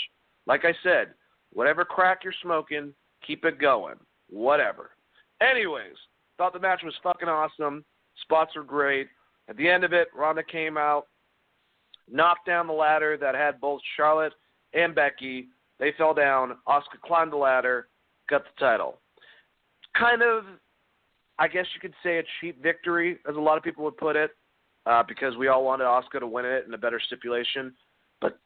Like 0.46 0.64
I 0.64 0.72
said, 0.82 1.14
whatever 1.52 1.84
crack 1.84 2.20
you're 2.24 2.34
smoking, 2.42 2.92
keep 3.26 3.44
it 3.44 3.58
going. 3.58 3.94
Whatever. 4.28 4.90
Anyways, 5.40 5.96
thought 6.38 6.52
the 6.52 6.60
match 6.60 6.82
was 6.84 6.94
fucking 7.02 7.28
awesome. 7.28 7.84
Spots 8.22 8.54
were 8.56 8.62
great. 8.62 9.08
At 9.48 9.56
the 9.56 9.68
end 9.68 9.84
of 9.84 9.92
it, 9.92 10.08
Ronda 10.16 10.42
came 10.42 10.76
out, 10.76 11.06
knocked 12.10 12.46
down 12.46 12.66
the 12.66 12.72
ladder 12.72 13.16
that 13.16 13.34
had 13.34 13.60
both 13.60 13.80
Charlotte 13.96 14.32
and 14.72 14.94
Becky. 14.94 15.48
They 15.78 15.92
fell 15.98 16.14
down. 16.14 16.56
Asuka 16.68 17.00
climbed 17.04 17.32
the 17.32 17.36
ladder, 17.36 17.88
got 18.30 18.44
the 18.44 18.60
title. 18.60 18.98
Kind 19.98 20.22
of, 20.22 20.44
I 21.38 21.48
guess 21.48 21.66
you 21.74 21.80
could 21.80 21.94
say 22.02 22.18
a 22.18 22.22
cheap 22.40 22.62
victory, 22.62 23.18
as 23.28 23.36
a 23.36 23.40
lot 23.40 23.58
of 23.58 23.64
people 23.64 23.84
would 23.84 23.96
put 23.96 24.16
it, 24.16 24.30
uh, 24.86 25.02
because 25.06 25.36
we 25.36 25.48
all 25.48 25.64
wanted 25.64 25.84
Asuka 25.84 26.20
to 26.20 26.26
win 26.26 26.44
it 26.44 26.66
in 26.66 26.74
a 26.74 26.78
better 26.78 27.00
stipulation. 27.04 27.74
But 28.20 28.38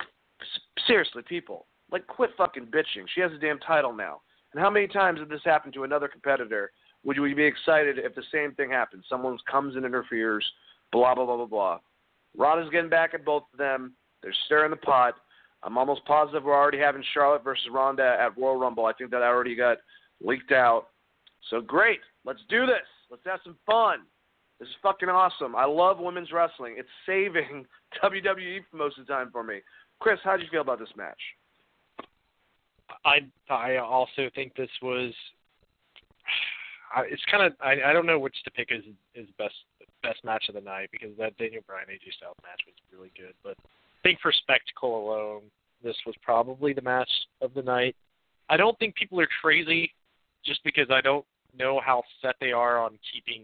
seriously, 0.86 1.22
people, 1.28 1.66
like, 1.90 2.06
quit 2.06 2.30
fucking 2.36 2.66
bitching. 2.66 3.06
She 3.14 3.20
has 3.20 3.32
a 3.32 3.38
damn 3.38 3.58
title 3.60 3.92
now. 3.92 4.22
And 4.52 4.62
how 4.62 4.70
many 4.70 4.88
times 4.88 5.18
did 5.18 5.28
this 5.28 5.42
happen 5.44 5.70
to 5.72 5.84
another 5.84 6.08
competitor? 6.08 6.72
Would 7.04 7.20
we 7.20 7.34
be 7.34 7.44
excited 7.44 7.98
if 7.98 8.14
the 8.14 8.22
same 8.32 8.52
thing 8.54 8.70
happened? 8.70 9.04
Someone 9.08 9.38
comes 9.50 9.76
and 9.76 9.84
interferes, 9.84 10.44
blah, 10.92 11.14
blah, 11.14 11.24
blah, 11.26 11.36
blah, 11.36 11.46
blah. 11.46 11.78
Ronda's 12.36 12.70
getting 12.70 12.90
back 12.90 13.14
at 13.14 13.24
both 13.24 13.44
of 13.52 13.58
them. 13.58 13.94
They're 14.22 14.34
stirring 14.46 14.70
the 14.70 14.76
pot. 14.76 15.14
I'm 15.62 15.78
almost 15.78 16.04
positive 16.04 16.44
we're 16.44 16.54
already 16.54 16.78
having 16.78 17.02
Charlotte 17.14 17.42
versus 17.42 17.66
Ronda 17.72 18.16
at 18.20 18.36
Royal 18.38 18.56
Rumble. 18.56 18.86
I 18.86 18.92
think 18.92 19.10
that 19.10 19.22
already 19.22 19.56
got 19.56 19.78
leaked 20.22 20.52
out. 20.52 20.88
So 21.50 21.60
great. 21.60 22.00
Let's 22.24 22.42
do 22.48 22.66
this. 22.66 22.86
Let's 23.10 23.22
have 23.26 23.40
some 23.44 23.56
fun. 23.66 24.00
This 24.58 24.68
is 24.68 24.74
fucking 24.82 25.08
awesome. 25.08 25.54
I 25.54 25.64
love 25.64 25.98
women's 25.98 26.32
wrestling. 26.32 26.76
It's 26.78 26.88
saving 27.04 27.66
WWE 28.02 28.60
most 28.72 28.98
of 28.98 29.06
the 29.06 29.12
time 29.12 29.30
for 29.30 29.42
me. 29.42 29.60
Chris, 30.00 30.18
how 30.24 30.36
do 30.36 30.42
you 30.42 30.48
feel 30.50 30.62
about 30.62 30.78
this 30.78 30.88
match? 30.96 31.20
I 33.04 33.20
I 33.50 33.76
also 33.76 34.30
think 34.34 34.54
this 34.54 34.70
was. 34.82 35.12
It's 37.10 37.22
kind 37.30 37.44
of 37.44 37.52
I 37.60 37.90
I 37.90 37.92
don't 37.92 38.06
know 38.06 38.18
which 38.18 38.36
to 38.44 38.50
pick 38.50 38.72
as 38.72 38.80
as 39.20 39.26
best 39.36 39.54
best 40.06 40.24
match 40.24 40.44
of 40.48 40.54
the 40.54 40.60
night 40.60 40.88
because 40.92 41.10
that 41.18 41.36
Daniel 41.36 41.62
Bryan 41.66 41.88
AJ 41.88 42.14
Styles 42.16 42.36
match 42.42 42.60
was 42.66 42.74
really 42.92 43.10
good, 43.16 43.34
but 43.42 43.56
I 43.58 44.02
think 44.02 44.20
for 44.20 44.32
spectacle 44.32 45.08
alone, 45.08 45.42
this 45.82 45.96
was 46.06 46.14
probably 46.22 46.72
the 46.72 46.82
match 46.82 47.10
of 47.40 47.54
the 47.54 47.62
night. 47.62 47.96
I 48.48 48.56
don't 48.56 48.78
think 48.78 48.94
people 48.94 49.20
are 49.20 49.28
crazy 49.40 49.92
just 50.44 50.62
because 50.64 50.86
I 50.90 51.00
don't 51.00 51.24
know 51.58 51.80
how 51.84 52.02
set 52.22 52.36
they 52.40 52.52
are 52.52 52.78
on 52.78 52.98
keeping 53.12 53.42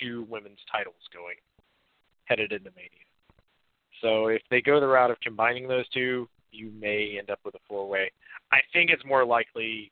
two 0.00 0.26
women's 0.28 0.58
titles 0.70 0.94
going 1.12 1.36
headed 2.24 2.52
into 2.52 2.70
Mania. 2.74 2.90
So 4.00 4.26
if 4.26 4.42
they 4.50 4.60
go 4.60 4.80
the 4.80 4.86
route 4.86 5.10
of 5.10 5.20
combining 5.20 5.68
those 5.68 5.88
two, 5.90 6.28
you 6.50 6.72
may 6.78 7.16
end 7.18 7.30
up 7.30 7.38
with 7.44 7.54
a 7.54 7.60
four 7.68 7.88
way. 7.88 8.10
I 8.50 8.58
think 8.72 8.90
it's 8.90 9.04
more 9.04 9.24
likely 9.24 9.90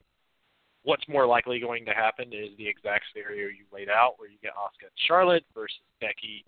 what's 0.83 1.07
more 1.09 1.27
likely 1.27 1.61
going 1.61 1.85
to 1.85 1.93
happen 1.93 2.33
is 2.33 2.51
the 2.57 2.67
exact 2.67 3.05
scenario 3.13 3.49
you 3.49 3.65
laid 3.73 3.89
out 3.89 4.15
where 4.17 4.29
you 4.29 4.39
get 4.43 4.53
Asuka 4.53 4.89
and 4.89 4.99
Charlotte 5.07 5.45
versus 5.55 5.81
Becky 6.01 6.45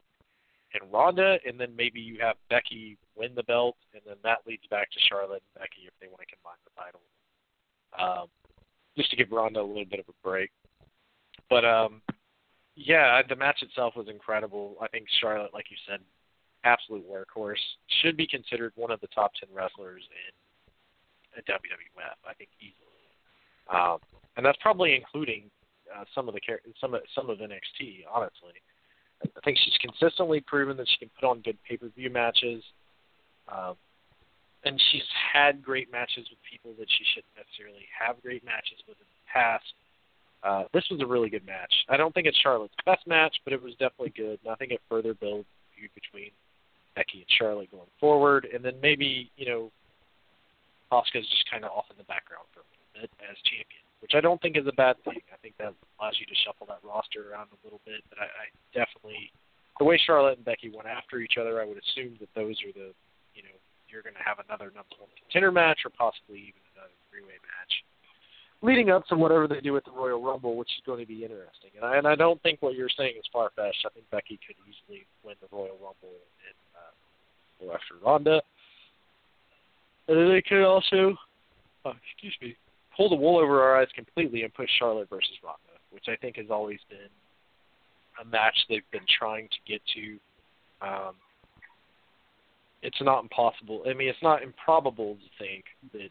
and 0.74 0.90
Ronda 0.92 1.38
and 1.46 1.60
then 1.60 1.74
maybe 1.76 2.00
you 2.00 2.18
have 2.20 2.36
Becky 2.48 2.96
win 3.16 3.34
the 3.34 3.42
belt 3.42 3.76
and 3.92 4.02
then 4.06 4.16
that 4.24 4.38
leads 4.46 4.66
back 4.70 4.90
to 4.90 4.98
Charlotte 5.08 5.42
and 5.54 5.62
Becky 5.62 5.84
if 5.86 5.92
they 6.00 6.08
want 6.08 6.20
to 6.20 6.34
combine 6.34 6.60
the 6.64 6.72
titles. 6.80 7.08
Um, 7.92 8.28
just 8.96 9.10
to 9.10 9.16
give 9.16 9.32
Ronda 9.32 9.60
a 9.60 9.62
little 9.62 9.84
bit 9.84 10.00
of 10.00 10.06
a 10.08 10.16
break. 10.26 10.50
But 11.50 11.64
um 11.64 12.00
yeah, 12.74 13.20
the 13.28 13.36
match 13.36 13.62
itself 13.62 13.94
was 13.96 14.08
incredible. 14.08 14.76
I 14.80 14.88
think 14.88 15.06
Charlotte, 15.20 15.52
like 15.52 15.66
you 15.70 15.76
said, 15.86 16.00
absolute 16.64 17.04
workhorse. 17.04 17.60
Should 18.00 18.16
be 18.16 18.26
considered 18.26 18.72
one 18.76 18.90
of 18.90 19.00
the 19.00 19.08
top 19.08 19.32
ten 19.38 19.52
wrestlers 19.54 20.02
in 21.36 21.42
WWF. 21.44 22.16
I 22.26 22.34
think 22.34 22.50
easily, 22.60 22.91
um, 23.72 23.98
and 24.36 24.44
that's 24.44 24.58
probably 24.60 24.94
including 24.94 25.50
uh, 25.94 26.04
some 26.14 26.28
of 26.28 26.34
the 26.34 26.40
some 26.80 26.94
of 26.94 27.00
some 27.14 27.30
of 27.30 27.38
NXT. 27.38 28.04
Honestly, 28.12 28.54
I 29.24 29.40
think 29.44 29.58
she's 29.64 29.76
consistently 29.80 30.40
proven 30.40 30.76
that 30.76 30.88
she 30.88 30.98
can 30.98 31.10
put 31.18 31.26
on 31.26 31.40
good 31.40 31.58
pay 31.68 31.76
per 31.76 31.88
view 31.88 32.10
matches. 32.10 32.62
Um, 33.48 33.74
and 34.64 34.80
she's 34.92 35.02
had 35.32 35.62
great 35.62 35.90
matches 35.90 36.26
with 36.30 36.38
people 36.48 36.70
that 36.78 36.86
she 36.88 37.04
shouldn't 37.14 37.34
necessarily 37.34 37.86
have 37.90 38.22
great 38.22 38.44
matches 38.44 38.78
with 38.86 38.96
in 38.98 39.10
the 39.10 39.26
past. 39.26 39.66
Uh, 40.42 40.64
this 40.72 40.84
was 40.90 41.00
a 41.00 41.06
really 41.06 41.28
good 41.28 41.46
match. 41.46 41.72
I 41.88 41.96
don't 41.96 42.14
think 42.14 42.26
it's 42.26 42.38
Charlotte's 42.38 42.74
best 42.86 43.06
match, 43.06 43.34
but 43.44 43.52
it 43.52 43.62
was 43.62 43.72
definitely 43.74 44.12
good. 44.16 44.38
And 44.44 44.52
I 44.52 44.54
think 44.54 44.70
it 44.70 44.80
further 44.88 45.14
builds 45.14 45.46
feud 45.74 45.90
between 45.94 46.30
Becky 46.94 47.26
and 47.26 47.30
Charlotte 47.38 47.70
going 47.70 47.90
forward, 47.98 48.46
and 48.52 48.64
then 48.64 48.74
maybe 48.82 49.30
you 49.36 49.46
know, 49.46 49.70
Asuka's 50.92 51.26
just 51.28 51.50
kind 51.50 51.64
of 51.64 51.70
off 51.70 51.86
in 51.90 51.96
the 51.96 52.04
background 52.04 52.46
bit 53.02 53.10
as 53.26 53.34
champion, 53.42 53.82
which 53.98 54.14
I 54.14 54.22
don't 54.22 54.38
think 54.38 54.54
is 54.54 54.66
a 54.70 54.76
bad 54.78 54.96
thing. 55.02 55.18
I 55.34 55.38
think 55.42 55.58
that 55.58 55.74
allows 55.98 56.16
you 56.22 56.26
to 56.30 56.36
shuffle 56.46 56.70
that 56.70 56.80
roster 56.86 57.34
around 57.34 57.50
a 57.50 57.60
little 57.66 57.82
bit. 57.82 58.06
But 58.06 58.22
I, 58.22 58.28
I 58.30 58.44
definitely, 58.70 59.34
the 59.82 59.86
way 59.86 59.98
Charlotte 59.98 60.38
and 60.38 60.46
Becky 60.46 60.70
went 60.70 60.86
after 60.86 61.18
each 61.18 61.36
other, 61.36 61.58
I 61.58 61.66
would 61.66 61.78
assume 61.78 62.16
that 62.22 62.30
those 62.38 62.56
are 62.62 62.72
the, 62.72 62.94
you 63.34 63.42
know, 63.42 63.56
you're 63.90 64.06
going 64.06 64.16
to 64.16 64.24
have 64.24 64.40
another 64.40 64.72
number 64.72 64.96
one 64.96 65.10
contender 65.18 65.52
match 65.52 65.84
or 65.84 65.92
possibly 65.92 66.54
even 66.54 66.62
another 66.72 66.96
three 67.10 67.26
way 67.26 67.36
match 67.42 67.74
leading 68.62 68.90
up 68.90 69.06
to 69.08 69.16
whatever 69.16 69.48
they 69.48 69.60
do 69.60 69.76
at 69.76 69.84
the 69.84 69.90
Royal 69.90 70.22
Rumble, 70.22 70.56
which 70.56 70.70
is 70.70 70.82
going 70.86 71.00
to 71.00 71.06
be 71.06 71.22
interesting. 71.22 71.70
And 71.76 71.84
I, 71.84 71.98
and 71.98 72.06
I 72.06 72.14
don't 72.14 72.40
think 72.42 72.62
what 72.62 72.74
you're 72.74 72.88
saying 72.96 73.14
is 73.18 73.24
far 73.32 73.50
fetched. 73.56 73.84
I 73.84 73.90
think 73.90 74.08
Becky 74.10 74.38
could 74.46 74.56
easily 74.62 75.04
win 75.24 75.34
the 75.42 75.48
Royal 75.54 75.76
Rumble 75.82 76.14
and 76.46 76.56
uh, 76.78 77.66
go 77.66 77.72
after 77.74 77.98
Ronda. 78.04 78.40
And 80.08 80.16
then 80.16 80.28
they 80.30 80.42
could 80.42 80.64
also, 80.64 81.18
oh, 81.84 81.92
excuse 82.06 82.36
me, 82.40 82.56
pull 82.96 83.08
the 83.08 83.16
wool 83.16 83.38
over 83.38 83.62
our 83.62 83.80
eyes 83.80 83.88
completely 83.94 84.42
and 84.42 84.52
put 84.54 84.68
Charlotte 84.78 85.08
versus 85.08 85.36
Ronda, 85.42 85.80
which 85.90 86.04
I 86.08 86.16
think 86.16 86.36
has 86.36 86.46
always 86.50 86.80
been 86.88 87.10
a 88.20 88.24
match 88.24 88.54
they've 88.68 88.90
been 88.90 89.06
trying 89.18 89.48
to 89.48 89.72
get 89.72 89.80
to. 89.94 90.18
Um, 90.86 91.14
it's 92.82 93.00
not 93.00 93.22
impossible. 93.22 93.82
I 93.88 93.94
mean, 93.94 94.08
it's 94.08 94.22
not 94.22 94.42
improbable 94.42 95.14
to 95.14 95.44
think 95.44 95.64
that 95.92 96.10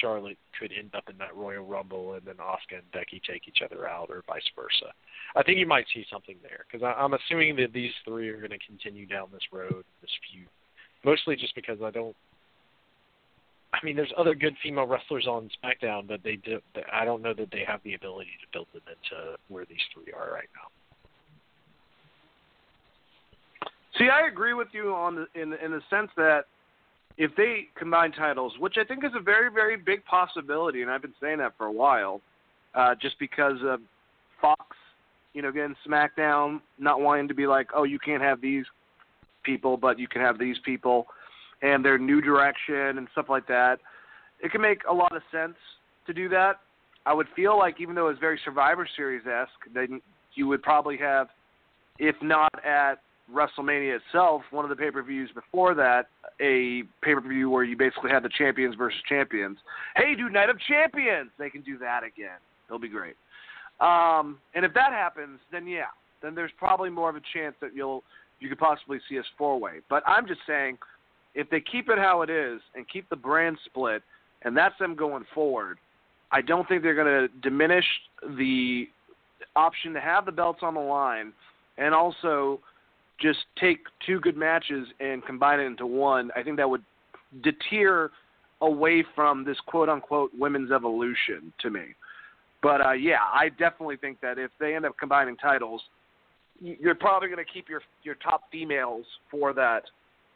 Charlotte 0.00 0.38
could 0.58 0.72
end 0.76 0.90
up 0.94 1.04
in 1.10 1.18
that 1.18 1.34
Royal 1.36 1.64
Rumble, 1.64 2.14
and 2.14 2.22
then 2.24 2.36
Asuka 2.36 2.78
and 2.78 2.92
Becky 2.92 3.20
take 3.26 3.48
each 3.48 3.62
other 3.64 3.88
out, 3.88 4.08
or 4.10 4.22
vice 4.26 4.48
versa. 4.54 4.92
I 5.34 5.42
think 5.42 5.58
you 5.58 5.66
might 5.66 5.86
see 5.94 6.04
something 6.10 6.36
there 6.42 6.64
because 6.70 6.86
I'm 6.96 7.14
assuming 7.14 7.56
that 7.56 7.72
these 7.72 7.92
three 8.04 8.28
are 8.28 8.38
going 8.38 8.50
to 8.50 8.66
continue 8.66 9.06
down 9.06 9.28
this 9.32 9.42
road, 9.52 9.84
this 10.00 10.10
feud, 10.30 10.48
mostly 11.04 11.36
just 11.36 11.54
because 11.54 11.78
I 11.82 11.90
don't. 11.90 12.16
I 13.76 13.84
mean, 13.84 13.96
there's 13.96 14.12
other 14.16 14.34
good 14.34 14.56
female 14.62 14.86
wrestlers 14.86 15.26
on 15.26 15.50
SmackDown, 15.62 16.08
but 16.08 16.22
they 16.22 16.36
do. 16.36 16.60
I 16.92 17.04
don't 17.04 17.22
know 17.22 17.34
that 17.34 17.50
they 17.50 17.62
have 17.66 17.80
the 17.84 17.94
ability 17.94 18.30
to 18.40 18.46
build 18.52 18.68
them 18.72 18.82
into 18.88 19.36
where 19.48 19.64
these 19.66 19.78
three 19.92 20.12
are 20.12 20.32
right 20.32 20.48
now. 20.54 20.68
See, 23.98 24.08
I 24.08 24.26
agree 24.26 24.54
with 24.54 24.68
you 24.72 24.94
on 24.94 25.26
in 25.34 25.52
in 25.54 25.72
the 25.72 25.82
sense 25.90 26.10
that 26.16 26.46
if 27.18 27.34
they 27.36 27.68
combine 27.78 28.12
titles, 28.12 28.52
which 28.58 28.76
I 28.78 28.84
think 28.84 29.04
is 29.04 29.12
a 29.14 29.20
very, 29.22 29.50
very 29.50 29.76
big 29.76 30.04
possibility, 30.04 30.82
and 30.82 30.90
I've 30.90 31.02
been 31.02 31.14
saying 31.20 31.38
that 31.38 31.56
for 31.56 31.66
a 31.66 31.72
while, 31.72 32.20
uh, 32.74 32.94
just 33.00 33.18
because 33.18 33.58
of 33.62 33.80
Fox, 34.40 34.76
you 35.32 35.42
know, 35.42 35.50
getting 35.50 35.74
SmackDown, 35.86 36.60
not 36.78 37.00
wanting 37.00 37.28
to 37.28 37.34
be 37.34 37.46
like, 37.46 37.68
oh, 37.74 37.84
you 37.84 37.98
can't 37.98 38.22
have 38.22 38.40
these 38.40 38.64
people, 39.44 39.76
but 39.76 39.98
you 39.98 40.08
can 40.08 40.20
have 40.20 40.38
these 40.38 40.56
people, 40.64 41.06
and 41.62 41.84
their 41.84 41.98
new 41.98 42.20
direction 42.20 42.98
and 42.98 43.08
stuff 43.12 43.26
like 43.28 43.46
that. 43.48 43.78
It 44.42 44.50
can 44.52 44.60
make 44.60 44.80
a 44.88 44.92
lot 44.92 45.14
of 45.16 45.22
sense 45.32 45.56
to 46.06 46.12
do 46.12 46.28
that. 46.30 46.60
I 47.06 47.14
would 47.14 47.26
feel 47.34 47.56
like 47.56 47.80
even 47.80 47.94
though 47.94 48.08
it's 48.08 48.20
very 48.20 48.38
Survivor 48.44 48.86
Series 48.96 49.22
esque, 49.26 49.72
then 49.72 50.00
you 50.34 50.46
would 50.48 50.62
probably 50.62 50.98
have, 50.98 51.28
if 51.98 52.16
not 52.20 52.50
at 52.64 52.96
WrestleMania 53.32 53.98
itself, 53.98 54.42
one 54.50 54.64
of 54.64 54.68
the 54.68 54.76
pay 54.76 54.90
per 54.90 55.02
views 55.02 55.30
before 55.34 55.74
that, 55.74 56.08
a 56.40 56.82
pay 57.02 57.14
per 57.14 57.20
view 57.20 57.50
where 57.50 57.64
you 57.64 57.76
basically 57.76 58.10
had 58.10 58.22
the 58.22 58.30
champions 58.36 58.74
versus 58.74 59.00
champions. 59.08 59.58
Hey, 59.96 60.14
do 60.14 60.28
Night 60.28 60.50
of 60.50 60.58
Champions! 60.60 61.30
They 61.38 61.50
can 61.50 61.62
do 61.62 61.78
that 61.78 62.02
again. 62.04 62.38
It'll 62.68 62.78
be 62.78 62.88
great. 62.88 63.16
Um, 63.80 64.38
and 64.54 64.64
if 64.64 64.72
that 64.74 64.92
happens, 64.92 65.38
then 65.52 65.66
yeah, 65.66 65.92
then 66.22 66.34
there's 66.34 66.52
probably 66.58 66.90
more 66.90 67.10
of 67.10 67.16
a 67.16 67.22
chance 67.34 67.54
that 67.60 67.74
you'll 67.74 68.02
you 68.40 68.48
could 68.48 68.58
possibly 68.58 68.98
see 69.08 69.18
us 69.18 69.24
four 69.38 69.58
way. 69.58 69.80
But 69.88 70.02
I'm 70.06 70.26
just 70.26 70.40
saying, 70.46 70.78
if 71.36 71.48
they 71.50 71.60
keep 71.60 71.88
it 71.88 71.98
how 71.98 72.22
it 72.22 72.30
is 72.30 72.60
and 72.74 72.88
keep 72.88 73.08
the 73.08 73.16
brand 73.16 73.58
split, 73.66 74.02
and 74.42 74.56
that's 74.56 74.76
them 74.78 74.96
going 74.96 75.24
forward, 75.34 75.78
I 76.32 76.40
don't 76.40 76.66
think 76.66 76.82
they're 76.82 76.94
going 76.94 77.28
to 77.28 77.28
diminish 77.42 77.84
the 78.36 78.88
option 79.54 79.92
to 79.92 80.00
have 80.00 80.24
the 80.24 80.32
belts 80.32 80.60
on 80.62 80.74
the 80.74 80.80
line, 80.80 81.32
and 81.78 81.94
also 81.94 82.58
just 83.20 83.38
take 83.60 83.80
two 84.04 84.18
good 84.20 84.36
matches 84.36 84.88
and 84.98 85.24
combine 85.24 85.60
it 85.60 85.64
into 85.64 85.86
one, 85.86 86.30
I 86.34 86.42
think 86.42 86.56
that 86.56 86.68
would 86.68 86.82
deter 87.42 88.10
away 88.62 89.04
from 89.14 89.44
this 89.44 89.58
quote 89.66 89.88
unquote 89.88 90.30
women's 90.38 90.70
evolution 90.70 91.52
to 91.60 91.70
me. 91.70 91.84
But 92.62 92.84
uh, 92.84 92.92
yeah, 92.92 93.18
I 93.32 93.50
definitely 93.50 93.96
think 93.96 94.20
that 94.22 94.38
if 94.38 94.50
they 94.58 94.74
end 94.74 94.86
up 94.86 94.94
combining 94.98 95.36
titles, 95.36 95.82
you're 96.60 96.94
probably 96.94 97.28
going 97.28 97.44
to 97.44 97.52
keep 97.52 97.68
your 97.68 97.82
your 98.02 98.14
top 98.16 98.44
females 98.50 99.04
for 99.30 99.52
that 99.52 99.82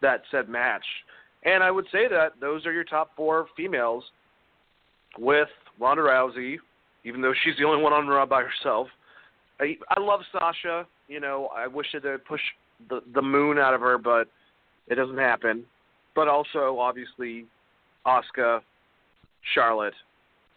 that 0.03 0.23
said 0.31 0.49
match. 0.49 0.85
And 1.45 1.63
I 1.63 1.71
would 1.71 1.87
say 1.91 2.09
that 2.09 2.33
those 2.41 2.67
are 2.67 2.73
your 2.73 2.85
top 2.85 3.13
four 3.17 3.47
females, 3.57 4.05
with 5.19 5.49
Ronda 5.79 6.03
Rousey, 6.03 6.59
even 7.05 7.21
though 7.21 7.35
she's 7.43 7.57
the 7.59 7.65
only 7.65 7.83
one 7.83 7.93
on 7.93 8.07
Raw 8.07 8.27
by 8.27 8.43
herself. 8.43 8.89
I, 9.61 9.77
I 9.89 10.01
love 10.01 10.21
Sasha. 10.33 10.87
You 11.09 11.21
know, 11.21 11.49
I 11.57 11.67
wish 11.67 11.87
that 11.93 12.03
they'd 12.03 12.25
push 12.25 12.41
the 12.89 13.01
the 13.15 13.23
moon 13.23 13.59
out 13.59 13.75
of 13.75 13.81
her, 13.81 13.99
but 13.99 14.29
it 14.89 14.95
doesn't 14.95 15.19
happen. 15.19 15.65
But 16.15 16.29
also, 16.29 16.79
obviously, 16.79 17.47
Asuka, 18.07 18.61
Charlotte, 19.55 19.95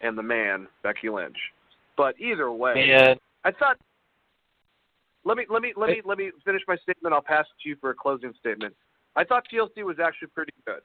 and 0.02 0.18
the 0.18 0.24
man 0.24 0.68
Becky 0.84 1.10
Lynch. 1.10 1.38
But 1.98 2.20
either 2.20 2.52
way, 2.52 2.74
And 3.12 3.20
I 3.44 3.52
thought. 3.52 3.78
Let 5.26 5.38
me 5.38 5.46
let 5.50 5.62
me 5.62 5.74
let 5.78 5.90
me 5.90 6.02
let 6.04 6.18
me 6.18 6.32
finish 6.44 6.62
my 6.68 6.76
statement. 6.78 7.14
I'll 7.14 7.22
pass 7.22 7.46
it 7.46 7.64
to 7.64 7.70
you 7.70 7.78
for 7.80 7.92
a 7.92 7.96
closing 7.96 8.34
statement. 8.42 8.76
I 9.16 9.24
thought 9.24 9.46
TLC 9.52 9.84
was 9.84 9.98
actually 10.04 10.30
pretty 10.30 10.54
good. 10.66 10.82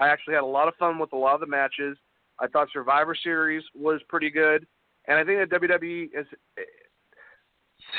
I 0.00 0.08
actually 0.08 0.34
had 0.34 0.42
a 0.42 0.46
lot 0.46 0.68
of 0.68 0.74
fun 0.76 0.98
with 0.98 1.12
a 1.12 1.16
lot 1.16 1.34
of 1.34 1.40
the 1.40 1.46
matches. 1.46 1.96
I 2.40 2.46
thought 2.46 2.68
Survivor 2.72 3.16
Series 3.20 3.64
was 3.74 4.00
pretty 4.08 4.30
good, 4.30 4.66
and 5.06 5.18
I 5.18 5.24
think 5.24 5.50
that 5.50 5.60
WWE 5.60 6.04
is 6.14 6.26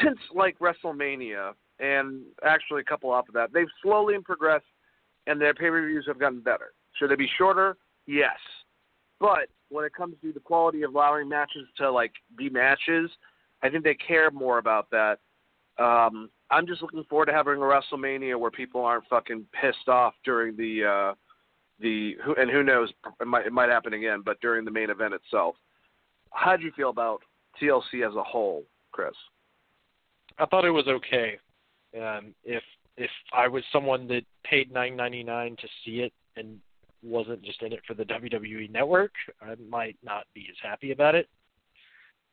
since 0.01 0.19
like 0.33 0.57
WrestleMania 0.59 1.53
and 1.79 2.21
actually 2.43 2.81
a 2.81 2.85
couple 2.85 3.09
off 3.09 3.27
of 3.27 3.33
that, 3.33 3.51
they've 3.53 3.67
slowly 3.81 4.15
progressed, 4.23 4.65
and 5.27 5.39
their 5.39 5.53
pay 5.53 5.69
per 5.69 5.85
views 5.85 6.05
have 6.07 6.19
gotten 6.19 6.41
better. 6.41 6.73
Should 6.97 7.11
they 7.11 7.15
be 7.15 7.29
shorter? 7.37 7.77
Yes, 8.05 8.37
but 9.19 9.49
when 9.69 9.85
it 9.85 9.93
comes 9.93 10.15
to 10.21 10.33
the 10.33 10.39
quality 10.39 10.83
of 10.83 10.93
allowing 10.93 11.29
matches 11.29 11.67
to 11.77 11.91
like 11.91 12.13
be 12.37 12.49
matches, 12.49 13.09
I 13.61 13.69
think 13.69 13.83
they 13.83 13.95
care 13.95 14.31
more 14.31 14.57
about 14.57 14.89
that. 14.91 15.19
Um, 15.77 16.29
I'm 16.51 16.65
just 16.65 16.81
looking 16.81 17.03
forward 17.05 17.27
to 17.27 17.33
having 17.33 17.55
a 17.55 17.57
WrestleMania 17.57 18.39
where 18.39 18.51
people 18.51 18.83
aren't 18.83 19.07
fucking 19.07 19.45
pissed 19.59 19.87
off 19.87 20.13
during 20.25 20.55
the 20.55 20.83
uh, 20.83 21.15
the 21.79 22.15
who 22.23 22.35
and 22.35 22.49
who 22.49 22.63
knows 22.63 22.91
it 23.21 23.27
might 23.27 23.45
it 23.45 23.53
might 23.53 23.69
happen 23.69 23.93
again, 23.93 24.21
but 24.23 24.39
during 24.41 24.65
the 24.65 24.71
main 24.71 24.89
event 24.89 25.13
itself. 25.13 25.55
How 26.31 26.55
do 26.55 26.63
you 26.63 26.71
feel 26.75 26.89
about 26.89 27.21
TLC 27.61 28.07
as 28.07 28.15
a 28.15 28.23
whole, 28.23 28.63
Chris? 28.91 29.13
I 30.37 30.45
thought 30.45 30.65
it 30.65 30.71
was 30.71 30.87
okay. 30.87 31.37
Um, 31.95 32.33
if 32.43 32.63
if 32.97 33.11
I 33.33 33.47
was 33.47 33.63
someone 33.71 34.07
that 34.07 34.23
paid 34.43 34.71
nine 34.71 34.95
ninety 34.95 35.23
nine 35.23 35.55
to 35.59 35.67
see 35.83 36.01
it 36.01 36.13
and 36.35 36.59
wasn't 37.01 37.41
just 37.43 37.61
in 37.61 37.73
it 37.73 37.79
for 37.87 37.93
the 37.93 38.03
WWE 38.03 38.69
network, 38.71 39.11
I 39.41 39.55
might 39.69 39.97
not 40.03 40.25
be 40.33 40.47
as 40.49 40.57
happy 40.61 40.91
about 40.91 41.15
it. 41.15 41.29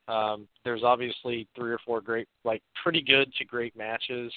Um, 0.08 0.46
there's 0.64 0.82
obviously 0.84 1.48
three 1.56 1.72
or 1.72 1.78
four 1.84 2.00
great, 2.00 2.28
like 2.44 2.62
pretty 2.82 3.02
good 3.02 3.32
to 3.34 3.44
great 3.44 3.76
matches, 3.76 4.32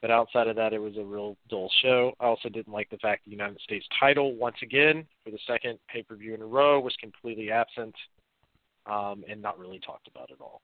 but 0.00 0.10
outside 0.10 0.48
of 0.48 0.56
that, 0.56 0.72
it 0.72 0.78
was 0.78 0.96
a 0.96 1.02
real 1.02 1.36
dull 1.48 1.70
show. 1.80 2.12
I 2.20 2.26
also 2.26 2.48
didn't 2.48 2.72
like 2.72 2.90
the 2.90 2.98
fact 2.98 3.24
the 3.24 3.30
United 3.30 3.60
States 3.60 3.86
title, 3.98 4.34
once 4.34 4.56
again, 4.62 5.06
for 5.24 5.30
the 5.30 5.38
second 5.46 5.78
pay 5.88 6.02
per 6.02 6.16
view 6.16 6.34
in 6.34 6.42
a 6.42 6.46
row, 6.46 6.80
was 6.80 6.94
completely 7.00 7.50
absent 7.50 7.94
um, 8.86 9.24
and 9.28 9.40
not 9.40 9.58
really 9.58 9.80
talked 9.80 10.08
about 10.08 10.30
at 10.30 10.40
all. 10.40 10.60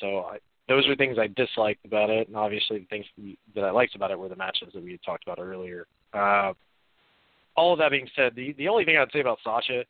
So 0.00 0.20
I, 0.20 0.38
those 0.68 0.86
are 0.88 0.96
things 0.96 1.18
I 1.18 1.28
disliked 1.28 1.84
about 1.84 2.10
it, 2.10 2.28
and 2.28 2.36
obviously 2.36 2.78
the 2.78 2.86
things 2.86 3.06
that 3.54 3.64
I 3.64 3.70
liked 3.70 3.94
about 3.94 4.10
it 4.10 4.18
were 4.18 4.28
the 4.28 4.36
matches 4.36 4.70
that 4.74 4.82
we 4.82 4.92
had 4.92 5.02
talked 5.04 5.24
about 5.24 5.38
earlier. 5.38 5.86
Uh, 6.12 6.52
all 7.56 7.72
of 7.72 7.78
that 7.78 7.90
being 7.90 8.08
said, 8.14 8.34
the 8.34 8.52
the 8.54 8.68
only 8.68 8.84
thing 8.84 8.96
I'd 8.96 9.12
say 9.12 9.20
about 9.20 9.38
Sasha 9.42 9.84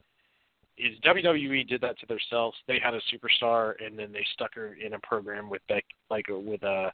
is 0.79 0.99
WWE 1.01 1.67
did 1.69 1.81
that 1.81 1.99
to 1.99 2.07
themselves. 2.07 2.57
They 2.67 2.79
had 2.79 2.95
a 2.95 3.01
superstar, 3.13 3.75
and 3.85 3.99
then 3.99 4.13
they 4.13 4.25
stuck 4.33 4.55
her 4.55 4.75
in 4.75 4.95
a 4.95 4.99
program 5.01 5.51
with 5.51 5.63
Beck, 5.69 5.85
like 6.11 6.27
with 6.29 6.63
uh, 6.63 6.91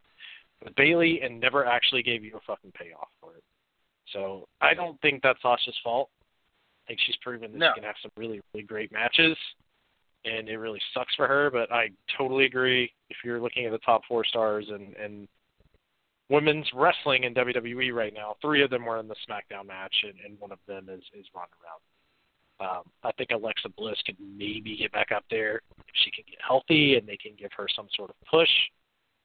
with 0.63 0.75
Bayley, 0.77 1.21
and 1.23 1.39
never 1.41 1.65
actually 1.67 2.03
gave 2.03 2.25
you 2.25 2.37
a 2.37 2.41
fucking 2.47 2.73
payoff 2.73 3.09
for 3.21 3.37
it. 3.37 3.45
So 4.13 4.49
I 4.61 4.75
don't 4.75 5.01
think 5.01 5.23
that's 5.23 5.41
Sasha's 5.43 5.79
fault. 5.83 6.11
I 6.87 6.89
think 6.89 7.01
she's 7.07 7.17
proven 7.23 7.53
that 7.53 7.59
No. 7.59 7.71
she 7.75 7.81
can 7.81 7.87
have 7.87 7.97
some 8.03 8.11
really 8.17 8.41
really 8.53 8.65
great 8.67 8.93
matches, 8.93 9.37
and 10.25 10.49
it 10.49 10.57
really 10.59 10.81
sucks 10.93 11.15
for 11.15 11.27
her. 11.27 11.51
But 11.51 11.73
I 11.73 11.91
totally 12.17 12.45
agree. 12.45 12.93
If 13.11 13.19
you're 13.25 13.41
looking 13.41 13.67
at 13.67 13.73
the 13.73 13.79
top 13.79 14.03
four 14.09 14.25
stars 14.25 14.67
and 14.69 14.95
and 14.97 15.29
women's 16.31 16.67
wrestling 16.75 17.25
in 17.25 17.35
WWE 17.35 17.93
right 17.93 18.15
now, 18.15 18.37
three 18.41 18.63
of 18.63 18.71
them 18.71 18.87
were 18.87 18.99
in 18.99 19.09
the 19.09 19.17
SmackDown 19.29 19.67
match, 19.67 19.95
and, 20.05 20.15
and 20.25 20.41
one 20.41 20.53
of 20.53 20.59
them 20.67 20.89
is 20.89 21.03
is 21.19 21.27
Ronda 21.35 21.53
Rousey. 21.63 21.94
Um, 22.65 22.83
I 23.03 23.13
think 23.13 23.31
Alexa 23.31 23.69
Bliss 23.77 23.99
could 24.07 24.17
maybe 24.19 24.77
get 24.77 24.93
back 24.93 25.13
up 25.13 25.25
there 25.31 25.57
if 25.79 25.95
she 26.05 26.11
can 26.11 26.25
get 26.29 26.39
healthy 26.47 26.97
and 26.97 27.07
they 27.07 27.17
can 27.17 27.33
give 27.39 27.51
her 27.57 27.67
some 27.75 27.89
sort 27.95 28.11
of 28.11 28.17
push. 28.31 28.49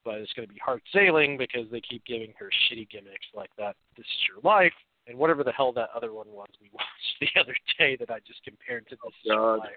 But 0.04 0.16
it's 0.16 0.32
going 0.32 0.48
to 0.48 0.54
be 0.54 0.60
hard 0.64 0.82
sailing 0.94 1.36
because 1.36 1.66
they 1.70 1.80
keep 1.80 2.04
giving 2.06 2.32
her 2.38 2.48
shitty 2.48 2.88
gimmicks 2.90 3.26
like 3.34 3.50
that. 3.58 3.76
This 3.96 4.06
is 4.06 4.28
your 4.28 4.40
life, 4.42 4.72
and 5.06 5.18
whatever 5.18 5.44
the 5.44 5.52
hell 5.52 5.72
that 5.72 5.90
other 5.94 6.12
one 6.12 6.28
was 6.28 6.48
we 6.60 6.70
watched 6.72 7.16
the 7.20 7.40
other 7.40 7.54
day 7.78 7.96
that 7.96 8.10
I 8.10 8.18
just 8.26 8.42
compared 8.44 8.88
to 8.88 8.96
this 9.02 9.12
God. 9.28 9.58
life 9.58 9.70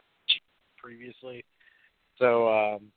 previously. 0.78 1.44
So 2.20 2.48
um, 2.48 2.92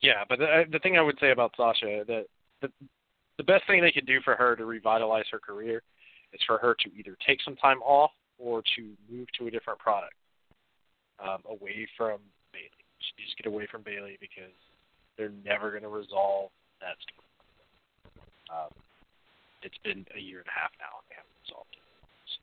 yeah, 0.00 0.24
but 0.28 0.38
the, 0.38 0.64
the 0.70 0.78
thing 0.78 0.96
I 0.96 1.02
would 1.02 1.18
say 1.20 1.30
about 1.30 1.54
Sasha 1.56 2.04
that 2.06 2.24
the 2.62 2.68
the 3.38 3.44
best 3.44 3.66
thing 3.66 3.82
they 3.82 3.92
could 3.92 4.06
do 4.06 4.20
for 4.24 4.34
her 4.34 4.56
to 4.56 4.64
revitalize 4.64 5.26
her 5.30 5.38
career 5.38 5.82
is 6.32 6.40
for 6.46 6.58
her 6.58 6.74
to 6.80 6.90
either 6.98 7.16
take 7.26 7.42
some 7.42 7.56
time 7.56 7.82
off 7.82 8.10
or 8.38 8.62
to 8.76 8.82
move 9.10 9.26
to 9.38 9.46
a 9.46 9.50
different 9.50 9.78
product 9.78 10.14
um, 11.22 11.40
away 11.48 11.88
from 11.96 12.18
Bayley. 12.52 12.70
Needs 13.18 13.34
to 13.36 13.42
get 13.42 13.52
away 13.52 13.66
from 13.70 13.82
Bayley 13.82 14.18
because 14.20 14.52
they're 15.16 15.32
never 15.44 15.70
going 15.70 15.82
to 15.82 15.88
resolve 15.88 16.50
that 16.80 16.96
story. 17.00 17.22
Um, 18.50 18.72
it's 19.62 19.78
been 19.82 20.04
a 20.16 20.20
year 20.20 20.38
and 20.38 20.48
a 20.48 20.56
half 20.56 20.70
now 20.78 21.00
and 21.00 21.06
they 21.08 21.16
haven't 21.16 21.38
resolved 21.44 21.72
it. 21.72 21.82
So, 22.34 22.40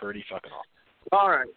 pretty 0.00 0.24
fucking 0.30 0.50
awful. 0.52 0.72
All 1.12 1.30
right. 1.30 1.48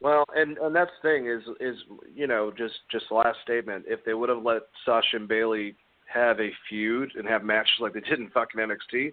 Well, 0.00 0.24
and 0.34 0.58
and 0.58 0.74
that's 0.74 0.90
the 1.02 1.08
thing 1.08 1.26
is 1.26 1.42
is 1.60 1.76
you 2.14 2.26
know 2.26 2.52
just 2.56 2.74
just 2.90 3.06
last 3.10 3.38
statement. 3.42 3.84
If 3.88 4.04
they 4.04 4.14
would 4.14 4.28
have 4.28 4.42
let 4.42 4.62
Sasha 4.84 5.16
and 5.16 5.28
Bayley 5.28 5.74
have 6.06 6.38
a 6.40 6.50
feud 6.68 7.10
and 7.16 7.26
have 7.26 7.42
matches 7.42 7.74
like 7.80 7.94
they 7.94 8.00
did 8.00 8.20
in 8.20 8.30
fucking 8.30 8.60
NXT, 8.60 9.12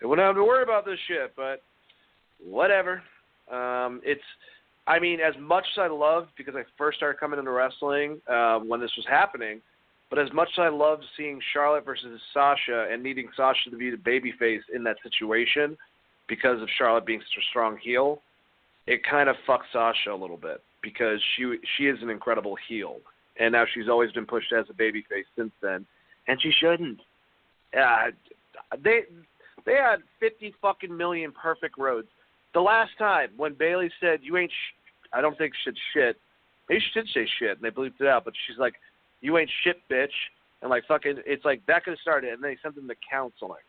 they 0.00 0.06
wouldn't 0.06 0.26
have 0.26 0.36
to 0.36 0.44
worry 0.44 0.62
about 0.62 0.84
this 0.84 0.98
shit. 1.06 1.34
But 1.36 1.62
whatever. 2.44 3.02
Um, 3.50 4.00
it's 4.04 4.22
I 4.86 4.98
mean, 4.98 5.20
as 5.20 5.34
much 5.38 5.66
as 5.76 5.82
I 5.82 5.88
loved 5.88 6.30
because 6.36 6.54
I 6.56 6.62
first 6.78 6.96
started 6.96 7.20
coming 7.20 7.38
into 7.38 7.50
wrestling 7.50 8.20
uh, 8.26 8.58
when 8.60 8.80
this 8.80 8.92
was 8.96 9.06
happening, 9.08 9.60
but 10.08 10.18
as 10.18 10.32
much 10.32 10.48
as 10.56 10.62
I 10.62 10.68
loved 10.68 11.04
seeing 11.14 11.38
Charlotte 11.52 11.84
versus 11.84 12.18
Sasha 12.32 12.88
and 12.90 13.02
needing 13.02 13.28
Sasha 13.36 13.70
to 13.70 13.76
be 13.76 13.90
the 13.90 13.98
babyface 13.98 14.62
in 14.74 14.82
that 14.84 14.96
situation 15.02 15.76
because 16.26 16.62
of 16.62 16.68
Charlotte 16.78 17.04
being 17.04 17.20
such 17.20 17.42
a 17.42 17.48
strong 17.50 17.76
heel, 17.76 18.22
it 18.86 19.02
kind 19.08 19.28
of 19.28 19.36
fucks 19.46 19.68
Sasha 19.72 20.10
a 20.10 20.16
little 20.16 20.38
bit 20.38 20.62
because 20.82 21.20
she 21.36 21.56
she 21.76 21.84
is 21.84 21.98
an 22.00 22.08
incredible 22.08 22.56
heel, 22.68 22.96
and 23.38 23.52
now 23.52 23.64
she's 23.74 23.88
always 23.90 24.10
been 24.12 24.26
pushed 24.26 24.52
as 24.54 24.64
a 24.70 24.72
babyface 24.72 25.28
since 25.36 25.52
then, 25.60 25.84
and 26.28 26.40
she 26.40 26.50
shouldn't. 26.50 27.00
Uh, 27.78 28.10
they 28.82 29.00
they 29.64 29.74
had 29.74 30.00
fifty 30.20 30.54
fucking 30.62 30.94
million 30.96 31.32
perfect 31.32 31.78
roads. 31.78 32.08
The 32.54 32.60
last 32.60 32.92
time 32.98 33.30
when 33.36 33.54
Bayley 33.54 33.90
said 34.00 34.20
you 34.22 34.36
ain't, 34.36 34.50
sh-, 34.50 34.74
I 35.12 35.20
don't 35.20 35.36
think 35.36 35.52
shit 35.64 35.74
shit. 35.92 36.16
Maybe 36.68 36.80
she 36.80 37.00
did 37.00 37.08
say 37.14 37.26
shit 37.38 37.58
and 37.58 37.62
they 37.62 37.70
bleeped 37.70 38.00
it 38.00 38.06
out, 38.06 38.24
but 38.24 38.34
she's 38.46 38.58
like, 38.58 38.74
you 39.20 39.36
ain't 39.38 39.50
shit, 39.64 39.76
bitch, 39.90 40.12
and 40.62 40.70
like 40.70 40.84
fucking, 40.86 41.16
it's 41.26 41.44
like 41.44 41.62
that 41.66 41.84
could 41.84 41.92
have 41.92 41.98
started, 42.00 42.32
and 42.32 42.42
then 42.42 42.50
they 42.52 42.58
sent 42.62 42.74
them 42.74 42.88
to 42.88 42.94
counseling. 43.10 43.62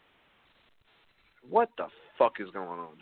What 1.49 1.70
the 1.78 1.88
fuck 2.18 2.34
is 2.40 2.49
going 2.52 2.68
on? 2.68 2.98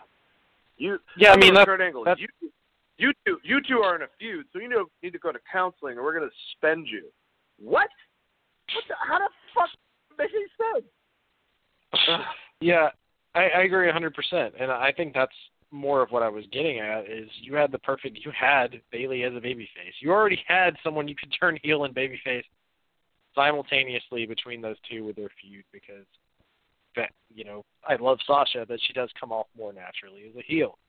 You 0.77 0.99
Yeah, 1.17 1.31
I 1.31 1.37
mean, 1.37 1.53
that's- 1.53 1.65
Kurt 1.65 1.81
Angle. 1.81 2.03
that's- 2.05 2.25
You, 2.41 2.51
you 2.97 3.13
two, 3.25 3.39
you 3.43 3.59
two 3.67 3.79
are 3.79 3.95
in 3.95 4.01
a 4.03 4.07
feud, 4.19 4.45
so 4.53 4.59
you 4.59 4.69
need 5.03 5.11
to 5.13 5.19
go 5.19 5.31
to 5.31 5.39
counseling, 5.51 5.97
or 5.97 6.03
we're 6.03 6.13
gonna 6.17 6.31
suspend 6.51 6.87
you. 6.87 7.05
What? 7.59 7.89
What? 8.73 8.83
The, 8.87 8.95
how 9.07 9.19
the 9.19 9.29
fuck 9.55 9.69
make 10.17 10.29
any 10.33 10.45
sense? 10.57 10.85
Yeah, 12.59 12.89
I, 13.35 13.49
I 13.49 13.61
agree 13.63 13.91
100%, 13.91 14.51
and 14.59 14.71
I 14.71 14.91
think 14.91 15.13
that's 15.13 15.31
more 15.71 16.01
of 16.01 16.09
what 16.11 16.23
I 16.23 16.29
was 16.29 16.45
getting 16.51 16.79
at. 16.79 17.09
Is 17.09 17.29
you 17.41 17.55
had 17.55 17.71
the 17.71 17.79
perfect, 17.79 18.19
you 18.23 18.31
had 18.37 18.81
Bayley 18.91 19.23
as 19.23 19.33
a 19.33 19.39
babyface. 19.39 19.93
You 19.99 20.11
already 20.11 20.39
had 20.47 20.75
someone 20.83 21.07
you 21.07 21.15
could 21.15 21.33
turn 21.39 21.59
heel 21.61 21.83
and 21.83 21.93
babyface 21.93 22.43
simultaneously 23.35 24.25
between 24.25 24.61
those 24.61 24.77
two 24.89 25.05
with 25.05 25.15
their 25.15 25.29
feud 25.41 25.63
because, 25.71 26.05
you 27.33 27.43
know, 27.43 27.63
I 27.87 27.95
love 27.97 28.17
Sasha, 28.25 28.65
but 28.67 28.79
she 28.87 28.93
does 28.93 29.09
come 29.19 29.31
off 29.31 29.47
more 29.55 29.71
naturally 29.71 30.23
as 30.27 30.35
a 30.35 30.41
heel, 30.41 30.79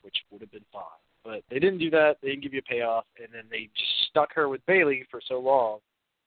which 0.00 0.16
would 0.30 0.40
have 0.40 0.50
been 0.50 0.64
fine. 0.72 0.82
But 1.24 1.42
they 1.50 1.58
didn't 1.58 1.78
do 1.78 1.90
that. 1.90 2.16
They 2.22 2.30
didn't 2.30 2.42
give 2.42 2.54
you 2.54 2.60
a 2.66 2.70
payoff, 2.70 3.04
and 3.18 3.28
then 3.32 3.44
they 3.50 3.68
just 3.76 3.90
stuck 4.08 4.32
her 4.34 4.48
with 4.48 4.64
Bayley 4.66 5.04
for 5.10 5.20
so 5.26 5.38
long 5.38 5.78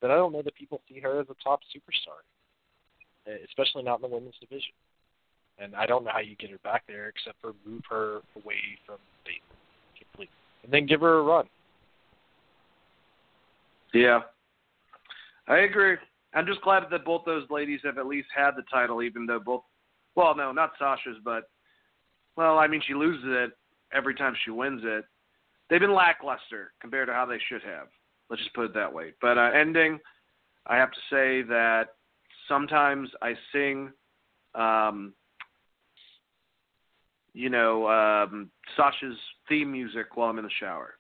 that 0.02 0.12
I 0.12 0.16
don't 0.16 0.32
know 0.32 0.44
that 0.44 0.56
people 0.56 0.82
see 0.88 1.00
her 1.00 1.20
as 1.20 1.28
a 1.30 1.44
top 1.44 1.62
superstar, 1.76 2.22
especially 3.46 3.84
not 3.84 3.96
in 3.96 4.10
the 4.10 4.16
women's 4.16 4.36
division. 4.40 4.74
And 5.58 5.76
I 5.76 5.86
don't 5.86 6.04
know 6.04 6.12
how 6.14 6.20
you 6.20 6.36
get 6.36 6.50
her 6.50 6.60
back 6.64 6.84
there 6.88 7.08
except 7.08 7.38
for 7.42 7.54
move 7.66 7.84
her 7.90 8.22
away 8.36 8.60
from 8.86 8.98
Bayley 9.26 9.42
completely. 9.98 10.34
and 10.64 10.74
then 10.74 10.86
give 10.86 11.02
her 11.02 11.20
a 11.20 11.24
run. 11.24 11.46
Yeah, 13.94 14.22
I 15.48 15.60
agree. 15.60 15.96
I'm 16.34 16.46
just 16.46 16.62
glad 16.62 16.84
that 16.92 17.06
both 17.06 17.24
those 17.26 17.50
ladies 17.50 17.80
have 17.86 17.98
at 17.98 18.08
least 18.08 18.28
had 18.36 18.52
the 18.52 18.64
title, 18.64 19.02
even 19.02 19.26
though 19.26 19.40
both, 19.40 19.62
well, 20.16 20.36
no, 20.36 20.52
not 20.52 20.72
Sasha's, 20.78 21.18
but, 21.24 21.44
well, 22.36 22.60
I 22.60 22.68
mean, 22.68 22.82
she 22.86 22.94
loses 22.94 23.24
it 23.26 23.52
every 23.94 24.16
time 24.16 24.36
she 24.44 24.52
wins 24.52 24.82
it. 24.84 25.06
They've 25.70 25.80
been 25.80 25.94
lackluster 25.94 26.74
compared 26.82 27.08
to 27.08 27.14
how 27.14 27.26
they 27.26 27.40
should 27.48 27.64
have. 27.64 27.88
Let's 28.30 28.42
just 28.42 28.54
put 28.54 28.66
it 28.66 28.74
that 28.74 28.94
way. 28.94 29.14
But 29.22 29.38
uh, 29.38 29.52
ending, 29.56 30.00
I 30.68 30.76
have 30.76 30.92
to 30.92 31.00
say 31.10 31.42
that 31.44 31.90
sometimes 32.48 33.10
I 33.22 33.34
sing, 33.52 33.92
um, 34.54 35.14
you 37.34 37.50
know, 37.50 37.88
um, 37.88 38.50
Sasha's 38.76 39.18
theme 39.50 39.72
music 39.72 40.16
while 40.16 40.30
I'm 40.30 40.38
in 40.38 40.46
the 40.46 40.52
shower. 40.60 40.96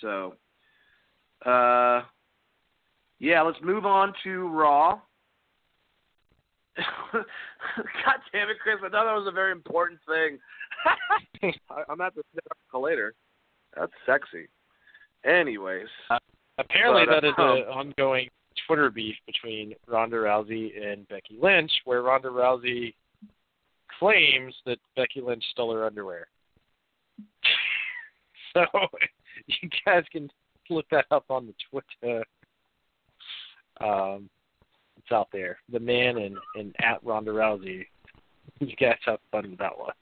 So, 0.00 0.34
uh, 1.44 2.02
yeah, 3.18 3.42
let's 3.42 3.58
move 3.62 3.86
on 3.86 4.12
to 4.24 4.48
Raw. 4.48 5.00
God 7.12 7.24
damn 8.32 8.48
it, 8.48 8.56
Chris! 8.62 8.76
I 8.78 8.88
thought 8.88 9.04
that 9.04 9.14
was 9.14 9.26
a 9.28 9.32
very 9.32 9.52
important 9.52 10.00
thing. 10.06 10.38
I'm 11.90 12.00
at 12.00 12.14
the 12.14 12.78
later. 12.78 13.14
That's 13.76 13.92
sexy. 14.06 14.48
Anyways, 15.24 15.88
uh, 16.10 16.18
apparently 16.58 17.04
but, 17.06 17.20
that 17.20 17.26
is 17.26 17.34
um, 17.36 17.44
an 17.44 17.62
ongoing 17.64 18.28
Twitter 18.66 18.90
beef 18.90 19.16
between 19.26 19.74
Ronda 19.86 20.16
Rousey 20.16 20.70
and 20.82 21.08
Becky 21.08 21.36
Lynch, 21.40 21.72
where 21.84 22.02
Ronda 22.02 22.28
Rousey 22.28 22.94
claims 23.98 24.54
that 24.66 24.78
Becky 24.96 25.20
Lynch 25.20 25.44
stole 25.50 25.72
her 25.72 25.84
underwear. 25.84 26.28
so 28.54 28.64
you 29.46 29.68
guys 29.84 30.04
can 30.10 30.30
look 30.68 30.86
that 30.90 31.06
up 31.10 31.24
on 31.30 31.46
the 31.46 31.54
Twitter. 31.70 32.24
Um, 33.80 34.28
it's 34.98 35.12
out 35.12 35.28
there. 35.32 35.58
The 35.72 35.80
man 35.80 36.18
and, 36.18 36.36
and 36.54 36.74
at 36.80 37.02
Ronda 37.04 37.32
Rousey. 37.32 37.86
You 38.58 38.76
guys 38.76 38.96
have 39.06 39.20
fun 39.32 39.50
with 39.50 39.58
that 39.60 39.78
one. 39.78 39.94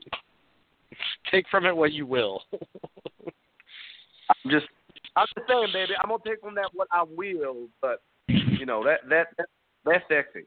Take 1.31 1.47
from 1.49 1.65
it 1.65 1.77
what 1.77 1.93
you 1.93 2.07
will. 2.07 2.43
I'm 2.53 4.51
just, 4.51 4.67
I'm 5.15 5.27
just 5.37 5.47
saying, 5.47 5.69
baby. 5.73 5.93
I'm 6.03 6.09
gonna 6.09 6.23
take 6.27 6.41
from 6.41 6.57
that 6.57 6.71
what 6.73 6.89
I 6.91 7.05
will, 7.05 7.69
but 7.81 8.01
you 8.29 8.67
know 8.67 8.85
that 8.85 9.01
that, 9.09 9.29
that 9.37 9.47
that's 9.85 10.05
sexy. 10.09 10.47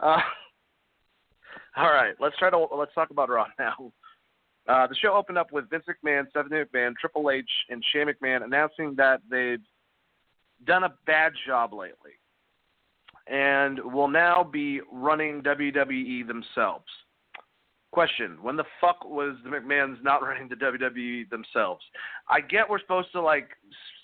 Uh, 0.00 0.18
all 1.76 1.92
right, 1.92 2.14
let's 2.20 2.36
try 2.38 2.50
to 2.50 2.58
let's 2.76 2.94
talk 2.94 3.10
about 3.10 3.28
Raw 3.28 3.46
now. 3.58 3.92
Uh, 4.66 4.86
the 4.86 4.94
show 4.96 5.14
opened 5.14 5.36
up 5.36 5.52
with 5.52 5.68
Vince 5.68 5.84
McMahon, 5.88 6.28
Stephanie 6.30 6.62
McMahon, 6.64 6.94
Triple 6.98 7.30
H, 7.30 7.50
and 7.68 7.84
Shane 7.92 8.06
McMahon 8.06 8.44
announcing 8.44 8.94
that 8.96 9.20
they've 9.30 9.60
done 10.66 10.84
a 10.84 10.94
bad 11.06 11.32
job 11.46 11.74
lately 11.74 12.12
and 13.26 13.78
will 13.92 14.08
now 14.08 14.42
be 14.42 14.80
running 14.92 15.42
WWE 15.42 16.26
themselves. 16.26 16.84
Question: 17.92 18.38
When 18.42 18.56
the 18.56 18.64
fuck 18.80 19.04
was 19.04 19.36
the 19.44 19.50
McMahon's 19.50 20.02
not 20.02 20.22
running 20.22 20.48
the 20.48 20.56
WWE 20.56 21.30
themselves? 21.30 21.84
I 22.28 22.40
get 22.40 22.68
we're 22.68 22.80
supposed 22.80 23.12
to 23.12 23.20
like 23.20 23.50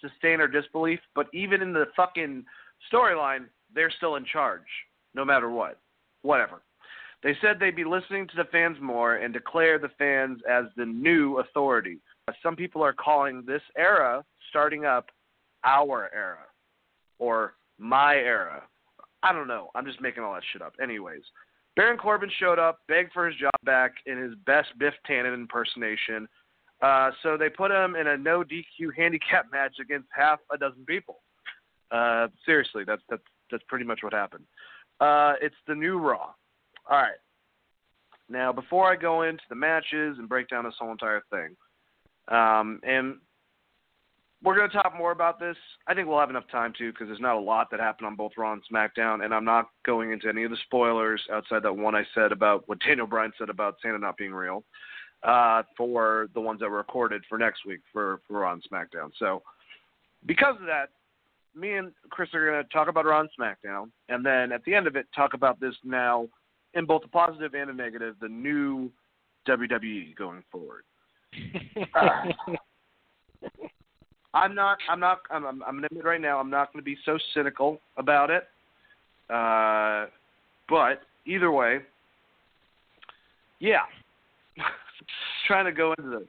sustain 0.01 0.41
our 0.41 0.49
disbelief, 0.49 1.01
but 1.15 1.27
even 1.35 1.61
in 1.61 1.73
the 1.73 1.87
fucking 1.97 2.45
storyline, 2.93 3.47
they're 3.75 3.93
still 3.97 4.17
in 4.17 4.25
charge, 4.25 4.63
no 5.15 5.25
matter 5.25 5.51
what. 5.51 5.79
Whatever. 6.23 6.63
They 7.23 7.37
said 7.41 7.59
they'd 7.59 7.77
be 7.77 7.85
listening 7.85 8.27
to 8.29 8.37
the 8.37 8.49
fans 8.51 8.79
more 8.81 9.17
and 9.17 9.33
declare 9.33 9.79
the 9.79 9.91
fans 9.99 10.41
as 10.51 10.65
the 10.77 10.87
new 10.87 11.39
authority. 11.39 11.99
Some 12.43 12.57
people 12.57 12.83
are 12.83 12.93
calling 12.93 13.45
this 13.47 13.63
era 13.77 14.25
starting 14.49 14.85
up 14.85 15.11
our 15.65 16.11
era 16.15 16.47
or 17.19 17.55
my 17.79 18.15
era. 18.15 18.63
I 19.23 19.33
don't 19.33 19.49
know. 19.49 19.71
I'm 19.75 19.85
just 19.85 20.01
making 20.01 20.23
all 20.23 20.33
that 20.35 20.43
shit 20.53 20.63
up. 20.63 20.75
Anyways, 20.83 21.23
Baron 21.77 21.99
Corbin 21.99 22.31
showed 22.39 22.59
up, 22.59 22.81
begged 22.89 23.13
for 23.13 23.27
his 23.27 23.37
job 23.37 23.53
back 23.65 23.93
in 24.07 24.19
his 24.19 24.35
best 24.47 24.69
Biff 24.79 24.95
Tannen 25.09 25.35
impersonation. 25.35 26.27
Uh, 26.83 27.11
so 27.23 27.37
they 27.37 27.51
put 27.51 27.71
him 27.71 27.95
in 27.95 28.07
a 28.07 28.17
no 28.17 28.43
DQ 28.43 28.95
handicap 28.97 29.47
match 29.53 29.77
against 29.81 30.09
half 30.11 30.41
a 30.53 30.57
dozen 30.57 30.85
people. 30.87 31.21
Uh, 31.91 32.29
seriously, 32.45 32.85
that's 32.87 33.03
that's 33.09 33.23
that's 33.51 33.65
pretty 33.69 33.85
much 33.85 34.01
what 34.03 34.13
happened. 34.13 34.45
Uh, 35.01 35.35
it's 35.41 35.57
the 35.67 35.75
new 35.75 35.99
Raw. 35.99 36.31
All 36.89 36.97
right. 36.97 37.19
Now, 38.29 38.53
before 38.53 38.91
I 38.91 38.97
go 38.97 39.23
into 39.23 39.43
the 39.49 39.57
matches 39.57 40.17
and 40.19 40.29
break 40.29 40.49
down 40.49 40.65
this 40.65 40.75
whole 40.79 40.93
entire 40.93 41.23
thing, 41.31 41.57
um, 42.29 42.81
and 42.85 43.17
we're 44.43 44.57
going 44.57 44.71
to 44.71 44.77
talk 44.77 44.97
more 44.97 45.11
about 45.13 45.39
this. 45.39 45.57
I 45.87 45.95
think 45.95 46.09
we'll 46.09 46.21
have 46.21 46.31
enough 46.31 46.49
time 46.51 46.73
to 46.79 46.93
because 46.93 47.09
there's 47.09 47.21
not 47.21 47.37
a 47.37 47.41
lot 47.41 47.71
that 47.71 47.81
happened 47.81 48.07
on 48.07 48.17
both 48.17 48.33
Raw 48.39 48.53
and 48.53 48.63
SmackDown, 48.73 49.25
and 49.25 49.35
I'm 49.35 49.45
not 49.45 49.69
going 49.85 50.13
into 50.13 50.29
any 50.29 50.45
of 50.45 50.51
the 50.51 50.57
spoilers 50.65 51.23
outside 51.33 51.63
that 51.65 51.77
one 51.77 51.95
I 51.95 52.05
said 52.15 52.33
about 52.33 52.69
what 52.69 52.79
Daniel 52.87 53.07
Bryan 53.07 53.33
said 53.39 53.51
about 53.51 53.77
Santa 53.83 53.99
not 53.99 54.17
being 54.17 54.33
real 54.33 54.65
uh, 55.23 55.63
for 55.77 56.29
the 56.35 56.41
ones 56.41 56.61
that 56.61 56.71
were 56.71 56.79
recorded 56.79 57.23
for 57.29 57.37
next 57.37 57.67
week 57.67 57.81
for, 57.93 58.21
for 58.27 58.41
Raw 58.41 58.53
and 58.53 58.63
SmackDown. 58.63 59.11
So 59.19 59.43
because 60.25 60.55
of 60.61 60.67
that, 60.67 60.91
me 61.55 61.75
and 61.75 61.93
Chris 62.11 62.29
are 62.35 62.47
going 62.47 62.63
to 62.63 62.69
talk 62.71 62.89
about 62.89 63.05
Raw 63.05 63.21
and 63.21 63.29
SmackDown, 63.39 63.91
and 64.09 64.25
then 64.25 64.53
at 64.53 64.65
the 64.65 64.75
end 64.75 64.87
of 64.87 64.97
it, 64.97 65.07
talk 65.15 65.35
about 65.35 65.61
this 65.61 65.75
now 65.85 66.29
in 66.75 66.87
both 66.87 67.03
a 67.05 67.09
positive 67.09 67.55
and 67.55 67.71
a 67.71 67.75
negative, 67.75 68.17
the 68.21 68.29
new 68.29 68.91
WWE 69.49 70.17
going 70.17 70.43
forward. 70.51 70.85
uh, 71.95 72.57
I'm 74.35 74.55
not. 74.55 74.79
I'm 74.89 75.01
not. 75.01 75.19
I'm. 75.31 75.45
I'm, 75.45 75.63
I'm 75.65 75.75
gonna 75.77 75.87
admit 75.91 76.05
right 76.05 76.21
now. 76.21 76.39
I'm 76.39 76.51
not 76.51 76.73
going 76.73 76.81
to 76.81 76.85
be 76.85 76.97
so 77.05 77.19
cynical 77.35 77.81
about 77.97 78.31
it. 78.31 78.45
Uh, 79.29 80.07
but 80.69 81.03
either 81.27 81.51
way, 81.51 81.79
yeah. 83.59 83.83
Trying 85.47 85.65
to 85.65 85.73
go 85.73 85.95
into 85.99 86.11
this. 86.11 86.29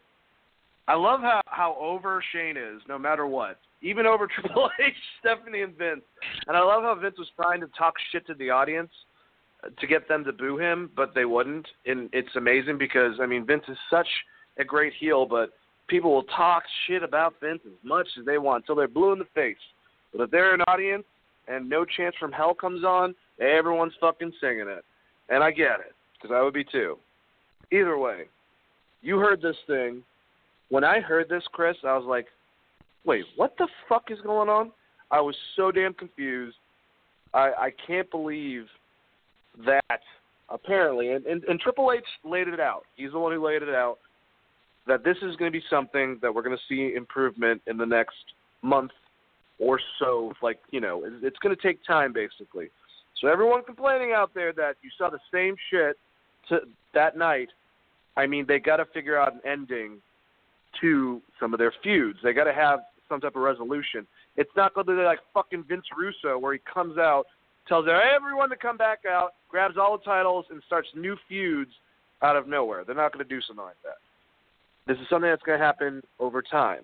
I 0.87 0.95
love 0.95 1.21
how 1.21 1.40
how 1.51 1.75
over 1.79 2.23
Shane 2.33 2.57
is, 2.57 2.81
no 2.87 2.97
matter 2.97 3.27
what. 3.27 3.59
Even 3.81 4.05
over 4.05 4.27
Triple 4.41 4.69
H, 4.79 4.93
Stephanie, 5.19 5.61
and 5.61 5.77
Vince. 5.77 6.01
And 6.47 6.57
I 6.57 6.61
love 6.61 6.83
how 6.83 6.95
Vince 6.95 7.17
was 7.17 7.27
trying 7.35 7.61
to 7.61 7.67
talk 7.77 7.93
shit 8.11 8.25
to 8.27 8.33
the 8.33 8.49
audience 8.49 8.89
to 9.79 9.87
get 9.87 10.07
them 10.07 10.23
to 10.23 10.33
boo 10.33 10.57
him, 10.57 10.89
but 10.95 11.13
they 11.13 11.25
wouldn't. 11.25 11.67
And 11.85 12.09
it's 12.13 12.35
amazing 12.35 12.77
because 12.77 13.15
I 13.21 13.25
mean 13.25 13.45
Vince 13.45 13.63
is 13.67 13.77
such 13.89 14.07
a 14.57 14.63
great 14.63 14.93
heel, 14.99 15.25
but 15.25 15.51
people 15.87 16.13
will 16.13 16.23
talk 16.23 16.63
shit 16.87 17.03
about 17.03 17.35
Vince 17.41 17.61
as 17.65 17.73
much 17.83 18.07
as 18.19 18.25
they 18.25 18.37
want 18.37 18.63
until 18.63 18.75
they're 18.75 18.87
blue 18.87 19.13
in 19.13 19.19
the 19.19 19.27
face. 19.35 19.57
But 20.11 20.23
if 20.23 20.31
they're 20.31 20.53
an 20.53 20.61
audience 20.61 21.03
and 21.47 21.69
No 21.69 21.85
Chance 21.85 22.15
from 22.19 22.31
Hell 22.31 22.53
comes 22.53 22.83
on, 22.83 23.13
everyone's 23.39 23.93
fucking 23.99 24.31
singing 24.41 24.67
it. 24.67 24.83
And 25.29 25.43
I 25.43 25.51
get 25.51 25.79
it, 25.79 25.93
because 26.13 26.33
I 26.35 26.41
would 26.41 26.53
be 26.53 26.63
too. 26.63 26.97
Either 27.71 27.97
way, 27.97 28.23
you 29.01 29.17
heard 29.17 29.41
this 29.41 29.55
thing. 29.67 30.03
When 30.71 30.85
I 30.85 31.01
heard 31.01 31.27
this, 31.27 31.43
Chris, 31.51 31.75
I 31.83 31.97
was 31.97 32.05
like, 32.07 32.27
wait, 33.05 33.25
what 33.35 33.55
the 33.57 33.67
fuck 33.89 34.05
is 34.09 34.19
going 34.21 34.47
on? 34.47 34.71
I 35.11 35.19
was 35.19 35.35
so 35.57 35.69
damn 35.69 35.93
confused. 35.93 36.55
I, 37.33 37.51
I 37.57 37.73
can't 37.85 38.09
believe 38.09 38.67
that 39.65 39.99
apparently, 40.49 41.11
and, 41.11 41.25
and, 41.25 41.43
and 41.43 41.59
Triple 41.59 41.91
H 41.91 42.03
laid 42.23 42.47
it 42.47 42.61
out. 42.61 42.83
He's 42.95 43.11
the 43.11 43.19
one 43.19 43.33
who 43.33 43.45
laid 43.45 43.63
it 43.63 43.69
out 43.69 43.97
that 44.87 45.03
this 45.03 45.17
is 45.17 45.35
going 45.35 45.51
to 45.51 45.57
be 45.57 45.63
something 45.69 46.17
that 46.21 46.33
we're 46.33 46.41
going 46.41 46.57
to 46.57 46.63
see 46.69 46.95
improvement 46.95 47.61
in 47.67 47.75
the 47.77 47.85
next 47.85 48.15
month 48.61 48.91
or 49.59 49.77
so. 49.99 50.31
Like, 50.41 50.59
you 50.71 50.79
know, 50.79 51.03
it's 51.21 51.37
going 51.39 51.53
to 51.53 51.61
take 51.61 51.85
time, 51.85 52.13
basically. 52.13 52.69
So 53.19 53.27
everyone 53.27 53.65
complaining 53.65 54.13
out 54.13 54.33
there 54.33 54.53
that 54.53 54.75
you 54.81 54.89
saw 54.97 55.09
the 55.09 55.19
same 55.33 55.55
shit 55.69 55.97
to, 56.47 56.61
that 56.93 57.17
night, 57.17 57.49
I 58.15 58.25
mean, 58.25 58.45
they 58.47 58.59
got 58.59 58.77
to 58.77 58.85
figure 58.85 59.19
out 59.19 59.33
an 59.33 59.41
ending 59.45 59.97
to 60.79 61.21
some 61.39 61.53
of 61.53 61.59
their 61.59 61.73
feuds. 61.83 62.19
They 62.23 62.33
got 62.33 62.45
to 62.45 62.53
have 62.53 62.79
some 63.09 63.19
type 63.19 63.35
of 63.35 63.41
resolution. 63.41 64.07
It's 64.37 64.51
not 64.55 64.73
going 64.73 64.87
to 64.87 64.95
be 64.95 65.01
like 65.01 65.19
fucking 65.33 65.65
Vince 65.67 65.85
Russo 65.97 66.37
where 66.37 66.53
he 66.53 66.59
comes 66.71 66.97
out, 66.97 67.25
tells 67.67 67.85
everyone 67.87 68.49
to 68.49 68.55
come 68.55 68.77
back 68.77 68.99
out, 69.09 69.31
grabs 69.49 69.75
all 69.77 69.97
the 69.97 70.03
titles, 70.03 70.45
and 70.49 70.61
starts 70.65 70.87
new 70.95 71.17
feuds 71.27 71.71
out 72.21 72.35
of 72.35 72.47
nowhere. 72.47 72.83
They're 72.85 72.95
not 72.95 73.13
going 73.13 73.27
to 73.27 73.29
do 73.29 73.41
something 73.41 73.65
like 73.65 73.75
that. 73.83 73.97
This 74.87 74.97
is 75.01 75.07
something 75.09 75.29
that's 75.29 75.43
going 75.43 75.59
to 75.59 75.65
happen 75.65 76.01
over 76.19 76.41
time. 76.41 76.83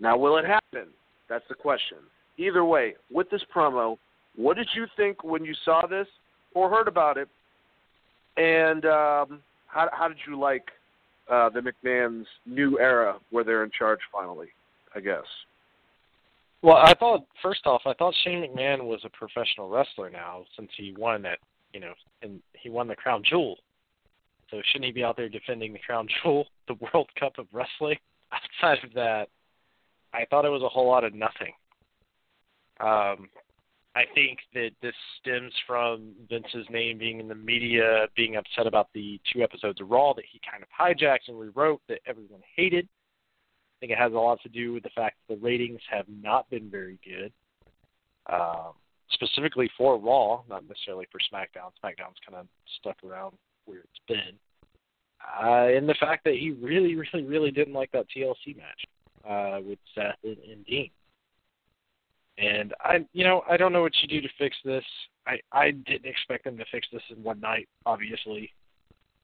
Now, 0.00 0.16
will 0.16 0.36
it 0.36 0.44
happen? 0.44 0.88
That's 1.28 1.44
the 1.48 1.54
question. 1.54 1.98
Either 2.38 2.64
way, 2.64 2.94
with 3.10 3.30
this 3.30 3.42
promo, 3.54 3.96
what 4.36 4.56
did 4.56 4.68
you 4.74 4.86
think 4.96 5.22
when 5.22 5.44
you 5.44 5.54
saw 5.64 5.86
this 5.86 6.06
or 6.54 6.70
heard 6.70 6.88
about 6.88 7.16
it? 7.16 7.28
And 8.36 8.84
um, 8.86 9.40
how, 9.66 9.88
how 9.92 10.08
did 10.08 10.16
you 10.26 10.38
like 10.38 10.64
uh, 11.30 11.48
the 11.50 11.60
McMahon's 11.60 12.26
new 12.46 12.78
era 12.78 13.18
where 13.30 13.44
they're 13.44 13.64
in 13.64 13.70
charge 13.76 14.00
finally, 14.12 14.48
I 14.94 15.00
guess? 15.00 15.24
Well, 16.62 16.76
I 16.76 16.94
thought 16.94 17.24
first 17.42 17.66
off, 17.66 17.82
I 17.86 17.94
thought 17.94 18.14
Shane 18.22 18.42
McMahon 18.42 18.84
was 18.84 19.00
a 19.04 19.08
professional 19.10 19.70
wrestler 19.70 20.10
now 20.10 20.44
since 20.56 20.70
he 20.76 20.94
won 20.98 21.22
that, 21.22 21.38
you 21.72 21.80
know, 21.80 21.94
and 22.22 22.40
he 22.52 22.68
won 22.68 22.86
the 22.86 22.96
crown 22.96 23.22
jewel 23.24 23.56
so 24.50 24.60
shouldn't 24.66 24.86
he 24.86 24.92
be 24.92 25.04
out 25.04 25.16
there 25.16 25.28
defending 25.28 25.72
the 25.72 25.78
crown 25.78 26.08
jewel, 26.22 26.46
the 26.66 26.74
World 26.74 27.08
Cup 27.18 27.38
of 27.38 27.46
Wrestling? 27.52 27.98
Outside 28.32 28.84
of 28.84 28.92
that, 28.94 29.28
I 30.12 30.24
thought 30.28 30.44
it 30.44 30.50
was 30.50 30.62
a 30.62 30.68
whole 30.68 30.88
lot 30.88 31.04
of 31.04 31.14
nothing. 31.14 31.52
Um, 32.80 33.28
I 33.96 34.04
think 34.14 34.38
that 34.54 34.70
this 34.82 34.94
stems 35.20 35.52
from 35.66 36.12
Vince's 36.28 36.66
name 36.70 36.98
being 36.98 37.18
in 37.18 37.26
the 37.26 37.34
media, 37.34 38.06
being 38.14 38.36
upset 38.36 38.66
about 38.66 38.88
the 38.94 39.20
two 39.32 39.42
episodes 39.42 39.80
of 39.80 39.90
Raw 39.90 40.12
that 40.14 40.24
he 40.30 40.40
kind 40.48 40.62
of 40.62 40.68
hijacked 40.68 41.28
and 41.28 41.38
rewrote 41.38 41.80
that 41.88 42.00
everyone 42.06 42.40
hated. 42.56 42.86
I 42.86 43.74
think 43.80 43.92
it 43.92 43.98
has 43.98 44.12
a 44.12 44.16
lot 44.16 44.40
to 44.42 44.48
do 44.48 44.72
with 44.72 44.84
the 44.84 44.90
fact 44.90 45.16
that 45.26 45.34
the 45.34 45.40
ratings 45.40 45.80
have 45.90 46.04
not 46.08 46.48
been 46.50 46.70
very 46.70 47.00
good, 47.04 47.32
um, 48.32 48.74
specifically 49.10 49.68
for 49.76 49.98
Raw, 49.98 50.42
not 50.48 50.68
necessarily 50.68 51.06
for 51.10 51.18
SmackDown. 51.18 51.70
SmackDown's 51.82 52.18
kind 52.24 52.38
of 52.38 52.46
stuck 52.78 52.96
around 53.02 53.36
where 53.64 53.78
it's 53.78 54.00
been. 54.06 54.38
Uh, 55.20 55.76
and 55.76 55.88
the 55.88 55.96
fact 55.98 56.24
that 56.24 56.34
he 56.34 56.52
really, 56.52 56.94
really, 56.94 57.24
really 57.24 57.50
didn't 57.50 57.74
like 57.74 57.90
that 57.90 58.06
TLC 58.16 58.56
match 58.56 58.84
uh, 59.28 59.60
with 59.66 59.78
Seth 59.94 60.16
and, 60.22 60.36
and 60.50 60.64
Dean. 60.64 60.90
And 62.38 62.72
I, 62.80 63.06
you 63.12 63.24
know, 63.24 63.42
I 63.50 63.56
don't 63.56 63.72
know 63.72 63.82
what 63.82 63.92
you 64.00 64.08
do 64.08 64.20
to 64.20 64.34
fix 64.38 64.56
this. 64.64 64.84
I 65.26 65.38
I 65.52 65.72
didn't 65.72 66.06
expect 66.06 66.44
them 66.44 66.56
to 66.56 66.64
fix 66.72 66.86
this 66.92 67.02
in 67.14 67.22
one 67.22 67.40
night. 67.40 67.68
Obviously, 67.84 68.50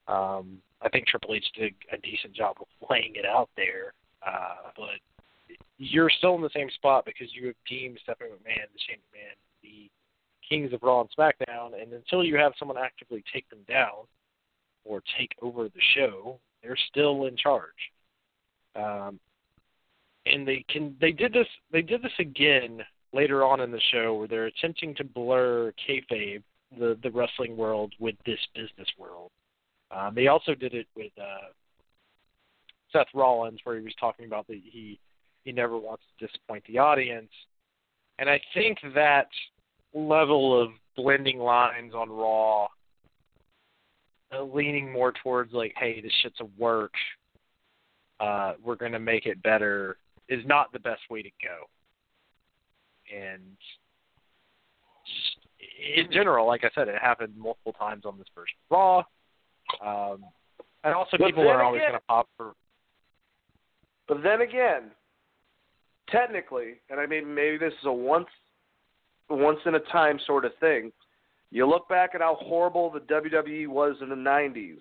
um, 0.09 0.59
I 0.83 0.89
think 0.91 1.07
Triple 1.07 1.35
H 1.35 1.47
did 1.59 1.75
a 1.93 1.99
decent 1.99 2.35
job 2.35 2.57
of 2.61 2.67
laying 2.91 3.15
it 3.17 3.25
out 3.25 3.49
there. 3.57 3.95
Uh, 4.27 4.71
but 4.77 5.57
you're 5.79 6.11
still 6.11 6.35
in 6.35 6.43
the 6.43 6.51
same 6.55 6.71
spot 6.71 7.05
because 7.05 7.29
you 7.33 7.47
have 7.47 7.57
teamed 7.67 7.99
Stephanie 8.03 8.31
McMahon, 8.31 8.67
the 8.73 8.81
Shane 8.87 8.99
McMahon, 8.99 9.37
the 9.63 9.91
Kings 10.49 10.73
of 10.73 10.83
Raw 10.83 11.01
and 11.01 11.11
SmackDown, 11.17 11.81
and 11.81 11.93
until 11.93 12.25
you 12.25 12.37
have 12.37 12.53
someone 12.59 12.79
actively 12.79 13.23
take 13.33 13.49
them 13.51 13.61
down 13.69 14.07
or 14.85 15.03
take 15.19 15.33
over 15.43 15.65
the 15.65 15.81
show, 15.95 16.39
they're 16.63 16.79
still 16.89 17.27
in 17.27 17.37
charge. 17.37 17.71
Um, 18.75 19.19
and 20.27 20.47
they 20.47 20.65
can 20.69 20.97
they 21.01 21.13
did 21.13 21.33
this 21.33 21.47
they 21.73 21.83
did 21.83 22.03
this 22.03 22.13
again 22.19 22.81
later 23.17 23.45
on 23.45 23.61
in 23.61 23.71
the 23.71 23.81
show 23.91 24.15
where 24.15 24.29
they're 24.29 24.47
attempting 24.47 24.95
to 24.95 25.05
blur 25.05 25.73
kayfabe, 25.89 26.43
the 26.79 26.99
the 27.03 27.11
wrestling 27.11 27.57
world, 27.57 27.93
with 27.99 28.15
this 28.27 28.39
business 28.55 28.89
world. 28.99 29.31
Um, 29.91 30.15
they 30.15 30.27
also 30.27 30.55
did 30.55 30.75
it 30.75 30.87
with 30.95 31.13
uh, 31.19 31.49
Seth 32.93 33.07
Rollins, 33.15 33.61
where 33.65 33.77
he 33.77 33.85
was 33.85 33.95
talking 33.99 34.27
about 34.27 34.47
that 34.49 34.61
he 34.63 35.01
he 35.45 35.53
never 35.53 35.79
wants 35.79 36.03
to 36.19 36.27
disappoint 36.27 36.65
the 36.69 36.79
audience, 36.79 37.31
and 38.19 38.29
I 38.29 38.41
think 38.55 38.79
that 38.95 39.29
level 39.95 40.61
of 40.61 40.71
blending 40.97 41.39
lines 41.39 41.95
on 41.95 42.11
Raw, 42.11 42.69
uh, 44.33 44.43
leaning 44.43 44.93
more 44.93 45.13
towards 45.23 45.53
like, 45.53 45.73
hey, 45.79 46.01
this 46.01 46.13
shit's 46.23 46.41
a 46.41 46.49
work. 46.59 46.93
Uh, 48.19 48.55
we're 48.63 48.77
to 48.77 48.99
make 48.99 49.27
it 49.27 49.43
better 49.43 49.99
is 50.29 50.45
not 50.47 50.73
the 50.73 50.79
best 50.79 51.03
way 51.11 51.23
to 51.23 51.31
go 51.43 51.67
and 53.15 53.43
in 55.97 56.11
general, 56.13 56.47
like 56.47 56.65
I 56.65 56.71
said, 56.75 56.89
it 56.89 57.01
happened 57.01 57.35
multiple 57.37 57.73
times 57.73 58.05
on 58.05 58.19
this 58.19 58.27
version 58.35 58.57
of 58.71 58.77
Raw. 58.77 58.99
Um, 59.85 60.25
and 60.85 60.95
also, 60.95 61.17
but 61.19 61.27
people 61.27 61.49
are 61.49 61.63
always 61.63 61.81
going 61.81 61.93
to 61.93 62.01
pop 62.07 62.29
for. 62.37 62.55
But 64.09 64.23
then 64.23 64.41
again, 64.41 64.91
technically, 66.11 66.75
and 66.91 67.01
I 67.01 67.07
mean 67.07 67.35
maybe 67.35 67.59
this 67.59 67.73
is 67.73 67.87
a 67.87 67.93
once, 67.93 68.29
once 69.29 69.59
in 69.67 69.75
a 69.75 69.81
time 69.81 70.21
sort 70.27 70.45
of 70.45 70.53
thing. 70.61 70.93
You 71.51 71.67
look 71.67 71.89
back 71.89 72.11
at 72.15 72.21
how 72.21 72.37
horrible 72.41 72.91
the 72.91 73.01
WWE 73.01 73.69
was 73.69 73.97
in 74.01 74.09
the 74.09 74.15
'90s. 74.15 74.79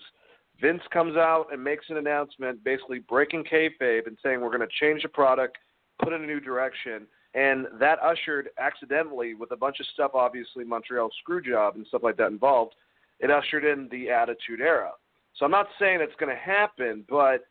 Vince 0.61 0.81
comes 0.91 1.18
out 1.18 1.47
and 1.52 1.61
makes 1.64 1.85
an 1.89 1.97
announcement, 1.97 2.64
basically 2.64 2.99
breaking 2.99 3.43
kayfabe 3.43 4.07
and 4.07 4.18
saying 4.23 4.39
we're 4.39 4.56
going 4.56 4.61
to 4.61 4.76
change 4.80 5.02
the 5.02 5.10
product, 5.10 5.57
put 6.02 6.14
in 6.14 6.23
a 6.23 6.26
new 6.26 6.39
direction 6.39 7.07
and 7.36 7.68
that 7.80 7.99
ushered 8.02 8.49
accidentally 8.57 9.36
with 9.36 9.52
a 9.52 9.57
bunch 9.57 9.82
of 9.82 9.86
stuff, 9.94 10.12
obviously 10.14 10.64
Montreal 10.64 11.10
Screwjob 11.28 11.76
and 11.76 11.86
stuff 11.88 12.02
like 12.02 12.16
that 12.18 12.28
involved. 12.28 12.76
It 13.20 13.30
ushered 13.30 13.66
in 13.66 13.90
the 13.91 14.10
Attitude 14.10 14.62
Era. 14.62 14.91
So 15.36 15.44
I'm 15.44 15.52
not 15.52 15.68
saying 15.78 15.99
it's 16.02 16.16
going 16.18 16.34
to 16.34 16.41
happen, 16.41 17.03
but 17.10 17.45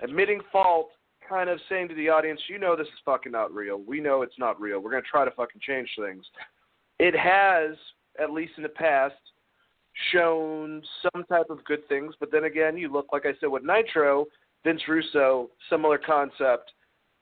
admitting 0.00 0.40
fault, 0.50 0.88
kind 1.28 1.50
of 1.50 1.60
saying 1.68 1.88
to 1.88 1.94
the 1.94 2.08
audience, 2.08 2.40
you 2.48 2.58
know 2.58 2.74
this 2.74 2.86
is 2.86 3.00
fucking 3.04 3.32
not 3.32 3.52
real. 3.52 3.82
We 3.86 4.00
know 4.00 4.22
it's 4.22 4.38
not 4.38 4.58
real. 4.58 4.80
We're 4.80 4.90
going 4.90 5.02
to 5.02 5.08
try 5.08 5.26
to 5.26 5.30
fucking 5.32 5.60
change 5.60 5.90
things. 5.98 6.24
It 6.98 7.14
has, 7.14 7.76
at 8.18 8.32
least 8.32 8.52
in 8.56 8.62
the 8.62 8.70
past, 8.70 9.14
shown 10.10 10.82
some 11.02 11.24
type 11.24 11.50
of 11.50 11.62
good 11.64 11.86
things, 11.88 12.14
but 12.18 12.32
then 12.32 12.44
again, 12.44 12.78
you 12.78 12.90
look 12.90 13.08
like 13.12 13.26
I 13.26 13.32
said 13.40 13.50
with 13.50 13.62
Nitro, 13.62 14.26
Vince 14.64 14.82
Russo, 14.88 15.50
similar 15.68 15.98
concept, 15.98 16.72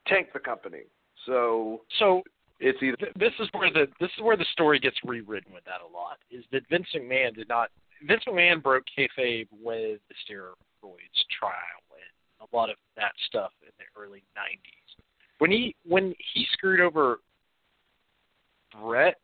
tanked 0.07 0.33
the 0.35 0.39
company. 0.39 0.83
So 1.27 1.83
so 1.99 2.23
it's 2.61 2.83
either 2.83 2.97
this 3.17 3.33
is 3.39 3.49
where 3.53 3.71
the 3.71 3.87
this 4.01 4.11
is 4.17 4.23
where 4.23 4.37
the 4.37 4.47
story 4.53 4.79
gets 4.79 4.97
rewritten 5.05 5.53
with 5.53 5.65
that 5.65 5.81
a 5.83 5.93
lot. 5.93 6.19
Is 6.31 6.45
that 6.53 6.63
Vince 6.71 6.87
McMahon 6.95 7.35
did 7.35 7.49
not 7.49 7.71
Vince 8.07 8.23
McMahon 8.27 8.63
broke 8.63 8.85
kayfabe 8.97 9.49
with 9.53 10.01
the 10.09 10.15
steroids 10.25 11.21
trial 11.39 11.83
and 11.91 12.49
a 12.49 12.57
lot 12.57 12.71
of 12.71 12.77
that 12.97 13.13
stuff 13.27 13.51
in 13.63 13.73
the 13.79 14.01
early 14.01 14.23
'90s. 14.37 15.03
When 15.39 15.51
he 15.51 15.75
when 15.87 16.15
he 16.35 16.47
screwed 16.53 16.81
over 16.81 17.21
Bret. 18.81 19.21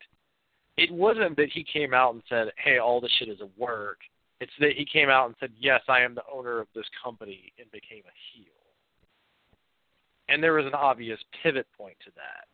it 0.77 0.91
wasn't 0.91 1.37
that 1.37 1.51
he 1.53 1.65
came 1.65 1.95
out 1.95 2.15
and 2.15 2.23
said, 2.29 2.49
"Hey, 2.57 2.79
all 2.79 3.01
this 3.01 3.13
shit 3.19 3.29
is 3.29 3.41
a 3.41 3.49
work." 3.57 3.99
It's 4.41 4.53
that 4.59 4.73
he 4.77 4.85
came 4.85 5.09
out 5.09 5.27
and 5.27 5.37
said, 5.39 5.53
"Yes, 5.59 5.83
I 5.89 6.01
am 6.01 6.15
the 6.15 6.25
owner 6.33 6.59
of 6.59 6.69
this 6.75 6.87
company," 7.03 7.53
and 7.59 7.71
became 7.71 8.03
a 8.07 8.17
heel 8.33 8.62
and 10.29 10.43
there 10.43 10.55
was 10.55 10.67
an 10.67 10.75
obvious 10.75 11.19
pivot 11.43 11.67
point 11.77 11.97
to 12.05 12.11
that. 12.17 12.47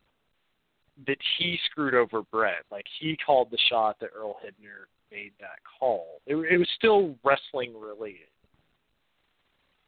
That 1.06 1.18
he 1.38 1.58
screwed 1.70 1.94
over 1.94 2.22
Bret. 2.22 2.64
Like 2.70 2.86
he 2.98 3.16
called 3.24 3.50
the 3.50 3.58
shot 3.68 3.96
that 4.00 4.10
Earl 4.16 4.36
Hebner 4.44 4.86
made 5.10 5.32
that 5.40 5.60
call. 5.78 6.20
It, 6.26 6.36
it 6.36 6.58
was 6.58 6.68
still 6.76 7.14
wrestling 7.24 7.78
related. 7.78 8.28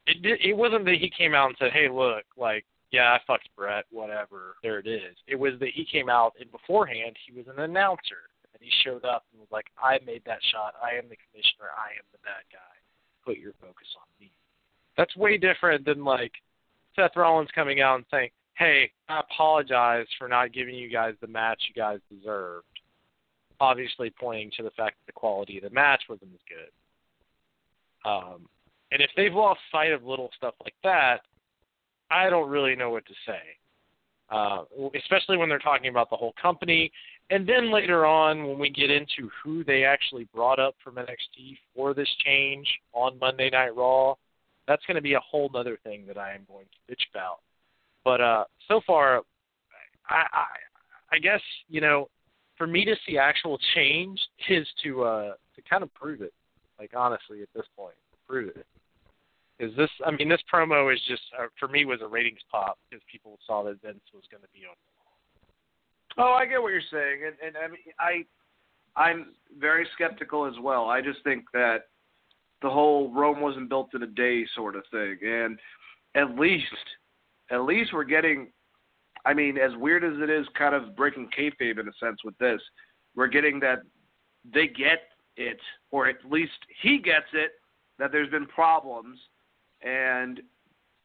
It 0.07 0.41
it 0.43 0.57
wasn't 0.57 0.85
that 0.87 0.97
he 1.01 1.11
came 1.11 1.35
out 1.35 1.49
and 1.49 1.57
said, 1.59 1.73
"Hey, 1.73 1.89
look, 1.89 2.25
like, 2.37 2.65
yeah, 2.91 3.13
I 3.13 3.19
fucked 3.27 3.49
Bret, 3.57 3.85
whatever. 3.91 4.57
There 4.63 4.79
it 4.79 4.87
is." 4.87 5.17
It 5.27 5.37
was 5.39 5.55
that 5.61 5.71
he 5.75 5.85
came 5.85 6.09
out 6.09 6.35
and 6.41 6.51
beforehand 6.51 7.17
he 7.27 7.33
was 7.33 7.47
an 7.49 7.63
announcer 7.63 8.31
and 8.55 8.63
he 8.63 8.71
showed 8.85 9.05
up 9.05 9.25
and 9.33 9.41
was 9.41 9.51
like, 9.51 9.67
"I 9.83 9.99
made 10.07 10.23
that 10.27 10.41
shot. 10.53 10.75
I 10.83 10.97
am 10.97 11.09
the 11.09 11.17
commissioner. 11.17 11.71
I 11.77 11.91
am 11.99 12.07
the 12.13 12.19
bad 12.23 12.45
guy. 12.53 12.75
Put 13.25 13.39
your 13.39 13.53
focus 13.61 13.89
on 13.97 14.07
me." 14.21 14.31
That's 14.97 15.15
way 15.17 15.39
different 15.39 15.85
than 15.85 16.05
like 16.05 16.33
Seth 16.97 17.17
Rollins 17.17 17.51
coming 17.55 17.81
out 17.81 17.97
and 17.97 18.05
saying, 18.11 18.31
"Hey, 18.55 18.91
I 19.09 19.21
apologize 19.21 20.07
for 20.19 20.29
not 20.29 20.53
giving 20.53 20.75
you 20.75 20.89
guys 20.89 21.15
the 21.21 21.27
match 21.27 21.63
you 21.69 21.75
guys 21.75 22.01
deserved." 22.11 22.67
Obviously, 23.61 24.11
pointing 24.11 24.51
to 24.57 24.63
the 24.63 24.71
fact 24.71 24.99
that 24.99 25.07
the 25.07 25.13
quality 25.13 25.59
of 25.59 25.65
the 25.65 25.71
match 25.71 26.03
wasn't 26.09 26.33
as 26.35 26.41
good. 26.49 28.11
Um, 28.11 28.49
and 28.93 29.03
if 29.03 29.11
they've 29.17 29.35
lost 29.35 29.61
sight 29.71 29.93
of 29.93 30.05
little 30.05 30.31
stuff 30.37 30.55
like 30.63 30.75
that, 30.83 31.21
I 32.11 32.29
don't 32.29 32.49
really 32.49 32.75
know 32.75 32.91
what 32.91 33.07
to 33.07 33.15
say. 33.27 33.41
Uh, 34.31 34.63
especially 34.95 35.37
when 35.37 35.49
they're 35.49 35.59
talking 35.59 35.91
about 35.91 36.09
the 36.09 36.17
whole 36.17 36.35
company. 36.41 36.93
And 37.31 37.49
then 37.49 37.73
later 37.73 38.07
on, 38.07 38.47
when 38.47 38.59
we 38.61 38.71
get 38.71 38.89
into 38.89 39.29
who 39.43 39.65
they 39.65 39.85
actually 39.85 40.29
brought 40.33 40.61
up 40.61 40.77
from 40.83 40.95
NXT 40.97 41.57
for 41.75 41.95
this 41.95 42.09
change 42.25 42.67
on 42.93 43.19
Monday 43.19 43.51
Night 43.51 43.75
Raw, 43.75 44.15
that's 44.67 44.85
going 44.87 44.97
to 44.97 45.03
be 45.03 45.15
a 45.15 45.21
whole 45.21 45.51
other 45.55 45.79
thing 45.83 46.05
that 46.07 46.19
I 46.19 46.35
am 46.35 46.47
going 46.49 46.67
to 46.67 46.93
bitch 46.93 47.03
about. 47.13 47.39
But 48.05 48.21
uh, 48.21 48.45
so 48.69 48.81
far, 48.87 49.23
I, 50.09 50.25
I 50.33 50.47
I 51.13 51.19
guess 51.19 51.41
you 51.69 51.81
know, 51.81 52.09
for 52.57 52.67
me 52.67 52.85
to 52.85 52.95
see 53.07 53.19
actual 53.19 53.59
change 53.75 54.21
is 54.49 54.67
to 54.85 55.05
uh 55.05 55.33
to 55.57 55.63
kind 55.69 55.83
of 55.83 55.93
prove 55.95 56.23
it. 56.23 56.33
Like 56.79 56.93
honestly, 56.97 57.43
at 57.43 57.49
this 57.55 57.67
point, 57.77 57.95
prove 58.27 58.49
it. 58.49 58.67
Is 59.59 59.77
this? 59.77 59.91
I 60.07 60.11
mean, 60.11 60.29
this 60.29 60.41
promo 60.53 60.93
is 60.93 61.01
just 61.07 61.23
uh, 61.39 61.47
for 61.59 61.69
me 61.69 61.85
was 61.85 62.01
a 62.03 62.07
ratings 62.07 62.41
pop 62.51 62.79
because 62.89 63.03
people 63.11 63.39
saw 63.47 63.63
that 63.65 63.81
Vince 63.83 64.01
was 64.15 64.25
going 64.31 64.43
to 64.43 64.49
be 64.55 64.65
on. 64.67 64.75
Oh, 66.17 66.33
I 66.33 66.47
get 66.47 66.63
what 66.63 66.73
you're 66.73 66.81
saying, 66.91 67.21
and 67.27 67.35
and 67.47 67.57
I 67.57 67.69
mean, 67.69 67.79
I 67.99 68.25
I'm 68.97 69.35
very 69.59 69.87
skeptical 69.95 70.47
as 70.47 70.55
well. 70.63 70.89
I 70.89 71.03
just 71.03 71.23
think 71.25 71.45
that 71.53 71.89
the 72.63 72.71
whole 72.71 73.13
Rome 73.13 73.41
wasn't 73.41 73.69
built 73.69 73.91
in 73.95 74.03
a 74.03 74.07
day 74.07 74.45
sort 74.55 74.77
of 74.77 74.83
thing. 74.91 75.17
And 75.23 75.59
at 76.15 76.39
least, 76.39 76.65
at 77.51 77.63
least 77.63 77.93
we're 77.93 78.05
getting. 78.05 78.49
I 79.27 79.35
mean, 79.35 79.59
as 79.59 79.73
weird 79.77 80.03
as 80.03 80.15
it 80.23 80.31
is, 80.31 80.47
kind 80.57 80.75
of 80.75 80.97
breaking 80.97 81.29
kayfabe 81.39 81.79
in 81.79 81.89
a 81.89 81.93
sense 82.01 82.21
with 82.25 82.37
this, 82.39 82.61
we're 83.15 83.27
getting 83.27 83.61
that 83.61 83.83
they 84.55 84.67
get 84.67 85.03
it, 85.37 85.61
or 85.91 86.07
at 86.07 86.17
least 86.29 86.53
he 86.83 86.99
gets 86.99 87.27
it, 87.35 87.53
that 87.99 88.13
there's 88.13 88.31
been 88.31 88.47
problems, 88.47 89.19
and 89.83 90.41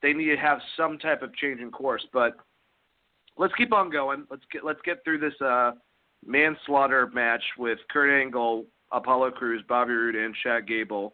they 0.02 0.14
need 0.14 0.28
to 0.28 0.38
have 0.38 0.60
some 0.78 0.98
type 0.98 1.24
of 1.24 1.36
change 1.36 1.60
in 1.60 1.72
course. 1.72 2.06
But 2.14 2.38
let's 3.38 3.54
keep 3.56 3.74
on 3.74 3.90
going. 3.90 4.26
Let's 4.32 4.44
get 4.52 4.64
let's 4.64 4.82
get 4.86 5.04
through 5.04 5.20
this 5.20 5.40
uh, 5.42 5.72
manslaughter 6.26 7.08
match 7.14 7.44
with 7.58 7.80
Kurt 7.92 8.10
Angle, 8.10 8.66
Apollo 8.94 9.32
Crews, 9.32 9.64
Bobby 9.68 9.92
Roode, 9.92 10.16
and 10.16 10.34
Chad 10.42 10.68
Gable 10.68 11.14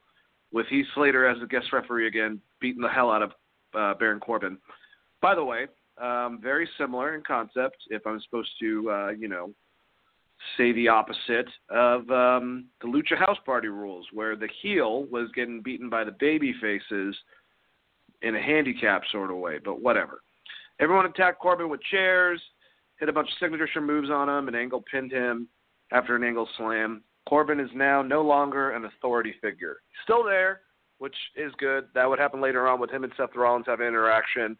with 0.51 0.67
Heath 0.67 0.85
Slater 0.95 1.27
as 1.27 1.39
the 1.39 1.47
guest 1.47 1.67
referee 1.73 2.07
again, 2.07 2.41
beating 2.59 2.81
the 2.81 2.89
hell 2.89 3.11
out 3.11 3.23
of 3.23 3.31
uh, 3.73 3.93
Baron 3.97 4.19
Corbin. 4.19 4.57
By 5.21 5.35
the 5.35 5.43
way, 5.43 5.67
um, 6.01 6.39
very 6.41 6.67
similar 6.77 7.15
in 7.15 7.23
concept. 7.23 7.77
If 7.89 8.05
I'm 8.05 8.19
supposed 8.21 8.49
to, 8.59 8.91
uh, 8.91 9.09
you 9.09 9.27
know, 9.27 9.51
say 10.57 10.71
the 10.71 10.87
opposite 10.87 11.47
of 11.69 12.09
um, 12.09 12.65
the 12.81 12.87
Lucha 12.87 13.17
House 13.17 13.37
Party 13.45 13.67
rules, 13.67 14.07
where 14.11 14.35
the 14.35 14.49
heel 14.61 15.05
was 15.05 15.29
getting 15.35 15.61
beaten 15.61 15.89
by 15.89 16.03
the 16.03 16.15
baby 16.19 16.53
faces 16.59 17.15
in 18.21 18.35
a 18.35 18.41
handicap 18.41 19.03
sort 19.11 19.31
of 19.31 19.37
way. 19.37 19.59
But 19.63 19.81
whatever. 19.81 20.21
Everyone 20.79 21.05
attacked 21.05 21.39
Corbin 21.39 21.69
with 21.69 21.81
chairs, 21.91 22.41
hit 22.99 23.09
a 23.09 23.13
bunch 23.13 23.29
of 23.29 23.37
signature 23.39 23.81
moves 23.81 24.09
on 24.09 24.27
him, 24.27 24.47
and 24.47 24.57
Angle 24.57 24.83
pinned 24.91 25.11
him 25.11 25.47
after 25.91 26.15
an 26.15 26.23
angle 26.23 26.49
slam. 26.57 27.03
Corbin 27.27 27.59
is 27.59 27.69
now 27.73 28.01
no 28.01 28.21
longer 28.21 28.71
an 28.71 28.85
authority 28.85 29.35
figure. 29.41 29.77
Still 30.03 30.23
there, 30.23 30.61
which 30.97 31.15
is 31.35 31.51
good. 31.57 31.85
That 31.93 32.09
would 32.09 32.19
happen 32.19 32.41
later 32.41 32.67
on 32.67 32.79
with 32.79 32.91
him 32.91 33.03
and 33.03 33.13
Seth 33.17 33.35
Rollins 33.35 33.65
having 33.67 33.87
interaction, 33.87 34.57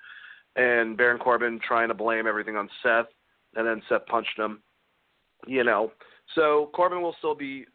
and 0.56 0.98
Baron 0.98 1.20
Corbin 1.20 1.60
trying 1.66 1.88
to 1.88 1.94
blame 1.94 2.28
everything 2.28 2.56
on 2.56 2.70
Seth, 2.84 3.08
and 3.56 3.68
then 3.68 3.82
Seth 3.90 4.06
punched 4.08 4.38
him. 4.38 4.62
You 5.48 5.64
know, 5.64 5.92
so 6.36 6.70
Corbin 6.74 7.02
will 7.02 7.16
still 7.18 7.36
be 7.36 7.66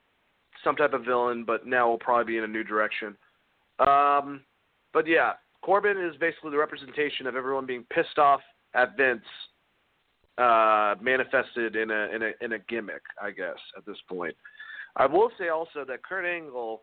some 0.62 0.76
type 0.76 0.92
of 0.92 1.04
villain, 1.04 1.44
but 1.44 1.66
now 1.66 1.88
will 1.88 1.98
probably 1.98 2.32
be 2.32 2.38
in 2.38 2.44
a 2.44 2.48
new 2.48 2.64
direction. 2.64 3.16
Um, 3.78 4.42
but 4.92 5.06
yeah, 5.06 5.32
Corbin 5.62 5.98
is 5.98 6.16
basically 6.18 6.50
the 6.50 6.58
representation 6.58 7.26
of 7.26 7.36
everyone 7.36 7.66
being 7.66 7.84
pissed 7.92 8.18
off 8.18 8.40
at 8.74 8.96
Vince, 8.96 9.24
uh, 10.38 10.94
manifested 11.00 11.76
in 11.76 11.90
a 11.90 12.08
in 12.14 12.22
a 12.22 12.44
in 12.44 12.52
a 12.52 12.58
gimmick, 12.68 13.02
I 13.20 13.30
guess, 13.30 13.58
at 13.76 13.84
this 13.84 13.96
point. 14.08 14.34
I 14.96 15.06
will 15.06 15.30
say 15.38 15.48
also 15.48 15.84
that 15.86 16.02
Kurt 16.02 16.24
Angle, 16.24 16.82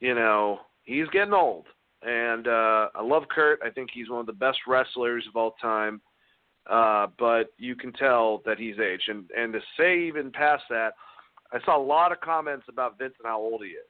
you 0.00 0.14
know, 0.14 0.60
he's 0.82 1.06
getting 1.12 1.34
old, 1.34 1.66
and 2.02 2.48
uh, 2.48 2.88
I 2.94 3.02
love 3.02 3.24
Kurt. 3.30 3.60
I 3.64 3.70
think 3.70 3.90
he's 3.92 4.08
one 4.08 4.20
of 4.20 4.26
the 4.26 4.32
best 4.32 4.58
wrestlers 4.66 5.24
of 5.28 5.36
all 5.36 5.54
time. 5.60 6.00
Uh, 6.68 7.08
but 7.18 7.52
you 7.58 7.74
can 7.74 7.92
tell 7.92 8.40
that 8.46 8.58
he's 8.58 8.78
aged, 8.78 9.08
and 9.08 9.24
and 9.36 9.52
to 9.52 9.60
say 9.76 10.00
even 10.00 10.30
past 10.30 10.62
that, 10.70 10.92
I 11.52 11.58
saw 11.64 11.76
a 11.76 11.82
lot 11.82 12.12
of 12.12 12.20
comments 12.20 12.66
about 12.68 12.98
Vince 12.98 13.14
and 13.18 13.26
how 13.26 13.40
old 13.40 13.62
he 13.64 13.70
is. 13.70 13.84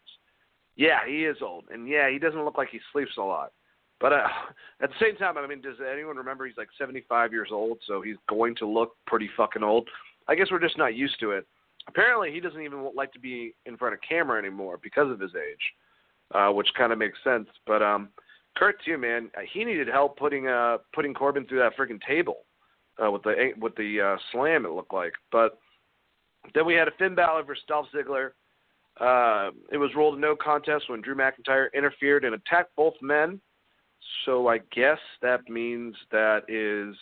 Yeah, 0.75 1.01
he 1.07 1.27
is 1.27 1.37
old, 1.43 1.65
and 1.71 1.87
yeah, 1.87 2.11
he 2.11 2.19
doesn't 2.19 2.45
look 2.45 2.57
like 2.57 2.71
he 2.71 2.81
sleeps 2.91 3.19
a 3.19 3.23
lot. 3.23 3.53
But 4.01 4.15
uh, 4.15 4.27
at 4.83 4.89
the 4.89 4.97
same 5.01 5.17
time, 5.17 5.37
I 5.37 5.47
mean, 5.47 5.61
does 5.61 5.77
anyone 5.81 6.17
remember 6.17 6.47
he's 6.47 6.57
like 6.57 6.69
75 6.79 7.31
years 7.31 7.51
old, 7.53 7.79
so 7.87 8.01
he's 8.01 8.17
going 8.27 8.57
to 8.57 8.67
look 8.67 8.97
pretty 9.07 9.29
fucking 9.37 9.63
old? 9.63 9.87
I 10.27 10.35
guess 10.35 10.49
we're 10.51 10.59
just 10.59 10.79
not 10.79 10.95
used 10.95 11.21
to 11.21 11.33
it. 11.33 11.47
Apparently, 11.89 12.33
he 12.33 12.41
doesn't 12.41 12.61
even 12.63 12.91
like 12.95 13.13
to 13.13 13.19
be 13.19 13.55
in 13.67 13.77
front 13.77 13.95
of 13.95 14.01
camera 14.09 14.39
anymore 14.39 14.79
because 14.83 15.11
of 15.11 15.21
his 15.21 15.33
age, 15.35 15.73
uh, 16.35 16.51
which 16.51 16.69
kind 16.77 16.93
of 16.93 16.99
makes 16.99 17.19
sense. 17.25 17.49
But 17.67 17.83
um, 17.83 18.09
Kurt 18.57 18.77
too, 18.85 18.99
man, 18.99 19.31
he 19.53 19.65
needed 19.65 19.89
help 19.89 20.17
putting 20.19 20.49
uh 20.49 20.79
putting 20.95 21.15
Corbin 21.15 21.47
through 21.47 21.59
that 21.59 21.77
freaking 21.77 22.01
table 22.07 22.45
uh, 23.05 23.11
with 23.11 23.23
the 23.23 23.53
with 23.59 23.75
the 23.77 24.01
uh, 24.01 24.17
slam. 24.31 24.65
It 24.65 24.73
looked 24.73 24.95
like, 24.95 25.13
but 25.31 25.59
then 26.55 26.67
we 26.67 26.75
had 26.75 26.89
a 26.89 26.93
Finn 26.99 27.15
Balor 27.15 27.45
versus 27.45 27.65
Dolph 27.69 27.87
Ziggler. 27.95 28.31
Uh, 29.01 29.51
it 29.71 29.79
was 29.79 29.91
ruled 29.97 30.19
a 30.19 30.21
no 30.21 30.37
contest 30.37 30.91
when 30.91 31.01
Drew 31.01 31.15
McIntyre 31.15 31.73
interfered 31.73 32.25
and 32.25 32.35
attacked 32.35 32.77
both 32.77 32.95
men. 33.01 33.41
So 34.25 34.49
I 34.49 34.59
guess 34.75 34.99
that 35.23 35.49
means 35.49 35.95
that 36.11 36.43
is 36.49 36.95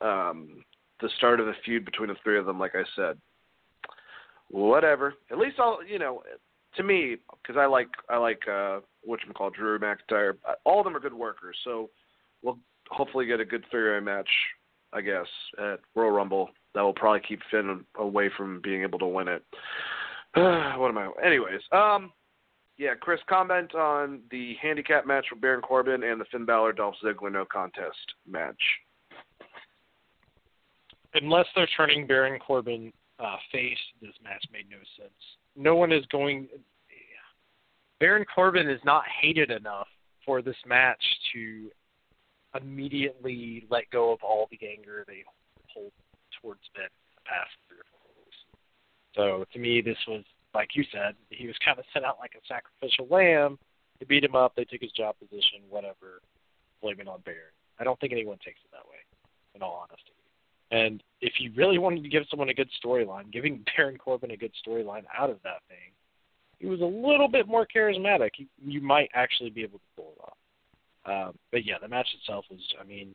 um, 0.00 0.64
the 1.00 1.10
start 1.18 1.40
of 1.40 1.46
the 1.46 1.54
feud 1.64 1.84
between 1.84 2.08
the 2.08 2.16
three 2.22 2.38
of 2.38 2.46
them. 2.46 2.58
Like 2.58 2.74
I 2.74 2.84
said, 2.96 3.18
whatever. 4.50 5.14
At 5.30 5.38
least 5.38 5.56
I'll, 5.58 5.78
you 5.84 5.98
know, 5.98 6.22
to 6.76 6.82
me, 6.82 7.16
because 7.42 7.58
I 7.58 7.66
like 7.66 7.88
I 8.08 8.16
like 8.18 8.42
uh, 8.48 8.80
what 9.04 9.20
you 9.26 9.32
call 9.32 9.50
Drew 9.50 9.78
McIntyre. 9.78 10.34
All 10.64 10.80
of 10.80 10.84
them 10.84 10.96
are 10.96 11.00
good 11.00 11.14
workers, 11.14 11.56
so 11.64 11.90
we'll 12.42 12.58
hopefully 12.90 13.26
get 13.26 13.40
a 13.40 13.44
good 13.44 13.64
three-way 13.70 14.00
match. 14.00 14.28
I 14.92 15.02
guess 15.02 15.26
at 15.58 15.80
Royal 15.94 16.12
Rumble 16.12 16.48
that 16.74 16.80
will 16.80 16.94
probably 16.94 17.20
keep 17.26 17.40
Finn 17.50 17.84
away 17.98 18.30
from 18.36 18.60
being 18.62 18.82
able 18.82 18.98
to 19.00 19.06
win 19.06 19.28
it. 19.28 19.42
what 20.34 20.88
am 20.88 20.98
I? 20.98 21.10
Anyways, 21.22 21.60
um, 21.72 22.12
yeah, 22.78 22.94
Chris, 22.94 23.20
comment 23.28 23.74
on 23.74 24.20
the 24.30 24.54
handicap 24.62 25.06
match 25.06 25.26
with 25.30 25.40
Baron 25.40 25.60
Corbin 25.60 26.04
and 26.04 26.20
the 26.20 26.24
Finn 26.30 26.46
Balor 26.46 26.72
Dolph 26.72 26.94
Ziggler 27.04 27.32
no 27.32 27.44
contest 27.44 28.14
match. 28.26 28.60
Unless 31.14 31.46
they're 31.56 31.68
turning 31.76 32.06
Baron 32.06 32.38
Corbin 32.38 32.92
uh, 33.18 33.36
face, 33.52 33.78
this 34.00 34.14
match 34.22 34.44
made 34.52 34.66
no 34.70 34.78
sense. 34.98 35.18
No 35.56 35.76
one 35.76 35.92
is 35.92 36.04
going. 36.06 36.48
Baron 38.00 38.24
Corbin 38.32 38.68
is 38.70 38.80
not 38.84 39.02
hated 39.20 39.50
enough 39.50 39.88
for 40.24 40.40
this 40.40 40.56
match 40.66 41.02
to 41.32 41.70
immediately 42.54 43.66
let 43.70 43.90
go 43.90 44.12
of 44.12 44.20
all 44.22 44.48
the 44.50 44.58
anger 44.66 45.04
they 45.06 45.24
hold 45.66 45.92
towards 46.40 46.60
Ben 46.74 46.86
the 47.16 47.22
past 47.26 47.50
three 47.66 47.78
or 47.78 47.88
four 47.90 48.06
weeks. 48.16 48.36
So 49.14 49.44
to 49.52 49.58
me, 49.58 49.80
this 49.80 49.98
was 50.06 50.22
like 50.54 50.70
you 50.74 50.84
said, 50.92 51.14
he 51.30 51.46
was 51.46 51.56
kind 51.64 51.78
of 51.78 51.84
set 51.92 52.04
out 52.04 52.18
like 52.18 52.32
a 52.34 52.42
sacrificial 52.46 53.06
lamb. 53.10 53.58
They 53.98 54.06
beat 54.06 54.24
him 54.24 54.34
up. 54.34 54.54
They 54.56 54.64
took 54.64 54.80
his 54.80 54.92
job 54.92 55.16
position, 55.18 55.62
whatever, 55.68 56.22
blaming 56.82 57.08
on 57.08 57.20
Baron. 57.24 57.54
I 57.78 57.84
don't 57.84 57.98
think 58.00 58.12
anyone 58.12 58.38
takes 58.38 58.60
it 58.64 58.70
that 58.72 58.86
way, 58.88 58.98
in 59.54 59.62
all 59.62 59.86
honesty. 59.86 60.17
And 60.70 61.02
if 61.20 61.34
you 61.38 61.50
really 61.56 61.78
wanted 61.78 62.02
to 62.02 62.08
give 62.08 62.24
someone 62.30 62.50
a 62.50 62.54
good 62.54 62.68
storyline, 62.84 63.32
giving 63.32 63.64
Baron 63.76 63.98
Corbin 63.98 64.30
a 64.30 64.36
good 64.36 64.52
storyline 64.66 65.04
out 65.16 65.30
of 65.30 65.38
that 65.44 65.62
thing, 65.68 65.92
he 66.58 66.66
was 66.66 66.80
a 66.80 66.84
little 66.84 67.28
bit 67.28 67.46
more 67.46 67.66
charismatic. 67.66 68.30
You, 68.36 68.46
you 68.64 68.80
might 68.80 69.10
actually 69.14 69.50
be 69.50 69.62
able 69.62 69.78
to 69.78 69.84
pull 69.96 70.12
it 70.16 70.22
off. 70.24 71.28
Um, 71.28 71.38
but 71.52 71.64
yeah, 71.64 71.76
the 71.80 71.88
match 71.88 72.08
itself 72.20 72.44
was, 72.50 72.60
I 72.80 72.84
mean, 72.84 73.14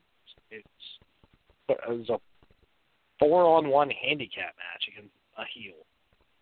it's 0.49 0.67
it 1.69 1.77
was 1.87 2.09
a 2.09 2.19
four-on-one 3.19 3.89
handicap 3.89 4.55
match 4.57 4.87
against 4.91 5.13
a 5.37 5.43
heel, 5.53 5.85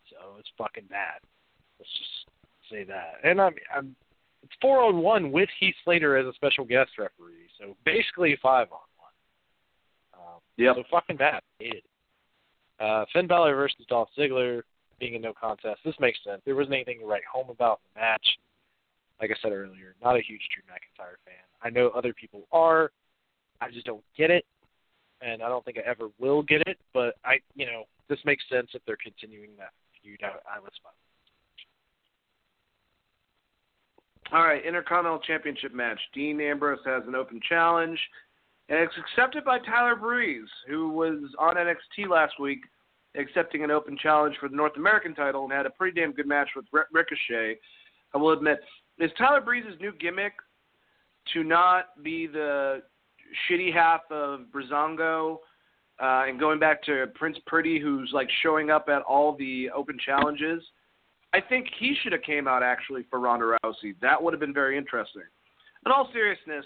so 0.10 0.38
it's 0.40 0.50
fucking 0.58 0.86
bad. 0.90 1.20
Let's 1.80 1.92
just 1.92 2.72
say 2.72 2.84
that. 2.86 3.16
And 3.24 3.42
I'm, 3.42 3.54
I'm 3.76 3.96
it's 4.44 4.54
four 4.62 4.82
on 4.82 4.98
one 4.98 5.32
with 5.32 5.50
Heath 5.60 5.76
Slater 5.84 6.18
as 6.18 6.26
a 6.26 6.34
special 6.34 6.66
guest 6.66 6.92
referee, 6.98 7.50
so 7.60 7.76
basically 7.86 8.38
five 8.42 8.68
on 10.68 10.76
yeah. 10.76 10.82
So 10.82 10.84
fucking 10.92 11.18
bad. 11.18 11.42
Hated 11.60 11.78
it. 11.78 11.84
Uh, 12.80 13.06
Finn 13.14 13.28
Balor 13.28 13.56
versus 13.56 13.86
Dolph 13.88 14.10
Ziggler 14.18 14.62
being 15.00 15.16
a 15.16 15.20
no 15.20 15.34
contest. 15.34 15.82
This 15.86 15.96
makes 16.00 16.20
sense. 16.24 16.42
There 16.46 16.56
wasn't 16.56 16.76
anything 16.76 17.00
to 17.00 17.06
write 17.06 17.24
home 17.32 17.50
about 17.50 17.80
in 17.84 17.94
the 17.94 18.02
match. 18.02 18.26
Like 19.20 19.32
I 19.32 19.36
said 19.42 19.52
earlier, 19.52 19.96
not 20.02 20.16
a 20.16 20.22
huge 20.22 20.42
Drew 20.54 20.64
McIntyre 20.64 21.18
fan. 21.26 21.46
I 21.62 21.70
know 21.70 21.90
other 21.90 22.14
people 22.14 22.48
are. 22.52 22.92
I 23.62 23.70
just 23.70 23.86
don't 23.86 24.04
get 24.18 24.32
it, 24.32 24.46
and 25.22 25.44
I 25.44 25.50
don't 25.50 25.64
think 25.64 25.78
I 25.78 25.88
ever 25.88 26.08
will 26.20 26.42
get 26.42 26.62
it. 26.66 26.80
But 26.92 27.16
I, 27.24 27.36
you 27.54 27.68
know, 27.68 27.84
this 28.10 28.18
makes 28.26 28.44
sense 28.50 28.70
if 28.74 28.82
they're 28.88 28.98
continuing 28.98 29.52
that 29.60 29.74
feud. 30.02 30.22
I, 30.24 30.58
I 30.58 30.60
was 30.60 30.72
fine. 30.82 30.94
All 34.34 34.48
right, 34.48 34.66
Intercontinental 34.66 35.20
Championship 35.20 35.74
match. 35.74 36.00
Dean 36.14 36.40
Ambrose 36.40 36.80
has 36.86 37.04
an 37.06 37.16
open 37.16 37.40
challenge 37.48 38.00
and 38.70 38.80
it's 38.80 38.94
accepted 38.98 39.44
by 39.44 39.60
Tyler 39.60 39.96
Breeze, 39.96 40.50
who 40.68 40.90
was 40.90 41.20
on 41.38 41.56
NXT 41.56 42.10
last 42.10 42.40
week, 42.40 42.60
accepting 43.16 43.64
an 43.64 43.72
open 43.72 43.98
challenge 44.02 44.36
for 44.40 44.48
the 44.48 44.56
North 44.56 44.78
American 44.78 45.14
title 45.14 45.44
and 45.44 45.52
had 45.52 45.66
a 45.66 45.72
pretty 45.72 46.00
damn 46.00 46.14
good 46.14 46.28
match 46.28 46.50
with 46.56 46.66
Ricochet. 46.92 47.58
I 48.14 48.18
will 48.18 48.32
admit, 48.32 48.60
is 49.00 49.12
Tyler 49.18 49.42
Breeze's 49.42 49.80
new 49.80 49.92
gimmick 50.00 50.34
to 51.34 51.44
not 51.44 52.02
be 52.04 52.28
the 52.28 52.82
shitty 53.50 53.74
half 53.74 54.02
of 54.10 54.42
Breezango 54.54 55.38
uh, 56.02 56.24
and 56.28 56.40
going 56.40 56.60
back 56.60 56.82
to 56.84 57.08
Prince 57.16 57.38
Pretty, 57.46 57.80
who's 57.80 58.12
like 58.14 58.30
showing 58.42 58.70
up 58.70 58.88
at 58.90 59.02
all 59.04 59.36
the 59.36 59.70
open 59.76 59.98
challenges? 60.04 60.64
I 61.34 61.40
think 61.40 61.68
he 61.80 61.96
should 62.02 62.12
have 62.12 62.24
came 62.24 62.48
out 62.48 62.64
actually 62.64 63.06
for 63.10 63.20
Ronda 63.20 63.56
Rousey. 63.64 63.96
That 64.02 64.22
would 64.22 64.34
have 64.34 64.40
been 64.40 64.54
very 64.54 64.78
interesting. 64.78 65.24
In 65.86 65.92
all 65.92 66.10
seriousness, 66.12 66.66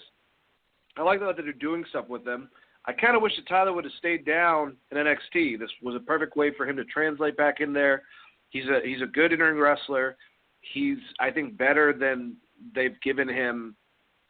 I 0.96 1.02
like 1.02 1.20
that 1.20 1.36
they're 1.36 1.52
doing 1.52 1.84
stuff 1.90 2.08
with 2.08 2.24
them. 2.24 2.48
I 2.86 2.92
kind 2.92 3.16
of 3.16 3.22
wish 3.22 3.34
that 3.36 3.48
Tyler 3.48 3.72
would 3.72 3.84
have 3.84 3.92
stayed 3.98 4.24
down 4.24 4.76
in 4.90 4.98
NXT. 4.98 5.58
This 5.58 5.70
was 5.82 5.96
a 5.96 6.00
perfect 6.00 6.36
way 6.36 6.52
for 6.56 6.66
him 6.66 6.76
to 6.76 6.84
translate 6.84 7.36
back 7.36 7.60
in 7.60 7.72
there. 7.72 8.02
He's 8.50 8.64
a 8.66 8.80
he's 8.86 9.02
a 9.02 9.06
good 9.06 9.32
in-ring 9.32 9.58
wrestler. 9.58 10.16
He's 10.60 10.98
I 11.18 11.30
think 11.30 11.56
better 11.58 11.92
than 11.92 12.36
they've 12.74 12.98
given 13.02 13.28
him 13.28 13.76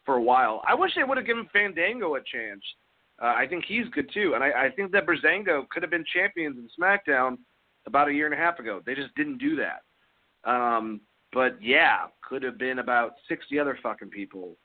for 0.05 0.15
a 0.15 0.23
while. 0.23 0.63
I 0.67 0.75
wish 0.75 0.93
they 0.97 1.05
would 1.05 1.19
have 1.19 1.27
given 1.27 1.49
Fandango 1.53 2.15
a 2.15 2.21
chance. 2.21 2.63
Uh, 3.23 3.35
I 3.37 3.47
think 3.49 3.65
he's 3.67 3.89
good 3.95 4.11
too, 4.13 4.33
and 4.35 4.45
I, 4.45 4.67
I 4.67 4.71
think 4.71 4.93
that 4.93 5.07
Breezango 5.07 5.69
could 5.69 5.83
have 5.83 5.91
been 5.91 6.05
champions 6.13 6.57
in 6.59 6.69
SmackDown 6.79 7.39
about 7.87 8.09
a 8.09 8.13
year 8.13 8.27
and 8.27 8.35
a 8.35 8.39
half 8.39 8.59
ago. 8.59 8.81
They 8.85 8.95
just 8.95 9.15
didn't 9.15 9.39
do 9.39 9.57
that. 9.57 10.51
Um, 10.51 11.01
but 11.33 11.63
yeah, 11.63 12.07
could 12.27 12.43
have 12.43 12.59
been 12.59 12.79
about 12.79 13.13
sixty 13.29 13.59
other 13.59 13.79
fucking 13.83 14.11
people 14.11 14.57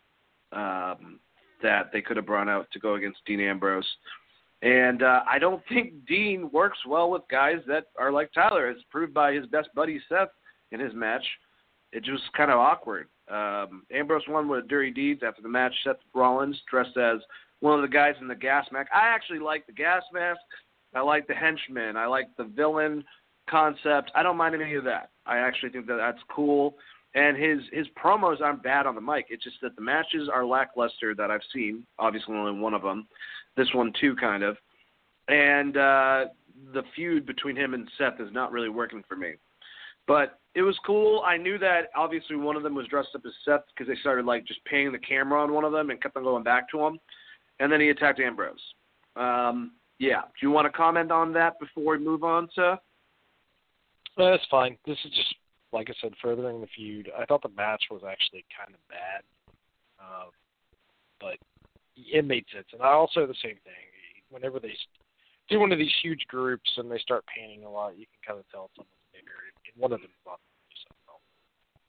um, 0.54 1.20
that 1.64 1.92
they 1.92 2.02
could 2.02 2.18
have 2.18 2.26
brought 2.26 2.50
out 2.50 2.68
to 2.72 2.80
go 2.80 2.96
against 2.96 3.20
Dean 3.26 3.40
Ambrose. 3.40 3.88
And 4.62 5.02
uh, 5.02 5.22
I 5.30 5.40
don't 5.40 5.64
think 5.70 6.06
Dean 6.08 6.50
works 6.52 6.78
well 6.88 7.10
with 7.10 7.24
guys 7.32 7.58
that 7.68 7.86
are 7.98 8.12
like 8.12 8.32
Tyler, 8.34 8.68
as 8.68 8.78
proved 8.90 9.14
by 9.14 9.34
his 9.34 9.48
best 9.48 9.70
buddy 9.76 10.00
Seth 10.08 10.30
in 10.72 10.80
his 10.80 10.94
match. 10.94 11.26
It 11.92 12.04
was 12.10 12.22
kind 12.38 12.52
of 12.52 12.60
awkward. 12.60 13.08
Um, 13.30 13.84
Ambrose 13.92 14.24
won 14.28 14.48
with 14.48 14.68
dirty 14.68 14.92
deeds 14.92 15.22
after 15.26 15.42
the 15.42 15.50
match. 15.50 15.74
Seth 15.84 15.98
Rollins, 16.14 16.62
dressed 16.70 16.98
as 16.98 17.20
one 17.60 17.76
of 17.76 17.82
the 17.82 17.94
guys 17.94 18.16
in 18.22 18.28
the 18.28 18.36
gas 18.36 18.66
mask. 18.72 18.90
I 18.94 19.08
actually 19.08 19.40
like 19.40 19.66
the 19.66 19.74
gas 19.74 20.04
mask. 20.14 20.40
I 20.94 21.02
like 21.02 21.28
the 21.28 21.34
henchman. 21.34 21.98
I 21.98 22.06
like 22.06 22.28
the 22.38 22.44
villain 22.44 23.04
concept. 23.50 24.12
I 24.14 24.24
don't 24.24 24.38
mind 24.38 24.56
any 24.56 24.76
of 24.76 24.84
that. 24.84 25.12
I 25.26 25.38
actually 25.38 25.70
think 25.70 25.88
that 25.88 25.98
that's 25.98 26.22
cool. 26.30 26.76
And 27.14 27.36
his 27.36 27.60
his 27.74 27.88
promos 28.02 28.40
aren't 28.42 28.64
bad 28.64 28.86
on 28.86 28.96
the 28.96 29.02
mic. 29.02 29.26
It's 29.30 29.44
just 29.44 29.58
that 29.62 29.76
the 29.76 29.82
matches 29.82 30.30
are 30.32 30.46
lackluster 30.46 31.14
that 31.16 31.30
I've 31.30 31.42
seen. 31.54 31.86
Obviously, 32.00 32.36
only 32.36 32.60
one 32.60 32.74
of 32.74 32.82
them. 32.82 33.08
This 33.58 33.68
one 33.74 33.92
too, 34.00 34.16
kind 34.16 34.44
of. 34.44 34.56
And 35.28 35.76
uh, 35.76 36.26
the 36.74 36.84
feud 36.96 37.26
between 37.26 37.56
him 37.56 37.74
and 37.74 37.88
Seth 37.98 38.20
is 38.20 38.32
not 38.32 38.52
really 38.52 38.70
working 38.70 39.04
for 39.08 39.16
me. 39.16 39.34
But 40.08 40.40
it 40.56 40.62
was 40.62 40.78
cool. 40.86 41.24
I 41.26 41.38
knew 41.38 41.58
that 41.60 41.90
obviously 41.96 42.36
one 42.36 42.56
of 42.56 42.64
them 42.64 42.76
was 42.76 42.88
dressed 42.88 43.10
up 43.16 43.22
as 43.26 43.32
Seth 43.46 43.62
because 43.68 43.88
they 43.88 44.00
started 44.02 44.26
like 44.26 44.46
just 44.46 44.64
paying 44.66 44.92
the 44.92 45.00
camera 45.00 45.42
on 45.42 45.54
one 45.54 45.64
of 45.64 45.72
them 45.72 45.90
and 45.90 46.02
kept 46.02 46.18
on 46.18 46.24
going 46.24 46.44
back 46.44 46.70
to 46.72 46.80
him. 46.80 47.00
And 47.60 47.72
then 47.72 47.80
he 47.80 47.90
attacked 47.90 48.20
Ambrose. 48.20 48.60
Um, 49.16 49.72
yeah. 50.00 50.22
Do 50.22 50.48
you 50.48 50.52
want 50.52 50.66
to 50.66 50.72
comment 50.72 51.12
on 51.12 51.32
that 51.34 51.60
before 51.60 51.98
we 51.98 52.04
move 52.04 52.24
on? 52.24 52.50
Uh, 52.58 52.76
that's 54.18 54.44
fine. 54.50 54.78
This 54.86 54.98
is 55.06 55.12
just 55.12 55.36
like 55.74 55.90
I 55.90 55.94
said, 56.02 56.14
furthering 56.22 56.62
the 56.62 56.68
feud. 56.76 57.10
I 57.18 57.26
thought 57.26 57.42
the 57.42 57.50
match 57.50 57.84
was 57.90 58.02
actually 58.08 58.46
kind 58.56 58.74
of 58.74 58.88
bad, 58.90 59.22
uh, 60.00 60.30
but 61.20 61.38
it 61.96 62.26
made 62.26 62.46
sense. 62.54 62.68
And 62.74 62.82
I 62.82 62.92
also 62.92 63.26
the 63.26 63.36
same 63.42 63.60
thing. 63.64 63.88
Whenever 64.30 64.60
they 64.60 64.74
do 65.50 65.60
one 65.60 65.72
of 65.72 65.78
these 65.78 65.94
huge 66.02 66.26
groups 66.28 66.70
and 66.78 66.90
they 66.90 67.00
start 67.00 67.24
painting 67.28 67.66
a 67.66 67.70
lot, 67.70 67.98
you 67.98 68.06
can 68.06 68.36
kind 68.36 68.40
of 68.40 68.50
tell 68.50 68.70
someone's 68.76 69.12
bigger. 69.12 69.36
And 69.68 69.82
one 69.82 69.92
of 69.92 70.00
them 70.00 70.10
is 70.10 70.22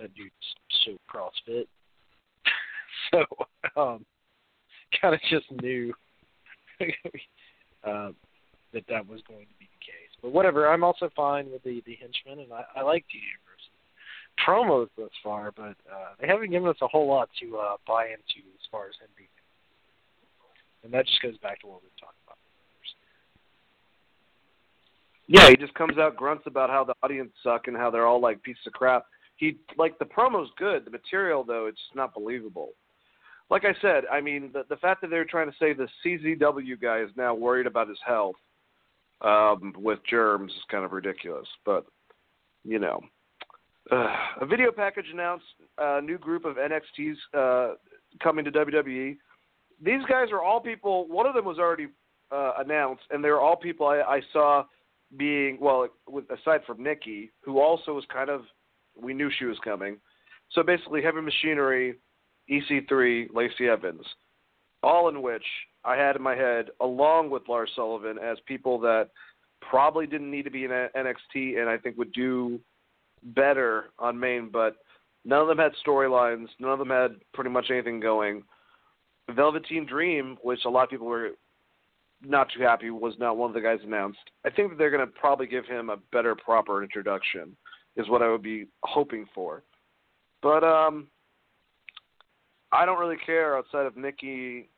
that 0.02 0.14
dude's 0.14 0.32
so 0.84 0.96
CrossFit. 1.08 1.66
so 3.10 3.24
um, 3.80 4.04
kind 5.00 5.14
of 5.14 5.20
just 5.30 5.50
knew 5.62 5.94
uh, 7.84 8.10
that 8.72 8.84
that 8.88 9.06
was 9.06 9.20
going 9.28 9.46
to 9.46 9.54
be 9.58 9.68
the 9.70 9.84
case. 9.84 10.10
But 10.20 10.32
whatever, 10.32 10.68
I'm 10.68 10.84
also 10.84 11.08
fine 11.14 11.50
with 11.50 11.62
the 11.62 11.82
the 11.86 11.96
henchman, 11.96 12.44
and 12.44 12.52
I, 12.52 12.64
I 12.76 12.82
like 12.82 13.04
Dean 13.12 13.22
Ambrose 13.38 13.68
promos 14.46 14.88
thus 14.96 15.10
far, 15.22 15.52
but 15.56 15.76
uh, 15.90 16.14
they 16.20 16.26
haven't 16.26 16.50
given 16.50 16.68
us 16.68 16.76
a 16.82 16.88
whole 16.88 17.08
lot 17.08 17.28
to 17.40 17.56
uh, 17.56 17.76
buy 17.86 18.06
into 18.06 18.46
as 18.54 18.66
far 18.70 18.86
as 18.86 18.94
him 19.00 19.08
being. 19.16 19.28
And 20.84 20.92
that 20.92 21.06
just 21.06 21.22
goes 21.22 21.38
back 21.38 21.60
to 21.60 21.66
what 21.66 21.82
we 21.82 21.86
were 21.86 22.00
talking 22.00 22.18
about. 22.26 22.38
Yeah, 25.28 25.48
he 25.48 25.56
just 25.56 25.74
comes 25.74 25.98
out 25.98 26.16
grunts 26.16 26.44
about 26.46 26.68
how 26.68 26.84
the 26.84 26.94
audience 27.02 27.30
suck 27.42 27.68
and 27.68 27.76
how 27.76 27.90
they're 27.90 28.06
all 28.06 28.20
like 28.20 28.42
pieces 28.42 28.66
of 28.66 28.72
crap. 28.72 29.06
He 29.36 29.56
like 29.78 29.98
the 29.98 30.04
promo's 30.04 30.50
good, 30.58 30.84
the 30.84 30.90
material 30.90 31.44
though 31.44 31.66
it's 31.66 31.80
not 31.94 32.12
believable. 32.14 32.70
Like 33.48 33.64
I 33.64 33.74
said, 33.80 34.04
I 34.12 34.20
mean 34.20 34.50
the 34.52 34.64
the 34.68 34.76
fact 34.76 35.00
that 35.00 35.10
they're 35.10 35.24
trying 35.24 35.50
to 35.50 35.56
say 35.58 35.72
the 35.72 35.88
CZW 36.04 36.80
guy 36.80 37.00
is 37.00 37.10
now 37.16 37.34
worried 37.34 37.66
about 37.66 37.88
his 37.88 37.98
health 38.04 38.36
um, 39.22 39.72
with 39.76 40.00
germs 40.08 40.52
is 40.52 40.58
kind 40.70 40.84
of 40.84 40.92
ridiculous. 40.92 41.48
But 41.64 41.86
you 42.64 42.78
know, 42.78 43.00
uh, 43.92 44.06
a 44.40 44.46
video 44.46 44.72
package 44.72 45.06
announced 45.12 45.44
a 45.78 46.00
new 46.00 46.18
group 46.18 46.44
of 46.44 46.56
NXTs 46.56 47.14
uh, 47.34 47.74
coming 48.22 48.44
to 48.44 48.50
WWE. 48.50 49.16
These 49.84 50.02
guys 50.08 50.28
are 50.32 50.42
all 50.42 50.60
people. 50.60 51.06
One 51.08 51.26
of 51.26 51.34
them 51.34 51.44
was 51.44 51.58
already 51.58 51.88
uh, 52.30 52.52
announced, 52.58 53.02
and 53.10 53.22
they're 53.22 53.40
all 53.40 53.56
people 53.56 53.86
I, 53.86 54.00
I 54.00 54.20
saw 54.32 54.64
being 55.16 55.58
well, 55.60 55.88
with, 56.08 56.24
aside 56.30 56.60
from 56.66 56.82
Nikki, 56.82 57.30
who 57.42 57.60
also 57.60 57.92
was 57.92 58.04
kind 58.12 58.30
of 58.30 58.42
we 59.00 59.14
knew 59.14 59.30
she 59.38 59.44
was 59.44 59.58
coming. 59.64 59.98
So 60.52 60.62
basically, 60.62 61.02
Heavy 61.02 61.20
Machinery, 61.20 61.98
EC3, 62.50 63.34
Lacey 63.34 63.68
Evans, 63.68 64.04
all 64.82 65.08
in 65.08 65.22
which 65.22 65.44
I 65.84 65.96
had 65.96 66.16
in 66.16 66.22
my 66.22 66.34
head, 66.34 66.66
along 66.80 67.30
with 67.30 67.48
Lars 67.48 67.70
Sullivan, 67.74 68.18
as 68.18 68.38
people 68.46 68.78
that 68.80 69.08
probably 69.60 70.06
didn't 70.06 70.30
need 70.30 70.44
to 70.44 70.50
be 70.50 70.64
in 70.64 70.70
NXT, 70.70 71.58
and 71.58 71.68
I 71.68 71.78
think 71.78 71.96
would 71.96 72.12
do 72.12 72.60
better 73.22 73.86
on 73.98 74.18
main, 74.18 74.50
but 74.50 74.76
none 75.24 75.40
of 75.40 75.48
them 75.48 75.58
had 75.58 75.72
storylines. 75.86 76.48
None 76.58 76.72
of 76.72 76.78
them 76.78 76.90
had 76.90 77.16
pretty 77.34 77.50
much 77.50 77.70
anything 77.70 78.00
going. 78.00 78.42
Velveteen 79.30 79.86
Dream, 79.86 80.36
which 80.42 80.64
a 80.64 80.70
lot 80.70 80.84
of 80.84 80.90
people 80.90 81.06
were 81.06 81.30
not 82.24 82.48
too 82.54 82.62
happy, 82.62 82.90
was 82.90 83.14
not 83.18 83.36
one 83.36 83.50
of 83.50 83.54
the 83.54 83.60
guys 83.60 83.78
announced. 83.84 84.18
I 84.44 84.50
think 84.50 84.70
that 84.70 84.78
they're 84.78 84.90
going 84.90 85.06
to 85.06 85.12
probably 85.12 85.46
give 85.46 85.66
him 85.66 85.90
a 85.90 85.96
better, 86.12 86.34
proper 86.34 86.82
introduction, 86.82 87.56
is 87.96 88.08
what 88.08 88.22
I 88.22 88.30
would 88.30 88.42
be 88.42 88.66
hoping 88.82 89.26
for. 89.34 89.62
But 90.42 90.64
um, 90.64 91.08
I 92.72 92.84
don't 92.84 92.98
really 92.98 93.16
care 93.24 93.56
outside 93.56 93.86
of 93.86 93.96
Nikki 93.96 94.68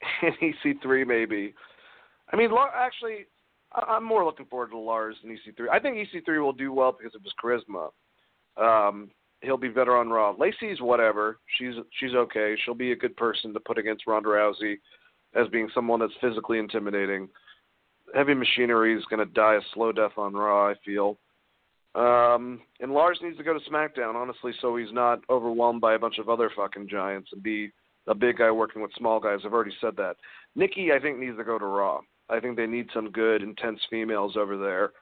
and 0.22 0.34
EC3, 0.64 1.06
maybe. 1.06 1.54
I 2.32 2.36
mean, 2.36 2.50
actually, 2.74 3.26
I'm 3.72 4.04
more 4.04 4.24
looking 4.24 4.46
forward 4.46 4.70
to 4.70 4.78
Lars 4.78 5.16
than 5.22 5.32
EC3. 5.32 5.68
I 5.70 5.78
think 5.78 5.96
EC3 5.96 6.42
will 6.42 6.52
do 6.52 6.72
well 6.72 6.92
because 6.92 7.14
of 7.14 7.22
his 7.22 7.32
charisma. 7.42 7.90
Um, 8.56 9.10
he'll 9.42 9.56
be 9.56 9.68
better 9.68 9.96
on 9.96 10.10
Raw. 10.10 10.34
Lacey's 10.36 10.80
whatever. 10.80 11.38
She's 11.56 11.74
she's 11.98 12.14
okay. 12.14 12.56
She'll 12.64 12.74
be 12.74 12.92
a 12.92 12.96
good 12.96 13.16
person 13.16 13.52
to 13.54 13.60
put 13.60 13.78
against 13.78 14.06
Ronda 14.06 14.28
Rousey 14.28 14.78
as 15.34 15.48
being 15.48 15.68
someone 15.74 16.00
that's 16.00 16.12
physically 16.20 16.58
intimidating. 16.58 17.28
Heavy 18.14 18.34
Machinery 18.34 18.96
is 18.96 19.04
going 19.04 19.24
to 19.24 19.32
die 19.32 19.54
a 19.54 19.60
slow 19.74 19.92
death 19.92 20.12
on 20.16 20.34
Raw. 20.34 20.68
I 20.68 20.74
feel. 20.84 21.18
Um, 21.94 22.60
and 22.80 22.92
Lars 22.92 23.18
needs 23.22 23.36
to 23.38 23.42
go 23.42 23.52
to 23.52 23.70
SmackDown, 23.70 24.14
honestly, 24.14 24.52
so 24.60 24.76
he's 24.76 24.92
not 24.92 25.20
overwhelmed 25.28 25.80
by 25.80 25.94
a 25.94 25.98
bunch 25.98 26.18
of 26.18 26.28
other 26.28 26.50
fucking 26.56 26.88
giants 26.88 27.30
and 27.32 27.42
be 27.42 27.72
a 28.06 28.14
big 28.14 28.38
guy 28.38 28.50
working 28.50 28.80
with 28.80 28.92
small 28.96 29.18
guys. 29.18 29.40
I've 29.44 29.52
already 29.52 29.74
said 29.80 29.96
that. 29.96 30.16
Nikki, 30.54 30.92
I 30.92 31.00
think, 31.00 31.18
needs 31.18 31.36
to 31.36 31.44
go 31.44 31.58
to 31.58 31.64
Raw. 31.64 32.00
I 32.30 32.40
think 32.40 32.56
they 32.56 32.66
need 32.66 32.88
some 32.94 33.10
good, 33.10 33.42
intense 33.42 33.80
females 33.90 34.36
over 34.36 34.56
there. 34.56 34.92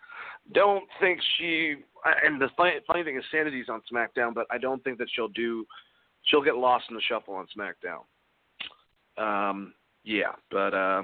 Don't 0.52 0.84
think 1.00 1.20
she. 1.36 1.76
And 2.24 2.40
the 2.40 2.48
funny, 2.56 2.72
funny 2.86 3.05
thing 3.05 3.16
is, 3.16 3.24
Sanity's 3.30 3.68
on 3.68 3.82
SmackDown, 3.92 4.34
but 4.34 4.46
I 4.50 4.59
don't 4.59 4.82
think 4.82 4.98
that 4.98 5.09
she'll 5.14 5.28
do. 5.28 5.66
She'll 6.24 6.42
get 6.42 6.56
lost 6.56 6.86
in 6.88 6.96
the 6.96 7.02
shuffle 7.09 7.34
on 7.34 7.46
SmackDown. 7.56 8.05
Um, 9.18 9.74
yeah, 10.05 10.32
but 10.50 10.74
uh, 10.74 11.02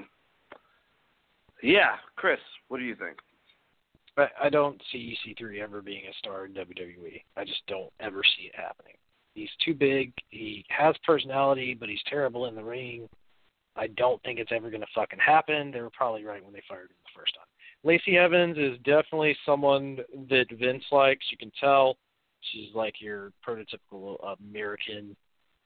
yeah, 1.61 1.95
Chris, 2.15 2.39
what 2.69 2.77
do 2.77 2.83
you 2.83 2.95
think? 2.95 3.17
I, 4.17 4.27
I 4.45 4.49
don't 4.49 4.81
see 4.91 5.17
EC3 5.27 5.61
ever 5.61 5.81
being 5.81 6.03
a 6.09 6.13
star 6.17 6.45
in 6.45 6.53
WWE. 6.53 7.21
I 7.35 7.43
just 7.43 7.65
don't 7.67 7.91
ever 7.99 8.21
see 8.23 8.47
it 8.47 8.55
happening. 8.55 8.95
He's 9.33 9.49
too 9.63 9.73
big. 9.73 10.13
He 10.29 10.65
has 10.69 10.95
personality, 11.05 11.75
but 11.77 11.89
he's 11.89 11.99
terrible 12.09 12.45
in 12.45 12.55
the 12.55 12.63
ring. 12.63 13.09
I 13.75 13.87
don't 13.87 14.21
think 14.23 14.39
it's 14.39 14.51
ever 14.53 14.69
going 14.69 14.81
to 14.81 14.87
fucking 14.95 15.19
happen. 15.19 15.71
They 15.71 15.81
were 15.81 15.89
probably 15.89 16.23
right 16.23 16.43
when 16.43 16.53
they 16.53 16.63
fired 16.67 16.89
him 16.89 16.97
the 17.03 17.19
first 17.19 17.35
time. 17.35 17.45
Lacey 17.83 18.17
Evans 18.17 18.57
is 18.57 18.77
definitely 18.83 19.35
someone 19.45 19.99
that 20.29 20.45
Vince 20.59 20.83
likes. 20.91 21.25
You 21.29 21.37
can 21.37 21.51
tell 21.59 21.97
she's 22.51 22.73
like 22.73 22.95
your 22.99 23.31
prototypical 23.47 24.17
American. 24.39 25.15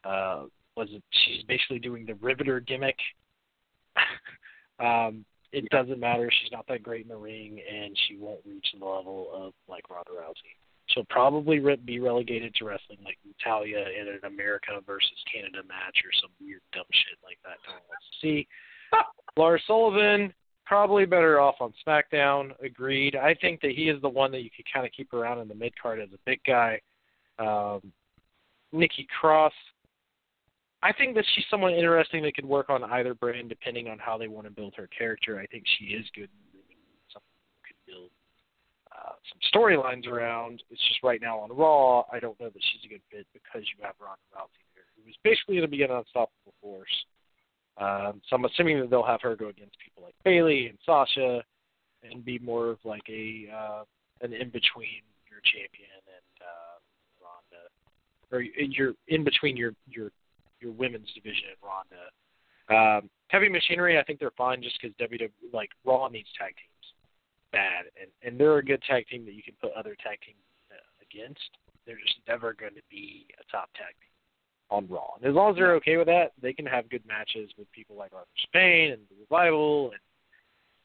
Uh, 0.03 0.45
was 0.76 0.90
it? 0.91 1.03
She's 1.11 1.44
basically 1.44 1.80
doing 1.80 2.06
the 2.06 2.15
Riveter 2.15 2.60
gimmick. 2.60 2.98
um, 4.80 5.23
it 5.52 5.68
doesn't 5.69 5.99
matter. 5.99 6.30
She's 6.41 6.52
not 6.52 6.68
that 6.68 6.84
great 6.84 7.03
in 7.03 7.10
the 7.10 7.18
ring, 7.18 7.60
and 7.72 7.98
she 8.07 8.18
won't 8.18 8.41
reach 8.45 8.68
the 8.77 8.86
level 8.86 9.30
of 9.34 9.53
like 9.68 9.90
Ronda 9.90 10.11
Rousey. 10.11 10.56
She'll 10.99 11.05
probably 11.05 11.59
re- 11.59 11.77
be 11.77 12.01
relegated 12.01 12.53
to 12.55 12.65
wrestling 12.65 12.97
like 13.05 13.17
Natalya 13.26 13.77
in 13.77 14.09
an 14.09 14.19
America 14.26 14.71
versus 14.85 15.09
Canada 15.34 15.59
match 15.65 15.97
or 16.03 16.11
some 16.21 16.30
weird 16.41 16.59
dumb 16.73 16.84
shit 16.91 17.17
like 17.23 17.38
that. 17.45 17.55
No 17.65 17.76
one 17.76 17.84
wants 17.88 18.05
to 18.11 18.27
see. 18.27 18.47
Lars 19.38 19.63
Sullivan 19.65 20.34
probably 20.65 21.05
better 21.05 21.39
off 21.39 21.55
on 21.61 21.73
SmackDown. 21.88 22.51
Agreed. 22.61 23.15
I 23.15 23.34
think 23.34 23.61
that 23.61 23.71
he 23.71 23.84
is 23.88 24.01
the 24.01 24.09
one 24.09 24.30
that 24.34 24.41
you 24.41 24.49
could 24.53 24.65
kind 24.73 24.85
of 24.85 24.91
keep 24.91 25.13
around 25.13 25.39
in 25.39 25.47
the 25.47 25.55
mid 25.55 25.71
card 25.81 26.01
as 26.01 26.09
a 26.13 26.19
big 26.26 26.41
guy. 26.45 26.81
Um, 27.39 27.93
Nikki 28.73 29.07
Cross. 29.21 29.53
I 30.84 30.91
think 30.91 31.15
that 31.15 31.26
she's 31.34 31.45
someone 31.49 31.73
interesting 31.73 32.23
that 32.23 32.35
could 32.35 32.45
work 32.45 32.69
on 32.69 32.84
either 32.84 33.13
brand 33.13 33.47
depending 33.47 33.88
on 33.88 33.99
how 33.99 34.17
they 34.17 34.27
want 34.27 34.47
to 34.47 34.51
build 34.51 34.73
her 34.76 34.88
character. 34.88 35.39
I 35.39 35.45
think 35.45 35.63
she 35.77 35.85
is 35.85 36.05
good. 36.13 36.27
Build 36.27 36.48
uh, 38.99 39.13
some 39.30 39.39
storylines 39.53 40.07
around. 40.07 40.63
It's 40.69 40.81
just 40.88 41.03
right 41.03 41.21
now 41.21 41.39
on 41.39 41.55
Raw, 41.55 42.03
I 42.11 42.19
don't 42.19 42.39
know 42.39 42.49
that 42.49 42.63
she's 42.71 42.85
a 42.85 42.89
good 42.89 43.01
fit 43.11 43.27
because 43.34 43.67
you 43.69 43.84
have 43.84 43.95
Ronda 43.99 44.21
Rousey 44.35 44.65
there, 44.76 44.84
who 44.95 45.03
was 45.05 45.15
basically 45.23 45.55
going 45.55 45.67
to 45.69 45.71
be 45.71 45.84
an 45.84 45.91
unstoppable 45.91 46.53
force. 46.61 46.95
Um, 47.77 48.21
so 48.27 48.35
I'm 48.35 48.45
assuming 48.45 48.80
that 48.81 48.89
they'll 48.89 49.03
have 49.03 49.21
her 49.21 49.35
go 49.35 49.47
against 49.47 49.77
people 49.80 50.03
like 50.03 50.15
Bayley 50.26 50.67
and 50.67 50.77
Sasha, 50.85 51.43
and 52.03 52.23
be 52.23 52.39
more 52.39 52.69
of 52.69 52.80
like 52.84 53.07
a 53.09 53.47
uh, 53.53 53.84
an 54.21 54.34
in 54.34 54.49
between 54.49 55.03
your 55.30 55.39
champion 55.43 55.99
and 56.07 56.35
uh, 56.43 56.76
Ronda, 57.23 57.63
or 58.31 58.41
you're 58.41 58.93
in 59.07 59.23
between 59.23 59.55
your 59.55 59.73
your 59.88 60.11
your 60.59 60.71
women's 60.73 61.11
division 61.13 61.55
and 61.55 61.61
Ronda. 61.63 62.03
Um, 62.69 63.09
heavy 63.30 63.49
Machinery, 63.49 63.97
I 63.97 64.03
think 64.03 64.19
they're 64.19 64.31
fine 64.38 64.61
just 64.61 64.77
because 64.81 64.95
WWE 64.97 65.30
like 65.53 65.69
Raw 65.85 66.07
needs 66.09 66.30
tag 66.38 66.53
teams 66.55 66.78
bad, 67.51 67.85
and 67.99 68.09
and 68.23 68.39
they're 68.39 68.57
a 68.57 68.63
good 68.63 68.81
tag 68.84 69.07
team 69.07 69.26
that 69.26 69.34
you 69.34 69.43
can 69.43 69.55
put 69.61 69.71
other 69.73 69.95
tag 70.03 70.19
teams 70.26 70.43
uh, 70.71 70.76
against. 71.01 71.49
They're 71.85 71.97
just 71.97 72.19
never 72.27 72.53
going 72.53 72.76
to 72.76 72.85
be 72.89 73.27
a 73.39 73.51
top 73.51 73.69
tag 73.73 73.95
team. 73.99 74.13
on 74.69 74.88
Raw. 74.88 75.15
And 75.17 75.26
as 75.26 75.34
long 75.34 75.51
as 75.51 75.55
they're 75.57 75.76
okay 75.76 75.97
with 75.97 76.07
that, 76.07 76.34
they 76.41 76.53
can 76.53 76.65
have 76.65 76.89
good 76.89 77.05
matches 77.07 77.49
with 77.57 77.71
people 77.71 77.95
like 77.95 78.13
Arthur 78.13 78.27
Spain 78.43 78.91
and 78.91 79.01
the 79.09 79.17
Revival 79.21 79.91
and 79.91 80.03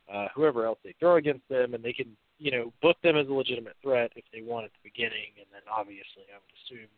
uh, 0.08 0.28
whoever 0.34 0.64
else 0.64 0.78
they 0.84 0.94
throw 0.98 1.16
against 1.16 1.46
them, 1.48 1.74
and 1.74 1.82
they 1.82 1.92
can, 1.92 2.16
you 2.38 2.50
know, 2.50 2.72
book 2.82 2.96
them 3.02 3.16
as 3.16 3.28
a 3.28 3.32
legitimate 3.32 3.76
threat 3.82 4.12
if 4.16 4.24
they 4.32 4.42
want 4.42 4.64
at 4.64 4.72
the 4.72 4.84
beginning. 4.84 5.32
And 5.36 5.46
then 5.52 5.62
obviously, 5.70 6.28
I 6.32 6.36
would 6.40 6.56
assume, 6.64 6.88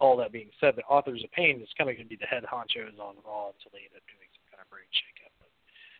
all 0.00 0.16
that 0.18 0.30
being 0.30 0.50
said, 0.60 0.74
the 0.76 0.86
Authors 0.86 1.24
of 1.24 1.30
Pain 1.32 1.60
is 1.60 1.68
kind 1.76 1.90
of 1.90 1.96
going 1.96 2.06
to 2.06 2.14
be 2.14 2.18
the 2.18 2.30
head 2.30 2.46
honchos 2.46 2.98
on 3.02 3.18
Raw 3.26 3.50
until 3.50 3.74
they 3.74 3.82
end 3.82 3.98
up 3.98 4.06
doing 4.06 4.30
some 4.30 4.46
kind 4.46 4.62
of 4.62 4.70
brand 4.70 4.90
shakeup. 4.94 5.34
But 5.42 5.50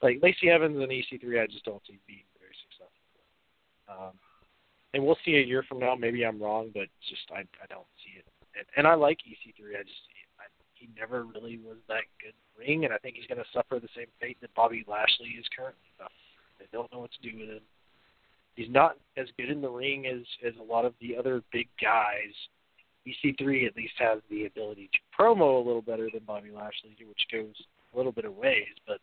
like 0.07 0.23
Lacey 0.23 0.51
Evans 0.51 0.79
and 0.79 0.87
EC3, 0.87 1.43
I 1.43 1.51
just 1.51 1.67
don't 1.67 1.83
see 1.83 1.99
being. 2.07 2.28
Um, 3.89 4.13
and 4.95 5.05
we'll 5.05 5.19
see 5.25 5.37
a 5.37 5.45
year 5.45 5.65
from 5.69 5.79
now. 5.81 5.95
Maybe 5.95 6.25
I'm 6.25 6.41
wrong, 6.41 6.71
but 6.73 6.89
just 7.09 7.29
I 7.33 7.41
I 7.41 7.67
don't 7.69 7.89
see 8.05 8.19
it. 8.19 8.25
And, 8.57 8.67
and 8.77 8.87
I 8.87 8.95
like 8.95 9.19
EC3. 9.27 9.79
I 9.79 9.83
just 9.83 10.01
he 10.79 10.89
never 10.99 11.25
really 11.25 11.59
was 11.59 11.79
that 11.89 12.07
good 12.23 12.35
ring, 12.57 12.85
and 12.85 12.95
I 12.95 12.99
think 12.99 13.17
he's 13.17 13.27
going 13.27 13.43
to 13.43 13.53
suffer 13.53 13.81
the 13.81 13.91
same 13.97 14.07
fate 14.21 14.39
that 14.41 14.55
Bobby 14.55 14.85
Lashley 14.87 15.35
is 15.39 15.45
currently 15.55 15.91
suffering. 15.99 16.15
They 16.59 16.67
don't 16.73 16.91
know 16.93 17.01
what 17.01 17.11
to 17.13 17.31
do 17.31 17.37
with 17.37 17.49
him. 17.49 17.67
He's 18.55 18.71
not 18.71 18.97
as 19.17 19.29
good 19.39 19.51
in 19.51 19.61
the 19.61 19.71
ring 19.71 20.07
as 20.07 20.23
as 20.47 20.55
a 20.59 20.63
lot 20.63 20.85
of 20.85 20.95
the 21.01 21.17
other 21.17 21.43
big 21.53 21.69
guys. 21.81 22.35
EC3 23.07 23.67
at 23.67 23.77
least 23.77 23.95
has 23.99 24.21
the 24.31 24.47
ability 24.47 24.91
to 24.93 24.99
promo 25.19 25.57
a 25.57 25.67
little 25.67 25.83
better 25.83 26.09
than 26.13 26.25
Bobby 26.27 26.51
Lashley, 26.51 26.97
which 27.09 27.27
goes 27.33 27.55
a 27.95 27.97
little 27.97 28.13
bit 28.13 28.25
of 28.25 28.37
ways. 28.37 28.69
But 28.87 28.99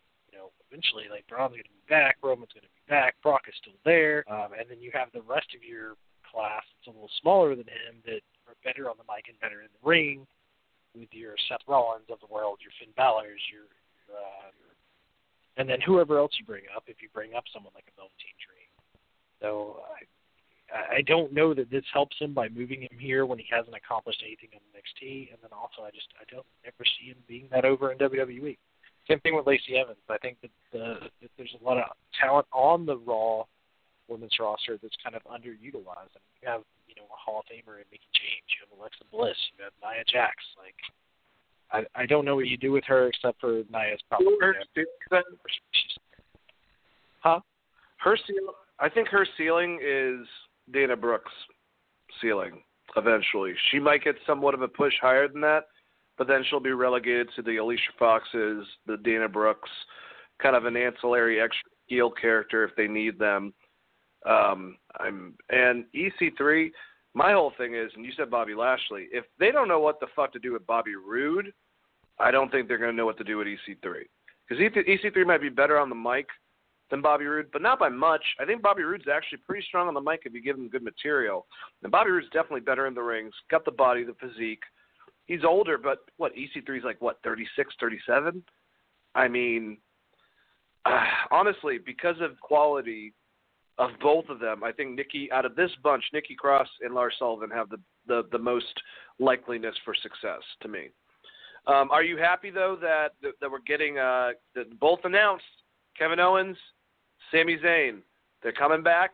know, 0.45 0.51
eventually, 0.69 1.09
like 1.09 1.25
Braun's 1.27 1.57
going 1.57 1.65
to 1.65 1.77
be 1.81 1.89
back, 1.89 2.17
Roman's 2.21 2.53
going 2.53 2.67
to 2.67 2.75
be 2.75 2.85
back, 2.89 3.15
Brock 3.25 3.49
is 3.49 3.55
still 3.57 3.77
there, 3.83 4.21
um, 4.29 4.53
and 4.53 4.69
then 4.69 4.81
you 4.81 4.91
have 4.93 5.09
the 5.13 5.25
rest 5.25 5.49
of 5.57 5.65
your 5.65 5.97
class 6.21 6.63
that's 6.77 6.89
a 6.89 6.93
little 6.93 7.11
smaller 7.21 7.55
than 7.55 7.65
him 7.65 8.01
that 8.05 8.21
are 8.45 8.57
better 8.63 8.89
on 8.89 8.97
the 8.97 9.07
mic 9.09 9.25
and 9.29 9.39
better 9.41 9.61
in 9.65 9.71
the 9.73 9.83
ring 9.85 10.25
with 10.93 11.09
your 11.11 11.35
Seth 11.49 11.65
Rollins 11.67 12.07
of 12.09 12.21
the 12.21 12.31
world, 12.31 12.59
your 12.61 12.71
Finn 12.79 12.93
Balor's, 12.95 13.41
your, 13.51 13.67
your, 13.67 14.15
uh, 14.15 14.51
and 15.57 15.67
then 15.67 15.79
whoever 15.81 16.19
else 16.19 16.31
you 16.39 16.45
bring 16.45 16.67
up, 16.75 16.83
if 16.87 17.01
you 17.01 17.09
bring 17.13 17.33
up 17.35 17.43
someone 17.51 17.73
like 17.75 17.87
a 17.87 17.95
Velveteen 17.95 18.35
Dream. 18.39 18.71
So 19.39 19.83
I, 19.91 20.99
I 20.99 21.01
don't 21.07 21.31
know 21.33 21.53
that 21.53 21.69
this 21.69 21.83
helps 21.93 22.17
him 22.19 22.33
by 22.33 22.49
moving 22.49 22.81
him 22.81 22.97
here 22.99 23.25
when 23.25 23.39
he 23.39 23.45
hasn't 23.49 23.75
accomplished 23.75 24.23
anything 24.25 24.49
in 24.51 24.59
NXT, 24.75 25.31
and 25.31 25.39
then 25.41 25.51
also 25.51 25.83
I 25.83 25.91
just 25.91 26.07
I 26.19 26.23
don't 26.31 26.47
ever 26.65 26.83
see 26.99 27.11
him 27.11 27.19
being 27.27 27.47
that 27.51 27.65
over 27.65 27.91
in 27.91 27.97
WWE. 27.97 28.57
Same 29.07 29.19
thing 29.19 29.35
with 29.35 29.45
Lacey 29.45 29.77
Evans. 29.77 29.97
I 30.09 30.17
think 30.17 30.37
that, 30.41 30.79
uh, 30.79 31.07
that 31.21 31.29
there's 31.37 31.55
a 31.59 31.63
lot 31.63 31.77
of 31.77 31.83
talent 32.19 32.47
on 32.51 32.85
the 32.85 32.97
Raw 32.97 33.43
women's 34.07 34.33
roster 34.39 34.77
that's 34.81 34.95
kind 35.03 35.15
of 35.15 35.23
underutilized. 35.23 36.13
I 36.13 36.21
mean, 36.21 36.35
you 36.41 36.49
have 36.49 36.61
you 36.87 36.95
know 36.95 37.03
a 37.03 37.17
Hall 37.17 37.39
of 37.39 37.45
Famer 37.45 37.77
in 37.77 37.85
Mickie 37.91 38.09
James, 38.13 38.47
you 38.49 38.65
have 38.69 38.79
Alexa 38.79 39.03
Bliss, 39.11 39.37
you 39.57 39.63
have 39.63 39.73
Nia 39.81 40.03
Jax. 40.11 40.35
Like 40.57 40.75
I 41.71 42.01
I 42.03 42.05
don't 42.05 42.25
know 42.25 42.35
what 42.35 42.47
you 42.47 42.57
do 42.57 42.71
with 42.71 42.83
her 42.85 43.07
except 43.07 43.39
for 43.39 43.63
Nia's 43.71 44.01
probably. 44.09 44.33
Her, 44.41 44.55
huh? 47.19 47.39
Her 47.97 48.17
ceiling. 48.27 48.53
I 48.79 48.89
think 48.89 49.07
her 49.09 49.25
ceiling 49.37 49.79
is 49.83 50.27
Dana 50.71 50.95
Brooks' 50.95 51.31
ceiling. 52.21 52.61
Eventually, 52.97 53.53
she 53.71 53.79
might 53.79 54.03
get 54.03 54.15
somewhat 54.25 54.53
of 54.53 54.61
a 54.61 54.67
push 54.67 54.93
higher 55.01 55.27
than 55.27 55.41
that, 55.41 55.65
but 56.17 56.27
then 56.27 56.43
she'll 56.49 56.59
be 56.59 56.71
relegated 56.71 57.29
to 57.35 57.41
the 57.41 57.57
Alicia 57.57 57.91
Foxes, 57.99 58.65
the 58.85 58.97
Dana 59.03 59.27
Brooks, 59.27 59.69
kind 60.41 60.55
of 60.55 60.65
an 60.65 60.77
ancillary 60.77 61.41
extra 61.41 61.69
heel 61.87 62.09
character 62.09 62.63
if 62.63 62.75
they 62.75 62.87
need 62.87 63.19
them. 63.19 63.53
Um, 64.25 64.77
I'm 64.99 65.35
and 65.49 65.85
EC3. 65.95 66.71
My 67.13 67.31
whole 67.31 67.53
thing 67.57 67.75
is, 67.75 67.91
and 67.95 68.05
you 68.05 68.11
said 68.17 68.29
Bobby 68.29 68.55
Lashley. 68.55 69.07
If 69.11 69.25
they 69.39 69.51
don't 69.51 69.67
know 69.67 69.79
what 69.79 69.99
the 69.99 70.07
fuck 70.15 70.33
to 70.33 70.39
do 70.39 70.51
with 70.51 70.67
Bobby 70.67 70.95
Roode, 70.95 71.53
I 72.19 72.31
don't 72.31 72.51
think 72.51 72.67
they're 72.67 72.77
going 72.77 72.91
to 72.91 72.97
know 72.97 73.05
what 73.05 73.17
to 73.19 73.23
do 73.23 73.37
with 73.37 73.47
EC3. 73.47 74.03
Because 74.47 74.63
EC3 74.73 75.25
might 75.25 75.41
be 75.41 75.49
better 75.49 75.79
on 75.79 75.89
the 75.89 75.95
mic 75.95 76.27
than 76.91 77.01
Bobby 77.01 77.25
Roode, 77.25 77.47
but 77.51 77.61
not 77.61 77.79
by 77.79 77.89
much. 77.89 78.23
I 78.39 78.45
think 78.45 78.61
Bobby 78.61 78.83
Roode's 78.83 79.07
actually 79.11 79.39
pretty 79.39 79.65
strong 79.67 79.87
on 79.87 79.93
the 79.93 80.01
mic 80.01 80.21
if 80.25 80.33
you 80.33 80.41
give 80.41 80.57
him 80.57 80.69
good 80.69 80.83
material. 80.83 81.47
And 81.83 81.91
Bobby 81.91 82.11
Roode's 82.11 82.29
definitely 82.31 82.61
better 82.61 82.85
in 82.85 82.93
the 82.93 83.01
rings. 83.01 83.33
Got 83.49 83.65
the 83.65 83.71
body, 83.71 84.03
the 84.03 84.15
physique. 84.19 84.63
He's 85.25 85.43
older, 85.43 85.77
but 85.77 85.99
what 86.17 86.33
EC3's 86.35 86.83
like 86.83 87.01
what 87.01 87.19
36, 87.23 87.73
37? 87.79 88.43
I 89.15 89.27
mean, 89.27 89.77
uh, 90.85 91.03
honestly, 91.31 91.79
because 91.83 92.15
of 92.21 92.39
quality 92.41 93.13
of 93.77 93.89
both 94.01 94.29
of 94.29 94.39
them, 94.39 94.63
I 94.63 94.71
think 94.71 94.95
Nikki 94.95 95.31
out 95.31 95.45
of 95.45 95.55
this 95.55 95.71
bunch, 95.83 96.03
Nikki 96.13 96.35
Cross 96.35 96.67
and 96.81 96.93
Lars 96.93 97.15
Sullivan 97.19 97.49
have 97.51 97.69
the 97.69 97.77
the, 98.07 98.23
the 98.31 98.37
most 98.37 98.81
likeliness 99.19 99.73
for 99.83 99.95
success 99.95 100.41
to 100.61 100.67
me. 100.67 100.89
Um, 101.67 101.89
are 101.89 102.03
you 102.03 102.17
happy 102.17 102.51
though 102.51 102.77
that 102.81 103.13
that, 103.21 103.33
that 103.41 103.51
we're 103.51 103.59
getting 103.65 103.97
uh, 103.97 104.29
that 104.53 104.79
both 104.79 104.99
announced 105.03 105.43
Kevin 105.97 106.19
Owens, 106.19 106.57
Sami 107.31 107.57
Zayn, 107.57 108.01
they're 108.43 108.51
coming 108.51 108.83
back. 108.83 109.11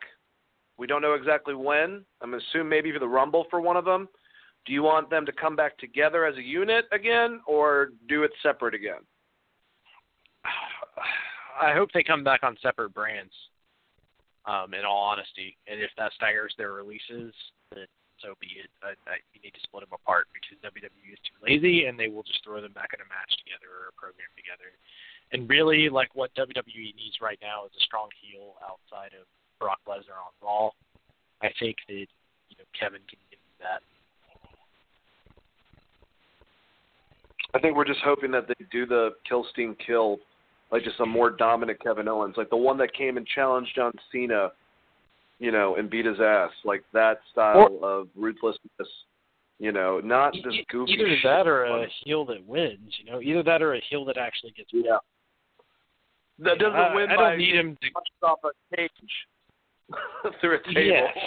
We 0.77 0.87
don't 0.87 1.01
know 1.01 1.13
exactly 1.13 1.53
when. 1.53 2.03
I'm 2.21 2.33
assuming 2.33 2.69
maybe 2.69 2.91
for 2.91 2.99
the 2.99 3.07
Rumble 3.07 3.45
for 3.49 3.61
one 3.61 3.77
of 3.77 3.85
them. 3.85 4.09
Do 4.65 4.73
you 4.73 4.83
want 4.83 5.09
them 5.09 5.25
to 5.25 5.31
come 5.31 5.55
back 5.55 5.77
together 5.77 6.25
as 6.25 6.37
a 6.37 6.41
unit 6.41 6.85
again, 6.91 7.41
or 7.47 7.89
do 8.07 8.23
it 8.23 8.31
separate 8.43 8.75
again? 8.75 9.01
I 11.61 11.73
hope 11.73 11.89
they 11.93 12.03
come 12.03 12.23
back 12.23 12.43
on 12.43 12.57
separate 12.61 12.93
brands 12.93 13.33
um, 14.45 14.73
in 14.73 14.85
all 14.85 15.01
honesty. 15.01 15.57
And 15.67 15.79
if 15.79 15.89
that 15.97 16.11
staggers 16.15 16.53
their 16.57 16.73
releases, 16.73 17.33
then 17.73 17.85
so 18.21 18.37
be 18.37 18.61
it. 18.61 18.69
I, 18.85 18.93
I, 19.09 19.17
you 19.33 19.41
need 19.41 19.57
to 19.57 19.63
split 19.65 19.81
them 19.81 19.97
apart 19.97 20.29
because 20.29 20.61
WWE 20.61 21.09
is 21.09 21.21
too 21.25 21.37
lazy, 21.41 21.89
and 21.89 21.97
they 21.97 22.07
will 22.07 22.21
just 22.21 22.45
throw 22.45 22.61
them 22.61 22.73
back 22.73 22.93
in 22.93 23.01
a 23.01 23.09
match 23.09 23.33
together 23.41 23.69
or 23.69 23.89
a 23.89 23.97
program 23.97 24.29
together. 24.37 24.77
And 25.33 25.49
really, 25.49 25.89
like 25.89 26.13
what 26.13 26.29
WWE 26.37 26.93
needs 26.93 27.17
right 27.17 27.41
now 27.41 27.65
is 27.65 27.73
a 27.73 27.83
strong 27.83 28.13
heel 28.21 28.61
outside 28.61 29.17
of 29.17 29.25
Brock 29.57 29.81
Lesnar 29.89 30.21
on 30.21 30.33
Raw. 30.37 30.69
I 31.41 31.49
think 31.57 31.81
that 31.89 32.05
you 32.49 32.55
know 32.61 32.67
Kevin 32.77 33.01
can 33.09 33.17
give 33.33 33.41
that. 33.57 33.81
I 37.53 37.59
think 37.59 37.75
we're 37.75 37.85
just 37.85 38.01
hoping 38.03 38.31
that 38.31 38.47
they 38.47 38.65
do 38.71 38.85
the 38.85 39.11
kill 39.27 39.45
Steen 39.51 39.75
kill 39.85 40.19
like 40.71 40.83
just 40.83 40.99
a 40.99 41.05
more 41.05 41.29
dominant 41.29 41.81
Kevin 41.81 42.07
Owens, 42.07 42.35
like 42.37 42.49
the 42.49 42.57
one 42.57 42.77
that 42.77 42.93
came 42.93 43.17
and 43.17 43.27
challenged 43.27 43.71
John 43.75 43.91
Cena, 44.11 44.51
you 45.39 45.51
know, 45.51 45.75
and 45.75 45.89
beat 45.89 46.05
his 46.05 46.19
ass, 46.21 46.51
like 46.63 46.83
that 46.93 47.19
style 47.31 47.77
or, 47.81 47.89
of 47.89 48.07
ruthlessness. 48.15 48.87
You 49.59 49.71
know, 49.71 49.99
not 49.99 50.33
just 50.33 50.57
goofy. 50.69 50.93
Either 50.93 51.15
that 51.23 51.47
or 51.47 51.65
a 51.65 51.87
heel 52.03 52.25
that 52.25 52.43
wins. 52.47 52.95
You 52.97 53.11
know, 53.11 53.21
either 53.21 53.43
that 53.43 53.61
or 53.61 53.75
a 53.75 53.81
heel 53.89 54.03
that 54.05 54.17
actually 54.17 54.53
gets. 54.53 54.69
Yeah. 54.73 54.97
That 56.39 56.57
doesn't 56.57 56.95
win 56.95 57.11
I 57.11 57.15
by 57.15 57.29
don't 57.29 57.37
need 57.37 57.55
him 57.55 57.77
to 57.79 58.27
off 58.27 58.39
a 58.43 58.75
cage 58.75 58.89
through 60.41 60.55
a 60.55 60.73
table. 60.73 60.81
Yes. 60.81 61.17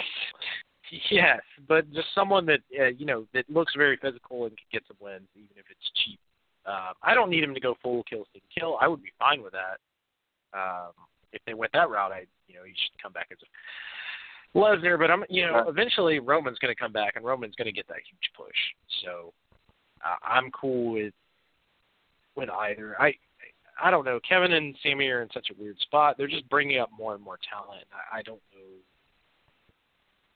Yes, 1.11 1.41
but 1.67 1.91
just 1.93 2.07
someone 2.13 2.45
that 2.45 2.59
uh, 2.79 2.85
you 2.85 3.05
know 3.05 3.25
that 3.33 3.49
looks 3.49 3.73
very 3.75 3.97
physical 3.97 4.45
and 4.45 4.55
can 4.57 4.67
get 4.71 4.83
some 4.87 4.97
wins, 4.99 5.27
even 5.35 5.55
if 5.57 5.65
it's 5.69 5.91
cheap. 6.03 6.19
Uh, 6.65 6.91
I 7.03 7.13
don't 7.13 7.29
need 7.29 7.43
him 7.43 7.53
to 7.53 7.59
go 7.59 7.75
full 7.81 8.03
kill 8.03 8.25
Steen 8.29 8.41
kill. 8.57 8.77
I 8.81 8.87
would 8.87 9.03
be 9.03 9.11
fine 9.19 9.41
with 9.41 9.53
that. 9.53 9.79
Um, 10.57 10.91
if 11.31 11.41
they 11.45 11.53
went 11.53 11.71
that 11.73 11.89
route, 11.89 12.11
I 12.11 12.25
you 12.47 12.55
know 12.55 12.63
he 12.65 12.71
should 12.71 13.01
come 13.01 13.13
back 13.13 13.27
as 13.31 13.37
a 13.43 14.57
Lesnar. 14.57 14.97
But 14.97 15.11
I'm 15.11 15.23
you 15.29 15.45
know 15.45 15.65
eventually 15.67 16.19
Roman's 16.19 16.59
going 16.59 16.73
to 16.73 16.79
come 16.79 16.91
back 16.91 17.15
and 17.15 17.25
Roman's 17.25 17.55
going 17.55 17.67
to 17.67 17.71
get 17.71 17.87
that 17.87 17.97
huge 17.97 18.31
push. 18.35 18.55
So 19.03 19.33
uh, 20.03 20.15
I'm 20.23 20.51
cool 20.51 20.93
with 20.93 21.13
with 22.35 22.49
either. 22.49 22.95
I 22.99 23.13
I 23.81 23.91
don't 23.91 24.05
know. 24.05 24.19
Kevin 24.27 24.53
and 24.53 24.75
Sami 24.81 25.07
are 25.09 25.21
in 25.21 25.29
such 25.33 25.47
a 25.51 25.61
weird 25.61 25.79
spot. 25.79 26.15
They're 26.17 26.27
just 26.27 26.49
bringing 26.49 26.79
up 26.79 26.89
more 26.97 27.13
and 27.13 27.23
more 27.23 27.37
talent. 27.49 27.85
I, 27.91 28.19
I 28.19 28.21
don't 28.21 28.41
know 28.53 28.65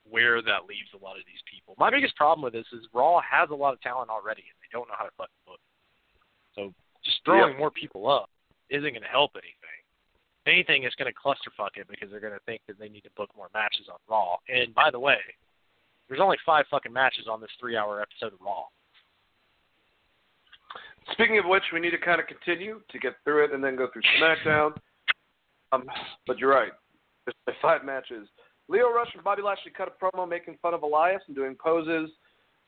where 0.10 0.42
that 0.42 0.66
leaves 0.68 0.90
a 0.94 1.04
lot 1.04 1.18
of 1.18 1.24
these 1.26 1.42
people. 1.50 1.76
My 1.78 1.90
biggest 1.90 2.16
problem 2.16 2.44
with 2.44 2.54
this 2.54 2.68
is 2.74 2.86
Raw 2.94 3.22
has 3.22 3.50
a 3.50 3.56
lot 3.56 3.74
of 3.74 3.82
talent 3.82 4.10
already, 4.10 4.44
and 4.44 4.58
they 4.62 4.70
don't 4.72 4.88
know 4.88 4.98
how 4.98 5.06
to 5.06 5.16
fucking 5.18 5.44
book. 5.46 5.60
So 6.56 6.74
just 7.04 7.24
throwing 7.26 7.58
more 7.58 7.72
people 7.72 8.10
up 8.10 8.30
isn't 8.70 8.90
going 8.90 9.02
to 9.02 9.08
help 9.08 9.32
anything. 9.36 9.80
If 10.46 10.52
anything, 10.52 10.84
it's 10.84 10.96
going 10.96 11.12
to 11.12 11.18
clusterfuck 11.18 11.78
it 11.78 11.88
because 11.90 12.10
they're 12.10 12.20
going 12.20 12.34
to 12.34 12.46
think 12.46 12.62
that 12.68 12.80
they 12.80 12.90
need 12.90 13.04
to 13.04 13.14
book 13.16 13.30
more 13.36 13.50
matches 13.54 13.88
on 13.92 13.98
Raw. 14.10 14.38
And 14.48 14.74
by 14.74 14.90
the 14.92 15.00
way, 15.00 15.20
there's 16.08 16.22
only 16.22 16.38
five 16.46 16.66
fucking 16.72 16.94
matches 16.94 17.28
on 17.30 17.42
this 17.42 17.52
three-hour 17.60 18.02
episode 18.02 18.34
of 18.34 18.42
Raw. 18.42 18.64
Speaking 21.14 21.40
of 21.40 21.46
which, 21.46 21.64
we 21.74 21.80
need 21.80 21.92
to 21.92 21.98
kind 21.98 22.20
of 22.20 22.28
continue 22.28 22.82
to 22.90 23.00
get 23.00 23.14
through 23.24 23.46
it 23.46 23.54
and 23.54 23.64
then 23.64 23.76
go 23.76 23.88
through 23.92 24.04
SmackDown. 24.22 24.74
Um, 25.72 25.86
but 26.26 26.38
you're 26.38 26.50
right. 26.50 26.72
There's 27.26 27.58
five 27.62 27.86
matches. 27.86 28.28
Lio 28.70 28.92
Rush 28.92 29.10
and 29.16 29.24
Bobby 29.24 29.42
Lashley 29.42 29.72
cut 29.76 29.90
a 29.90 30.06
promo 30.06 30.30
making 30.30 30.58
fun 30.62 30.76
of 30.76 30.84
Elias 30.84 31.22
and 31.28 31.36
doing 31.36 31.56
poses, 31.56 32.12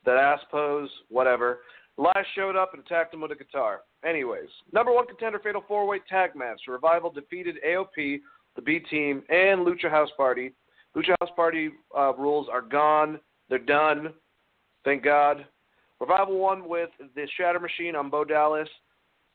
that 0.03 0.17
ass 0.17 0.39
pose, 0.49 0.89
whatever. 1.09 1.59
Elias 1.99 2.25
showed 2.35 2.55
up 2.55 2.73
and 2.73 2.83
attacked 2.83 3.13
him 3.13 3.21
with 3.21 3.31
a 3.31 3.35
guitar. 3.35 3.81
Anyways, 4.03 4.49
number 4.73 4.91
one 4.91 5.05
contender 5.05 5.39
fatal 5.39 5.63
four 5.67 5.85
way 5.87 5.99
tag 6.09 6.35
match. 6.35 6.61
Revival 6.67 7.11
defeated 7.11 7.57
AOP, 7.67 8.21
the 8.55 8.61
B 8.63 8.79
team, 8.79 9.21
and 9.29 9.65
Lucha 9.65 9.91
House 9.91 10.09
Party. 10.17 10.53
Lucha 10.95 11.13
House 11.21 11.29
Party 11.35 11.69
uh, 11.95 12.13
rules 12.13 12.47
are 12.51 12.61
gone. 12.61 13.19
They're 13.49 13.59
done. 13.59 14.13
Thank 14.83 15.03
God. 15.03 15.45
Revival 15.99 16.39
won 16.39 16.67
with 16.67 16.89
the 17.15 17.27
Shatter 17.37 17.59
Machine 17.59 17.95
on 17.95 18.09
Bo 18.09 18.25
Dallas. 18.25 18.67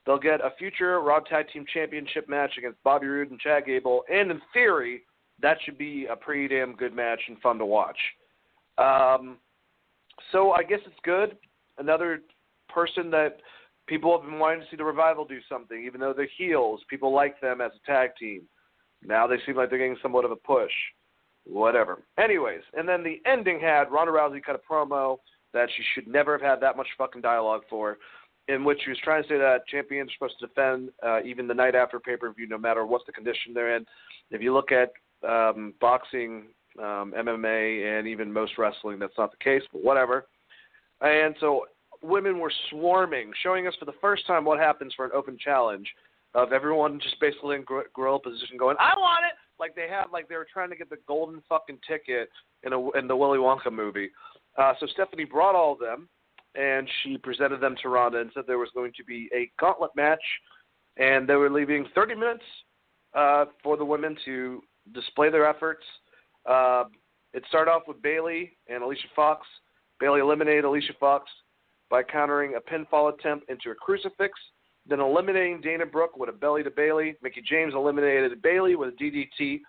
They'll 0.05 0.18
get 0.18 0.40
a 0.40 0.51
future 0.59 1.01
Raw 1.01 1.20
Tag 1.20 1.47
Team 1.52 1.64
Championship 1.72 2.28
match 2.28 2.52
against 2.59 2.82
Bobby 2.82 3.06
Roode 3.06 3.30
and 3.30 3.38
Chad 3.38 3.66
Gable, 3.66 4.02
and 4.12 4.32
in 4.32 4.40
theory, 4.52 5.02
that 5.42 5.58
should 5.64 5.78
be 5.78 6.06
a 6.10 6.16
pretty 6.16 6.48
damn 6.48 6.74
good 6.74 6.94
match 6.94 7.20
and 7.28 7.38
fun 7.40 7.58
to 7.58 7.66
watch. 7.66 7.98
Um, 8.78 9.38
so 10.32 10.52
I 10.52 10.62
guess 10.62 10.80
it's 10.86 10.96
good. 11.04 11.36
Another 11.78 12.20
person 12.68 13.10
that 13.10 13.38
people 13.86 14.16
have 14.18 14.28
been 14.28 14.38
wanting 14.38 14.60
to 14.60 14.66
see 14.70 14.76
the 14.76 14.84
revival 14.84 15.24
do 15.24 15.38
something, 15.48 15.82
even 15.84 16.00
though 16.00 16.12
they're 16.12 16.28
heels. 16.36 16.80
People 16.88 17.12
like 17.12 17.40
them 17.40 17.60
as 17.60 17.72
a 17.74 17.86
tag 17.86 18.10
team. 18.18 18.42
Now 19.04 19.26
they 19.26 19.36
seem 19.44 19.56
like 19.56 19.70
they're 19.70 19.78
getting 19.78 19.96
somewhat 20.02 20.24
of 20.24 20.30
a 20.30 20.36
push. 20.36 20.72
Whatever. 21.44 22.02
Anyways, 22.18 22.62
and 22.74 22.88
then 22.88 23.04
the 23.04 23.20
ending 23.24 23.60
had 23.60 23.92
Ronda 23.92 24.12
Rousey 24.12 24.42
cut 24.42 24.56
a 24.56 24.72
promo 24.72 25.18
that 25.52 25.68
she 25.76 25.82
should 25.94 26.08
never 26.08 26.36
have 26.36 26.42
had 26.42 26.60
that 26.60 26.76
much 26.76 26.88
fucking 26.98 27.20
dialogue 27.22 27.62
for, 27.70 27.98
in 28.48 28.64
which 28.64 28.80
she 28.82 28.90
was 28.90 28.98
trying 29.04 29.22
to 29.22 29.28
say 29.28 29.38
that 29.38 29.66
champions 29.68 30.10
are 30.10 30.14
supposed 30.14 30.40
to 30.40 30.46
defend 30.48 30.90
uh, 31.04 31.22
even 31.22 31.46
the 31.46 31.54
night 31.54 31.76
after 31.76 32.00
pay 32.00 32.16
per 32.16 32.32
view, 32.32 32.48
no 32.48 32.58
matter 32.58 32.84
what 32.84 33.02
the 33.06 33.12
condition 33.12 33.54
they're 33.54 33.76
in. 33.76 33.86
If 34.32 34.42
you 34.42 34.52
look 34.52 34.72
at 34.72 34.90
um, 35.26 35.74
boxing, 35.80 36.44
um, 36.78 37.14
MMA, 37.16 37.98
and 37.98 38.09
even 38.09 38.32
most 38.32 38.59
wrestling, 38.59 38.98
that's 38.98 39.16
not 39.18 39.30
the 39.30 39.43
case, 39.43 39.62
but 39.72 39.82
whatever. 39.82 40.26
And 41.01 41.34
so 41.40 41.66
women 42.02 42.38
were 42.38 42.52
swarming, 42.70 43.32
showing 43.43 43.66
us 43.66 43.74
for 43.78 43.84
the 43.84 43.94
first 44.01 44.26
time 44.26 44.44
what 44.44 44.59
happens 44.59 44.93
for 44.94 45.05
an 45.05 45.12
open 45.14 45.38
challenge 45.43 45.88
of 46.34 46.52
everyone 46.52 47.01
just 47.01 47.18
basically 47.20 47.56
in 47.56 47.64
gorilla 47.94 48.20
position 48.20 48.56
going, 48.59 48.76
I 48.78 48.94
want 48.98 49.24
it! 49.24 49.36
Like 49.59 49.74
they 49.74 49.88
had, 49.88 50.05
like 50.12 50.28
they 50.28 50.36
were 50.36 50.47
trying 50.52 50.68
to 50.68 50.76
get 50.76 50.90
the 50.90 50.98
golden 51.09 51.43
fucking 51.48 51.78
ticket 51.88 52.28
in 52.62 52.74
a 52.74 52.90
in 52.90 53.09
the 53.09 53.16
Willy 53.16 53.38
Wonka 53.38 53.72
movie. 53.72 54.10
Uh, 54.59 54.74
so 54.78 54.86
Stephanie 54.86 55.24
brought 55.24 55.55
all 55.55 55.72
of 55.72 55.78
them, 55.78 56.09
and 56.55 56.88
she 57.02 57.16
presented 57.16 57.60
them 57.60 57.74
to 57.82 57.88
Ronda 57.88 58.20
and 58.20 58.30
said 58.34 58.44
there 58.47 58.59
was 58.59 58.68
going 58.74 58.93
to 58.97 59.05
be 59.05 59.30
a 59.34 59.51
gauntlet 59.59 59.93
match, 59.97 60.22
and 60.98 61.26
they 61.26 61.36
were 61.36 61.51
leaving 61.51 61.86
30 61.94 62.14
minutes 62.16 62.44
uh, 63.14 63.47
for 63.62 63.78
the 63.78 63.84
women 63.84 64.16
to 64.26 64.62
display 64.92 65.30
their 65.30 65.48
efforts. 65.48 65.84
Uh, 66.44 66.84
it 67.32 67.42
started 67.48 67.70
off 67.70 67.82
with 67.86 68.00
Bayley 68.02 68.56
and 68.68 68.82
Alicia 68.82 69.08
Fox. 69.14 69.46
Bayley 70.00 70.20
eliminated 70.20 70.64
Alicia 70.64 70.94
Fox 70.98 71.30
by 71.90 72.02
countering 72.02 72.54
a 72.56 72.60
pinfall 72.60 73.12
attempt 73.12 73.48
into 73.50 73.70
a 73.70 73.74
crucifix, 73.74 74.38
then 74.88 75.00
eliminating 75.00 75.60
Dana 75.60 75.86
Brooke 75.86 76.16
with 76.16 76.28
a 76.28 76.32
belly 76.32 76.62
to 76.62 76.70
Bayley. 76.70 77.16
Mickie 77.22 77.42
James 77.48 77.74
eliminated 77.74 78.40
Bayley 78.42 78.76
with 78.76 78.94
a 78.94 79.02
DDT. 79.02 79.60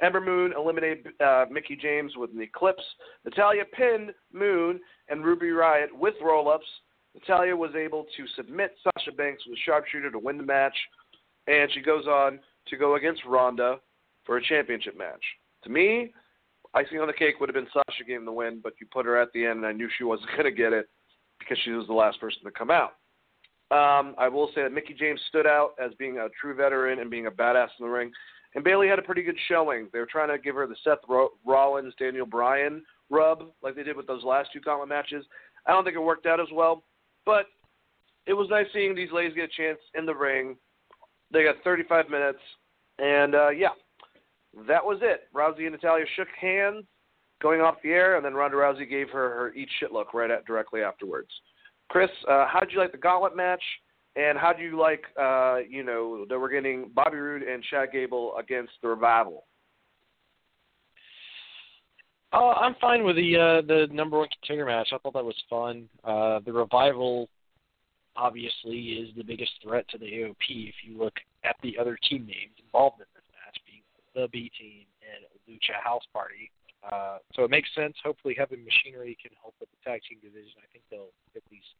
Ember 0.00 0.20
Moon 0.20 0.52
eliminated 0.56 1.06
uh, 1.20 1.46
Mickie 1.50 1.76
James 1.76 2.12
with 2.16 2.30
an 2.30 2.40
Eclipse. 2.40 2.82
Natalya 3.24 3.64
pinned 3.72 4.12
Moon 4.32 4.80
and 5.08 5.24
Ruby 5.24 5.48
Riott 5.48 5.92
with 5.92 6.14
roll 6.22 6.48
ups. 6.48 6.66
Natalya 7.14 7.56
was 7.56 7.74
able 7.74 8.06
to 8.16 8.26
submit 8.36 8.76
Sasha 8.82 9.12
Banks 9.12 9.44
with 9.46 9.58
a 9.58 9.62
sharpshooter 9.64 10.10
to 10.10 10.18
win 10.18 10.36
the 10.36 10.42
match, 10.42 10.76
and 11.46 11.70
she 11.72 11.80
goes 11.80 12.06
on 12.06 12.38
to 12.68 12.76
go 12.76 12.96
against 12.96 13.24
Ronda 13.24 13.78
for 14.28 14.36
a 14.36 14.44
championship 14.44 14.96
match. 14.96 15.24
To 15.64 15.70
me, 15.70 16.12
icing 16.74 17.00
on 17.00 17.06
the 17.06 17.14
cake 17.14 17.40
would 17.40 17.48
have 17.48 17.54
been 17.54 17.66
Sasha 17.72 18.04
getting 18.06 18.26
the 18.26 18.30
win, 18.32 18.60
but 18.62 18.74
you 18.78 18.86
put 18.92 19.06
her 19.06 19.18
at 19.20 19.32
the 19.32 19.44
end, 19.44 19.56
and 19.56 19.66
I 19.66 19.72
knew 19.72 19.88
she 19.96 20.04
wasn't 20.04 20.28
going 20.36 20.44
to 20.44 20.52
get 20.52 20.74
it 20.74 20.86
because 21.40 21.58
she 21.64 21.70
was 21.70 21.86
the 21.86 21.94
last 21.94 22.20
person 22.20 22.44
to 22.44 22.50
come 22.50 22.70
out. 22.70 22.92
Um, 23.70 24.14
I 24.18 24.28
will 24.28 24.50
say 24.54 24.62
that 24.62 24.72
Mickie 24.72 24.94
James 24.94 25.20
stood 25.28 25.46
out 25.46 25.70
as 25.82 25.92
being 25.98 26.18
a 26.18 26.28
true 26.40 26.54
veteran 26.54 27.00
and 27.00 27.10
being 27.10 27.26
a 27.26 27.30
badass 27.30 27.68
in 27.78 27.86
the 27.86 27.90
ring. 27.90 28.12
And 28.54 28.62
Bayley 28.62 28.88
had 28.88 28.98
a 28.98 29.02
pretty 29.02 29.22
good 29.22 29.36
showing. 29.48 29.88
They 29.92 29.98
were 29.98 30.06
trying 30.06 30.28
to 30.28 30.38
give 30.38 30.54
her 30.54 30.66
the 30.66 30.76
Seth 30.84 30.98
Rollins, 31.44 31.94
Daniel 31.98 32.26
Bryan 32.26 32.82
rub 33.10 33.44
like 33.62 33.74
they 33.74 33.82
did 33.82 33.96
with 33.96 34.06
those 34.06 34.24
last 34.24 34.50
two 34.52 34.60
gauntlet 34.60 34.88
matches. 34.88 35.24
I 35.66 35.72
don't 35.72 35.84
think 35.84 35.96
it 35.96 36.00
worked 36.00 36.26
out 36.26 36.40
as 36.40 36.48
well, 36.52 36.82
but 37.24 37.46
it 38.26 38.34
was 38.34 38.48
nice 38.50 38.66
seeing 38.74 38.94
these 38.94 39.12
ladies 39.12 39.34
get 39.34 39.44
a 39.44 39.62
chance 39.62 39.78
in 39.94 40.04
the 40.04 40.14
ring. 40.14 40.56
They 41.30 41.44
got 41.44 41.56
35 41.64 42.10
minutes, 42.10 42.38
and 42.98 43.34
uh, 43.34 43.50
yeah, 43.50 43.68
that 44.66 44.84
was 44.84 44.98
it. 45.02 45.22
Rousey 45.34 45.62
and 45.66 45.72
Natalya 45.72 46.04
shook 46.16 46.28
hands 46.40 46.84
going 47.40 47.60
off 47.60 47.76
the 47.82 47.90
air, 47.90 48.16
and 48.16 48.24
then 48.24 48.34
Ronda 48.34 48.56
Rousey 48.56 48.88
gave 48.88 49.10
her 49.10 49.30
her 49.30 49.52
eat 49.54 49.68
shit 49.78 49.92
look 49.92 50.14
right 50.14 50.30
at 50.30 50.44
directly 50.46 50.82
afterwards. 50.82 51.28
Chris, 51.88 52.10
uh, 52.28 52.46
how 52.46 52.60
did 52.60 52.72
you 52.72 52.78
like 52.78 52.92
the 52.92 52.98
gauntlet 52.98 53.36
match? 53.36 53.62
And 54.16 54.36
how 54.36 54.52
do 54.52 54.62
you 54.62 54.78
like, 54.78 55.04
uh, 55.20 55.58
you 55.68 55.84
know, 55.84 56.26
that 56.28 56.38
we're 56.38 56.50
getting 56.50 56.90
Bobby 56.92 57.18
Roode 57.18 57.42
and 57.42 57.62
Chad 57.62 57.90
Gable 57.92 58.36
against 58.36 58.72
the 58.82 58.88
Revival? 58.88 59.44
Uh, 62.32 62.50
I'm 62.50 62.74
fine 62.80 63.04
with 63.04 63.16
the 63.16 63.36
uh, 63.36 63.66
the 63.66 63.86
number 63.92 64.18
one 64.18 64.28
contender 64.40 64.66
match. 64.66 64.88
I 64.92 64.98
thought 64.98 65.14
that 65.14 65.24
was 65.24 65.36
fun. 65.48 65.88
Uh, 66.04 66.40
the 66.44 66.52
Revival 66.52 67.28
obviously 68.16 68.78
is 68.78 69.08
the 69.16 69.22
biggest 69.22 69.52
threat 69.62 69.88
to 69.90 69.98
the 69.98 70.06
AOP 70.06 70.68
if 70.68 70.74
you 70.84 70.98
look 70.98 71.14
at 71.44 71.56
the 71.62 71.78
other 71.78 71.96
team 72.10 72.26
names 72.26 72.52
involved 72.62 73.00
in 73.00 73.06
the 74.18 74.26
B 74.34 74.50
Team 74.58 74.82
and 75.06 75.22
Lucha 75.46 75.78
House 75.78 76.02
Party. 76.12 76.50
Uh, 76.82 77.18
so 77.34 77.44
it 77.44 77.50
makes 77.50 77.70
sense. 77.74 77.94
Hopefully, 78.02 78.34
Heavy 78.36 78.58
Machinery 78.58 79.16
can 79.22 79.30
help 79.40 79.54
with 79.60 79.70
the 79.70 79.78
tag 79.86 80.02
team 80.08 80.18
division. 80.18 80.58
I 80.58 80.66
think 80.74 80.82
they'll 80.90 81.14
at 81.38 81.42
least 81.50 81.70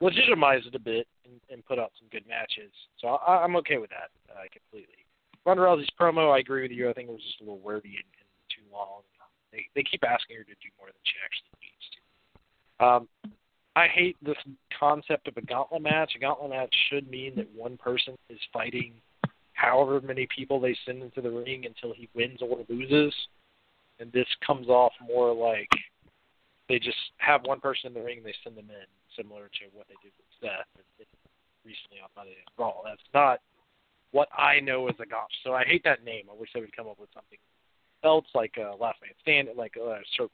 legitimize 0.00 0.66
it 0.66 0.74
a 0.74 0.80
bit 0.80 1.06
and, 1.24 1.40
and 1.48 1.64
put 1.64 1.78
out 1.78 1.92
some 1.98 2.08
good 2.12 2.26
matches. 2.28 2.72
So 3.00 3.08
I, 3.08 3.44
I'm 3.44 3.56
okay 3.64 3.78
with 3.78 3.90
that 3.90 4.12
uh, 4.28 4.44
completely. 4.52 5.04
Ronda 5.44 5.62
Rousey's 5.62 5.90
promo, 5.98 6.34
I 6.34 6.38
agree 6.40 6.62
with 6.62 6.72
you. 6.72 6.88
I 6.88 6.92
think 6.92 7.08
it 7.08 7.12
was 7.12 7.22
just 7.22 7.40
a 7.40 7.44
little 7.44 7.60
wordy 7.60 7.96
and, 7.96 8.10
and 8.20 8.28
too 8.52 8.64
long. 8.72 9.02
They 9.52 9.66
they 9.74 9.84
keep 9.84 10.04
asking 10.04 10.36
her 10.36 10.44
to 10.44 10.56
do 10.64 10.68
more 10.78 10.88
than 10.88 11.04
she 11.04 11.16
actually 11.24 11.56
needs 11.60 11.86
to. 11.92 12.00
Um, 12.84 13.02
I 13.76 13.86
hate 13.86 14.16
this 14.22 14.36
concept 14.78 15.28
of 15.28 15.36
a 15.36 15.42
gauntlet 15.42 15.82
match. 15.82 16.12
A 16.16 16.18
gauntlet 16.18 16.50
match 16.50 16.74
should 16.88 17.08
mean 17.10 17.36
that 17.36 17.48
one 17.54 17.76
person 17.76 18.14
is 18.28 18.38
fighting 18.52 18.94
however 19.62 20.00
many 20.00 20.26
people 20.34 20.60
they 20.60 20.76
send 20.84 21.02
into 21.02 21.20
the 21.20 21.30
ring 21.30 21.64
until 21.66 21.94
he 21.94 22.08
wins 22.14 22.40
or 22.42 22.58
loses 22.68 23.14
and 24.00 24.10
this 24.12 24.26
comes 24.44 24.68
off 24.68 24.92
more 25.06 25.32
like 25.32 25.68
they 26.68 26.78
just 26.78 26.98
have 27.18 27.42
one 27.44 27.60
person 27.60 27.88
in 27.88 27.94
the 27.94 28.02
ring 28.02 28.18
and 28.18 28.26
they 28.26 28.34
send 28.42 28.56
them 28.56 28.68
in, 28.68 28.86
similar 29.16 29.44
to 29.44 29.64
what 29.72 29.86
they 29.88 29.94
did 30.02 30.12
with 30.18 30.26
Seth 30.40 30.66
recently 31.64 32.02
on 32.02 32.08
Monday 32.16 32.32
Night 32.32 32.58
Raw. 32.58 32.82
That's 32.84 33.00
not 33.14 33.38
what 34.10 34.28
I 34.36 34.58
know 34.60 34.88
as 34.88 34.96
a 35.00 35.06
gosh. 35.06 35.30
So 35.44 35.54
I 35.54 35.64
hate 35.64 35.84
that 35.84 36.04
name. 36.04 36.24
I 36.30 36.38
wish 36.38 36.50
they 36.52 36.60
would 36.60 36.76
come 36.76 36.88
up 36.88 36.98
with 36.98 37.10
something 37.14 37.38
else, 38.02 38.26
like 38.34 38.54
a 38.58 38.74
Last 38.74 38.98
Man 39.02 39.14
Stand, 39.22 39.48
like 39.56 39.74
a 39.76 39.98
sur- 40.16 40.28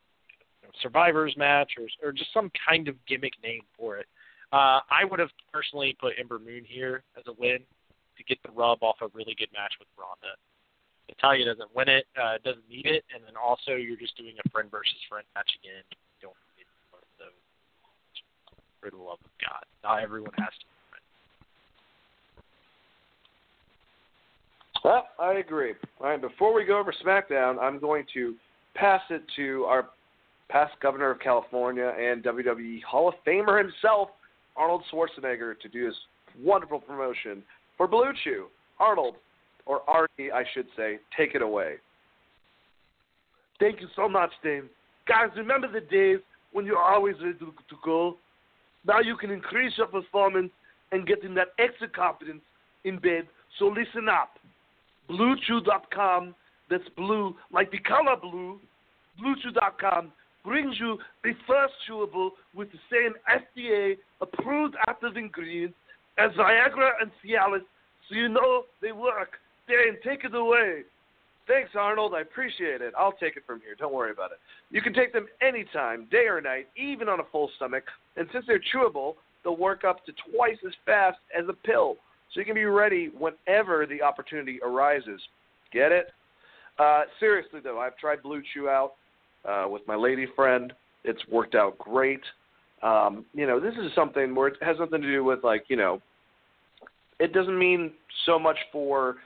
Survivors 0.83 1.35
match, 1.37 1.73
or 1.79 1.87
or 2.07 2.13
just 2.13 2.33
some 2.33 2.51
kind 2.69 2.89
of 2.89 2.95
gimmick 3.07 3.35
name 3.43 3.63
for 3.77 3.97
it. 3.97 4.07
Uh, 4.53 4.81
I 4.91 5.05
would 5.09 5.21
have 5.21 5.31
personally 5.53 5.97
put 6.01 6.15
Ember 6.19 6.39
Moon 6.39 6.63
here 6.67 7.03
as 7.17 7.25
a 7.27 7.33
win 7.39 7.59
to 8.19 8.25
get 8.25 8.43
the 8.43 8.51
rub 8.51 8.83
off 8.83 8.99
a 9.01 9.09
really 9.15 9.35
good 9.39 9.49
match 9.55 9.73
with 9.79 9.89
Ronda. 9.97 10.35
Natalya 11.09 11.47
doesn't 11.47 11.73
win 11.75 11.89
it, 11.89 12.05
uh, 12.21 12.37
doesn't 12.45 12.69
need 12.69 12.85
it, 12.85 13.03
and 13.15 13.25
then 13.25 13.33
also 13.41 13.73
you're 13.73 13.97
just 13.97 14.17
doing 14.19 14.37
a 14.45 14.49
friend 14.51 14.71
versus 14.71 14.99
friend 15.09 15.25
match 15.35 15.49
again. 15.63 15.81
You 15.89 16.29
don't 16.29 16.37
need 16.59 16.69
of 16.93 17.01
those. 17.17 17.33
For 18.83 18.91
the 18.91 19.01
love 19.01 19.19
of 19.25 19.33
God, 19.41 19.65
not 19.83 20.03
everyone 20.03 20.33
has 20.37 20.53
to. 20.53 20.67
Well, 24.85 25.09
I 25.19 25.35
agree. 25.35 25.75
All 26.01 26.07
right, 26.07 26.21
before 26.21 26.55
we 26.55 26.65
go 26.65 26.79
over 26.79 26.95
SmackDown, 27.05 27.59
I'm 27.59 27.81
going 27.81 28.05
to 28.15 28.35
pass 28.75 29.01
it 29.11 29.23
to 29.37 29.65
our 29.65 29.89
past 30.49 30.75
governor 30.81 31.11
of 31.11 31.21
California 31.21 31.93
and 31.99 32.23
WWE 32.23 32.83
Hall 32.85 33.09
of 33.09 33.15
Famer 33.27 33.59
himself, 33.59 34.11
Arnold 34.57 34.85
Schwarzenegger, 34.93 35.59
to 35.61 35.69
do 35.69 35.87
his 35.87 35.97
wonderful 36.41 36.81
promotion 36.81 37.43
for 37.79 37.89
Blue 37.89 38.13
Chew. 38.23 38.49
Arnold, 38.81 39.17
or 39.67 39.81
Artie, 39.89 40.31
I 40.33 40.45
should 40.55 40.67
say, 40.77 40.99
take 41.17 41.35
it 41.35 41.43
away. 41.43 41.77
Thank 43.59 43.81
you 43.81 43.89
so 43.97 44.09
much, 44.09 44.31
Dave. 44.43 44.65
Guys, 45.09 45.31
remember 45.37 45.71
the 45.71 45.81
days 45.81 46.19
when 46.53 46.65
you're 46.65 46.79
always 46.79 47.17
ready 47.21 47.39
to, 47.39 47.47
to 47.47 47.77
go? 47.85 48.17
Now 48.87 49.01
you 49.01 49.17
can 49.17 49.31
increase 49.31 49.73
your 49.77 49.89
performance 49.89 50.51
and 50.93 51.07
get 51.07 51.25
in 51.25 51.35
that 51.35 51.49
extra 51.59 51.89
confidence 51.89 52.43
in 52.85 52.99
bed. 52.99 53.27
So 53.59 53.67
listen 53.67 54.09
up. 54.09 54.39
BlueChew.com, 55.11 56.35
that's 56.71 56.89
blue, 56.97 57.35
like 57.53 57.71
the 57.71 57.79
color 57.79 58.17
blue, 58.21 58.61
BlueChew.com 59.21 60.13
brings 60.45 60.77
you 60.79 60.99
the 61.25 61.33
first 61.47 61.75
chewable 61.89 62.31
with 62.55 62.69
the 62.71 62.79
same 62.91 63.15
FDA 63.29 63.97
approved 64.21 64.77
active 64.87 65.17
ingredients 65.17 65.75
as 66.19 66.33
Viagra 66.33 66.91
and 67.01 67.11
Cialis, 67.25 67.63
so 68.09 68.15
you 68.15 68.29
know 68.29 68.65
they 68.83 68.93
work. 68.93 69.33
Dan, 69.69 69.97
take 70.05 70.25
it 70.25 70.35
away. 70.35 70.83
Thanks, 71.47 71.71
Arnold. 71.75 72.13
I 72.15 72.21
appreciate 72.21 72.83
it. 72.83 72.93
I'll 72.99 73.13
take 73.13 73.37
it 73.37 73.45
from 73.47 73.61
here. 73.61 73.75
Don't 73.79 73.95
worry 73.95 74.11
about 74.11 74.33
it. 74.33 74.39
You 74.71 74.83
can 74.83 74.93
take 74.93 75.13
them 75.13 75.27
anytime, 75.41 76.07
day 76.11 76.27
or 76.27 76.41
night, 76.41 76.69
even 76.77 77.09
on 77.09 77.21
a 77.21 77.25
full 77.33 77.51
stomach. 77.57 77.85
And 78.17 78.29
since 78.33 78.45
they're 78.47 78.61
chewable, 78.75 79.15
they'll 79.43 79.57
work 79.57 79.85
up 79.85 80.05
to 80.07 80.13
twice 80.31 80.59
as 80.67 80.73
fast 80.85 81.19
as 81.37 81.49
a 81.49 81.55
pill. 81.55 81.97
So 82.33 82.41
you 82.41 82.47
can 82.47 82.55
be 82.55 82.67
ready 82.67 83.11
whenever 83.17 83.87
the 83.87 84.03
opportunity 84.03 84.59
arises. 84.63 85.21
Get 85.73 85.91
it? 85.93 86.13
Uh, 86.79 87.03
seriously, 87.19 87.61
though, 87.63 87.81
I've 87.81 87.97
tried 87.97 88.23
Blue 88.23 88.43
Chew 88.53 88.69
out 88.69 88.93
uh, 89.49 89.67
with 89.69 89.83
my 89.87 89.97
lady 89.97 90.27
friend. 90.37 90.73
It's 91.05 91.21
worked 91.29 91.55
out 91.55 91.79
great. 91.79 92.21
Um, 92.83 93.25
you 93.33 93.47
know, 93.47 93.59
this 93.59 93.75
is 93.75 93.91
something 93.95 94.35
where 94.35 94.49
it 94.49 94.57
has 94.61 94.77
nothing 94.79 95.01
to 95.01 95.11
do 95.11 95.25
with 95.25 95.43
like, 95.43 95.65
you 95.69 95.77
know, 95.77 96.01
it 97.19 97.33
doesn't 97.33 97.59
mean 97.59 97.93
so 98.27 98.39
much 98.39 98.57
for 98.73 99.17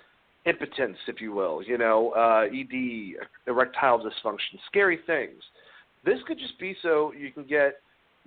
impotence, 0.44 0.96
if 1.06 1.20
you 1.20 1.32
will, 1.32 1.62
you 1.62 1.78
know, 1.78 2.10
uh, 2.16 2.46
ED, 2.46 3.14
erectile 3.46 3.98
dysfunction, 3.98 4.58
scary 4.66 4.98
things. 5.06 5.42
This 6.04 6.18
could 6.26 6.38
just 6.38 6.58
be 6.58 6.76
so 6.82 7.12
you 7.16 7.30
can 7.30 7.44
get 7.44 7.74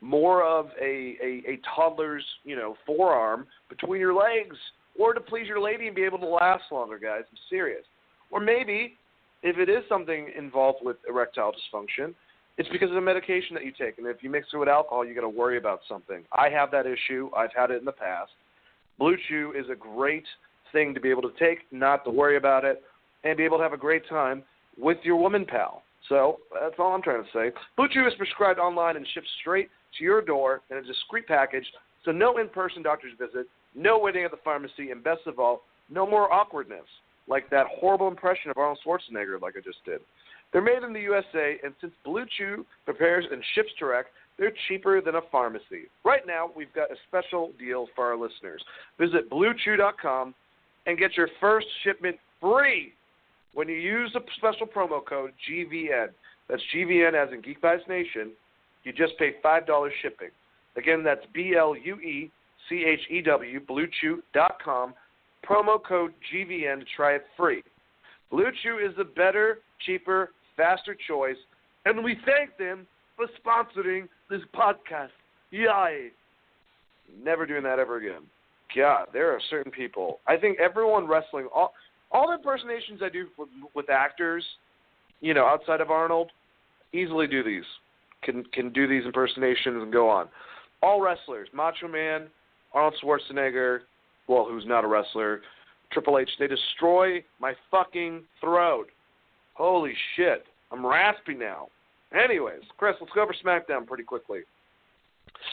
more 0.01 0.43
of 0.43 0.67
a, 0.81 1.17
a, 1.21 1.43
a 1.47 1.59
toddler's, 1.75 2.23
you 2.43 2.55
know, 2.55 2.75
forearm 2.85 3.47
between 3.69 3.99
your 3.99 4.13
legs 4.13 4.55
or 4.97 5.13
to 5.13 5.19
please 5.19 5.47
your 5.47 5.59
lady 5.59 5.87
and 5.87 5.95
be 5.95 6.03
able 6.03 6.19
to 6.19 6.25
last 6.25 6.63
longer, 6.71 6.97
guys. 6.97 7.23
I'm 7.29 7.37
serious. 7.49 7.83
Or 8.31 8.39
maybe 8.39 8.93
if 9.43 9.57
it 9.57 9.69
is 9.69 9.83
something 9.89 10.31
involved 10.37 10.79
with 10.81 10.97
erectile 11.07 11.51
dysfunction, 11.51 12.13
it's 12.57 12.69
because 12.69 12.89
of 12.89 12.95
the 12.95 13.01
medication 13.01 13.53
that 13.55 13.65
you 13.65 13.73
take. 13.77 13.97
And 13.97 14.07
if 14.07 14.23
you 14.23 14.29
mix 14.29 14.47
it 14.53 14.57
with 14.57 14.69
alcohol, 14.69 15.05
you 15.05 15.13
got 15.13 15.21
to 15.21 15.29
worry 15.29 15.57
about 15.57 15.81
something. 15.89 16.23
I 16.31 16.49
have 16.49 16.71
that 16.71 16.85
issue. 16.85 17.29
I've 17.35 17.53
had 17.55 17.71
it 17.71 17.79
in 17.79 17.85
the 17.85 17.91
past. 17.91 18.31
Blue 18.97 19.15
Chew 19.27 19.53
is 19.57 19.65
a 19.71 19.75
great 19.75 20.25
thing 20.71 20.93
to 20.93 20.99
be 20.99 21.09
able 21.09 21.21
to 21.23 21.33
take, 21.39 21.59
not 21.71 22.03
to 22.05 22.11
worry 22.11 22.37
about 22.37 22.65
it, 22.65 22.83
and 23.23 23.37
be 23.37 23.43
able 23.43 23.57
to 23.57 23.63
have 23.63 23.73
a 23.73 23.77
great 23.77 24.07
time 24.07 24.43
with 24.77 24.97
your 25.03 25.17
woman 25.17 25.45
pal. 25.45 25.83
So 26.09 26.37
that's 26.53 26.75
all 26.77 26.93
I'm 26.93 27.01
trying 27.01 27.23
to 27.23 27.29
say. 27.33 27.51
Blue 27.75 27.87
Chew 27.89 28.07
is 28.07 28.13
prescribed 28.17 28.59
online 28.59 28.95
and 28.95 29.07
shipped 29.13 29.27
straight 29.41 29.69
to 29.97 30.03
your 30.03 30.21
door 30.21 30.61
in 30.69 30.77
a 30.77 30.81
discreet 30.81 31.27
package, 31.27 31.65
so 32.03 32.11
no 32.11 32.37
in-person 32.37 32.83
doctor's 32.83 33.13
visit, 33.17 33.47
no 33.73 33.97
waiting 33.97 34.23
at 34.23 34.31
the 34.31 34.37
pharmacy, 34.43 34.91
and 34.91 35.03
best 35.03 35.21
of 35.25 35.39
all, 35.39 35.61
no 35.89 36.05
more 36.05 36.31
awkwardness, 36.31 36.85
like 37.27 37.49
that 37.49 37.65
horrible 37.79 38.07
impression 38.07 38.51
of 38.51 38.57
Arnold 38.57 38.79
Schwarzenegger 38.85 39.41
like 39.41 39.55
I 39.57 39.61
just 39.61 39.83
did. 39.85 40.01
They're 40.53 40.61
made 40.61 40.83
in 40.83 40.93
the 40.93 41.01
USA, 41.01 41.57
and 41.63 41.73
since 41.81 41.93
Blue 42.03 42.25
Chew 42.37 42.65
prepares 42.85 43.25
and 43.31 43.43
ships 43.55 43.71
direct, 43.79 44.09
they're 44.37 44.53
cheaper 44.67 45.01
than 45.01 45.15
a 45.15 45.21
pharmacy. 45.31 45.87
Right 46.03 46.25
now, 46.27 46.49
we've 46.55 46.73
got 46.73 46.91
a 46.91 46.95
special 47.07 47.51
deal 47.57 47.87
for 47.95 48.05
our 48.05 48.17
listeners. 48.17 48.63
Visit 48.99 49.29
BlueChew.com 49.29 50.35
and 50.85 50.97
get 50.97 51.15
your 51.15 51.29
first 51.39 51.67
shipment 51.83 52.17
free 52.41 52.93
when 53.53 53.67
you 53.69 53.75
use 53.75 54.11
the 54.13 54.21
special 54.37 54.67
promo 54.67 55.03
code 55.03 55.31
GVN. 55.49 56.07
That's 56.49 56.61
GVN 56.75 57.13
as 57.13 57.33
in 57.33 57.41
Geek 57.41 57.61
Vibes 57.61 57.87
Nation. 57.87 58.31
You 58.83 58.93
just 58.93 59.17
pay 59.17 59.35
$5 59.43 59.89
shipping. 60.01 60.29
Again, 60.77 61.03
that's 61.03 61.25
B 61.33 61.55
L 61.57 61.75
U 61.75 61.95
E 61.99 62.29
C 62.69 62.83
H 62.85 62.99
E 63.09 63.21
W, 63.21 63.59
BlueChew.com. 63.65 64.93
Promo 65.47 65.83
code 65.83 66.13
GVN 66.33 66.79
to 66.79 66.85
try 66.95 67.15
it 67.15 67.25
free. 67.37 67.63
Blue 68.31 68.49
Chew 68.63 68.79
is 68.79 68.95
the 68.97 69.03
better, 69.03 69.59
cheaper, 69.85 70.31
faster 70.57 70.95
choice, 71.07 71.37
and 71.85 72.03
we 72.03 72.17
thank 72.25 72.57
them 72.57 72.87
for 73.15 73.27
sponsoring 73.45 74.07
this 74.29 74.41
podcast. 74.53 75.09
Yay! 75.51 76.09
Never 77.23 77.45
doing 77.45 77.63
that 77.63 77.79
ever 77.79 77.97
again. 77.97 78.23
God, 78.75 79.07
there 79.13 79.31
are 79.31 79.39
certain 79.49 79.71
people. 79.71 80.19
I 80.27 80.37
think 80.37 80.59
everyone 80.59 81.07
wrestling, 81.07 81.47
all 81.53 81.73
all 82.11 82.27
the 82.27 82.35
impersonations 82.35 83.01
I 83.03 83.09
do 83.09 83.27
with, 83.37 83.49
with 83.73 83.89
actors, 83.89 84.43
you 85.21 85.33
know, 85.33 85.45
outside 85.45 85.81
of 85.81 85.91
Arnold, 85.91 86.31
easily 86.93 87.27
do 87.27 87.43
these. 87.43 87.63
Can 88.23 88.43
can 88.53 88.71
do 88.71 88.87
these 88.87 89.05
impersonations 89.05 89.81
and 89.81 89.93
go 89.93 90.09
on. 90.09 90.27
All 90.81 91.01
wrestlers, 91.01 91.47
Macho 91.53 91.87
Man, 91.87 92.27
Arnold 92.73 92.95
Schwarzenegger, 93.03 93.81
well, 94.27 94.45
who's 94.49 94.65
not 94.65 94.83
a 94.83 94.87
wrestler, 94.87 95.41
Triple 95.91 96.19
H, 96.19 96.29
they 96.39 96.47
destroy 96.47 97.23
my 97.39 97.53
fucking 97.71 98.23
throat. 98.41 98.87
Holy 99.53 99.93
shit. 100.15 100.43
I'm 100.71 100.85
raspy 100.85 101.35
now. 101.35 101.67
Anyways, 102.13 102.61
Chris, 102.77 102.95
let's 102.99 103.13
go 103.13 103.23
over 103.23 103.35
SmackDown 103.43 103.85
pretty 103.85 104.03
quickly. 104.03 104.41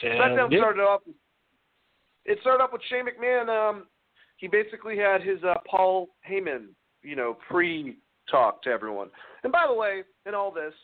SmackDown 0.02 0.56
started 0.56 0.82
off. 0.82 1.00
It 2.24 2.38
started 2.40 2.62
off 2.62 2.72
with 2.72 2.82
Shane 2.88 3.04
McMahon. 3.06 3.48
Um, 3.48 3.86
he 4.36 4.48
basically 4.48 4.96
had 4.96 5.22
his 5.22 5.42
uh, 5.42 5.54
Paul 5.68 6.08
Heyman, 6.28 6.66
you 7.02 7.16
know, 7.16 7.36
pre-talk 7.48 8.62
to 8.62 8.70
everyone. 8.70 9.08
And 9.42 9.52
by 9.52 9.66
the 9.66 9.74
way, 9.74 10.02
in 10.26 10.34
all 10.34 10.52
this, 10.52 10.74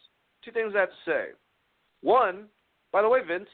two 0.44 0.50
things 0.50 0.72
I 0.76 0.80
have 0.80 0.90
to 0.90 0.94
say. 1.04 1.24
One, 2.00 2.46
by 2.92 3.02
the 3.02 3.08
way, 3.08 3.20
Vince 3.26 3.48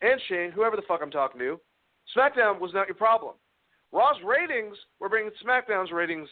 and 0.00 0.20
Shane, 0.28 0.52
whoever 0.52 0.76
the 0.76 0.82
fuck 0.88 1.00
I'm 1.02 1.10
talking 1.10 1.38
to, 1.40 1.60
SmackDown 2.16 2.60
was 2.60 2.72
not 2.74 2.86
your 2.86 2.94
problem. 2.94 3.34
Raw's 3.92 4.16
ratings 4.24 4.76
were 5.00 5.08
bringing 5.08 5.32
SmackDown's 5.44 5.92
ratings 5.92 6.28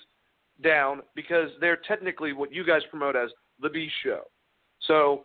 down 0.62 1.02
because 1.14 1.50
they're 1.60 1.80
technically 1.88 2.32
what 2.32 2.52
you 2.52 2.64
guys 2.64 2.82
promote 2.90 3.16
as 3.16 3.30
the 3.60 3.68
B 3.68 3.88
show. 4.02 4.22
So 4.86 5.24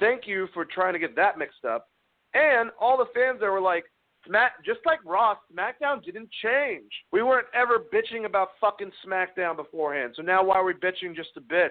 thank 0.00 0.26
you 0.26 0.48
for 0.54 0.64
trying 0.64 0.92
to 0.92 0.98
get 0.98 1.16
that 1.16 1.38
mixed 1.38 1.64
up. 1.64 1.88
And 2.34 2.70
all 2.80 2.96
the 2.96 3.06
fans 3.14 3.40
that 3.40 3.50
were 3.50 3.60
like, 3.60 3.84
Smack, 4.26 4.64
just 4.64 4.80
like 4.84 4.98
Raw, 5.04 5.36
SmackDown 5.52 6.04
didn't 6.04 6.28
change. 6.42 6.90
We 7.12 7.22
weren't 7.22 7.46
ever 7.54 7.78
bitching 7.92 8.26
about 8.26 8.48
fucking 8.60 8.90
SmackDown 9.06 9.56
beforehand. 9.56 10.14
So 10.16 10.22
now 10.22 10.44
why 10.44 10.56
are 10.56 10.64
we 10.64 10.74
bitching 10.74 11.14
just 11.14 11.32
to 11.34 11.40
bitch? 11.40 11.70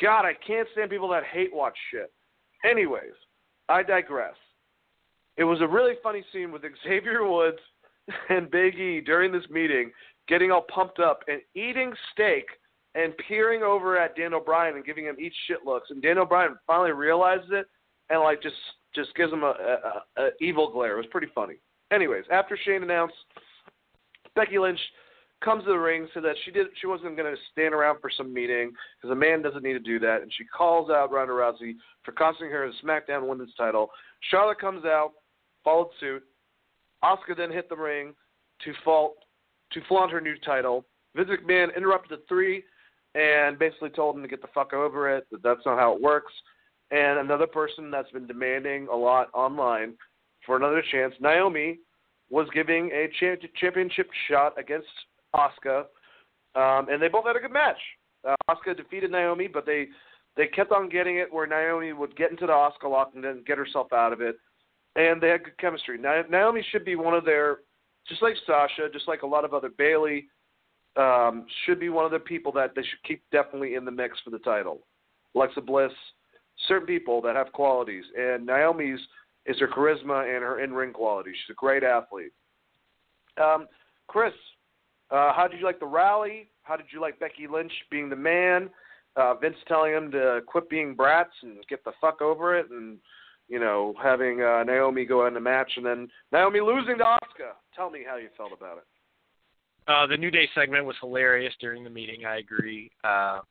God, 0.00 0.24
I 0.24 0.32
can't 0.46 0.66
stand 0.72 0.90
people 0.90 1.08
that 1.10 1.24
hate 1.24 1.54
watch 1.54 1.76
shit. 1.90 2.10
Anyways, 2.68 3.12
I 3.68 3.82
digress. 3.82 4.34
It 5.36 5.44
was 5.44 5.60
a 5.60 5.66
really 5.66 5.94
funny 6.02 6.24
scene 6.32 6.52
with 6.52 6.62
Xavier 6.84 7.26
Woods 7.26 7.58
and 8.28 8.50
Big 8.50 8.74
E 8.74 9.00
during 9.00 9.30
this 9.30 9.48
meeting 9.50 9.92
getting 10.28 10.50
all 10.50 10.64
pumped 10.74 11.00
up 11.00 11.20
and 11.28 11.40
eating 11.54 11.92
steak 12.12 12.46
and 12.94 13.14
peering 13.28 13.62
over 13.62 13.98
at 13.98 14.16
Daniel 14.16 14.40
Bryan 14.40 14.76
and 14.76 14.84
giving 14.84 15.06
him 15.06 15.16
each 15.18 15.34
shit 15.46 15.64
looks. 15.64 15.90
And 15.90 16.02
Daniel 16.02 16.26
Bryan 16.26 16.56
finally 16.66 16.92
realizes 16.92 17.48
it 17.50 17.66
and 18.10 18.20
like 18.20 18.42
just 18.42 18.56
just 18.94 19.14
gives 19.14 19.32
him 19.32 19.42
a, 19.42 19.54
a, 20.16 20.22
a 20.22 20.30
evil 20.40 20.70
glare. 20.70 20.94
It 20.94 20.98
was 20.98 21.06
pretty 21.10 21.28
funny. 21.34 21.54
Anyways, 21.90 22.24
after 22.30 22.58
Shane 22.62 22.82
announced, 22.82 23.14
Becky 24.34 24.58
Lynch 24.58 24.80
comes 25.42 25.64
to 25.64 25.70
the 25.70 25.78
ring 25.78 26.06
so 26.14 26.20
that 26.20 26.36
she 26.44 26.50
did 26.50 26.66
she 26.80 26.86
wasn't 26.86 27.16
going 27.16 27.34
to 27.34 27.40
stand 27.50 27.74
around 27.74 28.00
for 28.00 28.10
some 28.14 28.32
meeting 28.32 28.72
because 29.00 29.12
a 29.12 29.18
man 29.18 29.42
doesn't 29.42 29.62
need 29.62 29.72
to 29.72 29.78
do 29.78 29.98
that, 29.98 30.22
and 30.22 30.32
she 30.36 30.44
calls 30.44 30.90
out 30.90 31.10
Ronda 31.10 31.32
Rousey 31.32 31.74
for 32.04 32.12
costing 32.12 32.50
her 32.50 32.68
the 32.68 32.86
SmackDown 32.86 33.26
Women's 33.26 33.54
title. 33.56 33.90
Charlotte 34.30 34.60
comes 34.60 34.84
out, 34.84 35.12
followed 35.64 35.88
suit. 35.98 36.22
Asuka 37.02 37.36
then 37.36 37.50
hit 37.50 37.68
the 37.68 37.76
ring 37.76 38.14
to 38.64 38.72
fault 38.84 39.16
to 39.72 39.80
flaunt 39.88 40.12
her 40.12 40.20
new 40.20 40.36
title. 40.44 40.84
Vince 41.16 41.28
McMahon 41.28 41.74
interrupted 41.76 42.18
the 42.18 42.22
three 42.28 42.62
and 43.14 43.58
basically 43.58 43.90
told 43.90 44.16
him 44.16 44.22
to 44.22 44.28
get 44.28 44.42
the 44.42 44.48
fuck 44.54 44.72
over 44.72 45.14
it. 45.14 45.26
That 45.30 45.42
that's 45.42 45.66
not 45.66 45.78
how 45.78 45.94
it 45.94 46.02
works. 46.02 46.32
And 46.90 47.18
another 47.18 47.46
person 47.46 47.90
that's 47.90 48.10
been 48.10 48.26
demanding 48.26 48.88
a 48.92 48.96
lot 48.96 49.28
online 49.34 49.94
for 50.44 50.56
another 50.56 50.82
chance, 50.90 51.14
Naomi, 51.20 51.78
was 52.30 52.48
giving 52.54 52.90
a 52.92 53.08
championship 53.60 54.10
shot 54.28 54.58
against 54.58 54.88
Asuka, 55.34 55.84
um, 56.54 56.88
and 56.88 57.00
they 57.00 57.08
both 57.08 57.26
had 57.26 57.36
a 57.36 57.40
good 57.40 57.52
match. 57.52 57.78
Uh, 58.28 58.34
Asuka 58.50 58.76
defeated 58.76 59.10
Naomi, 59.10 59.48
but 59.48 59.66
they 59.66 59.88
they 60.36 60.46
kept 60.46 60.72
on 60.72 60.88
getting 60.88 61.16
it 61.16 61.32
where 61.32 61.46
Naomi 61.46 61.92
would 61.92 62.16
get 62.16 62.30
into 62.30 62.46
the 62.46 62.52
Asuka 62.52 62.90
lock 62.90 63.12
and 63.14 63.22
then 63.22 63.42
get 63.46 63.58
herself 63.58 63.92
out 63.92 64.12
of 64.12 64.20
it, 64.20 64.36
and 64.96 65.20
they 65.20 65.28
had 65.28 65.44
good 65.44 65.58
chemistry. 65.58 65.98
Naomi 65.98 66.64
should 66.70 66.84
be 66.84 66.96
one 66.96 67.14
of 67.14 67.24
their 67.24 67.58
just 68.08 68.22
like 68.22 68.34
Sasha, 68.46 68.88
just 68.92 69.08
like 69.08 69.22
a 69.22 69.26
lot 69.26 69.44
of 69.44 69.54
other 69.54 69.70
Bayley, 69.76 70.26
um, 70.96 71.46
should 71.64 71.80
be 71.80 71.88
one 71.88 72.04
of 72.04 72.10
the 72.10 72.18
people 72.18 72.52
that 72.52 72.74
they 72.74 72.82
should 72.82 73.02
keep 73.06 73.22
definitely 73.32 73.74
in 73.74 73.84
the 73.84 73.90
mix 73.90 74.18
for 74.24 74.30
the 74.30 74.38
title. 74.38 74.80
Alexa 75.34 75.60
Bliss, 75.60 75.92
certain 76.68 76.86
people 76.86 77.20
that 77.22 77.34
have 77.34 77.52
qualities, 77.52 78.04
and 78.18 78.44
Naomi's 78.46 79.00
is 79.46 79.58
her 79.58 79.68
charisma 79.68 80.34
and 80.34 80.44
her 80.44 80.60
in-ring 80.60 80.92
quality. 80.92 81.30
She's 81.30 81.52
a 81.52 81.54
great 81.54 81.82
athlete. 81.82 82.32
Um, 83.42 83.66
Chris, 84.06 84.34
uh, 85.10 85.32
how 85.32 85.48
did 85.50 85.58
you 85.58 85.66
like 85.66 85.80
the 85.80 85.86
rally? 85.86 86.48
How 86.62 86.76
did 86.76 86.86
you 86.92 87.00
like 87.00 87.18
Becky 87.18 87.46
Lynch 87.50 87.72
being 87.90 88.08
the 88.08 88.16
man? 88.16 88.70
Uh, 89.16 89.34
Vince 89.34 89.56
telling 89.66 89.92
him 89.92 90.10
to 90.12 90.40
quit 90.46 90.70
being 90.70 90.94
brats 90.94 91.32
and 91.42 91.56
get 91.68 91.84
the 91.84 91.92
fuck 92.00 92.22
over 92.22 92.56
it, 92.56 92.70
and 92.70 92.98
you 93.48 93.58
know, 93.58 93.94
having 94.02 94.40
uh, 94.40 94.62
Naomi 94.64 95.04
go 95.04 95.26
in 95.26 95.34
the 95.34 95.40
match 95.40 95.72
and 95.76 95.84
then 95.84 96.08
Naomi 96.32 96.60
losing 96.60 96.96
to 96.98 97.04
Asuka. 97.04 97.52
Tell 97.76 97.90
me 97.90 98.00
how 98.06 98.16
you 98.16 98.28
felt 98.36 98.52
about 98.56 98.78
it. 98.78 98.84
Uh, 99.88 100.06
the 100.06 100.16
New 100.16 100.30
Day 100.30 100.48
segment 100.54 100.86
was 100.86 100.96
hilarious 101.00 101.54
during 101.60 101.82
the 101.82 101.90
meeting. 101.90 102.24
I 102.24 102.38
agree. 102.38 102.90
Uh, 103.02 103.42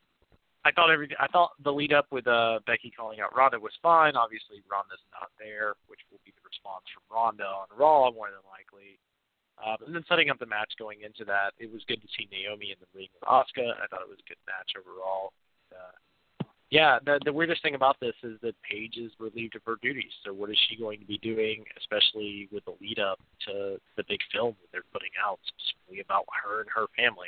I 0.64 0.70
thought 0.76 0.92
every 0.92 1.10
I 1.20 1.28
thought 1.28 1.58
the 1.64 1.74
lead 1.74 1.92
up 1.92 2.06
with 2.12 2.28
uh, 2.28 2.60
Becky 2.68 2.94
calling 2.94 3.20
out 3.20 3.36
Ronda 3.36 3.60
was 3.60 3.74
fine. 3.82 4.16
Obviously, 4.16 4.62
Ronda's 4.70 5.02
not 5.12 5.34
there, 5.42 5.74
which 5.88 6.00
will 6.12 6.22
be 6.24 6.32
the 6.38 6.46
response 6.46 6.86
from 6.94 7.04
Ronda 7.10 7.50
on 7.50 7.68
Raw 7.74 8.14
more 8.14 8.30
than 8.30 8.46
likely. 8.46 9.02
Uh, 9.58 9.78
and 9.86 9.94
then 9.94 10.06
setting 10.08 10.30
up 10.30 10.40
the 10.40 10.50
match 10.50 10.72
going 10.78 11.02
into 11.02 11.26
that, 11.26 11.54
it 11.60 11.70
was 11.70 11.86
good 11.86 12.02
to 12.02 12.10
see 12.18 12.30
Naomi 12.32 12.74
in 12.74 12.80
the 12.82 12.90
ring 12.94 13.10
with 13.14 13.26
Asuka. 13.26 13.78
I 13.78 13.86
thought 13.90 14.06
it 14.06 14.10
was 14.10 14.22
a 14.22 14.30
good 14.30 14.42
match 14.46 14.74
overall. 14.74 15.34
Uh, 15.70 15.94
yeah, 16.72 17.00
the 17.06 17.20
the 17.26 17.34
weirdest 17.34 17.62
thing 17.62 17.76
about 17.76 18.00
this 18.00 18.16
is 18.24 18.40
that 18.42 18.56
Paige 18.64 18.98
is 18.98 19.12
relieved 19.20 19.56
of 19.56 19.62
her 19.66 19.76
duties. 19.82 20.12
So 20.26 20.34
what 20.34 20.50
is 20.50 20.58
she 20.70 20.78
going 20.78 21.00
to 21.00 21.06
be 21.06 21.18
doing, 21.18 21.66
especially 21.78 22.48
with 22.52 22.64
the 22.66 22.74
lead 22.80 22.98
up 22.98 23.20
to 23.48 23.78
the 23.98 24.04
big 24.08 24.20
film 24.34 24.56
that 24.62 24.68
they're 24.72 24.92
putting 24.94 25.12
out 25.24 25.40
specifically 25.46 26.00
about 26.00 26.26
her 26.32 26.62
and 26.62 26.70
her 26.74 26.86
family? 26.96 27.28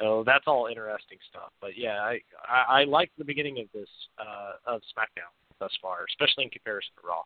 So 0.00 0.24
that's 0.26 0.44
all 0.46 0.66
interesting 0.66 1.18
stuff. 1.28 1.52
But 1.60 1.76
yeah, 1.76 2.00
I 2.00 2.20
I, 2.48 2.80
I 2.80 2.84
like 2.84 3.12
the 3.18 3.24
beginning 3.24 3.60
of 3.60 3.66
this 3.74 3.90
uh, 4.18 4.74
of 4.74 4.80
SmackDown 4.96 5.30
thus 5.60 5.72
far, 5.82 6.06
especially 6.08 6.44
in 6.44 6.50
comparison 6.50 6.92
to 7.00 7.06
Raw. 7.06 7.22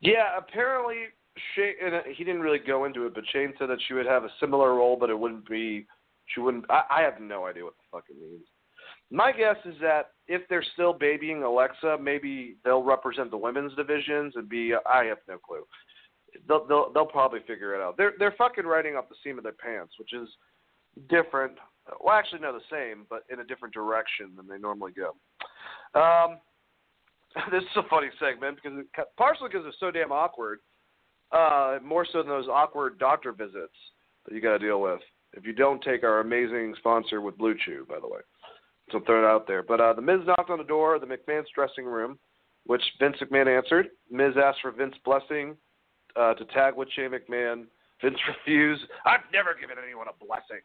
Yeah, 0.00 0.38
apparently 0.38 1.12
Shane, 1.54 1.74
and 1.84 2.16
he 2.16 2.24
didn't 2.24 2.40
really 2.40 2.58
go 2.58 2.86
into 2.86 3.06
it, 3.06 3.14
but 3.14 3.24
Shane 3.32 3.52
said 3.58 3.68
that 3.68 3.78
she 3.86 3.94
would 3.94 4.06
have 4.06 4.24
a 4.24 4.30
similar 4.40 4.74
role, 4.74 4.96
but 4.98 5.10
it 5.10 5.18
wouldn't 5.18 5.48
be. 5.48 5.86
She 6.34 6.40
wouldn't. 6.40 6.64
I, 6.70 6.82
I 6.90 7.02
have 7.02 7.20
no 7.20 7.46
idea 7.46 7.64
what 7.64 7.74
the 7.76 7.96
fuck 7.96 8.04
it 8.08 8.16
means. 8.20 8.44
My 9.10 9.32
guess 9.32 9.56
is 9.64 9.74
that 9.80 10.10
if 10.26 10.42
they're 10.48 10.64
still 10.74 10.92
babying 10.92 11.42
Alexa, 11.42 11.96
maybe 12.00 12.56
they'll 12.64 12.82
represent 12.82 13.30
the 13.30 13.36
women's 13.36 13.74
divisions 13.74 14.34
and 14.36 14.48
be. 14.48 14.74
I 14.86 15.04
have 15.04 15.18
no 15.26 15.38
clue. 15.38 15.64
They'll 16.46 16.66
they'll 16.66 16.92
they'll 16.92 17.06
probably 17.06 17.40
figure 17.46 17.74
it 17.74 17.80
out. 17.80 17.96
They're 17.96 18.12
they're 18.18 18.34
fucking 18.36 18.66
riding 18.66 18.96
up 18.96 19.08
the 19.08 19.14
seam 19.24 19.38
of 19.38 19.44
their 19.44 19.52
pants, 19.52 19.94
which 19.98 20.12
is 20.12 20.28
different. 21.08 21.54
Well, 22.00 22.14
actually, 22.14 22.40
no, 22.40 22.52
the 22.52 22.60
same, 22.70 23.06
but 23.08 23.24
in 23.30 23.40
a 23.40 23.44
different 23.44 23.72
direction 23.72 24.32
than 24.36 24.46
they 24.46 24.58
normally 24.58 24.92
go. 24.92 25.14
Um, 25.98 26.38
this 27.50 27.62
is 27.62 27.76
a 27.76 27.88
funny 27.88 28.08
segment 28.20 28.58
because 28.62 28.78
it, 28.78 28.86
partially 29.16 29.48
because 29.50 29.66
it's 29.66 29.80
so 29.80 29.90
damn 29.90 30.12
awkward. 30.12 30.60
Uh, 31.30 31.78
more 31.84 32.06
so 32.10 32.18
than 32.18 32.28
those 32.28 32.48
awkward 32.48 32.98
doctor 32.98 33.32
visits 33.32 33.76
that 34.24 34.34
you 34.34 34.40
got 34.40 34.52
to 34.52 34.58
deal 34.58 34.80
with 34.80 35.00
if 35.38 35.46
you 35.46 35.52
don't 35.52 35.80
take 35.82 36.02
our 36.02 36.20
amazing 36.20 36.74
sponsor 36.78 37.20
with 37.20 37.38
Blue 37.38 37.54
Chew, 37.64 37.86
by 37.88 38.00
the 38.00 38.08
way. 38.08 38.20
So 38.90 39.00
throw 39.06 39.24
it 39.24 39.28
out 39.28 39.46
there. 39.46 39.62
But 39.62 39.80
uh, 39.80 39.92
the 39.92 40.02
Miz 40.02 40.20
knocked 40.26 40.50
on 40.50 40.58
the 40.58 40.64
door 40.64 40.94
of 40.94 41.00
the 41.00 41.06
McMahon's 41.06 41.48
dressing 41.54 41.84
room, 41.84 42.18
which 42.66 42.82
Vince 42.98 43.16
McMahon 43.22 43.54
answered. 43.54 43.88
Miz 44.10 44.34
asked 44.42 44.58
for 44.62 44.72
Vince's 44.72 45.00
blessing 45.04 45.56
uh, 46.16 46.34
to 46.34 46.44
tag 46.46 46.74
with 46.76 46.88
Shane 46.96 47.10
McMahon. 47.10 47.66
Vince 48.02 48.18
refused. 48.28 48.82
I've 49.06 49.20
never 49.32 49.54
given 49.58 49.76
anyone 49.82 50.06
a 50.08 50.24
blessing. 50.24 50.62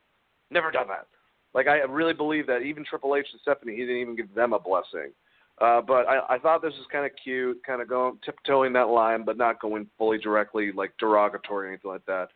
Never 0.50 0.72
done 0.72 0.88
that. 0.88 1.08
Like 1.54 1.68
I 1.68 1.78
really 1.80 2.14
believe 2.14 2.48
that 2.48 2.62
even 2.62 2.84
Triple 2.84 3.16
H 3.16 3.28
and 3.32 3.42
Stephanie, 3.42 3.76
he 3.76 3.82
didn't 3.82 4.02
even 4.02 4.16
give 4.16 4.34
them 4.34 4.54
a 4.54 4.60
blessing. 4.60 5.12
Uh, 5.62 5.82
but 5.82 6.08
I, 6.08 6.36
I 6.36 6.40
thought 6.40 6.64
this 6.64 6.74
was 6.74 6.88
kind 6.92 7.06
of 7.06 7.12
cute, 7.24 7.62
kind 7.64 7.82
of 7.82 7.88
going 7.88 8.18
tiptoeing 8.26 8.74
that 8.74 8.88
line, 8.88 9.24
but 9.24 9.38
not 9.38 9.62
going 9.62 9.88
fully 10.00 10.18
directly 10.18 10.72
like 10.72 10.94
derogatory 11.00 11.68
or 11.68 11.70
anything 11.70 11.92
like 11.92 12.06
that. 12.08 12.30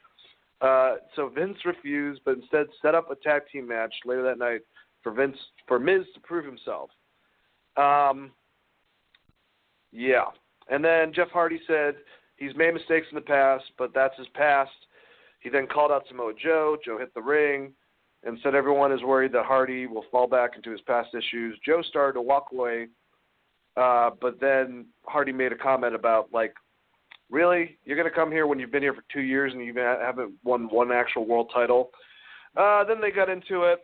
Uh, 0.61 0.95
so 1.15 1.29
Vince 1.29 1.57
refused, 1.65 2.21
but 2.25 2.35
instead 2.35 2.67
set 2.81 2.95
up 2.95 3.11
a 3.11 3.15
tag 3.15 3.43
team 3.51 3.67
match 3.67 3.93
later 4.05 4.23
that 4.23 4.39
night 4.39 4.61
for 5.03 5.11
Vince 5.11 5.37
for 5.67 5.79
Miz 5.79 6.03
to 6.13 6.19
prove 6.21 6.45
himself. 6.45 6.89
Um, 7.75 8.31
yeah, 9.91 10.25
and 10.69 10.83
then 10.83 11.13
Jeff 11.13 11.29
Hardy 11.29 11.59
said 11.67 11.95
he's 12.37 12.55
made 12.55 12.73
mistakes 12.73 13.07
in 13.11 13.15
the 13.15 13.21
past, 13.21 13.65
but 13.77 13.93
that's 13.93 14.17
his 14.17 14.27
past. 14.33 14.71
He 15.39 15.49
then 15.49 15.67
called 15.67 15.91
out 15.91 16.05
Samoa 16.07 16.33
Joe. 16.33 16.77
Joe 16.83 16.97
hit 16.97 17.13
the 17.13 17.21
ring 17.21 17.73
and 18.23 18.39
said 18.41 18.55
everyone 18.55 18.91
is 18.91 19.03
worried 19.03 19.31
that 19.33 19.45
Hardy 19.45 19.85
will 19.85 20.05
fall 20.11 20.27
back 20.27 20.55
into 20.55 20.71
his 20.71 20.81
past 20.81 21.09
issues. 21.13 21.59
Joe 21.63 21.83
started 21.83 22.13
to 22.13 22.21
walk 22.21 22.47
away 22.51 22.87
uh, 23.77 24.09
but 24.19 24.39
then 24.41 24.87
Hardy 25.03 25.31
made 25.31 25.51
a 25.51 25.55
comment 25.55 25.93
about 25.93 26.29
like, 26.33 26.53
really, 27.29 27.77
you're 27.85 27.97
going 27.97 28.09
to 28.09 28.15
come 28.15 28.31
here 28.31 28.47
when 28.47 28.59
you've 28.59 28.71
been 28.71 28.83
here 28.83 28.93
for 28.93 29.03
two 29.11 29.21
years 29.21 29.53
and 29.53 29.63
you 29.63 29.73
haven't 29.75 30.33
won 30.43 30.67
one 30.69 30.91
actual 30.91 31.25
world 31.25 31.51
title. 31.53 31.89
Uh, 32.55 32.83
then 32.83 33.01
they 33.01 33.11
got 33.11 33.29
into 33.29 33.63
it. 33.63 33.79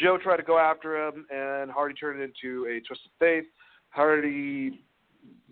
Joe 0.00 0.18
tried 0.18 0.36
to 0.36 0.42
go 0.42 0.58
after 0.58 1.08
him, 1.08 1.26
and 1.30 1.70
Hardy 1.70 1.94
turned 1.94 2.20
it 2.20 2.24
into 2.24 2.66
a 2.66 2.80
twisted 2.86 3.10
fate. 3.18 3.44
Hardy 3.90 4.84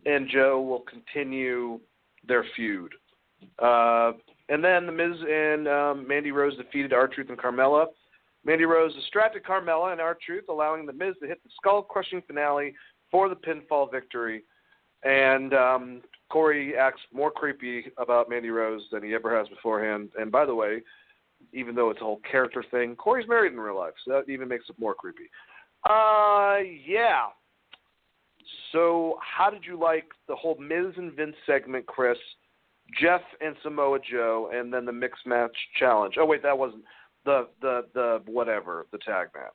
and 0.07 0.29
Joe 0.29 0.61
will 0.61 0.81
continue 0.81 1.81
their 2.27 2.45
feud. 2.55 2.93
Uh, 3.59 4.13
and 4.49 4.63
then 4.63 4.87
The 4.87 4.93
Miz 4.93 5.17
and 5.29 5.69
um, 5.69 6.07
Mandy 6.07 6.31
Rose 6.31 6.57
defeated 6.57 6.93
R-Truth 6.93 7.31
and 7.31 7.39
Carmella. 7.39 7.87
Mandy 8.45 8.65
Rose 8.65 8.95
distracted 8.95 9.43
Carmella 9.43 9.93
and 9.93 10.01
R-Truth, 10.01 10.45
allowing 10.51 10.85
The 10.85 10.93
Miz 10.93 11.15
to 11.23 11.27
hit 11.27 11.43
the 11.43 11.51
skull 11.59 11.83
crushing 11.83 12.23
finale 12.27 12.75
for 13.11 13.31
the 13.31 13.37
pinfall 13.37 13.91
victory. 13.91 14.43
And 15.05 15.55
um, 15.55 16.01
Corey 16.31 16.77
acts 16.77 17.01
more 17.13 17.31
creepy 17.31 17.93
about 17.99 18.29
Mandy 18.29 18.51
Rose 18.51 18.83
than 18.91 19.03
he 19.03 19.15
ever 19.15 19.37
has 19.37 19.49
beforehand. 19.49 20.11
And 20.19 20.33
by 20.33 20.47
the 20.47 20.55
way, 20.55 20.83
even 21.53 21.75
though 21.75 21.91
it's 21.91 22.01
a 22.01 22.05
whole 22.05 22.21
character 22.31 22.65
thing, 22.71 22.97
Corey's 22.97 23.29
married 23.29 23.53
in 23.53 23.61
real 23.61 23.79
life, 23.79 23.93
so 24.05 24.13
that 24.13 24.33
even 24.33 24.49
makes 24.49 24.65
it 24.69 24.79
more 24.79 24.95
creepy. 24.95 25.31
Uh, 25.89 26.57
yeah. 26.87 27.27
So, 28.73 29.19
how 29.21 29.51
did 29.51 29.65
you 29.65 29.79
like 29.79 30.07
the 30.27 30.35
whole 30.35 30.57
Miz 30.59 30.95
and 30.97 31.13
Vince 31.13 31.37
segment, 31.47 31.87
Chris? 31.87 32.19
Jeff 33.01 33.23
and 33.41 33.57
Samoa 33.63 33.99
Joe, 34.11 34.51
and 34.53 34.73
then 34.73 34.85
the 34.85 34.93
mixed 34.93 35.27
match 35.27 35.57
challenge. 35.79 36.15
Oh 36.19 36.27
wait, 36.27 36.43
that 36.43 36.57
wasn't 36.57 36.85
the 37.25 37.49
the 37.61 37.87
the 37.95 38.23
whatever 38.27 38.87
the 38.93 38.99
tag 38.99 39.29
match. 39.35 39.53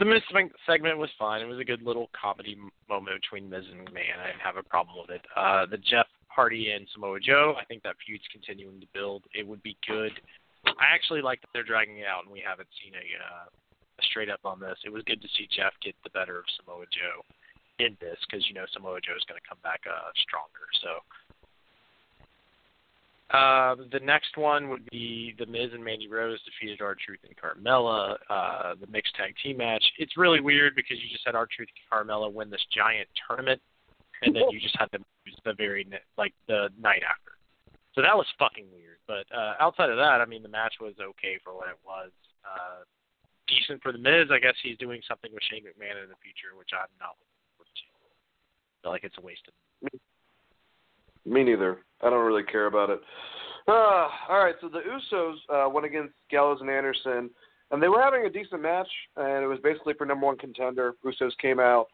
The 0.00 0.08
Miz 0.08 0.24
segment 0.64 0.96
was 0.96 1.10
fine. 1.18 1.42
It 1.42 1.44
was 1.44 1.60
a 1.60 1.64
good 1.64 1.82
little 1.82 2.08
comedy 2.16 2.56
moment 2.88 3.20
between 3.20 3.52
Miz 3.52 3.68
and 3.68 3.84
McMahon. 3.84 4.16
I 4.16 4.32
didn't 4.32 4.40
have 4.40 4.56
a 4.56 4.64
problem 4.64 4.96
with 4.96 5.12
it. 5.12 5.20
Uh, 5.36 5.66
the 5.68 5.76
Jeff 5.76 6.08
Hardy 6.32 6.72
and 6.72 6.88
Samoa 6.96 7.20
Joe, 7.20 7.52
I 7.60 7.68
think 7.68 7.82
that 7.84 8.00
feud's 8.00 8.24
continuing 8.32 8.80
to 8.80 8.88
build. 8.96 9.28
It 9.36 9.46
would 9.46 9.62
be 9.62 9.76
good. 9.86 10.16
I 10.64 10.88
actually 10.88 11.20
like 11.20 11.44
that 11.44 11.52
they're 11.52 11.68
dragging 11.68 12.00
it 12.00 12.08
out, 12.08 12.24
and 12.24 12.32
we 12.32 12.40
haven't 12.40 12.72
seen 12.80 12.96
a, 12.96 13.04
uh, 13.20 13.52
a 13.52 14.02
straight 14.08 14.32
up 14.32 14.40
on 14.48 14.56
this. 14.56 14.80
It 14.88 14.92
was 14.92 15.04
good 15.04 15.20
to 15.20 15.28
see 15.36 15.44
Jeff 15.52 15.76
get 15.84 15.92
the 16.00 16.16
better 16.16 16.40
of 16.40 16.48
Samoa 16.56 16.88
Joe 16.88 17.20
in 17.76 17.92
this 18.00 18.16
because 18.24 18.48
you 18.48 18.56
know 18.56 18.64
Samoa 18.72 19.04
Joe 19.04 19.20
is 19.20 19.28
going 19.28 19.36
to 19.36 19.44
come 19.44 19.60
back 19.60 19.84
uh, 19.84 20.16
stronger. 20.16 20.64
So 20.80 21.04
uh, 23.32 23.76
the 23.92 24.00
next 24.02 24.36
one 24.36 24.68
would 24.68 24.88
be 24.90 25.34
The 25.38 25.46
Miz 25.46 25.70
and 25.72 25.84
Mandy 25.84 26.08
Rose 26.08 26.40
defeated 26.42 26.82
R-Truth 26.82 27.20
and 27.22 27.36
Carmella, 27.36 28.16
uh, 28.28 28.74
the 28.80 28.86
mixed 28.90 29.14
tag 29.14 29.34
team 29.42 29.58
match. 29.58 29.84
It's 29.98 30.16
really 30.16 30.40
weird 30.40 30.74
because 30.74 30.98
you 31.02 31.08
just 31.10 31.24
had 31.24 31.34
R-Truth 31.34 31.68
and 31.68 31.86
Carmella 31.86 32.32
win 32.32 32.50
this 32.50 32.64
giant 32.74 33.08
tournament, 33.28 33.60
and 34.22 34.34
then 34.34 34.42
you 34.50 34.58
just 34.58 34.76
had 34.78 34.90
them 34.90 35.04
lose 35.26 35.38
the 35.44 35.54
very 35.54 35.86
like 36.18 36.34
the 36.48 36.70
night 36.80 37.02
after. 37.06 37.38
So 37.94 38.02
that 38.02 38.16
was 38.16 38.26
fucking 38.38 38.66
weird. 38.72 38.98
But 39.06 39.26
uh, 39.34 39.54
outside 39.58 39.90
of 39.90 39.96
that, 39.96 40.20
I 40.20 40.26
mean, 40.26 40.42
the 40.42 40.48
match 40.48 40.74
was 40.80 40.94
okay 40.98 41.38
for 41.42 41.54
what 41.54 41.68
it 41.68 41.78
was. 41.84 42.10
Uh, 42.42 42.82
decent 43.46 43.82
for 43.82 43.92
the 43.92 43.98
Miz. 43.98 44.30
I 44.30 44.38
guess 44.38 44.54
he's 44.62 44.78
doing 44.78 45.02
something 45.06 45.30
with 45.34 45.42
Shane 45.50 45.62
McMahon 45.62 46.02
in 46.02 46.10
the 46.10 46.18
future, 46.22 46.54
which 46.58 46.70
I'm 46.70 46.90
not 47.02 47.18
looking 47.18 47.42
forward 47.54 47.74
to. 47.74 47.86
I 47.90 48.76
feel 48.82 48.92
like 48.94 49.04
it's 49.04 49.18
a 49.18 49.24
waste 49.26 49.46
of. 49.46 49.54
Me 51.30 51.44
neither. 51.44 51.78
I 52.02 52.10
don't 52.10 52.26
really 52.26 52.42
care 52.42 52.66
about 52.66 52.90
it. 52.90 53.00
Uh, 53.68 54.08
all 54.28 54.44
right, 54.44 54.56
so 54.60 54.68
the 54.68 54.80
Usos 54.80 55.36
uh, 55.48 55.68
went 55.68 55.86
against 55.86 56.12
Gallows 56.28 56.58
and 56.60 56.68
Anderson, 56.68 57.30
and 57.70 57.80
they 57.80 57.86
were 57.86 58.02
having 58.02 58.24
a 58.26 58.30
decent 58.30 58.60
match, 58.60 58.88
and 59.16 59.44
it 59.44 59.46
was 59.46 59.60
basically 59.62 59.94
for 59.94 60.06
number 60.06 60.26
one 60.26 60.36
contender. 60.38 60.94
Usos 61.04 61.30
came 61.40 61.60
out, 61.60 61.86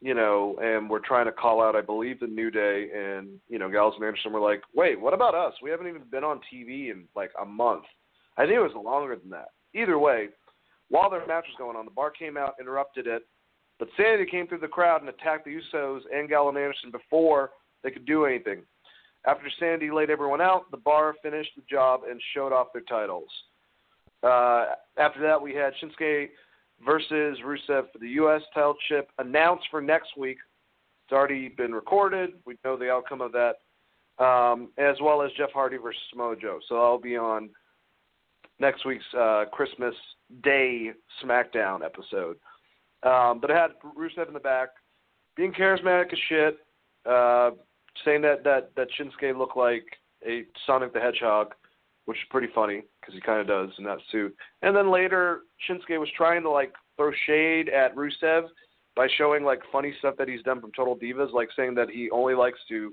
you 0.00 0.12
know, 0.12 0.56
and 0.60 0.90
were 0.90 0.98
trying 0.98 1.26
to 1.26 1.32
call 1.32 1.62
out, 1.62 1.76
I 1.76 1.82
believe, 1.82 2.18
the 2.18 2.26
New 2.26 2.50
Day, 2.50 2.88
and 2.92 3.38
you 3.48 3.60
know, 3.60 3.70
Gallows 3.70 3.94
and 3.96 4.04
Anderson 4.04 4.32
were 4.32 4.40
like, 4.40 4.62
"Wait, 4.74 5.00
what 5.00 5.14
about 5.14 5.36
us? 5.36 5.54
We 5.62 5.70
haven't 5.70 5.86
even 5.86 6.02
been 6.10 6.24
on 6.24 6.40
TV 6.52 6.90
in 6.90 7.04
like 7.14 7.30
a 7.40 7.44
month." 7.44 7.84
I 8.36 8.42
think 8.42 8.56
it 8.56 8.60
was 8.60 8.72
longer 8.74 9.14
than 9.14 9.30
that. 9.30 9.50
Either 9.72 10.00
way, 10.00 10.30
while 10.88 11.10
their 11.10 11.24
match 11.28 11.44
was 11.46 11.56
going 11.58 11.76
on, 11.76 11.84
the 11.84 11.92
bar 11.92 12.10
came 12.10 12.36
out, 12.36 12.54
interrupted 12.58 13.06
it, 13.06 13.22
but 13.78 13.88
Sanity 13.96 14.28
came 14.28 14.48
through 14.48 14.58
the 14.58 14.66
crowd 14.66 15.00
and 15.00 15.08
attacked 15.08 15.44
the 15.44 15.60
Usos 15.60 16.00
and 16.12 16.28
Gallows 16.28 16.54
and 16.56 16.64
Anderson 16.64 16.90
before 16.90 17.50
they 17.84 17.90
could 17.90 18.06
do 18.06 18.24
anything. 18.24 18.62
After 19.26 19.44
Sanity 19.60 19.90
laid 19.90 20.10
everyone 20.10 20.40
out, 20.40 20.70
the 20.70 20.76
bar 20.76 21.14
finished 21.22 21.50
the 21.56 21.62
job 21.70 22.00
and 22.10 22.20
showed 22.34 22.52
off 22.52 22.72
their 22.72 22.82
titles. 22.82 23.28
Uh, 24.22 24.72
after 24.98 25.20
that, 25.20 25.40
we 25.40 25.54
had 25.54 25.72
Shinsuke 25.82 26.30
versus 26.84 27.38
Rusev 27.44 27.92
for 27.92 27.98
the 28.00 28.08
U.S. 28.08 28.42
title 28.52 28.74
chip 28.88 29.10
announced 29.18 29.66
for 29.70 29.80
next 29.80 30.16
week. 30.16 30.38
It's 31.04 31.12
already 31.12 31.48
been 31.48 31.72
recorded. 31.72 32.30
We 32.46 32.56
know 32.64 32.76
the 32.76 32.90
outcome 32.90 33.20
of 33.20 33.32
that, 33.32 34.24
um, 34.24 34.70
as 34.78 34.96
well 35.02 35.22
as 35.22 35.30
Jeff 35.36 35.50
Hardy 35.52 35.76
versus 35.76 36.00
Mojo. 36.16 36.58
So 36.68 36.82
I'll 36.82 36.98
be 36.98 37.16
on 37.16 37.50
next 38.58 38.86
week's 38.86 39.04
uh, 39.18 39.44
Christmas 39.52 39.94
Day 40.42 40.92
SmackDown 41.22 41.84
episode. 41.84 42.36
Um, 43.02 43.40
but 43.40 43.50
I 43.50 43.60
had 43.60 43.70
Rusev 43.98 44.28
in 44.28 44.34
the 44.34 44.40
back, 44.40 44.68
being 45.36 45.52
charismatic 45.52 46.12
as 46.12 46.18
shit. 46.28 46.58
Uh, 47.04 47.50
saying 48.04 48.22
that 48.22 48.44
that 48.44 48.70
that 48.76 48.88
Shinsuke 48.98 49.36
looked 49.36 49.56
like 49.56 49.84
a 50.26 50.44
Sonic 50.66 50.92
the 50.92 51.00
Hedgehog, 51.00 51.54
which 52.06 52.18
is 52.18 52.24
pretty 52.30 52.48
funny 52.54 52.82
because 53.00 53.14
he 53.14 53.20
kind 53.20 53.40
of 53.40 53.46
does 53.46 53.70
in 53.78 53.84
that 53.84 53.98
suit. 54.10 54.34
And 54.62 54.74
then 54.76 54.90
later, 54.90 55.42
Shinsuke 55.68 55.98
was 55.98 56.08
trying 56.16 56.42
to 56.42 56.50
like 56.50 56.72
throw 56.96 57.10
shade 57.26 57.68
at 57.68 57.94
Rusev 57.94 58.46
by 58.96 59.08
showing 59.18 59.44
like 59.44 59.60
funny 59.72 59.94
stuff 59.98 60.14
that 60.18 60.28
he's 60.28 60.42
done 60.42 60.60
from 60.60 60.72
Total 60.72 60.96
Divas, 60.96 61.32
like 61.32 61.48
saying 61.56 61.74
that 61.74 61.90
he 61.90 62.10
only 62.10 62.34
likes 62.34 62.58
to 62.68 62.92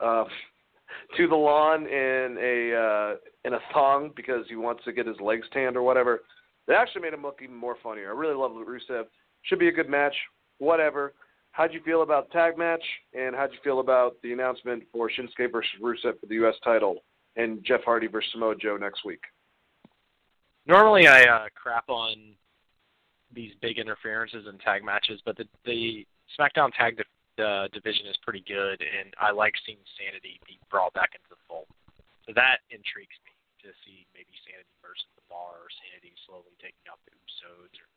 uh, 0.00 0.24
to 1.16 1.28
the 1.28 1.36
lawn 1.36 1.86
in 1.86 2.36
a 2.40 2.74
uh, 2.74 3.16
in 3.44 3.54
a 3.54 3.60
thong 3.72 4.10
because 4.16 4.44
he 4.48 4.56
wants 4.56 4.84
to 4.84 4.92
get 4.92 5.06
his 5.06 5.20
legs 5.20 5.46
tanned 5.52 5.76
or 5.76 5.82
whatever. 5.82 6.20
It 6.66 6.72
actually 6.72 7.02
made 7.02 7.14
him 7.14 7.22
look 7.22 7.40
even 7.42 7.56
more 7.56 7.76
funnier. 7.82 8.10
I 8.10 8.16
really 8.16 8.34
love 8.34 8.52
Rusev. 8.52 9.04
Should 9.42 9.58
be 9.58 9.68
a 9.68 9.72
good 9.72 9.88
match. 9.88 10.14
Whatever. 10.58 11.14
How'd 11.58 11.74
you 11.74 11.82
feel 11.82 12.06
about 12.06 12.30
tag 12.30 12.56
match, 12.56 12.86
and 13.18 13.34
how'd 13.34 13.50
you 13.50 13.58
feel 13.64 13.80
about 13.80 14.14
the 14.22 14.30
announcement 14.30 14.84
for 14.94 15.10
Shinsuke 15.10 15.50
versus 15.50 15.74
Rusev 15.82 16.14
for 16.20 16.26
the 16.30 16.38
U.S. 16.46 16.54
title 16.62 17.02
and 17.34 17.66
Jeff 17.66 17.82
Hardy 17.82 18.06
versus 18.06 18.30
Samoa 18.30 18.54
Joe 18.54 18.76
next 18.78 19.04
week? 19.04 19.18
Normally, 20.70 21.08
I 21.08 21.24
uh, 21.24 21.50
crap 21.58 21.90
on 21.90 22.14
these 23.34 23.58
big 23.60 23.82
interferences 23.82 24.46
in 24.46 24.56
tag 24.62 24.84
matches, 24.84 25.18
but 25.26 25.36
the, 25.36 25.50
the 25.66 26.06
SmackDown 26.38 26.70
tag 26.78 27.02
uh, 27.42 27.66
division 27.74 28.06
is 28.06 28.14
pretty 28.22 28.44
good, 28.46 28.78
and 28.78 29.10
I 29.18 29.34
like 29.34 29.54
seeing 29.66 29.82
Sanity 29.98 30.38
be 30.46 30.62
brought 30.70 30.94
back 30.94 31.10
into 31.18 31.26
the 31.26 31.42
fold. 31.50 31.66
So 32.22 32.30
that 32.38 32.62
intrigues 32.70 33.18
me 33.26 33.34
to 33.66 33.74
see 33.82 34.06
maybe 34.14 34.30
Sanity 34.46 34.70
versus 34.78 35.10
the 35.18 35.26
Bar, 35.26 35.58
or 35.58 35.66
Sanity 35.82 36.14
slowly 36.22 36.54
taking 36.62 36.86
out 36.86 37.02
the 37.02 37.18
Usos, 37.18 37.74
or 37.82 37.90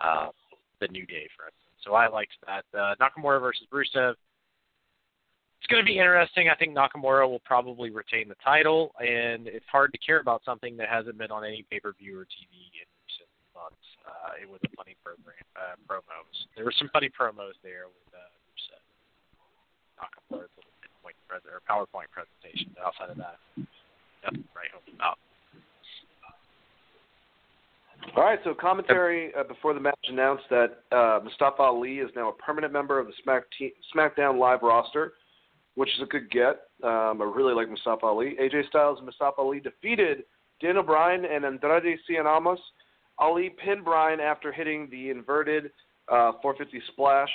uh, 0.00 0.32
the 0.80 0.88
New 0.88 1.04
Day, 1.04 1.28
for 1.36 1.44
instance. 1.44 1.69
So 1.84 1.94
I 1.94 2.08
liked 2.08 2.36
that. 2.46 2.64
Uh, 2.76 2.94
Nakamura 3.00 3.40
versus 3.40 3.66
Rusev. 3.72 4.14
It's 5.60 5.68
going 5.68 5.84
to 5.84 5.86
be 5.86 5.98
interesting. 5.98 6.48
I 6.48 6.56
think 6.56 6.76
Nakamura 6.76 7.28
will 7.28 7.42
probably 7.44 7.90
retain 7.90 8.28
the 8.28 8.38
title, 8.42 8.92
and 8.98 9.46
it's 9.46 9.68
hard 9.70 9.92
to 9.92 9.98
care 9.98 10.20
about 10.20 10.42
something 10.44 10.76
that 10.78 10.88
hasn't 10.88 11.18
been 11.18 11.30
on 11.30 11.44
any 11.44 11.64
pay 11.70 11.80
per 11.80 11.92
view 11.92 12.18
or 12.18 12.24
TV 12.24 12.72
in 12.80 12.88
recent 13.04 13.28
months. 13.52 13.84
Uh, 14.08 14.40
it 14.40 14.48
was 14.48 14.60
a 14.64 14.72
funny 14.76 14.96
program, 15.04 15.36
uh, 15.56 15.76
promos. 15.84 16.36
There 16.56 16.64
were 16.64 16.74
some 16.76 16.88
funny 16.92 17.10
promos 17.12 17.60
there 17.62 17.92
with 17.92 18.08
uh, 18.16 18.24
Rusev. 18.48 18.80
Nakamura's 20.00 20.48
little 20.56 20.70
PowerPoint 21.70 22.10
presentation. 22.10 22.74
But 22.74 22.90
outside 22.90 23.10
of 23.10 23.18
that, 23.22 23.38
nothing 24.26 24.44
write 24.58 24.74
home 24.74 24.82
about. 24.94 25.18
All 28.16 28.24
right, 28.24 28.40
so 28.42 28.54
commentary 28.54 29.32
uh, 29.38 29.44
before 29.44 29.72
the 29.72 29.78
match 29.78 29.98
announced 30.08 30.42
that 30.50 30.80
uh, 30.90 31.20
Mustafa 31.22 31.62
Ali 31.62 31.98
is 31.98 32.10
now 32.16 32.30
a 32.30 32.32
permanent 32.32 32.72
member 32.72 32.98
of 32.98 33.06
the 33.06 33.12
Smack 33.22 33.44
te- 33.56 33.72
SmackDown 33.94 34.38
Live 34.38 34.62
roster, 34.62 35.12
which 35.76 35.88
is 35.90 36.02
a 36.02 36.06
good 36.06 36.28
get. 36.28 36.62
Um, 36.82 37.22
I 37.22 37.32
really 37.32 37.54
like 37.54 37.68
Mustafa 37.68 38.04
Ali. 38.04 38.36
AJ 38.40 38.66
Styles 38.68 38.98
and 38.98 39.06
Mustafa 39.06 39.40
Ali 39.40 39.60
defeated 39.60 40.24
Daniel 40.60 40.82
Bryan 40.82 41.24
and 41.24 41.44
Andrade 41.44 41.98
Cien. 42.08 42.26
Ali 43.18 43.50
pinned 43.64 43.84
Bryan 43.84 44.18
after 44.18 44.50
hitting 44.50 44.88
the 44.90 45.10
inverted 45.10 45.66
uh, 46.08 46.32
450 46.42 46.80
splash, 46.92 47.30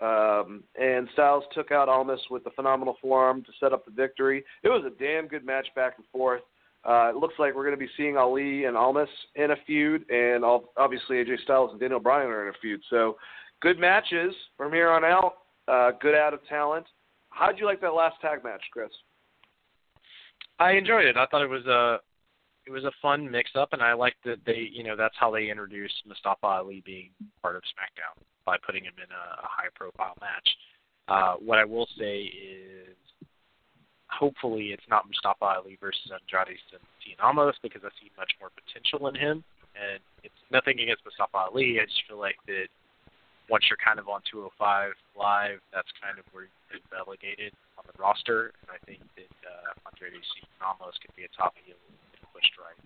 um, 0.00 0.62
and 0.80 1.08
Styles 1.14 1.44
took 1.52 1.72
out 1.72 1.88
Almas 1.88 2.20
with 2.30 2.44
the 2.44 2.50
phenomenal 2.50 2.96
forearm 3.02 3.42
to 3.42 3.50
set 3.58 3.72
up 3.72 3.84
the 3.84 3.90
victory. 3.90 4.44
It 4.62 4.68
was 4.68 4.84
a 4.86 5.02
damn 5.02 5.26
good 5.26 5.44
match 5.44 5.66
back 5.74 5.94
and 5.96 6.06
forth. 6.12 6.42
Uh, 6.86 7.10
it 7.10 7.16
looks 7.16 7.34
like 7.38 7.54
we're 7.54 7.64
going 7.64 7.78
to 7.78 7.84
be 7.84 7.90
seeing 7.96 8.16
Ali 8.16 8.64
and 8.64 8.76
Almas 8.76 9.08
in 9.34 9.50
a 9.50 9.56
feud, 9.66 10.08
and 10.08 10.44
obviously 10.44 11.16
AJ 11.16 11.40
Styles 11.42 11.72
and 11.72 11.80
Daniel 11.80 11.98
Bryan 11.98 12.30
are 12.30 12.48
in 12.48 12.54
a 12.54 12.58
feud. 12.60 12.80
So, 12.90 13.16
good 13.60 13.78
matches 13.78 14.32
from 14.56 14.72
here 14.72 14.90
on 14.90 15.04
out. 15.04 15.34
Uh, 15.66 15.90
good 16.00 16.14
out 16.14 16.32
of 16.32 16.46
talent. 16.48 16.86
How 17.30 17.48
did 17.48 17.58
you 17.58 17.66
like 17.66 17.80
that 17.80 17.92
last 17.92 18.20
tag 18.20 18.44
match, 18.44 18.62
Chris? 18.72 18.90
I 20.60 20.72
enjoyed 20.72 21.06
it. 21.06 21.16
I 21.16 21.26
thought 21.26 21.42
it 21.42 21.50
was 21.50 21.66
a 21.66 21.98
it 22.66 22.70
was 22.70 22.84
a 22.84 22.92
fun 23.02 23.30
mix 23.30 23.50
up, 23.56 23.70
and 23.72 23.82
I 23.82 23.92
liked 23.92 24.24
that 24.24 24.38
they 24.46 24.68
you 24.72 24.84
know 24.84 24.96
that's 24.96 25.14
how 25.18 25.30
they 25.30 25.50
introduced 25.50 25.94
Mustafa 26.06 26.46
Ali 26.46 26.82
being 26.86 27.10
part 27.42 27.56
of 27.56 27.62
SmackDown 27.62 28.22
by 28.44 28.56
putting 28.64 28.84
him 28.84 28.94
in 28.96 29.10
a, 29.10 29.42
a 29.42 29.48
high 29.48 29.68
profile 29.74 30.14
match. 30.20 30.48
Uh, 31.08 31.34
what 31.44 31.58
I 31.58 31.64
will 31.64 31.88
say 31.98 32.22
is 32.22 32.96
hopefully 34.10 34.70
it's 34.70 34.86
not 34.88 35.06
Mustafa 35.06 35.60
Ali 35.60 35.78
versus 35.80 36.10
Andrade 36.10 36.58
Cien 37.02 37.18
Almas 37.22 37.56
because 37.62 37.82
I 37.84 37.90
see 37.98 38.10
much 38.16 38.32
more 38.40 38.50
potential 38.54 39.08
in 39.08 39.14
him. 39.14 39.44
And 39.76 40.00
it's 40.24 40.40
nothing 40.48 40.80
against 40.80 41.04
Mustafa 41.04 41.52
Ali. 41.52 41.76
I 41.82 41.84
just 41.84 42.00
feel 42.08 42.16
like 42.16 42.40
that 42.48 42.72
once 43.52 43.68
you're 43.68 43.78
kind 43.78 44.00
of 44.00 44.08
on 44.08 44.24
205 44.26 44.56
live, 45.14 45.60
that's 45.70 45.90
kind 46.00 46.18
of 46.18 46.24
where 46.32 46.48
been 46.72 46.82
relegated 46.90 47.54
on 47.78 47.84
the 47.86 47.94
roster. 48.00 48.56
And 48.64 48.72
I 48.72 48.80
think 48.88 49.04
that 49.20 49.36
uh, 49.44 49.90
Andrade 49.92 50.16
Cien 50.16 50.48
could 50.98 51.14
be 51.14 51.28
a 51.28 51.32
top 51.36 51.54
heel 51.62 51.78
if 52.16 52.24
pushed 52.32 52.56
right. 52.56 52.78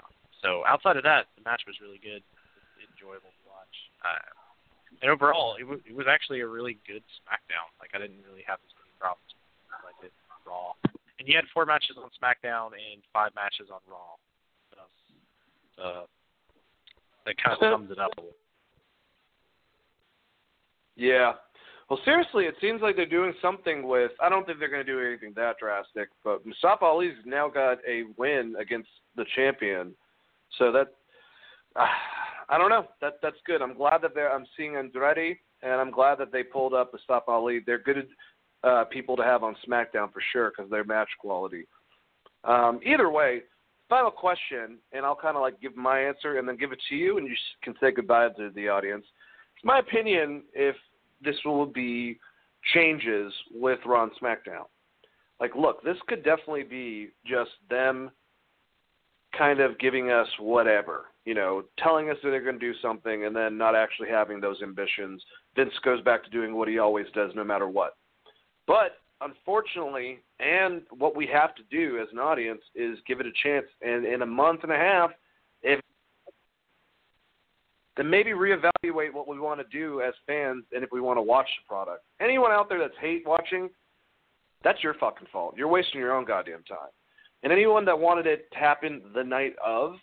Um, 0.00 0.10
so 0.42 0.64
outside 0.66 0.96
of 0.96 1.04
that, 1.04 1.30
the 1.36 1.44
match 1.44 1.68
was 1.68 1.78
really 1.78 2.00
good, 2.00 2.24
enjoyable 2.80 3.30
to 3.30 3.44
watch. 3.46 3.76
Uh, 4.02 4.32
and 5.04 5.12
overall, 5.12 5.60
it 5.60 5.68
was 5.68 5.84
it 5.84 5.92
was 5.92 6.08
actually 6.08 6.40
a 6.40 6.48
really 6.48 6.80
good 6.88 7.04
SmackDown. 7.20 7.68
Like 7.76 7.92
I 7.92 8.00
didn't 8.00 8.24
really 8.24 8.46
have 8.48 8.56
as 8.64 8.72
many 8.80 8.88
problems 8.96 9.28
did 9.36 9.45
Raw. 10.46 10.72
And 11.18 11.26
you 11.26 11.34
had 11.34 11.44
four 11.52 11.66
matches 11.66 11.96
on 11.96 12.10
SmackDown 12.20 12.66
and 12.66 13.02
five 13.12 13.30
matches 13.34 13.68
on 13.72 13.80
Raw. 13.88 14.14
So, 15.76 15.82
uh, 15.82 16.02
that 17.24 17.34
kind 17.42 17.56
of 17.60 17.78
sums 17.78 17.90
it 17.90 17.98
up 17.98 18.12
a 18.16 18.20
little. 18.20 18.36
Yeah. 20.96 21.32
Well, 21.88 22.00
seriously, 22.04 22.44
it 22.44 22.54
seems 22.60 22.82
like 22.82 22.96
they're 22.96 23.06
doing 23.06 23.32
something 23.40 23.86
with. 23.86 24.10
I 24.20 24.28
don't 24.28 24.44
think 24.44 24.58
they're 24.58 24.70
going 24.70 24.84
to 24.84 24.92
do 24.92 25.00
anything 25.00 25.32
that 25.36 25.56
drastic, 25.58 26.08
but 26.24 26.44
Mustafa 26.44 26.84
Ali's 26.84 27.14
now 27.24 27.48
got 27.48 27.78
a 27.86 28.04
win 28.16 28.56
against 28.58 28.88
the 29.14 29.24
champion, 29.36 29.94
so 30.58 30.72
that 30.72 30.88
uh, 31.76 31.86
I 32.48 32.58
don't 32.58 32.70
know. 32.70 32.86
That 33.00 33.14
that's 33.22 33.36
good. 33.44 33.62
I'm 33.62 33.74
glad 33.74 34.02
that 34.02 34.14
they're. 34.14 34.32
I'm 34.32 34.46
seeing 34.56 34.76
Andrade, 34.76 35.36
and 35.62 35.72
I'm 35.72 35.90
glad 35.90 36.18
that 36.18 36.32
they 36.32 36.42
pulled 36.42 36.74
up 36.74 36.92
Mustafa 36.92 37.30
Ali. 37.30 37.60
They're 37.64 37.78
good 37.78 38.08
uh, 38.64 38.84
people 38.84 39.16
to 39.16 39.22
have 39.22 39.42
on 39.42 39.56
SmackDown 39.68 40.12
for 40.12 40.22
sure 40.32 40.50
because 40.50 40.70
they're 40.70 40.84
match 40.84 41.08
quality. 41.20 41.66
Um, 42.44 42.80
either 42.84 43.10
way, 43.10 43.42
final 43.88 44.10
question, 44.10 44.78
and 44.92 45.04
I'll 45.04 45.16
kind 45.16 45.36
of 45.36 45.42
like 45.42 45.60
give 45.60 45.76
my 45.76 46.00
answer 46.00 46.38
and 46.38 46.48
then 46.48 46.56
give 46.56 46.72
it 46.72 46.80
to 46.88 46.94
you, 46.94 47.18
and 47.18 47.26
you 47.26 47.34
can 47.62 47.74
say 47.80 47.90
goodbye 47.92 48.28
to 48.36 48.50
the 48.54 48.68
audience. 48.68 49.04
My 49.64 49.78
opinion 49.78 50.42
if 50.52 50.76
this 51.22 51.36
will 51.44 51.66
be 51.66 52.18
changes 52.74 53.32
with 53.54 53.78
Raw 53.86 54.04
and 54.04 54.12
SmackDown. 54.20 54.64
Like, 55.40 55.54
look, 55.54 55.82
this 55.82 55.96
could 56.08 56.24
definitely 56.24 56.62
be 56.62 57.10
just 57.26 57.50
them 57.68 58.10
kind 59.36 59.60
of 59.60 59.78
giving 59.78 60.10
us 60.10 60.28
whatever, 60.40 61.06
you 61.24 61.34
know, 61.34 61.62
telling 61.78 62.08
us 62.10 62.16
that 62.22 62.30
they're 62.30 62.42
going 62.42 62.58
to 62.58 62.72
do 62.72 62.78
something 62.80 63.26
and 63.26 63.36
then 63.36 63.58
not 63.58 63.74
actually 63.74 64.08
having 64.08 64.40
those 64.40 64.62
ambitions. 64.62 65.22
Vince 65.54 65.72
goes 65.84 66.00
back 66.02 66.24
to 66.24 66.30
doing 66.30 66.54
what 66.54 66.68
he 66.68 66.78
always 66.78 67.06
does 67.14 67.30
no 67.34 67.44
matter 67.44 67.68
what. 67.68 67.96
But 68.66 68.98
unfortunately, 69.20 70.18
and 70.40 70.82
what 70.98 71.16
we 71.16 71.26
have 71.28 71.54
to 71.54 71.62
do 71.70 71.98
as 72.00 72.08
an 72.12 72.18
audience 72.18 72.60
is 72.74 72.98
give 73.06 73.20
it 73.20 73.26
a 73.26 73.32
chance. 73.42 73.66
And 73.82 74.04
in 74.04 74.22
a 74.22 74.26
month 74.26 74.60
and 74.62 74.72
a 74.72 74.76
half, 74.76 75.10
if 75.62 75.80
then 77.96 78.10
maybe 78.10 78.32
reevaluate 78.32 79.12
what 79.12 79.26
we 79.26 79.40
want 79.40 79.58
to 79.58 79.66
do 79.72 80.02
as 80.02 80.12
fans 80.26 80.64
and 80.74 80.84
if 80.84 80.90
we 80.92 81.00
want 81.00 81.16
to 81.16 81.22
watch 81.22 81.46
the 81.46 81.66
product. 81.66 82.04
Anyone 82.20 82.52
out 82.52 82.68
there 82.68 82.78
that's 82.78 82.98
hate 83.00 83.26
watching, 83.26 83.70
that's 84.62 84.82
your 84.82 84.94
fucking 84.94 85.28
fault. 85.32 85.54
You're 85.56 85.68
wasting 85.68 86.00
your 86.00 86.14
own 86.14 86.26
goddamn 86.26 86.62
time. 86.64 86.90
And 87.42 87.52
anyone 87.52 87.84
that 87.86 87.98
wanted 87.98 88.26
it 88.26 88.50
to 88.52 88.58
happen 88.58 89.00
the 89.14 89.24
night 89.24 89.54
of, 89.64 89.94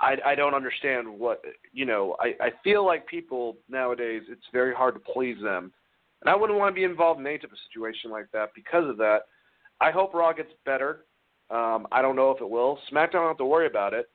I, 0.00 0.16
I 0.24 0.34
don't 0.34 0.54
understand 0.54 1.08
what 1.08 1.42
you 1.72 1.84
know. 1.84 2.16
I, 2.20 2.34
I 2.40 2.50
feel 2.62 2.86
like 2.86 3.06
people 3.06 3.56
nowadays, 3.68 4.22
it's 4.28 4.46
very 4.52 4.74
hard 4.74 4.94
to 4.94 5.00
please 5.12 5.36
them 5.42 5.72
and 6.22 6.30
I 6.30 6.36
wouldn't 6.36 6.58
want 6.58 6.70
to 6.70 6.74
be 6.74 6.84
involved 6.84 7.20
in 7.20 7.26
any 7.26 7.38
type 7.38 7.50
of 7.50 7.58
situation 7.68 8.10
like 8.10 8.26
that 8.32 8.50
because 8.54 8.88
of 8.88 8.96
that. 8.98 9.22
I 9.80 9.90
hope 9.90 10.14
Raw 10.14 10.32
gets 10.32 10.52
better. 10.64 11.04
Um, 11.50 11.88
I 11.90 12.00
don't 12.00 12.14
know 12.14 12.30
if 12.30 12.40
it 12.40 12.48
will. 12.48 12.78
SmackDown 12.90 13.12
don't 13.12 13.28
have 13.28 13.38
to 13.38 13.44
worry 13.44 13.66
about 13.66 13.92
it. 13.92 14.08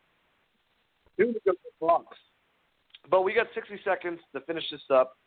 But 3.12 3.24
we 3.24 3.34
got 3.34 3.48
60 3.54 3.80
seconds 3.84 4.20
to 4.34 4.42
finish 4.42 4.64
this 4.72 4.82
up. 4.90 5.18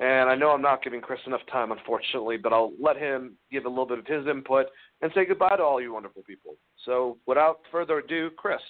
And 0.00 0.28
I 0.28 0.34
know 0.34 0.50
I'm 0.50 0.60
not 0.60 0.82
giving 0.82 1.00
Chris 1.00 1.20
enough 1.24 1.42
time, 1.52 1.70
unfortunately, 1.70 2.36
but 2.36 2.52
I'll 2.52 2.72
let 2.80 2.96
him 2.96 3.36
give 3.52 3.64
a 3.64 3.68
little 3.68 3.86
bit 3.86 4.00
of 4.00 4.06
his 4.06 4.26
input 4.26 4.66
and 5.02 5.12
say 5.14 5.24
goodbye 5.24 5.56
to 5.56 5.62
all 5.62 5.80
you 5.80 5.92
wonderful 5.92 6.22
people. 6.24 6.56
So 6.84 7.16
without 7.26 7.60
further 7.70 7.98
ado, 7.98 8.30
Chris. 8.36 8.60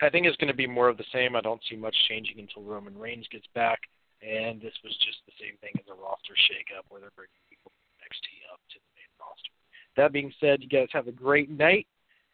I 0.00 0.08
think 0.08 0.26
it's 0.26 0.36
going 0.36 0.52
to 0.52 0.56
be 0.56 0.68
more 0.68 0.88
of 0.88 0.98
the 0.98 1.04
same. 1.12 1.34
I 1.34 1.40
don't 1.40 1.60
see 1.68 1.74
much 1.74 1.96
changing 2.08 2.38
until 2.38 2.62
Roman 2.62 2.96
Reigns 2.96 3.26
gets 3.32 3.46
back 3.56 3.80
and 4.22 4.60
this 4.60 4.74
was 4.82 4.94
just 5.04 5.22
the 5.26 5.36
same 5.38 5.56
thing 5.60 5.72
as 5.78 5.86
a 5.86 5.96
roster 5.96 6.34
shakeup 6.48 6.86
where 6.88 7.00
they're 7.00 7.14
bringing 7.14 7.42
people 7.48 7.70
from 7.70 7.86
NXT 8.02 8.26
up 8.52 8.60
to 8.74 8.78
the 8.78 8.90
main 8.98 9.12
roster. 9.18 9.54
That 9.96 10.12
being 10.12 10.32
said, 10.40 10.62
you 10.62 10.68
guys 10.68 10.88
have 10.92 11.08
a 11.08 11.14
great 11.14 11.50
night, 11.50 11.86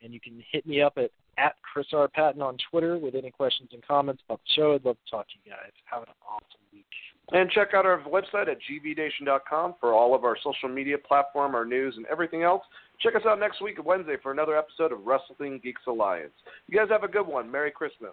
and 0.02 0.12
you 0.12 0.20
can 0.20 0.42
hit 0.50 0.66
me 0.66 0.80
up 0.80 0.96
at 0.96 1.10
at 1.38 1.54
Chris 1.62 1.86
R. 1.92 2.08
Patton 2.08 2.42
on 2.42 2.56
Twitter 2.70 2.98
with 2.98 3.14
any 3.14 3.30
questions 3.30 3.70
and 3.72 3.86
comments 3.86 4.22
about 4.28 4.40
the 4.46 4.52
show. 4.54 4.74
I'd 4.74 4.84
love 4.84 4.96
to 5.04 5.10
talk 5.10 5.26
to 5.28 5.34
you 5.44 5.50
guys. 5.50 5.72
Have 5.84 6.02
an 6.02 6.08
awesome 6.26 6.60
week. 6.72 6.86
And 7.32 7.50
check 7.50 7.68
out 7.74 7.86
our 7.86 8.02
website 8.02 8.48
at 8.48 8.58
gvnation.com 8.70 9.74
for 9.80 9.92
all 9.94 10.14
of 10.14 10.24
our 10.24 10.36
social 10.42 10.68
media 10.68 10.98
platform, 10.98 11.54
our 11.54 11.64
news, 11.64 11.94
and 11.96 12.06
everything 12.06 12.42
else. 12.42 12.62
Check 13.00 13.16
us 13.16 13.22
out 13.26 13.40
next 13.40 13.62
week, 13.62 13.82
Wednesday, 13.84 14.16
for 14.22 14.30
another 14.30 14.56
episode 14.56 14.92
of 14.92 15.06
Wrestling 15.06 15.60
Geeks 15.62 15.82
Alliance. 15.88 16.34
You 16.68 16.78
guys 16.78 16.88
have 16.90 17.02
a 17.02 17.08
good 17.08 17.26
one. 17.26 17.50
Merry 17.50 17.70
Christmas. 17.70 18.12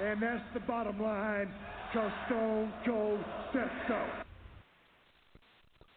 And 0.00 0.22
that's 0.22 0.42
the 0.54 0.60
bottom 0.60 1.00
line, 1.00 1.52
because 1.92 2.10
Stone 2.26 2.72
Cold 2.84 3.20
said 3.52 3.70
so. 3.88 4.00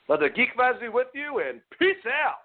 Let 0.08 0.20
the 0.20 0.30
Geek 0.30 0.56
Vibes 0.58 0.80
be 0.80 0.90
with 0.90 1.08
you, 1.14 1.42
and 1.48 1.62
peace 1.80 1.96
out. 2.06 2.45